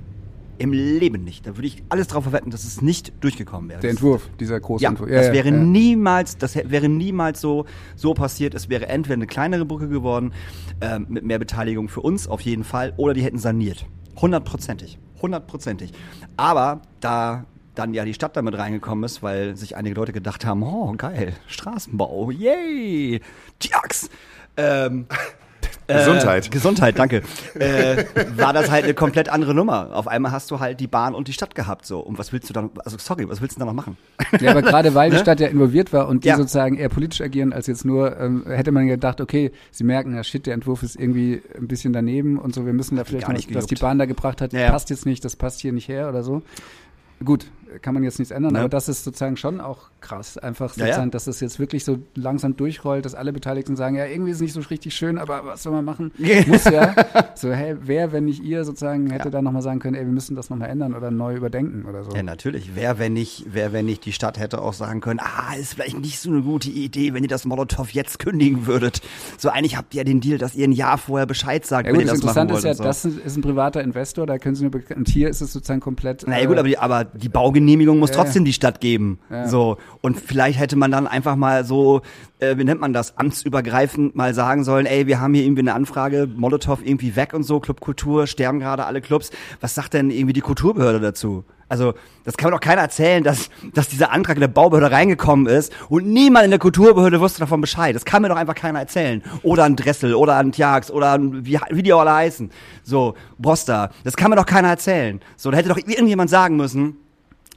Im 0.60 0.74
Leben 0.74 1.24
nicht. 1.24 1.45
Da 1.45 1.56
würde 1.56 1.68
ich 1.68 1.84
alles 1.89 2.08
drauf 2.08 2.24
verwetten, 2.24 2.50
dass 2.50 2.64
es 2.64 2.82
nicht 2.82 3.14
durchgekommen 3.24 3.70
wäre. 3.70 3.80
Der 3.80 3.91
Entwurf, 3.91 4.28
dieser 4.39 4.60
große 4.60 4.84
Ja, 4.84 4.89
Entwurf. 4.89 5.08
das 5.10 5.32
wäre 5.32 5.52
niemals, 5.52 6.38
das 6.38 6.56
wäre 6.56 6.89
niemals 6.89 7.39
so, 7.41 7.66
so 7.95 8.16
passiert. 8.16 8.56
Es 8.56 8.68
wäre 8.68 8.88
entweder 8.88 9.14
eine 9.14 9.28
kleinere 9.28 9.66
Brücke 9.66 9.88
geworden, 9.88 10.34
ähm, 10.82 11.06
mit 11.10 11.24
mehr 11.24 11.38
Beteiligung 11.38 11.89
für 11.89 12.02
uns 12.02 12.28
auf 12.28 12.41
jeden 12.41 12.64
Fall, 12.64 12.93
oder 12.98 13.14
die 13.14 13.22
hätten 13.22 13.38
saniert. 13.38 13.86
Hundertprozentig. 14.20 14.98
Hundertprozentig. 15.22 15.91
Aber 16.38 16.82
da 17.02 17.45
dann 17.78 17.94
ja 17.94 18.06
die 18.06 18.14
Stadt 18.14 18.36
damit 18.38 18.58
reingekommen 18.58 19.04
ist, 19.04 19.22
weil 19.24 19.56
sich 19.56 19.76
einige 19.78 19.96
Leute 19.96 20.14
gedacht 20.14 20.46
haben, 20.46 20.64
oh 20.64 20.94
geil, 20.98 21.34
Straßenbau, 21.48 22.32
yay, 22.32 23.22
Tjax. 23.60 24.10
Ähm, 24.58 25.06
Gesundheit. 25.88 26.48
Äh, 26.48 26.50
Gesundheit, 26.50 27.00
danke. 27.00 27.22
äh, 27.58 28.04
war 28.36 28.52
das 28.52 28.70
halt 28.70 28.84
eine 28.84 28.94
komplett 28.94 29.30
andere 29.30 29.54
Nummer. 29.54 29.92
Auf 29.94 30.08
einmal 30.10 30.34
hast 30.34 30.52
du 30.52 30.60
halt 30.60 30.82
die 30.82 30.88
Bahn 30.88 31.16
und 31.16 31.30
die 31.30 31.34
Stadt 31.34 31.56
gehabt 31.56 31.86
so. 31.86 32.00
Und 32.02 32.18
was 32.18 32.34
willst 32.34 32.50
du 32.50 32.54
dann, 32.54 32.72
also 32.84 32.98
sorry, 33.00 33.30
was 33.30 33.40
willst 33.40 33.56
du 33.56 33.60
da 33.60 33.66
noch 33.66 33.72
machen? 33.74 33.96
Ja, 34.42 34.52
aber 34.52 34.62
gerade 34.64 34.94
weil 34.96 35.10
die 35.12 35.16
Ne? 35.16 35.22
Stadt 35.22 35.40
ja 35.40 35.48
involviert 35.48 35.94
war 35.94 36.10
und 36.10 36.26
die 36.26 36.28
Ja. 36.28 36.36
sozusagen 36.36 36.78
eher 36.78 36.90
politisch 36.90 37.22
agieren 37.22 37.54
als 37.54 37.68
jetzt 37.68 37.86
nur, 37.86 38.20
ähm, 38.20 38.44
hätte 38.48 38.74
man 38.74 38.86
gedacht, 38.88 39.22
okay, 39.22 39.52
sie 39.72 39.86
merken, 39.86 40.14
ja 40.14 40.26
shit, 40.26 40.46
der 40.46 40.56
Entwurf 40.56 40.84
ist 40.84 40.98
irgendwie 40.98 41.42
ein 41.58 41.70
bisschen 41.70 41.94
daneben 41.94 42.38
und 42.38 42.54
so, 42.54 42.66
wir 42.66 42.74
müssen 42.74 42.98
da 42.98 43.06
vielleicht 43.06 43.28
noch, 43.30 43.34
nicht 43.36 43.56
was 43.56 43.68
die. 43.68 43.76
Bahn 43.76 43.98
da 43.98 44.06
gebracht 44.06 44.42
hat, 44.42 44.52
Ja, 44.52 44.60
ja. 44.62 44.72
passt 44.72 44.90
jetzt 44.90 45.06
nicht, 45.06 45.24
das 45.24 45.38
passt 45.38 45.62
hier 45.62 45.72
nicht 45.72 45.88
her 45.88 46.10
oder 46.10 46.22
so. 46.24 46.42
Gut, 47.24 47.46
kann 47.82 47.93
man 47.93 48.03
jetzt 48.03 48.20
nichts 48.20 48.32
ändern. 48.32 48.53
Ja. 48.55 48.61
Aber 48.61 48.70
das 48.70 48.89
ist 48.89 49.03
sozusagen 49.03 49.38
schon 49.38 49.59
auch 49.61 49.89
krass. 50.01 50.38
Einfach 50.38 50.76
Ja, 50.78 50.86
ja. 50.86 50.93
sozusagen, 50.93 51.11
dass 51.11 51.28
es 51.28 51.39
jetzt 51.39 51.59
wirklich 51.59 51.84
so 51.86 51.99
langsam 52.15 52.55
durchrollt, 52.55 53.05
dass 53.05 53.15
alle 53.15 53.34
Beteiligten 53.34 53.76
sagen, 53.76 53.95
ja, 53.95 54.05
irgendwie 54.05 54.32
ist 54.32 54.38
es 54.38 54.41
nicht 54.41 54.53
so 54.53 54.61
richtig 54.61 54.95
schön, 54.95 55.18
aber 55.18 55.45
was 55.45 55.63
soll 55.63 55.74
man 55.74 55.86
machen? 55.86 56.11
Muss 56.47 56.65
ja. 56.65 56.93
So, 57.36 57.51
hey, 57.51 57.76
wer, 57.82 58.11
wenn 58.11 58.26
nicht 58.26 58.43
ihr 58.43 58.63
sozusagen, 58.65 59.09
hätte 59.09 59.26
Ja. 59.26 59.32
da 59.32 59.41
nochmal 59.41 59.61
sagen 59.61 59.80
können, 59.80 59.95
ey, 59.95 60.05
wir 60.05 60.11
müssen 60.11 60.36
das 60.36 60.49
nochmal 60.49 60.70
ändern 60.70 60.93
oder 60.95 61.11
neu 61.11 61.36
überdenken 61.36 61.86
oder 61.86 62.03
so. 62.03 62.11
Ja, 62.11 62.24
natürlich. 62.24 62.72
Wer, 62.76 62.99
wenn 62.99 63.13
nicht, 63.13 63.45
wer, 63.51 63.74
wenn 63.74 63.86
nicht 63.86 64.05
die 64.05 64.11
Stadt 64.13 64.39
hätte 64.39 64.61
auch 64.61 64.74
sagen 64.74 65.01
können, 65.01 65.20
ah, 65.22 65.53
ist 65.59 65.74
vielleicht 65.76 65.99
nicht 65.99 66.20
so 66.20 66.30
eine 66.30 66.41
gute 66.41 66.70
Idee, 66.70 67.13
wenn 67.13 67.24
ihr 67.24 67.30
das 67.30 67.45
Molotow 67.45 67.89
jetzt 67.91 68.20
kündigen 68.20 68.65
würdet. 68.68 69.01
So 69.38 69.49
eigentlich 69.49 69.78
habt 69.78 69.93
ihr 69.93 69.99
ja 69.99 70.03
den 70.03 70.20
Deal, 70.22 70.38
dass 70.38 70.55
ihr 70.55 70.68
ein 70.68 70.72
Jahr 70.72 70.97
vorher 70.97 71.26
Bescheid 71.26 71.65
sagt, 71.65 71.88
Ja 71.88 71.93
wenn 71.93 71.99
gut, 72.01 72.05
ihr 72.07 72.11
das 72.13 72.24
machen 72.24 72.41
Interessante 72.49 72.53
wollt. 72.53 72.63
ist 72.63 72.65
ja, 72.65 72.74
so. 72.76 72.84
das 72.84 73.05
ist 73.26 73.36
ein 73.38 73.41
privater 73.41 73.82
Investor, 73.84 74.26
da 74.26 74.38
können 74.38 74.55
sie 74.55 74.63
nur, 74.63 74.72
be- 74.72 74.84
und 74.95 75.07
hier 75.09 75.30
ist 75.30 75.41
es 75.41 75.53
sozusagen 75.53 75.80
komplett. 75.82 76.26
Naja 76.28 76.43
äh, 76.43 76.47
gut, 76.47 76.57
aber 76.57 76.68
die, 76.68 76.78
aber 76.78 77.03
die 77.05 77.30
Baugenehmigung 77.58 77.99
muss 77.99 78.12
Ja, 78.12 78.18
trotzdem 78.18 78.45
die 78.45 78.53
Stadt 78.53 78.80
geben. 78.82 79.20
Ja. 79.30 79.47
So. 79.47 79.78
Und 80.01 80.20
vielleicht 80.20 80.60
hätte 80.60 80.76
man 80.76 80.91
dann 80.91 81.08
einfach 81.08 81.36
mal 81.36 81.66
so, 81.66 82.01
äh, 82.39 82.58
wie 82.58 82.64
nennt 82.64 82.82
man 82.82 82.93
das, 82.93 83.18
amtsübergreifend 83.18 84.16
mal 84.16 84.34
sagen 84.34 84.64
sollen, 84.64 84.86
ey, 84.86 85.08
wir 85.08 85.20
haben 85.20 85.34
hier 85.34 85.43
irgendwie 85.43 85.62
eine 85.62 85.74
Anfrage, 85.74 86.28
Molotow 86.36 86.80
irgendwie 86.84 87.16
weg 87.16 87.34
und 87.34 87.43
so, 87.43 87.60
Clubkultur, 87.60 88.28
sterben 88.28 88.60
gerade 88.60 88.86
alle 88.86 89.01
Clubs. 89.01 89.32
Was 89.60 89.76
sagt 89.76 89.93
denn 89.93 90.12
irgendwie 90.12 90.34
die 90.34 90.41
Kulturbehörde 90.41 90.99
dazu? 90.99 91.43
Also, 91.70 91.95
das 92.24 92.38
kann 92.38 92.49
mir 92.49 92.55
doch 92.55 92.62
keiner 92.62 92.82
erzählen, 92.82 93.24
dass, 93.26 93.49
dass 93.74 93.89
dieser 93.89 94.14
Antrag 94.14 94.38
in 94.38 94.41
der 94.41 94.47
Baubehörde 94.47 94.89
reingekommen 94.89 95.47
ist 95.47 95.74
und 95.89 96.08
niemand 96.08 96.45
in 96.45 96.51
der 96.51 96.60
Kulturbehörde 96.60 97.20
wusste 97.20 97.41
davon 97.41 97.60
Bescheid. 97.60 97.93
Das 97.93 98.05
kann 98.05 98.22
mir 98.22 98.30
doch 98.30 98.38
einfach 98.38 98.55
keiner 98.55 98.80
erzählen. 98.80 99.22
Oder 99.43 99.66
ein 99.66 99.76
Dressel, 99.76 100.16
oder 100.16 100.38
ein 100.38 100.53
Tjax, 100.53 100.89
oder 100.89 101.14
ein, 101.14 101.45
wie, 101.45 101.60
wie 101.72 101.84
die 101.84 101.91
alle 101.91 102.14
heißen. 102.14 102.51
So, 102.84 103.16
Broster. 103.38 103.89
Das 104.05 104.16
kann 104.16 104.30
mir 104.30 104.38
doch 104.38 104.45
keiner 104.45 104.70
erzählen. 104.70 105.20
So, 105.36 105.51
da 105.51 105.58
hätte 105.58 105.68
doch 105.68 105.78
irgendjemand 105.78 106.30
sagen 106.30 106.55
müssen, 106.55 106.95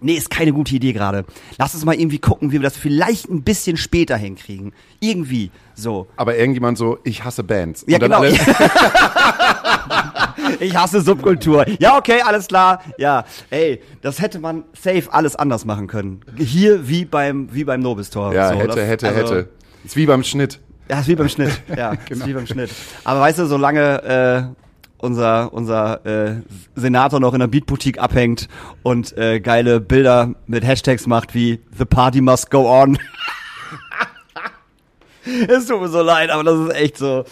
Nee, 0.03 0.14
ist 0.14 0.30
keine 0.30 0.53
gute 0.53 0.74
Idee 0.74 0.92
gerade. 0.92 1.24
Lass 1.59 1.74
uns 1.74 1.84
mal 1.84 1.94
irgendwie 1.94 2.18
gucken, 2.18 2.48
wie 2.51 2.55
wir 2.55 2.61
das 2.62 2.76
vielleicht 2.76 3.28
ein 3.28 3.42
bisschen 3.42 3.76
später 3.76 4.16
hinkriegen. 4.16 4.72
Irgendwie 5.01 5.51
so. 5.74 6.07
Aber 6.16 6.36
irgendjemand 6.36 6.78
so, 6.78 6.98
ich 7.05 7.24
hasse 7.24 7.44
Bands. 7.44 7.84
Ja, 7.86 7.96
Und 7.96 8.03
genau. 8.05 8.22
ich 10.61 10.74
hasse 10.76 11.01
Subkultur. 11.01 11.64
Ja, 11.78 11.96
okay, 11.98 12.20
alles 12.24 12.48
klar. 12.48 12.82
Ja, 12.98 13.24
ey, 13.51 13.80
das 14.03 14.20
hätte 14.20 14.38
man 14.38 14.64
safe 14.72 15.05
alles 15.11 15.36
anders 15.36 15.64
machen 15.64 15.86
können. 15.86 16.20
Hier 16.36 16.88
wie 16.88 17.05
beim 17.05 17.48
wie 17.53 17.64
beim 17.64 17.80
Nobistor. 17.80 18.32
ja, 18.34 18.53
so, 18.53 18.59
hätte, 18.59 18.66
das- 18.68 18.76
hätte, 18.78 19.09
also, 19.09 19.34
hätte. 19.36 19.48
Ist 19.84 19.96
wie 19.96 20.07
beim 20.07 20.22
Schnitt. 20.22 20.61
Ja, 20.88 21.01
ist 21.01 21.09
wie 21.09 21.14
beim 21.16 21.28
Schnitt. 21.28 21.62
Ja, 21.76 21.94
ist 22.11 22.26
wie 22.26 22.32
beim 22.34 22.46
Schnitt. 22.46 22.70
Aber 23.05 23.20
weißt 23.20 23.38
du, 23.38 23.46
solange 23.46 24.03
äh, 24.03 24.42
unser 25.03 25.53
unser 25.53 26.05
äh, 26.07 26.36
Senator 26.74 27.20
noch 27.20 27.34
in 27.34 27.40
der 27.40 27.46
Beatboutique 27.48 27.98
abhängt 27.98 28.48
und 28.82 29.16
äh, 29.16 29.40
geile 29.40 29.80
Bilder 29.80 30.34
mit 30.46 30.64
Hashtags 30.66 31.07
macht 31.07 31.34
wie 31.34 31.61
The 31.76 31.84
Party 31.84 32.20
Must 32.20 32.51
Go 32.51 32.68
On. 32.70 32.98
es 35.48 35.66
tut 35.66 35.80
mir 35.80 35.88
so 35.88 36.03
leid, 36.03 36.30
aber 36.30 36.44
das 36.44 36.59
ist 36.59 36.74
echt 36.74 36.98
so. 36.98 37.24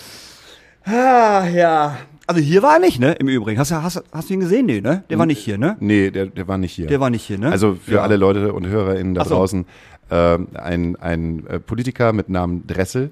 Ah, 0.85 1.47
ja. 1.49 1.99
Also 2.27 2.41
hier 2.43 2.63
war 2.63 2.75
er 2.75 2.81
nicht, 2.81 3.01
ne? 3.01 3.13
Im 3.15 3.29
Übrigen. 3.29 3.59
Hast 3.59 3.71
du, 3.71 3.83
hast, 3.83 4.03
hast 4.13 4.29
du 4.29 4.35
ihn 4.35 4.41
gesehen? 4.41 4.67
Nee, 4.67 4.83
ne? 4.83 5.03
Der 5.09 5.19
war 5.19 5.25
nicht 5.27 5.39
hier, 5.39 5.57
ne? 5.57 5.77
Nee, 5.81 6.11
der, 6.11 6.27
der 6.27 6.47
war 6.47 6.59
nicht 6.59 6.73
hier. 6.73 6.87
Der 6.87 7.01
war 7.01 7.09
nicht 7.09 7.23
hier, 7.25 7.39
ne? 7.39 7.51
Also 7.51 7.77
für 7.83 7.95
Ja. 7.97 8.03
alle 8.03 8.17
Leute 8.17 8.53
und 8.53 8.67
HörerInnen 8.67 9.15
da 9.15 9.25
so. 9.25 9.35
draußen, 9.37 9.65
ähm, 10.11 10.49
ein, 10.55 10.97
ein 10.97 11.47
äh, 11.47 11.59
Politiker 11.59 12.13
mit 12.13 12.29
Namen 12.29 12.67
Dressel 12.67 13.11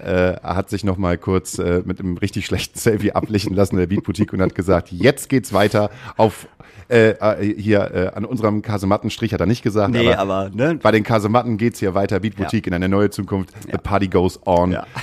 äh, 0.00 0.36
hat 0.42 0.70
sich 0.70 0.84
noch 0.84 0.96
mal 0.96 1.18
kurz 1.18 1.58
äh, 1.58 1.82
mit 1.84 2.00
einem 2.00 2.16
richtig 2.16 2.46
schlechten 2.46 2.78
Selfie 2.78 3.12
ablichten 3.12 3.54
lassen 3.54 3.74
in 3.76 3.80
der 3.80 3.86
Beatboutique 3.86 4.32
und 4.32 4.42
hat 4.42 4.54
gesagt, 4.54 4.90
jetzt 4.92 5.28
geht's 5.28 5.52
weiter 5.52 5.90
auf 6.16 6.48
äh, 6.88 7.10
äh, 7.10 7.60
hier 7.60 7.90
äh, 7.94 8.16
an 8.16 8.24
unserem 8.24 8.62
Kasemattenstrich 8.62 9.32
hat 9.32 9.40
er 9.40 9.46
nicht 9.46 9.62
gesagt, 9.62 9.92
Nee, 9.92 10.12
aber, 10.12 10.34
aber, 10.34 10.50
ne? 10.56 10.78
bei 10.82 10.90
den 10.90 11.04
Kasematten 11.04 11.56
geht's 11.56 11.78
hier 11.78 11.94
weiter, 11.94 12.18
Beatboutique 12.20 12.66
in 12.66 12.74
eine 12.74 12.88
neue 12.88 13.10
Zukunft, 13.10 13.50
the 13.70 13.78
party 13.78 14.08
goes 14.08 14.40
on. 14.46 14.72
Ja. 14.72 14.86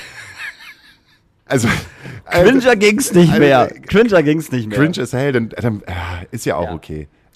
Also, 1.49 1.69
Cringer 2.29 2.75
ging's 2.75 3.13
nicht 3.13 3.29
also, 3.29 3.39
mehr. 3.39 3.71
äh, 3.73 3.79
Cringer 3.79 4.21
ging's 4.21 4.51
nicht 4.51 4.67
mehr. 4.67 4.77
Cringe 4.77 4.97
ist 4.99 5.13
hell, 5.13 5.31
dann, 5.31 5.47
dann 5.47 5.81
äh, 5.83 5.93
ist 6.31 6.45
ja 6.45 6.57
auch 6.57 6.71
Ja. 6.71 6.73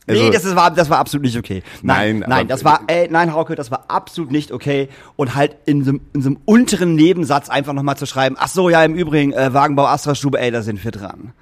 Okay. 0.08 0.14
nee, 0.14 0.20
Also- 0.20 0.32
das, 0.32 0.46
ist, 0.46 0.56
war, 0.56 0.72
das 0.72 0.90
war 0.90 1.00
absolut 1.00 1.26
nicht 1.26 1.38
okay. 1.38 1.64
Nein, 1.82 2.20
Nein, 2.20 2.30
nein, 2.30 2.48
das 2.48 2.64
war, 2.64 2.82
ey, 2.88 3.08
nein, 3.10 3.34
Hauke, 3.34 3.56
das 3.56 3.72
war 3.72 3.86
absolut 3.88 4.32
nicht 4.32 4.52
okay. 4.52 4.90
Und 5.16 5.36
halt 5.36 5.58
in 5.66 5.84
so, 5.84 5.92
einem- 5.92 6.02
in 6.14 6.22
so 6.22 6.30
einem 6.30 6.40
unteren 6.46 6.96
Nebensatz 6.96 7.50
einfach 7.50 7.74
nochmal 7.74 7.98
zu 7.98 8.06
schreiben, 8.06 8.36
ach 8.40 8.48
so, 8.48 8.70
ja, 8.70 8.84
im 8.84 8.96
Übrigen, 8.96 9.34
äh, 9.34 9.54
Wagenbau 9.54 9.86
Astra 9.88 10.16
Stube, 10.16 10.40
ey, 10.40 10.52
da 10.52 10.62
sind 10.62 10.84
wir 10.84 10.92
dran. 10.92 11.34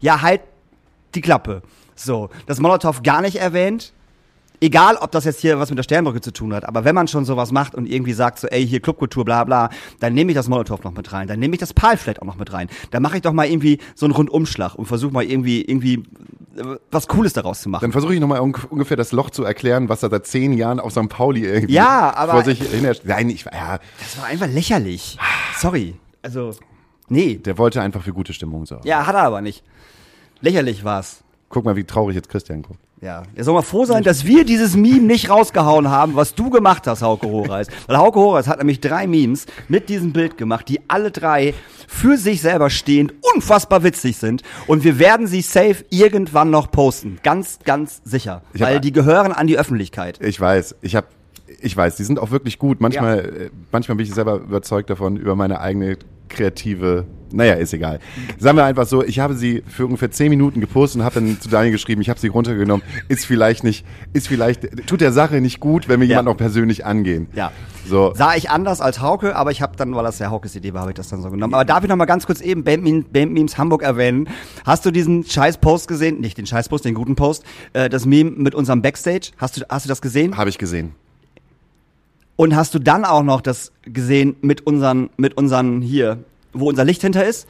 Ja, 0.00 0.22
halt 0.22 0.40
die 1.14 1.20
Klappe. 1.20 1.62
So, 1.94 2.30
das 2.46 2.60
Molotow 2.60 3.02
gar 3.02 3.20
nicht 3.22 3.36
erwähnt. 3.36 3.92
Egal, 4.60 4.96
ob 4.96 5.12
das 5.12 5.24
jetzt 5.24 5.40
hier 5.40 5.58
was 5.60 5.70
mit 5.70 5.78
der 5.78 5.84
Sternbrücke 5.84 6.20
zu 6.20 6.32
tun 6.32 6.52
hat, 6.52 6.64
aber 6.66 6.84
wenn 6.84 6.94
man 6.94 7.06
schon 7.06 7.24
sowas 7.24 7.52
macht 7.52 7.74
und 7.76 7.86
irgendwie 7.86 8.12
sagt 8.12 8.40
so, 8.40 8.48
ey, 8.48 8.66
hier 8.66 8.80
Clubkultur, 8.80 9.24
bla 9.24 9.44
bla, 9.44 9.70
dann 10.00 10.14
nehme 10.14 10.32
ich 10.32 10.34
das 10.36 10.48
Molotow 10.48 10.82
noch 10.82 10.92
mit 10.92 11.12
rein, 11.12 11.28
dann 11.28 11.38
nehme 11.38 11.54
ich 11.54 11.60
das 11.60 11.72
Pal 11.72 11.96
vielleicht 11.96 12.20
auch 12.22 12.26
noch 12.26 12.36
mit 12.36 12.52
rein. 12.52 12.68
Dann 12.90 13.02
mache 13.02 13.16
ich 13.16 13.22
doch 13.22 13.32
mal 13.32 13.46
irgendwie 13.46 13.78
so 13.94 14.06
einen 14.06 14.14
Rundumschlag 14.14 14.74
und 14.74 14.86
versuche 14.86 15.12
mal 15.12 15.22
irgendwie, 15.24 15.62
irgendwie 15.62 16.02
äh, 16.56 16.76
was 16.90 17.06
Cooles 17.06 17.34
daraus 17.34 17.60
zu 17.60 17.68
machen. 17.68 17.82
Dann 17.82 17.92
versuche 17.92 18.14
ich 18.14 18.20
nochmal 18.20 18.40
un 18.40 18.52
ungefähr 18.68 18.96
das 18.96 19.12
Loch 19.12 19.30
zu 19.30 19.44
erklären, 19.44 19.88
was 19.88 20.02
er 20.02 20.10
seit 20.10 20.26
zehn 20.26 20.52
Jahren 20.54 20.80
auf 20.80 20.90
St. 20.92 21.08
Pauli 21.08 21.44
irgendwie 21.44 21.74
Ja, 21.74 22.12
aber- 22.16 22.32
vor 22.32 22.42
sich 22.44 22.60
hin. 22.60 22.88
Nein, 23.04 23.30
ich, 23.30 23.44
ja, 23.44 23.78
Das 24.00 24.18
war 24.18 24.24
einfach 24.26 24.48
lächerlich. 24.48 25.18
Sorry. 25.56 25.94
Also, 26.22 26.50
nee. 27.08 27.36
der 27.36 27.58
wollte 27.58 27.80
einfach 27.80 28.02
für 28.02 28.12
gute 28.12 28.32
Stimmung 28.32 28.66
sorgen. 28.66 28.86
Ja, 28.88 29.06
hat 29.06 29.14
er 29.14 29.22
aber 29.22 29.40
nicht. 29.40 29.62
Lächerlich 30.40 30.82
war's. 30.82 31.22
Guck 31.48 31.64
mal, 31.64 31.76
wie 31.76 31.84
traurig 31.84 32.16
jetzt 32.16 32.28
Christian 32.28 32.62
guckt. 32.62 32.80
Ja. 33.00 33.22
Er 33.34 33.44
soll 33.44 33.54
mal 33.54 33.62
froh 33.62 33.84
sein, 33.84 34.02
dass 34.02 34.24
wir 34.24 34.44
dieses 34.44 34.74
Meme 34.76 35.00
nicht 35.06 35.30
rausgehauen 35.30 35.88
haben, 35.88 36.16
was 36.16 36.34
du 36.34 36.50
gemacht 36.50 36.86
hast, 36.86 37.02
Hauke 37.02 37.28
Horeis. 37.28 37.68
Weil 37.86 37.96
Hauke 37.98 38.18
Horeis 38.18 38.48
hat 38.48 38.58
nämlich 38.58 38.80
drei 38.80 39.06
Memes 39.06 39.46
mit 39.68 39.88
diesem 39.88 40.12
Bild 40.12 40.36
gemacht, 40.36 40.68
die 40.68 40.80
alle 40.88 41.10
drei 41.10 41.54
für 41.86 42.16
sich 42.16 42.40
selber 42.42 42.70
stehend 42.70 43.14
unfassbar 43.34 43.82
witzig 43.84 44.16
sind. 44.16 44.42
Und 44.66 44.82
wir 44.84 44.98
werden 44.98 45.26
sie 45.26 45.42
safe 45.42 45.84
irgendwann 45.90 46.50
noch 46.50 46.70
posten. 46.70 47.18
Ganz, 47.22 47.58
ganz 47.64 48.00
sicher. 48.04 48.42
Ich 48.52 48.62
hab- 48.62 48.68
Weil 48.68 48.80
die 48.80 48.92
gehören 48.92 49.32
an 49.32 49.46
die 49.46 49.58
Öffentlichkeit. 49.58 50.18
Ich 50.20 50.40
weiß, 50.40 50.74
ich 50.82 50.96
habe, 50.96 51.06
ich 51.60 51.76
weiß, 51.76 51.96
die 51.96 52.04
sind 52.04 52.18
auch 52.18 52.30
wirklich 52.32 52.58
gut. 52.58 52.80
Manchmal, 52.80 53.18
äh, 53.20 53.50
manchmal 53.72 53.96
bin 53.96 54.06
ich 54.06 54.12
selber 54.14 54.36
überzeugt 54.36 54.90
davon 54.90 55.16
über 55.16 55.34
meine 55.36 55.60
eigene 55.60 55.98
kreative. 56.28 57.06
Naja, 57.32 57.54
ist 57.54 57.72
egal. 57.74 57.98
Sagen 58.38 58.56
wir 58.56 58.64
einfach 58.64 58.86
so, 58.86 59.04
ich 59.04 59.18
habe 59.18 59.34
sie 59.34 59.62
für 59.66 59.84
ungefähr 59.86 60.10
zehn 60.10 60.30
Minuten 60.30 60.60
gepostet 60.60 61.00
und 61.00 61.04
habe 61.04 61.16
dann 61.16 61.40
zu 61.40 61.48
Daniel 61.48 61.72
geschrieben, 61.72 62.00
ich 62.00 62.08
habe 62.10 62.18
sie 62.20 62.28
runtergenommen. 62.28 62.84
Ist 63.08 63.26
vielleicht 63.26 63.64
nicht, 63.64 63.84
ist 64.12 64.28
vielleicht, 64.28 64.86
tut 64.86 65.00
der 65.00 65.12
Sache 65.12 65.40
nicht 65.40 65.60
gut, 65.60 65.88
wenn 65.88 66.00
wir 66.00 66.06
Ja. 66.06 66.12
jemanden 66.16 66.30
auch 66.32 66.36
persönlich 66.36 66.86
angehen. 66.86 67.28
Ja. 67.34 67.52
So. 67.86 68.12
Sah 68.14 68.34
ich 68.34 68.50
anders 68.50 68.80
als 68.82 69.00
Hauke, 69.00 69.34
aber 69.36 69.50
ich 69.50 69.62
habe 69.62 69.74
dann, 69.76 69.94
weil 69.94 70.04
das 70.04 70.18
ja 70.18 70.30
Haukes 70.30 70.54
Idee 70.56 70.74
war, 70.74 70.82
habe 70.82 70.90
ich 70.90 70.96
das 70.96 71.08
dann 71.08 71.22
so 71.22 71.30
genommen. 71.30 71.54
Aber 71.54 71.64
darf 71.64 71.82
ich 71.82 71.88
noch 71.88 71.96
mal 71.96 72.04
ganz 72.04 72.26
kurz 72.26 72.40
eben 72.42 72.62
Bandmemes, 72.64 73.56
Hamburg 73.56 73.82
erwähnen? 73.82 74.28
Hast 74.66 74.84
du 74.84 74.90
diesen 74.90 75.24
scheiß 75.24 75.56
Post 75.58 75.88
gesehen? 75.88 76.20
Nicht 76.20 76.36
den 76.36 76.46
scheiß 76.46 76.68
Post, 76.68 76.84
den 76.84 76.94
guten 76.94 77.16
Post. 77.16 77.44
Äh, 77.72 77.88
das 77.88 78.04
Meme 78.04 78.30
mit 78.32 78.54
unserem 78.54 78.82
Backstage. 78.82 79.30
Hast 79.38 79.56
du, 79.56 79.62
hast 79.70 79.86
du 79.86 79.88
das 79.88 80.02
gesehen? 80.02 80.36
Habe 80.36 80.50
ich 80.50 80.58
gesehen. 80.58 80.92
Und 82.36 82.54
hast 82.54 82.74
du 82.74 82.78
dann 82.78 83.04
auch 83.04 83.22
noch 83.22 83.40
das 83.40 83.72
gesehen 83.82 84.36
mit 84.42 84.66
unseren, 84.66 85.10
mit 85.16 85.36
unseren 85.36 85.80
hier, 85.80 86.18
wo 86.52 86.68
unser 86.68 86.84
Licht 86.84 87.02
hinter 87.02 87.24
ist? 87.24 87.46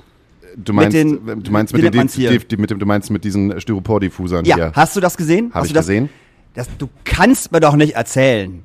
Du 0.57 0.73
meinst, 0.73 0.97
den- 0.97 1.43
du 1.43 1.51
meinst 1.51 1.73
mit, 1.75 1.83
den, 1.95 2.07
die, 2.09 2.39
die, 2.39 2.57
mit 2.57 2.71
dem, 2.71 2.79
du 2.79 2.87
meinst 2.87 3.11
mit 3.11 3.23
diesen 3.25 3.61
Styropor-Diffusern 3.61 4.45
Ja. 4.45 4.55
hier. 4.57 4.73
Hast 4.75 4.97
du 4.97 5.01
das 5.01 5.17
gesehen? 5.17 5.51
Habe 5.51 5.61
Hast 5.61 5.67
ich 5.67 5.73
du 5.73 5.75
das, 5.75 5.87
gesehen. 5.87 6.09
Das, 6.55 6.69
du 6.79 6.89
kannst 7.05 7.53
mir 7.53 7.61
doch 7.61 7.77
nicht 7.77 7.95
erzählen, 7.95 8.63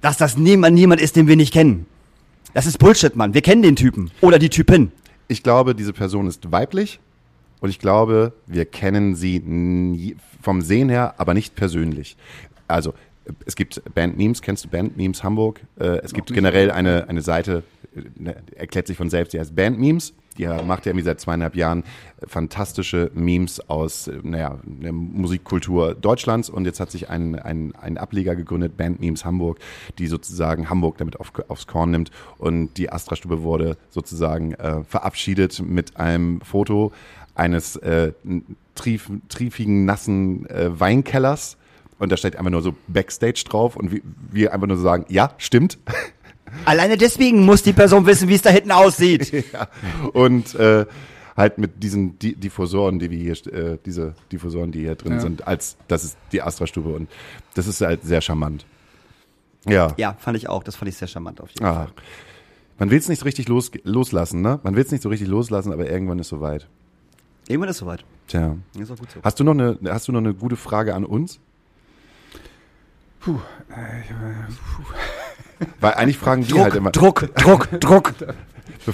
dass 0.00 0.16
das 0.16 0.36
niemand, 0.36 0.74
niemand 0.74 1.00
ist, 1.00 1.16
den 1.16 1.26
wir 1.26 1.36
nicht 1.36 1.52
kennen. 1.52 1.86
Das 2.54 2.66
ist 2.66 2.78
Bullshit, 2.78 3.14
Mann. 3.16 3.34
Wir 3.34 3.42
kennen 3.42 3.62
den 3.62 3.76
Typen. 3.76 4.10
Oder 4.20 4.38
die 4.38 4.48
Typin. 4.48 4.90
Ich 5.28 5.42
glaube, 5.42 5.74
diese 5.74 5.92
Person 5.92 6.26
ist 6.26 6.50
weiblich 6.50 6.98
und 7.60 7.70
ich 7.70 7.78
glaube, 7.78 8.32
wir 8.46 8.64
kennen 8.64 9.14
sie 9.14 9.40
nie, 9.40 10.16
vom 10.42 10.60
Sehen 10.62 10.88
her, 10.88 11.14
aber 11.18 11.34
nicht 11.34 11.54
persönlich. 11.54 12.16
Also, 12.66 12.94
es 13.44 13.56
gibt 13.56 13.82
Band-Memes, 13.94 14.40
kennst 14.42 14.64
du 14.64 14.68
Band-Memes 14.68 15.22
Hamburg? 15.22 15.60
Äh, 15.78 15.98
es 16.02 16.14
gibt 16.14 16.32
generell 16.32 16.70
eine, 16.70 17.08
eine 17.08 17.20
Seite, 17.22 17.62
erklärt 18.54 18.86
sich 18.86 18.96
von 18.96 19.10
selbst, 19.10 19.32
die 19.32 19.40
heißt 19.40 19.54
Band-Memes. 19.54 20.14
Die 20.38 20.46
macht 20.46 20.86
ja 20.86 20.90
irgendwie 20.90 21.04
seit 21.04 21.20
zweieinhalb 21.20 21.56
Jahren 21.56 21.82
äh, 21.82 22.26
fantastische 22.26 23.10
Memes 23.12 23.68
aus 23.68 24.06
äh, 24.06 24.20
naja, 24.22 24.58
der 24.64 24.92
Musikkultur 24.92 25.94
Deutschlands 25.94 26.48
und 26.48 26.64
jetzt 26.64 26.78
hat 26.78 26.92
sich 26.92 27.10
ein, 27.10 27.34
ein, 27.34 27.74
ein 27.74 27.98
Ableger 27.98 28.36
gegründet, 28.36 28.76
Band 28.76 29.00
Memes 29.00 29.24
Hamburg, 29.24 29.58
die 29.98 30.06
sozusagen 30.06 30.70
Hamburg 30.70 30.98
damit 30.98 31.18
auf, 31.18 31.32
aufs 31.48 31.66
Korn 31.66 31.90
nimmt 31.90 32.12
und 32.38 32.74
die 32.74 32.90
Astra-Stube 32.90 33.42
wurde 33.42 33.76
sozusagen 33.90 34.54
äh, 34.54 34.84
verabschiedet 34.84 35.60
mit 35.60 35.96
einem 35.96 36.40
Foto 36.40 36.92
eines 37.34 37.76
äh, 37.76 38.12
trief, 38.76 39.10
triefigen, 39.28 39.84
nassen 39.84 40.46
äh, 40.46 40.78
Weinkellers 40.78 41.56
und 41.98 42.12
da 42.12 42.16
steht 42.16 42.36
einfach 42.36 42.50
nur 42.50 42.62
so 42.62 42.74
Backstage 42.86 43.42
drauf 43.48 43.76
und 43.76 43.90
wir, 43.90 44.00
wir 44.30 44.52
einfach 44.52 44.68
nur 44.68 44.76
so 44.76 44.82
sagen, 44.84 45.04
ja, 45.08 45.32
stimmt. 45.38 45.78
Alleine 46.64 46.96
deswegen 46.96 47.44
muss 47.44 47.62
die 47.62 47.72
Person 47.72 48.06
wissen, 48.06 48.28
wie 48.28 48.34
es 48.34 48.42
da 48.42 48.50
hinten 48.50 48.72
aussieht. 48.72 49.32
Ja. 49.52 49.68
Und 50.12 50.54
äh, 50.56 50.86
halt 51.36 51.58
mit 51.58 51.82
diesen 51.82 52.18
Di 52.18 52.34
Diffusoren, 52.34 52.98
die 52.98 53.10
wir 53.10 53.18
hier, 53.18 53.52
äh, 53.52 53.78
diese 53.84 54.14
Diffusoren, 54.32 54.72
die 54.72 54.80
hier 54.80 54.94
drin 54.96 55.12
Ja. 55.14 55.20
sind, 55.20 55.46
als 55.46 55.76
das 55.88 56.04
ist 56.04 56.16
die 56.32 56.42
Astra-Stube 56.42 56.90
und 56.92 57.08
das 57.54 57.66
ist 57.66 57.80
halt 57.80 58.02
sehr 58.04 58.20
charmant. 58.20 58.64
Ja. 59.66 59.92
Ja, 59.96 60.14
fand 60.18 60.36
ich 60.36 60.48
auch. 60.48 60.62
Das 60.62 60.76
fand 60.76 60.88
ich 60.88 60.96
sehr 60.96 61.08
charmant 61.08 61.40
auf 61.40 61.50
jeden 61.50 61.64
Ah. 61.64 61.74
Fall. 61.74 61.88
Man 62.78 62.90
will 62.90 62.98
es 62.98 63.08
nicht 63.08 63.18
so 63.18 63.24
richtig 63.24 63.48
los, 63.48 63.70
loslassen, 63.84 64.40
ne? 64.40 64.60
Man 64.62 64.76
will 64.76 64.84
es 64.84 64.90
nicht 64.92 65.02
so 65.02 65.08
richtig 65.08 65.28
loslassen, 65.28 65.72
aber 65.72 65.88
irgendwann 65.90 66.18
ist 66.20 66.28
soweit. 66.28 66.66
Irgendwann 67.48 67.70
ist 67.70 67.78
soweit. 67.78 68.04
Tja. 68.28 68.56
Ist 68.78 68.90
auch 68.90 68.96
gut 68.98 69.10
so. 69.10 69.20
Hast 69.22 69.40
du 69.40 69.44
noch 69.44 69.52
eine, 69.54 69.78
hast 69.88 70.06
du 70.08 70.12
noch 70.12 70.20
eine 70.20 70.34
gute 70.34 70.56
Frage 70.56 70.94
an 70.94 71.04
uns? 71.04 71.40
Puh, 73.20 73.32
äh, 73.70 74.00
ich, 74.04 74.10
äh, 74.10 74.14
Weil 75.80 75.94
eigentlich 75.94 76.18
fragen 76.18 76.42
die 76.42 76.48
Druck, 76.50 76.60
halt 76.62 76.74
immer, 76.74 76.90
Druck, 76.90 77.34
Druck, 77.36 77.68
Druck. 77.80 78.12
be 78.18 78.26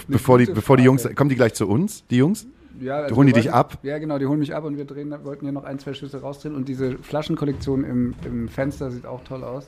bevor 0.09 0.39
die, 0.39 0.47
bevor 0.47 0.77
die 0.77 0.85
Jungs, 0.85 1.09
kommen 1.15 1.31
die 1.31 1.37
gleich 1.37 1.55
zu 1.55 1.69
uns, 1.69 2.05
die 2.09 2.17
Jungs? 2.17 2.47
Ja, 2.81 2.97
also 3.03 3.15
Holen 3.17 3.29
die 3.29 3.35
wir 3.35 3.43
dich 3.43 3.53
wollten- 3.53 3.59
ab? 3.59 3.79
Ja, 3.85 3.99
genau, 3.99 4.19
die 4.19 4.27
holen 4.27 4.41
mich 4.41 4.55
ab 4.55 4.65
und 4.65 4.77
wir 4.77 4.85
drehen, 4.85 5.15
wollten 5.23 5.45
hier 5.47 5.53
noch 5.53 5.63
ein, 5.65 5.79
zwei 5.79 5.95
Schüsse 5.95 6.21
rausdrehen 6.21 6.57
und 6.57 6.69
diese 6.69 6.99
Flaschenkollektion 6.99 7.85
im, 7.85 8.15
im 8.25 8.49
Fenster 8.49 8.91
sieht 8.91 9.07
auch 9.07 9.23
toll 9.25 9.45
aus. 9.45 9.67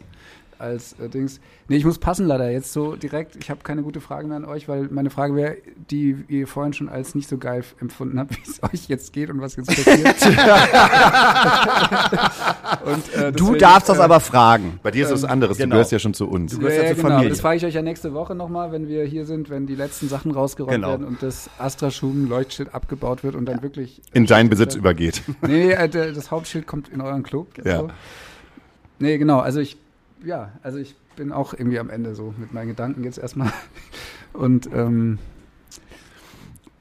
Als 0.58 0.94
äh, 1.00 1.08
Dings. 1.08 1.40
Nee, 1.68 1.76
ich 1.76 1.84
muss 1.84 1.98
passen 1.98 2.26
leider 2.26 2.50
jetzt 2.50 2.72
so 2.72 2.96
direkt. 2.96 3.36
Ich 3.36 3.50
habe 3.50 3.60
keine 3.62 3.82
gute 3.82 4.00
Frage 4.00 4.26
mehr 4.26 4.36
an 4.38 4.44
euch, 4.44 4.68
weil 4.68 4.88
meine 4.90 5.10
Frage 5.10 5.34
wäre, 5.36 5.56
die 5.90 6.16
ihr 6.28 6.46
vorhin 6.46 6.72
schon 6.72 6.88
als 6.88 7.14
nicht 7.14 7.28
so 7.28 7.36
geil 7.38 7.62
empfunden 7.80 8.18
habt, 8.18 8.36
wie 8.36 8.42
es 8.50 8.62
euch 8.62 8.88
jetzt 8.88 9.12
geht 9.12 9.28
und 9.30 9.40
was 9.40 9.56
jetzt 9.56 9.66
passiert. 9.66 9.98
und, 12.84 13.14
äh, 13.14 13.32
Du 13.32 13.44
deswegen, 13.44 13.58
darfst 13.58 13.88
das 13.88 13.98
äh, 13.98 14.02
aber 14.02 14.20
fragen. 14.20 14.78
Bei 14.82 14.90
dir 14.90 15.04
ist 15.06 15.12
was 15.12 15.24
anderes, 15.24 15.58
genau. 15.58 15.66
du 15.70 15.76
gehörst 15.76 15.92
ja 15.92 15.98
schon 15.98 16.14
zu 16.14 16.28
uns. 16.28 16.52
Du 16.52 16.56
Ja, 16.58 16.68
gehörst 16.68 16.76
ja 16.78 16.82
ja, 16.84 16.88
zur 16.94 16.96
genau. 17.02 17.08
Familie. 17.16 17.30
Das 17.30 17.40
frage 17.40 17.56
ich 17.58 17.64
euch 17.66 17.74
ja 17.74 17.82
nächste 17.82 18.14
Woche 18.14 18.34
nochmal, 18.34 18.72
wenn 18.72 18.88
wir 18.88 19.04
hier 19.04 19.24
sind, 19.26 19.50
wenn 19.50 19.66
die 19.66 19.74
letzten 19.74 20.08
Sachen 20.08 20.30
rausgeräumt 20.32 20.74
Genau. 20.74 20.88
werden 20.88 21.06
und 21.06 21.22
das 21.22 21.48
Astra-Schuben-Leuchtschild 21.58 22.74
abgebaut 22.74 23.24
wird 23.24 23.34
und 23.34 23.46
dann 23.46 23.62
wirklich 23.62 24.00
In 24.12 24.26
deinen 24.26 24.48
Besitz 24.50 24.74
übergeht. 24.74 25.22
Nee, 25.46 25.72
äh, 25.72 25.88
das 25.88 26.30
Hauptschild 26.30 26.66
kommt 26.66 26.88
in 26.88 27.00
euren 27.00 27.22
Club. 27.22 27.48
Ja. 27.64 27.78
So. 27.80 27.88
Nee, 28.98 29.18
genau. 29.18 29.40
Also 29.40 29.60
ich, 29.60 29.76
ja, 30.24 30.52
also 30.62 30.78
ich 30.78 30.94
bin 31.16 31.32
auch 31.32 31.52
irgendwie 31.54 31.78
am 31.78 31.90
Ende 31.90 32.14
so 32.14 32.34
mit 32.36 32.52
meinen 32.52 32.68
Gedanken 32.68 33.04
jetzt 33.04 33.18
erstmal. 33.18 33.52
Und 34.32 34.68
ähm, 34.72 35.18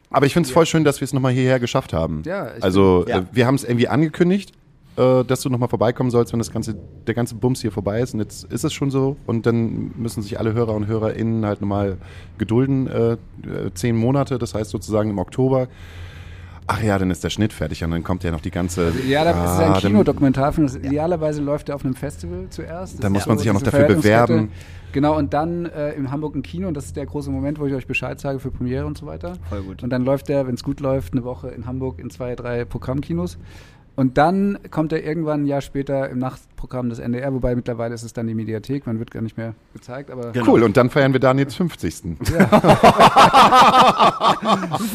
Aber 0.10 0.26
ich 0.26 0.34
finde 0.34 0.48
es 0.48 0.54
voll 0.54 0.66
schön, 0.66 0.84
dass 0.84 1.02
wir 1.02 1.06
es 1.06 1.14
nochmal 1.14 1.32
hierher 1.34 1.60
geschafft 1.60 1.94
haben. 1.94 2.24
Ja, 2.26 2.56
ich 2.56 2.64
also 2.64 3.06
Ja. 3.08 3.20
äh, 3.20 3.24
wir 3.32 3.48
haben 3.48 3.56
es 3.56 3.64
irgendwie 3.64 3.88
angekündigt, 3.88 4.52
äh, 4.98 5.24
dass 5.24 5.42
du 5.42 5.50
nochmal 5.50 5.70
vorbeikommen 5.70 6.10
sollst, 6.12 6.32
wenn 6.34 6.40
das 6.40 6.52
ganze, 6.52 6.76
der 7.08 7.14
ganze 7.14 7.36
Bums 7.36 7.62
hier 7.62 7.72
vorbei 7.72 8.02
ist. 8.02 8.14
Und 8.14 8.20
jetzt 8.22 8.46
ist 8.52 8.64
es 8.64 8.74
schon 8.74 8.92
so. 8.92 9.18
Und 9.26 9.46
dann 9.46 9.92
müssen 9.98 10.22
sich 10.22 10.40
alle 10.40 10.54
Hörer 10.54 10.74
und 10.74 10.88
HörerInnen 10.88 11.46
halt 11.46 11.62
nochmal 11.62 11.98
gedulden. 12.38 12.88
Äh, 12.88 13.14
äh, 13.14 13.18
zehn 13.74 13.96
Monate, 13.96 14.38
das 14.38 14.54
heißt 14.54 14.70
sozusagen 14.72 15.10
im 15.10 15.20
Oktober. 15.20 15.68
Ach 16.68 16.82
ja, 16.82 16.98
dann 16.98 17.12
ist 17.12 17.24
der 17.24 17.30
Schnitt 17.30 17.54
fertig 17.54 17.84
und 17.84 17.92
dann 17.92 18.04
kommt 18.04 18.24
ja 18.24 18.32
noch 18.32 18.42
die 18.42 18.50
ganze. 18.52 18.92
ja, 19.08 19.24
da 19.24 19.30
ist 19.32 19.36
Ah, 19.38 19.66
ein 19.66 19.72
dann- 19.74 19.82
Kinodokumentarfilm. 19.82 20.66
Das 20.66 20.76
Idealerweise 20.76 21.42
läuft 21.42 21.70
er 21.70 21.76
auf 21.76 21.86
einem 21.86 21.94
Festival 21.96 22.48
zuerst. 22.50 22.98
Da 22.98 23.02
Das 23.04 23.12
muss 23.12 23.22
ist 23.22 23.28
man 23.28 23.38
so 23.38 23.42
sich 23.44 23.50
auch 23.52 23.54
noch 23.56 23.62
dafür 23.62 23.86
bewerben. 23.86 24.50
Genau, 24.92 25.18
und 25.18 25.34
dann 25.34 25.66
äh, 25.66 25.92
im 25.92 26.10
Hamburg 26.10 26.36
ein 26.36 26.42
Kino. 26.42 26.68
Und 26.70 26.74
das 26.76 26.86
ist 26.86 26.96
der 26.96 27.06
große 27.06 27.30
Moment, 27.30 27.60
wo 27.60 27.68
ich 27.68 27.74
euch 27.74 27.86
Bescheid 27.86 28.20
sage 28.20 28.40
für 28.40 28.50
Premiere 28.50 28.86
und 28.86 28.98
so 28.98 29.06
weiter. 29.06 29.34
Voll 29.50 29.62
gut. 29.62 29.84
Und 29.84 29.90
dann 29.92 30.04
läuft 30.06 30.30
der, 30.30 30.48
wenn 30.48 30.56
es 30.56 30.64
gut 30.64 30.80
läuft, 30.80 31.14
eine 31.14 31.24
Woche 31.24 31.50
in 31.50 31.66
Hamburg 31.68 32.00
in 32.00 32.10
zwei, 32.10 32.34
drei 32.36 32.64
Programmkinos. 32.66 33.38
Und 33.96 34.18
dann 34.18 34.60
kommt 34.72 34.92
er 34.92 35.04
irgendwann 35.06 35.44
ein 35.44 35.46
Jahr 35.46 35.62
später 35.62 36.10
im 36.10 36.20
Nachtprogramm 36.20 36.90
des 36.90 37.00
NDR, 37.00 37.34
wobei 37.34 37.56
mittlerweile 37.56 37.96
ist 37.96 38.04
es 38.04 38.12
dann 38.12 38.28
die 38.28 38.34
Mediathek, 38.36 38.86
man 38.88 39.00
wird 39.00 39.10
gar 39.12 39.22
nicht 39.22 39.38
mehr 39.38 39.56
gezeigt, 39.74 40.12
aber 40.12 40.32
Genau. 40.34 40.52
Cool, 40.52 40.64
und 40.64 40.76
dann 40.76 40.90
feiern 40.90 41.14
wir 41.14 41.20
Daniels 41.22 41.56
50. 41.56 42.18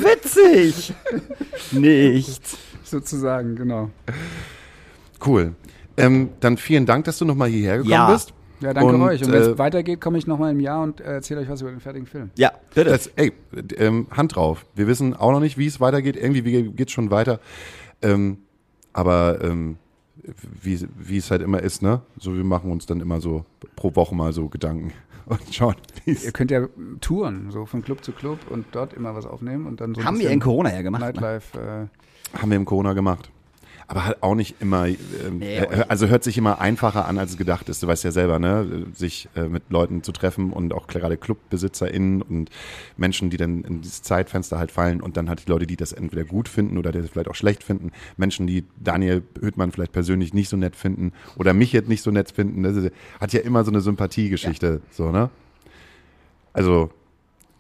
Witzig! 0.01 0.95
Nichts. 1.73 2.59
sozusagen, 2.85 3.57
genau. 3.57 3.91
Cool. 5.25 5.55
Ähm, 5.97 6.31
dann 6.41 6.57
vielen 6.57 6.87
Dank, 6.87 7.05
dass 7.05 7.19
du 7.19 7.25
nochmal 7.25 7.49
hierher 7.49 7.77
gekommen 7.79 7.93
Ja. 7.93 8.13
bist. 8.13 8.33
Ja, 8.61 8.75
danke 8.75 8.95
Und, 8.95 9.01
euch. 9.03 9.23
Und 9.25 9.33
wenn 9.33 9.41
es 9.43 9.49
äh, 9.49 9.59
weitergeht, 9.59 10.01
komme 10.03 10.19
ich 10.19 10.27
nochmal 10.27 10.51
im 10.53 10.61
Jahr 10.61 10.83
und 10.83 11.01
äh, 11.01 11.15
erzähle 11.15 11.41
euch 11.41 11.49
was 11.49 11.63
über 11.63 11.71
den 11.71 11.81
fertigen 11.81 12.07
Film. 12.07 12.31
Ja, 12.37 12.53
bitte. 12.75 12.91
Das, 12.91 13.07
ey, 13.17 13.33
ähm, 13.79 14.07
Hand 14.11 14.37
drauf. 14.37 14.67
Wir 14.75 14.87
wissen 14.87 15.15
auch 15.17 15.33
noch 15.33 15.41
nicht, 15.41 15.57
wie 15.57 15.67
es 15.67 15.81
weitergeht. 15.81 16.17
Irgendwie 16.17 16.43
geht 16.71 16.89
es 16.89 16.93
schon 16.93 17.11
weiter. 17.11 17.41
Ähm, 18.03 18.39
aber 18.93 19.43
ähm, 19.43 19.77
wie, 20.63 20.87
wie 20.99 21.17
es 21.17 21.31
halt 21.31 21.43
immer 21.43 21.63
ist, 21.63 21.83
ne? 21.83 22.03
So, 22.19 22.35
wir 22.35 22.45
machen 22.45 22.71
uns 22.71 22.87
dann 22.87 23.01
immer 23.01 23.21
so 23.21 23.45
pro 23.77 23.95
Woche 23.97 24.15
mal 24.15 24.33
so 24.33 24.49
Gedanken 24.49 24.93
und 25.27 25.41
schauen, 25.53 25.77
wie 26.05 26.13
es 26.13 26.25
Ihr 26.25 26.33
könnt 26.33 26.51
ja 26.51 26.69
touren, 27.01 27.51
so 27.51 27.67
von 27.67 27.83
Club 27.83 28.05
zu 28.05 28.13
Club 28.13 28.39
und 28.51 28.67
dort 28.73 28.93
immer 28.93 29.15
was 29.15 29.27
aufnehmen 29.27 29.67
und 29.67 29.81
dann 29.81 29.95
so 29.95 30.01
ein 30.01 30.07
Haben 30.07 30.19
wir 30.19 30.31
in 30.31 30.41
Corona 30.41 30.73
ja 30.73 30.83
gemacht. 30.83 31.01
Ne? 31.01 31.07
Nightlife. 31.07 31.59
Äh, 31.59 32.39
haben 32.39 32.51
wir 32.51 32.57
im 32.57 32.65
Corona 32.65 32.93
gemacht. 32.93 33.31
Aber 33.91 34.05
halt 34.05 34.23
auch 34.23 34.37
nicht 34.37 34.55
immer, 34.61 34.87
ähm, 34.87 35.39
Nee, 35.41 35.59
also 35.89 36.07
hört 36.07 36.23
sich 36.23 36.39
immer 36.39 36.61
einfacher 36.61 37.09
an, 37.09 37.19
als 37.19 37.33
es 37.33 37.37
gedacht 37.37 37.69
ist. 37.69 37.83
Du 37.83 37.89
weißt 37.89 38.05
ja 38.05 38.13
selber, 38.13 38.39
ne? 38.39 38.87
Sich 38.95 39.29
äh, 39.35 39.49
mit 39.49 39.65
Leuten 39.69 40.05
zu 40.05 40.13
treffen 40.13 40.53
und 40.53 40.73
auch 40.73 40.87
gerade 40.87 41.17
ClubbesitzerInnen 41.17 42.23
und 42.23 42.51
Menschen, 42.97 43.31
die 43.31 43.37
dann 43.37 43.65
in 43.65 43.81
dieses 43.81 44.03
Zeitfenster 44.03 44.61
halt 44.61 44.71
fallen 44.71 45.01
und 45.01 45.17
dann 45.17 45.29
halt 45.29 45.45
die 45.45 45.51
Leute, 45.51 45.67
die 45.67 45.75
das 45.75 45.91
entweder 45.93 46.23
gut 46.23 46.49
finden 46.49 46.79
oder 46.79 46.93
die 46.93 47.01
das 47.01 47.11
vielleicht 47.11 47.27
auch 47.27 47.35
schlecht 47.35 47.65
finden. 47.65 47.91
Menschen, 48.17 48.47
die 48.47 48.65
Daniel 48.79 49.25
Hüttmann 49.41 49.73
vielleicht 49.73 49.91
persönlich 49.91 50.33
nicht 50.35 50.51
so 50.51 50.57
nett 50.57 50.77
finden 50.77 51.11
oder 51.37 51.53
mich 51.53 51.73
jetzt 51.73 51.89
nicht 51.89 52.03
so 52.03 52.13
nett 52.13 52.31
finden. 52.31 52.63
Das 52.63 52.77
ist, 52.77 52.93
hat 53.21 53.33
ja 53.33 53.41
immer 53.41 53.65
so 53.65 53.73
eine 53.73 53.81
Sympathiegeschichte, 53.81 54.83
so, 54.93 55.11
ne? 55.11 55.31
Also, 56.53 56.91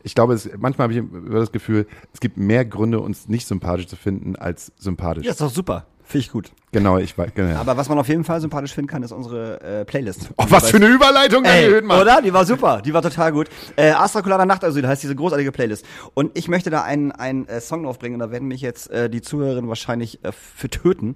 ich 0.05 0.14
glaube, 0.14 0.35
es, 0.35 0.49
manchmal 0.57 0.85
habe 0.85 0.93
ich 0.93 0.99
immer 1.01 1.41
das 1.41 1.51
Gefühl, 1.51 1.89
es 2.14 2.20
gibt 2.20 2.37
mehr 2.37 2.64
Gründe, 2.64 3.01
uns 3.01 3.28
nicht 3.28 3.49
sympathisch 3.49 3.89
zu 3.89 3.97
finden, 3.97 4.37
als 4.37 4.70
sympathisch. 4.78 5.24
Ja, 5.24 5.33
ist 5.33 5.41
doch 5.41 5.51
super. 5.51 5.87
Finde 6.11 6.25
ich 6.27 6.33
gut. 6.33 6.51
Genau, 6.73 6.99
ich 6.99 7.17
weiß. 7.17 7.31
Genau. 7.35 7.57
Aber 7.61 7.77
was 7.77 7.89
man 7.89 7.97
auf 7.99 8.09
jeden 8.09 8.25
Fall 8.25 8.41
sympathisch 8.41 8.75
finden 8.75 8.91
kann, 8.91 9.05
ist 9.05 9.13
unsere 9.13 9.61
äh, 9.61 9.85
Playlist. 9.85 10.31
oh, 10.37 10.45
was 10.49 10.69
für 10.71 10.79
eine 10.79 10.89
Überleitung, 10.89 11.45
Ey, 11.45 11.71
Hüttmann. 11.71 12.01
oder? 12.01 12.21
Die 12.21 12.33
war 12.33 12.45
super, 12.45 12.83
die 12.83 12.93
war 12.93 13.01
total 13.01 13.31
gut. 13.31 13.49
Äh, 13.77 13.91
Astrakulada 13.93 14.45
Nachtasyl 14.45 14.87
heißt 14.89 15.05
diese 15.05 15.15
großartige 15.15 15.53
Playlist. 15.53 15.87
Und 16.15 16.37
ich 16.37 16.49
möchte 16.49 16.69
da 16.71 16.83
einen, 16.83 17.13
einen 17.13 17.47
äh, 17.47 17.61
Song 17.61 17.87
aufbringen, 17.87 18.15
und 18.15 18.21
da 18.21 18.33
werden 18.33 18.49
mich 18.49 18.61
jetzt 18.61 18.91
äh, 18.91 19.09
die 19.09 19.23
Zuhörerinnen 19.23 19.69
wahrscheinlich 19.69 20.25
äh, 20.25 20.33
für 20.33 20.69
töten. 20.69 21.15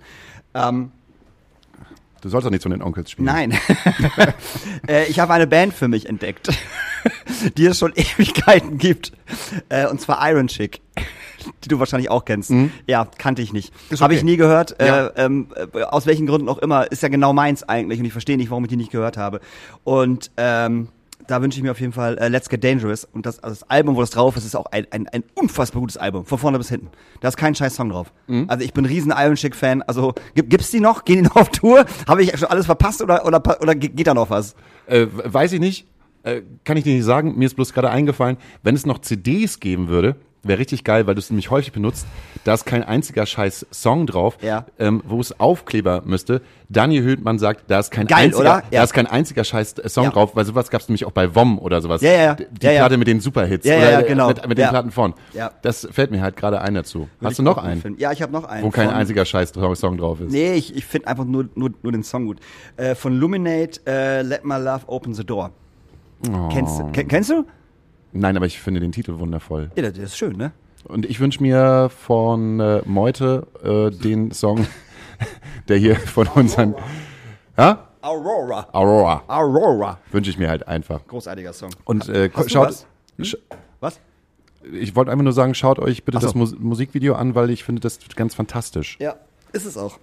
Ähm, 0.54 0.92
Du 2.20 2.30
sollst 2.30 2.46
doch 2.46 2.50
nicht 2.50 2.62
von 2.62 2.72
den 2.72 2.80
Onkels 2.80 3.10
spielen. 3.10 3.26
nein. 3.26 3.52
äh, 4.88 5.04
ich 5.08 5.18
habe 5.20 5.34
eine 5.34 5.46
Band 5.46 5.74
für 5.74 5.88
mich 5.88 6.08
entdeckt, 6.08 6.48
die 7.58 7.66
es 7.66 7.78
schon 7.78 7.92
Ewigkeiten 7.96 8.78
gibt. 8.78 9.12
Äh, 9.68 9.88
und 9.88 10.00
zwar 10.00 10.26
Iron 10.30 10.46
Chick. 10.46 10.80
Die 11.64 11.68
du 11.68 11.78
wahrscheinlich 11.78 12.10
auch 12.10 12.24
kennst. 12.24 12.52
Ja, 12.86 13.06
kannte 13.18 13.42
ich 13.42 13.52
nicht. 13.52 13.72
Ist 13.90 14.00
Habe 14.00 14.12
okay. 14.12 14.18
ich 14.18 14.24
nie 14.24 14.36
gehört. 14.36 14.76
Ja. 14.80 15.06
Äh, 15.08 15.24
ähm, 15.24 15.48
äh, 15.74 15.82
aus 15.82 16.06
welchen 16.06 16.26
Gründen 16.26 16.48
auch 16.48 16.58
immer. 16.58 16.90
Ist 16.90 17.02
ja 17.02 17.08
genau 17.08 17.32
meins 17.32 17.62
eigentlich. 17.68 17.98
Und 18.00 18.06
ich 18.06 18.12
verstehe 18.12 18.36
nicht, 18.36 18.50
warum 18.50 18.64
ich 18.64 18.68
die 18.70 18.76
nicht 18.76 18.90
gehört 18.92 19.16
habe. 19.16 19.40
Und 19.84 20.30
ähm, 20.36 20.88
da 21.26 21.40
wünsche 21.40 21.56
ich 21.58 21.62
mir 21.62 21.70
auf 21.70 21.80
jeden 21.80 21.92
Fall 21.94 22.18
äh, 22.18 22.28
Let's 22.28 22.48
Get 22.50 22.62
Dangerous. 22.62 23.04
Und 23.10 23.24
das, 23.24 23.38
also 23.42 23.54
das 23.60 23.70
Album, 23.70 23.96
wo 23.96 24.00
das 24.00 24.10
drauf 24.10 24.36
ist, 24.36 24.44
ist 24.44 24.54
auch 24.56 24.66
ein, 24.66 24.86
ein, 24.90 25.08
ein 25.08 25.24
unfassbar 25.34 25.80
gutes 25.80 25.96
Album. 25.96 26.26
Von 26.26 26.36
vorne 26.38 26.58
bis 26.58 26.68
hinten. 26.68 26.88
Da 27.20 27.28
ist 27.28 27.36
kein 27.38 27.54
scheiß 27.54 27.74
Song 27.74 27.88
drauf. 27.88 28.12
Also 28.48 28.64
ich 28.64 28.74
bin 28.74 28.84
ein 28.84 28.88
riesen 28.88 29.12
Iron 29.16 29.36
Chick 29.36 29.56
Fan. 29.56 29.80
Also 29.82 30.12
gibt, 30.34 30.50
gibt's 30.50 30.70
die 30.70 30.80
noch? 30.80 31.04
Gehen 31.04 31.16
die 31.16 31.22
noch 31.22 31.36
auf 31.36 31.48
Tour? 31.50 31.86
Habe 32.06 32.22
ich 32.22 32.36
schon 32.38 32.48
alles 32.48 32.66
verpasst 32.66 33.00
oder, 33.00 33.24
oder, 33.26 33.40
oder 33.62 33.74
ge- 33.74 33.88
geht 33.90 34.06
da 34.06 34.12
noch 34.14 34.28
was? 34.30 34.54
Äh, 34.86 35.06
weiß 35.10 35.52
ich 35.52 35.60
nicht. 35.60 35.86
Äh, 36.24 36.42
kann 36.64 36.76
ich 36.76 36.84
dir 36.84 36.94
nicht 36.94 37.04
sagen. 37.04 37.36
Mir 37.38 37.46
ist 37.46 37.54
bloß 37.56 37.72
gerade 37.72 37.90
eingefallen, 37.90 38.36
wenn 38.62 38.74
es 38.74 38.84
noch 38.86 38.98
CDs 38.98 39.60
geben 39.60 39.88
würde, 39.88 40.16
wäre 40.46 40.58
richtig 40.58 40.84
geil, 40.84 41.06
weil 41.06 41.14
du 41.14 41.18
es 41.20 41.30
nämlich 41.30 41.50
häufig 41.50 41.72
benutzt. 41.72 42.06
Da 42.44 42.54
ist 42.54 42.64
kein 42.66 42.82
einziger 42.82 43.24
scheiß 43.26 43.66
Song 43.70 44.06
drauf, 44.06 44.36
Ja. 44.42 44.66
ähm, 44.78 45.02
wo 45.06 45.20
es 45.20 45.38
Aufkleber 45.40 46.02
müsste. 46.04 46.42
Daniel 46.68 47.04
Hüttmann 47.04 47.38
sagt, 47.38 47.64
da 47.68 47.78
ist 47.78 47.90
kein 47.90 48.06
Geil, 48.06 48.24
einziger, 48.26 48.40
oder? 48.40 48.54
Ja. 48.70 48.80
da 48.80 48.82
ist 48.84 48.92
kein 48.92 49.06
einziger 49.06 49.44
scheiß 49.44 49.78
äh, 49.78 49.88
Song 49.88 50.04
Ja. 50.04 50.10
drauf, 50.10 50.34
weil 50.36 50.44
sowas 50.44 50.70
gab 50.70 50.80
es 50.80 50.88
nämlich 50.88 51.04
auch 51.04 51.12
bei 51.12 51.34
WOM 51.34 51.58
oder 51.58 51.80
sowas. 51.80 52.02
Ja, 52.02 52.12
ja. 52.12 52.34
Die. 52.34 52.44
Platte 52.58 52.96
mit 52.96 53.06
den 53.08 53.20
Superhits. 53.20 53.66
Ja, 53.66 53.76
ja, 53.76 54.00
genau. 54.02 54.28
Mit, 54.28 54.46
mit 54.48 54.58
den. 54.58 54.68
Platten 54.68 54.90
von. 54.90 55.14
Ja. 55.32 55.50
Das 55.62 55.86
fällt 55.90 56.10
mir 56.10 56.22
halt 56.22 56.36
gerade 56.36 56.60
ein 56.60 56.74
dazu. 56.74 57.08
Würde 57.18 57.30
Hast 57.30 57.38
du 57.38 57.42
noch 57.42 57.58
einen, 57.58 57.80
finden. 57.80 58.00
Ja, 58.00 58.12
ich 58.12 58.22
habe 58.22 58.32
noch 58.32 58.44
einen. 58.44 58.64
wo 58.64 58.70
kein 58.70 58.90
einziger 58.90 59.24
scheiß 59.24 59.52
Song 59.74 59.96
drauf 59.98 60.20
ist? 60.20 60.32
Nee, 60.32 60.54
ich, 60.54 60.74
ich 60.76 60.84
finde 60.86 61.08
einfach 61.08 61.24
nur, 61.24 61.48
nur, 61.54 61.70
nur 61.82 61.92
den 61.92 62.02
Song 62.02 62.26
gut. 62.26 62.38
Äh, 62.76 62.94
von 62.94 63.14
Luminate, 63.14 63.80
äh, 63.86 64.22
Let 64.22 64.44
My 64.44 64.56
Love 64.56 64.82
Open 64.86 65.14
the 65.14 65.24
Door. 65.24 65.50
Oh. 66.26 66.48
Kennst, 66.48 66.82
kennst 67.08 67.30
du? 67.30 67.44
Nein, 68.14 68.36
aber 68.36 68.46
ich 68.46 68.60
finde 68.60 68.80
den 68.80 68.92
Titel 68.92 69.18
wundervoll. 69.18 69.70
Ja, 69.76 69.82
das 69.82 69.98
ist 69.98 70.16
schön, 70.16 70.36
ne? 70.36 70.52
Und 70.84 71.04
ich 71.06 71.18
wünsche 71.18 71.42
mir 71.42 71.90
von 71.90 72.60
äh, 72.60 72.82
Meute 72.84 73.46
äh, 73.62 73.90
den 73.90 74.30
Song, 74.30 74.66
der 75.68 75.78
hier 75.78 75.96
von 75.96 76.28
unseren 76.28 76.74
ja? 77.56 77.88
Aurora. 78.00 78.68
Aurora 78.72 79.22
Aurora. 79.26 79.98
wünsche 80.12 80.30
ich 80.30 80.38
mir 80.38 80.48
halt 80.48 80.68
einfach. 80.68 81.06
Großartiger 81.06 81.52
Song. 81.52 81.70
Und 81.84 82.08
äh, 82.08 82.30
schaut, 82.48 82.68
was? 82.68 82.86
Hm? 83.16 83.24
sch 83.24 83.36
Was? 83.80 84.00
ich 84.72 84.94
wollte 84.94 85.10
einfach 85.10 85.24
nur 85.24 85.32
sagen, 85.32 85.54
schaut 85.54 85.78
euch 85.78 86.04
bitte 86.04 86.18
so. 86.20 86.26
das 86.26 86.34
Mus 86.34 86.54
Musikvideo 86.58 87.14
an, 87.14 87.34
weil 87.34 87.50
ich 87.50 87.64
finde 87.64 87.80
das 87.80 87.98
ganz 88.14 88.34
fantastisch. 88.34 88.96
Ja, 89.00 89.16
ist 89.52 89.66
es 89.66 89.76
auch. 89.76 89.98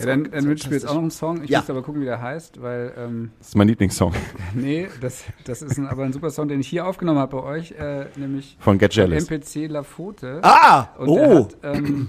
Ja, 0.00 0.06
dann, 0.06 0.30
dann 0.30 0.44
wünschen 0.46 0.70
wir 0.70 0.76
jetzt 0.78 0.86
auch 0.88 0.94
noch 0.94 1.02
einen 1.02 1.10
Song. 1.10 1.42
Ich 1.44 1.50
Ja. 1.50 1.60
muss 1.60 1.70
aber 1.70 1.82
gucken, 1.82 2.00
wie 2.00 2.04
der 2.06 2.20
heißt, 2.20 2.60
weil, 2.62 2.92
ähm, 2.96 3.30
Das 3.38 3.48
ist 3.48 3.56
mein 3.56 3.68
Lieblingssong 3.68 4.12
nee, 4.54 4.88
das, 5.00 5.24
das 5.44 5.62
ist 5.62 5.78
ein, 5.78 5.86
aber 5.86 6.04
ein 6.04 6.12
super 6.12 6.30
Song, 6.30 6.48
den 6.48 6.60
ich 6.60 6.68
hier 6.68 6.86
aufgenommen 6.86 7.18
habe 7.18 7.36
bei 7.36 7.42
euch, 7.42 7.72
äh, 7.72 8.06
nämlich 8.16 8.56
von 8.60 8.78
Get 8.78 8.94
Jealous. 8.94 9.28
MPC 9.28 9.66
Lafote. 9.70 10.40
Ah! 10.42 10.88
Und 10.98 11.14
der, 11.14 11.28
oh! 11.30 11.44
hat, 11.44 11.56
ähm, 11.76 12.08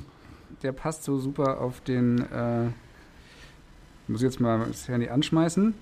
der 0.63 0.71
passt 0.71 1.03
so 1.03 1.17
super 1.17 1.61
auf 1.61 1.81
den, 1.81 2.19
äh, 2.31 2.65
muss 4.07 4.21
ich 4.21 4.25
jetzt 4.25 4.39
mal 4.39 4.65
das 4.67 4.87
Handy 4.87 5.09
anschmeißen, 5.09 5.73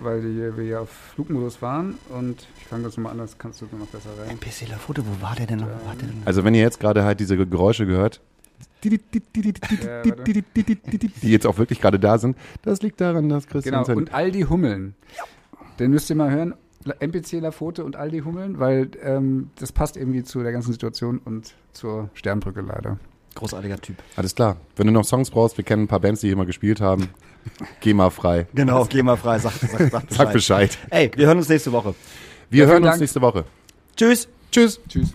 weil 0.00 0.20
die, 0.22 0.56
wir 0.56 0.64
ja 0.64 0.80
auf 0.80 0.90
Flugmodus 0.90 1.60
waren 1.60 1.98
und 2.10 2.46
ich 2.58 2.64
fange 2.66 2.84
das 2.84 2.96
nochmal 2.96 3.12
an, 3.12 3.18
das 3.18 3.36
kannst 3.36 3.60
du 3.60 3.66
noch 3.76 3.86
besser 3.88 4.10
rein. 4.20 4.30
NPC 4.30 4.68
Lafote, 4.70 5.02
wo 5.04 5.20
war 5.22 5.34
der 5.34 5.46
denn 5.46 5.58
noch? 5.58 5.66
Wo 5.66 5.86
war 5.88 5.94
der 5.96 6.06
denn? 6.06 6.22
Also 6.24 6.44
wenn 6.44 6.54
ihr 6.54 6.60
jetzt 6.62 6.78
gerade 6.78 7.02
halt 7.04 7.18
diese 7.20 7.36
Geräusche 7.36 7.84
gehört, 7.86 8.20
die, 8.84 9.00
jetzt 11.22 11.46
auch 11.46 11.58
wirklich 11.58 11.80
gerade 11.80 11.98
da 11.98 12.18
sind, 12.18 12.36
das 12.62 12.82
liegt 12.82 13.00
daran, 13.00 13.28
dass 13.28 13.46
Christian 13.46 13.84
Genau, 13.84 13.98
und 13.98 14.14
all 14.14 14.30
die 14.30 14.44
Hummeln. 14.44 14.94
Den 15.78 15.90
müsst 15.90 16.10
ihr 16.10 16.16
mal 16.16 16.30
hören. 16.30 16.54
La- 16.84 16.94
MPC 17.00 17.32
Lafote 17.40 17.84
und 17.84 17.96
all 17.96 18.10
die 18.10 18.22
Hummeln, 18.22 18.58
weil 18.60 18.90
ähm, 19.02 19.50
das 19.56 19.72
passt 19.72 19.96
irgendwie 19.96 20.22
zu 20.22 20.42
der 20.42 20.52
ganzen 20.52 20.72
Situation 20.72 21.18
und 21.24 21.54
zur 21.72 22.08
Sternbrücke 22.14 22.60
leider. 22.60 22.98
Großartiger 23.34 23.80
Typ. 23.80 23.96
Alles 24.16 24.34
klar. 24.34 24.56
Wenn 24.76 24.86
du 24.86 24.92
noch 24.92 25.04
Songs 25.04 25.30
brauchst, 25.30 25.56
wir 25.56 25.64
kennen 25.64 25.84
ein 25.84 25.88
paar 25.88 26.00
Bands, 26.00 26.20
die 26.20 26.28
hier 26.28 26.36
mal 26.36 26.46
gespielt 26.46 26.80
haben. 26.80 27.08
Geh 27.80 27.94
mal 27.94 28.10
frei. 28.10 28.46
Genau, 28.54 28.84
geh 28.84 29.02
mal 29.02 29.16
frei, 29.16 29.38
sag, 29.38 29.52
sag, 29.52 29.70
sag 29.90 29.90
Bescheid. 29.90 30.12
Sag 30.16 30.32
Bescheid. 30.32 30.78
Ey, 30.90 31.10
wir 31.14 31.26
hören 31.26 31.38
uns 31.38 31.48
nächste 31.48 31.72
Woche. 31.72 31.94
Wir 32.50 32.64
Ja, 32.64 32.70
hören 32.70 32.82
uns 32.82 32.90
Dank. 32.92 33.00
nächste 33.00 33.20
Woche. 33.20 33.44
Tschüss. 33.96 34.28
Tschüss. 34.50 34.80
Tschüss. 34.88 35.14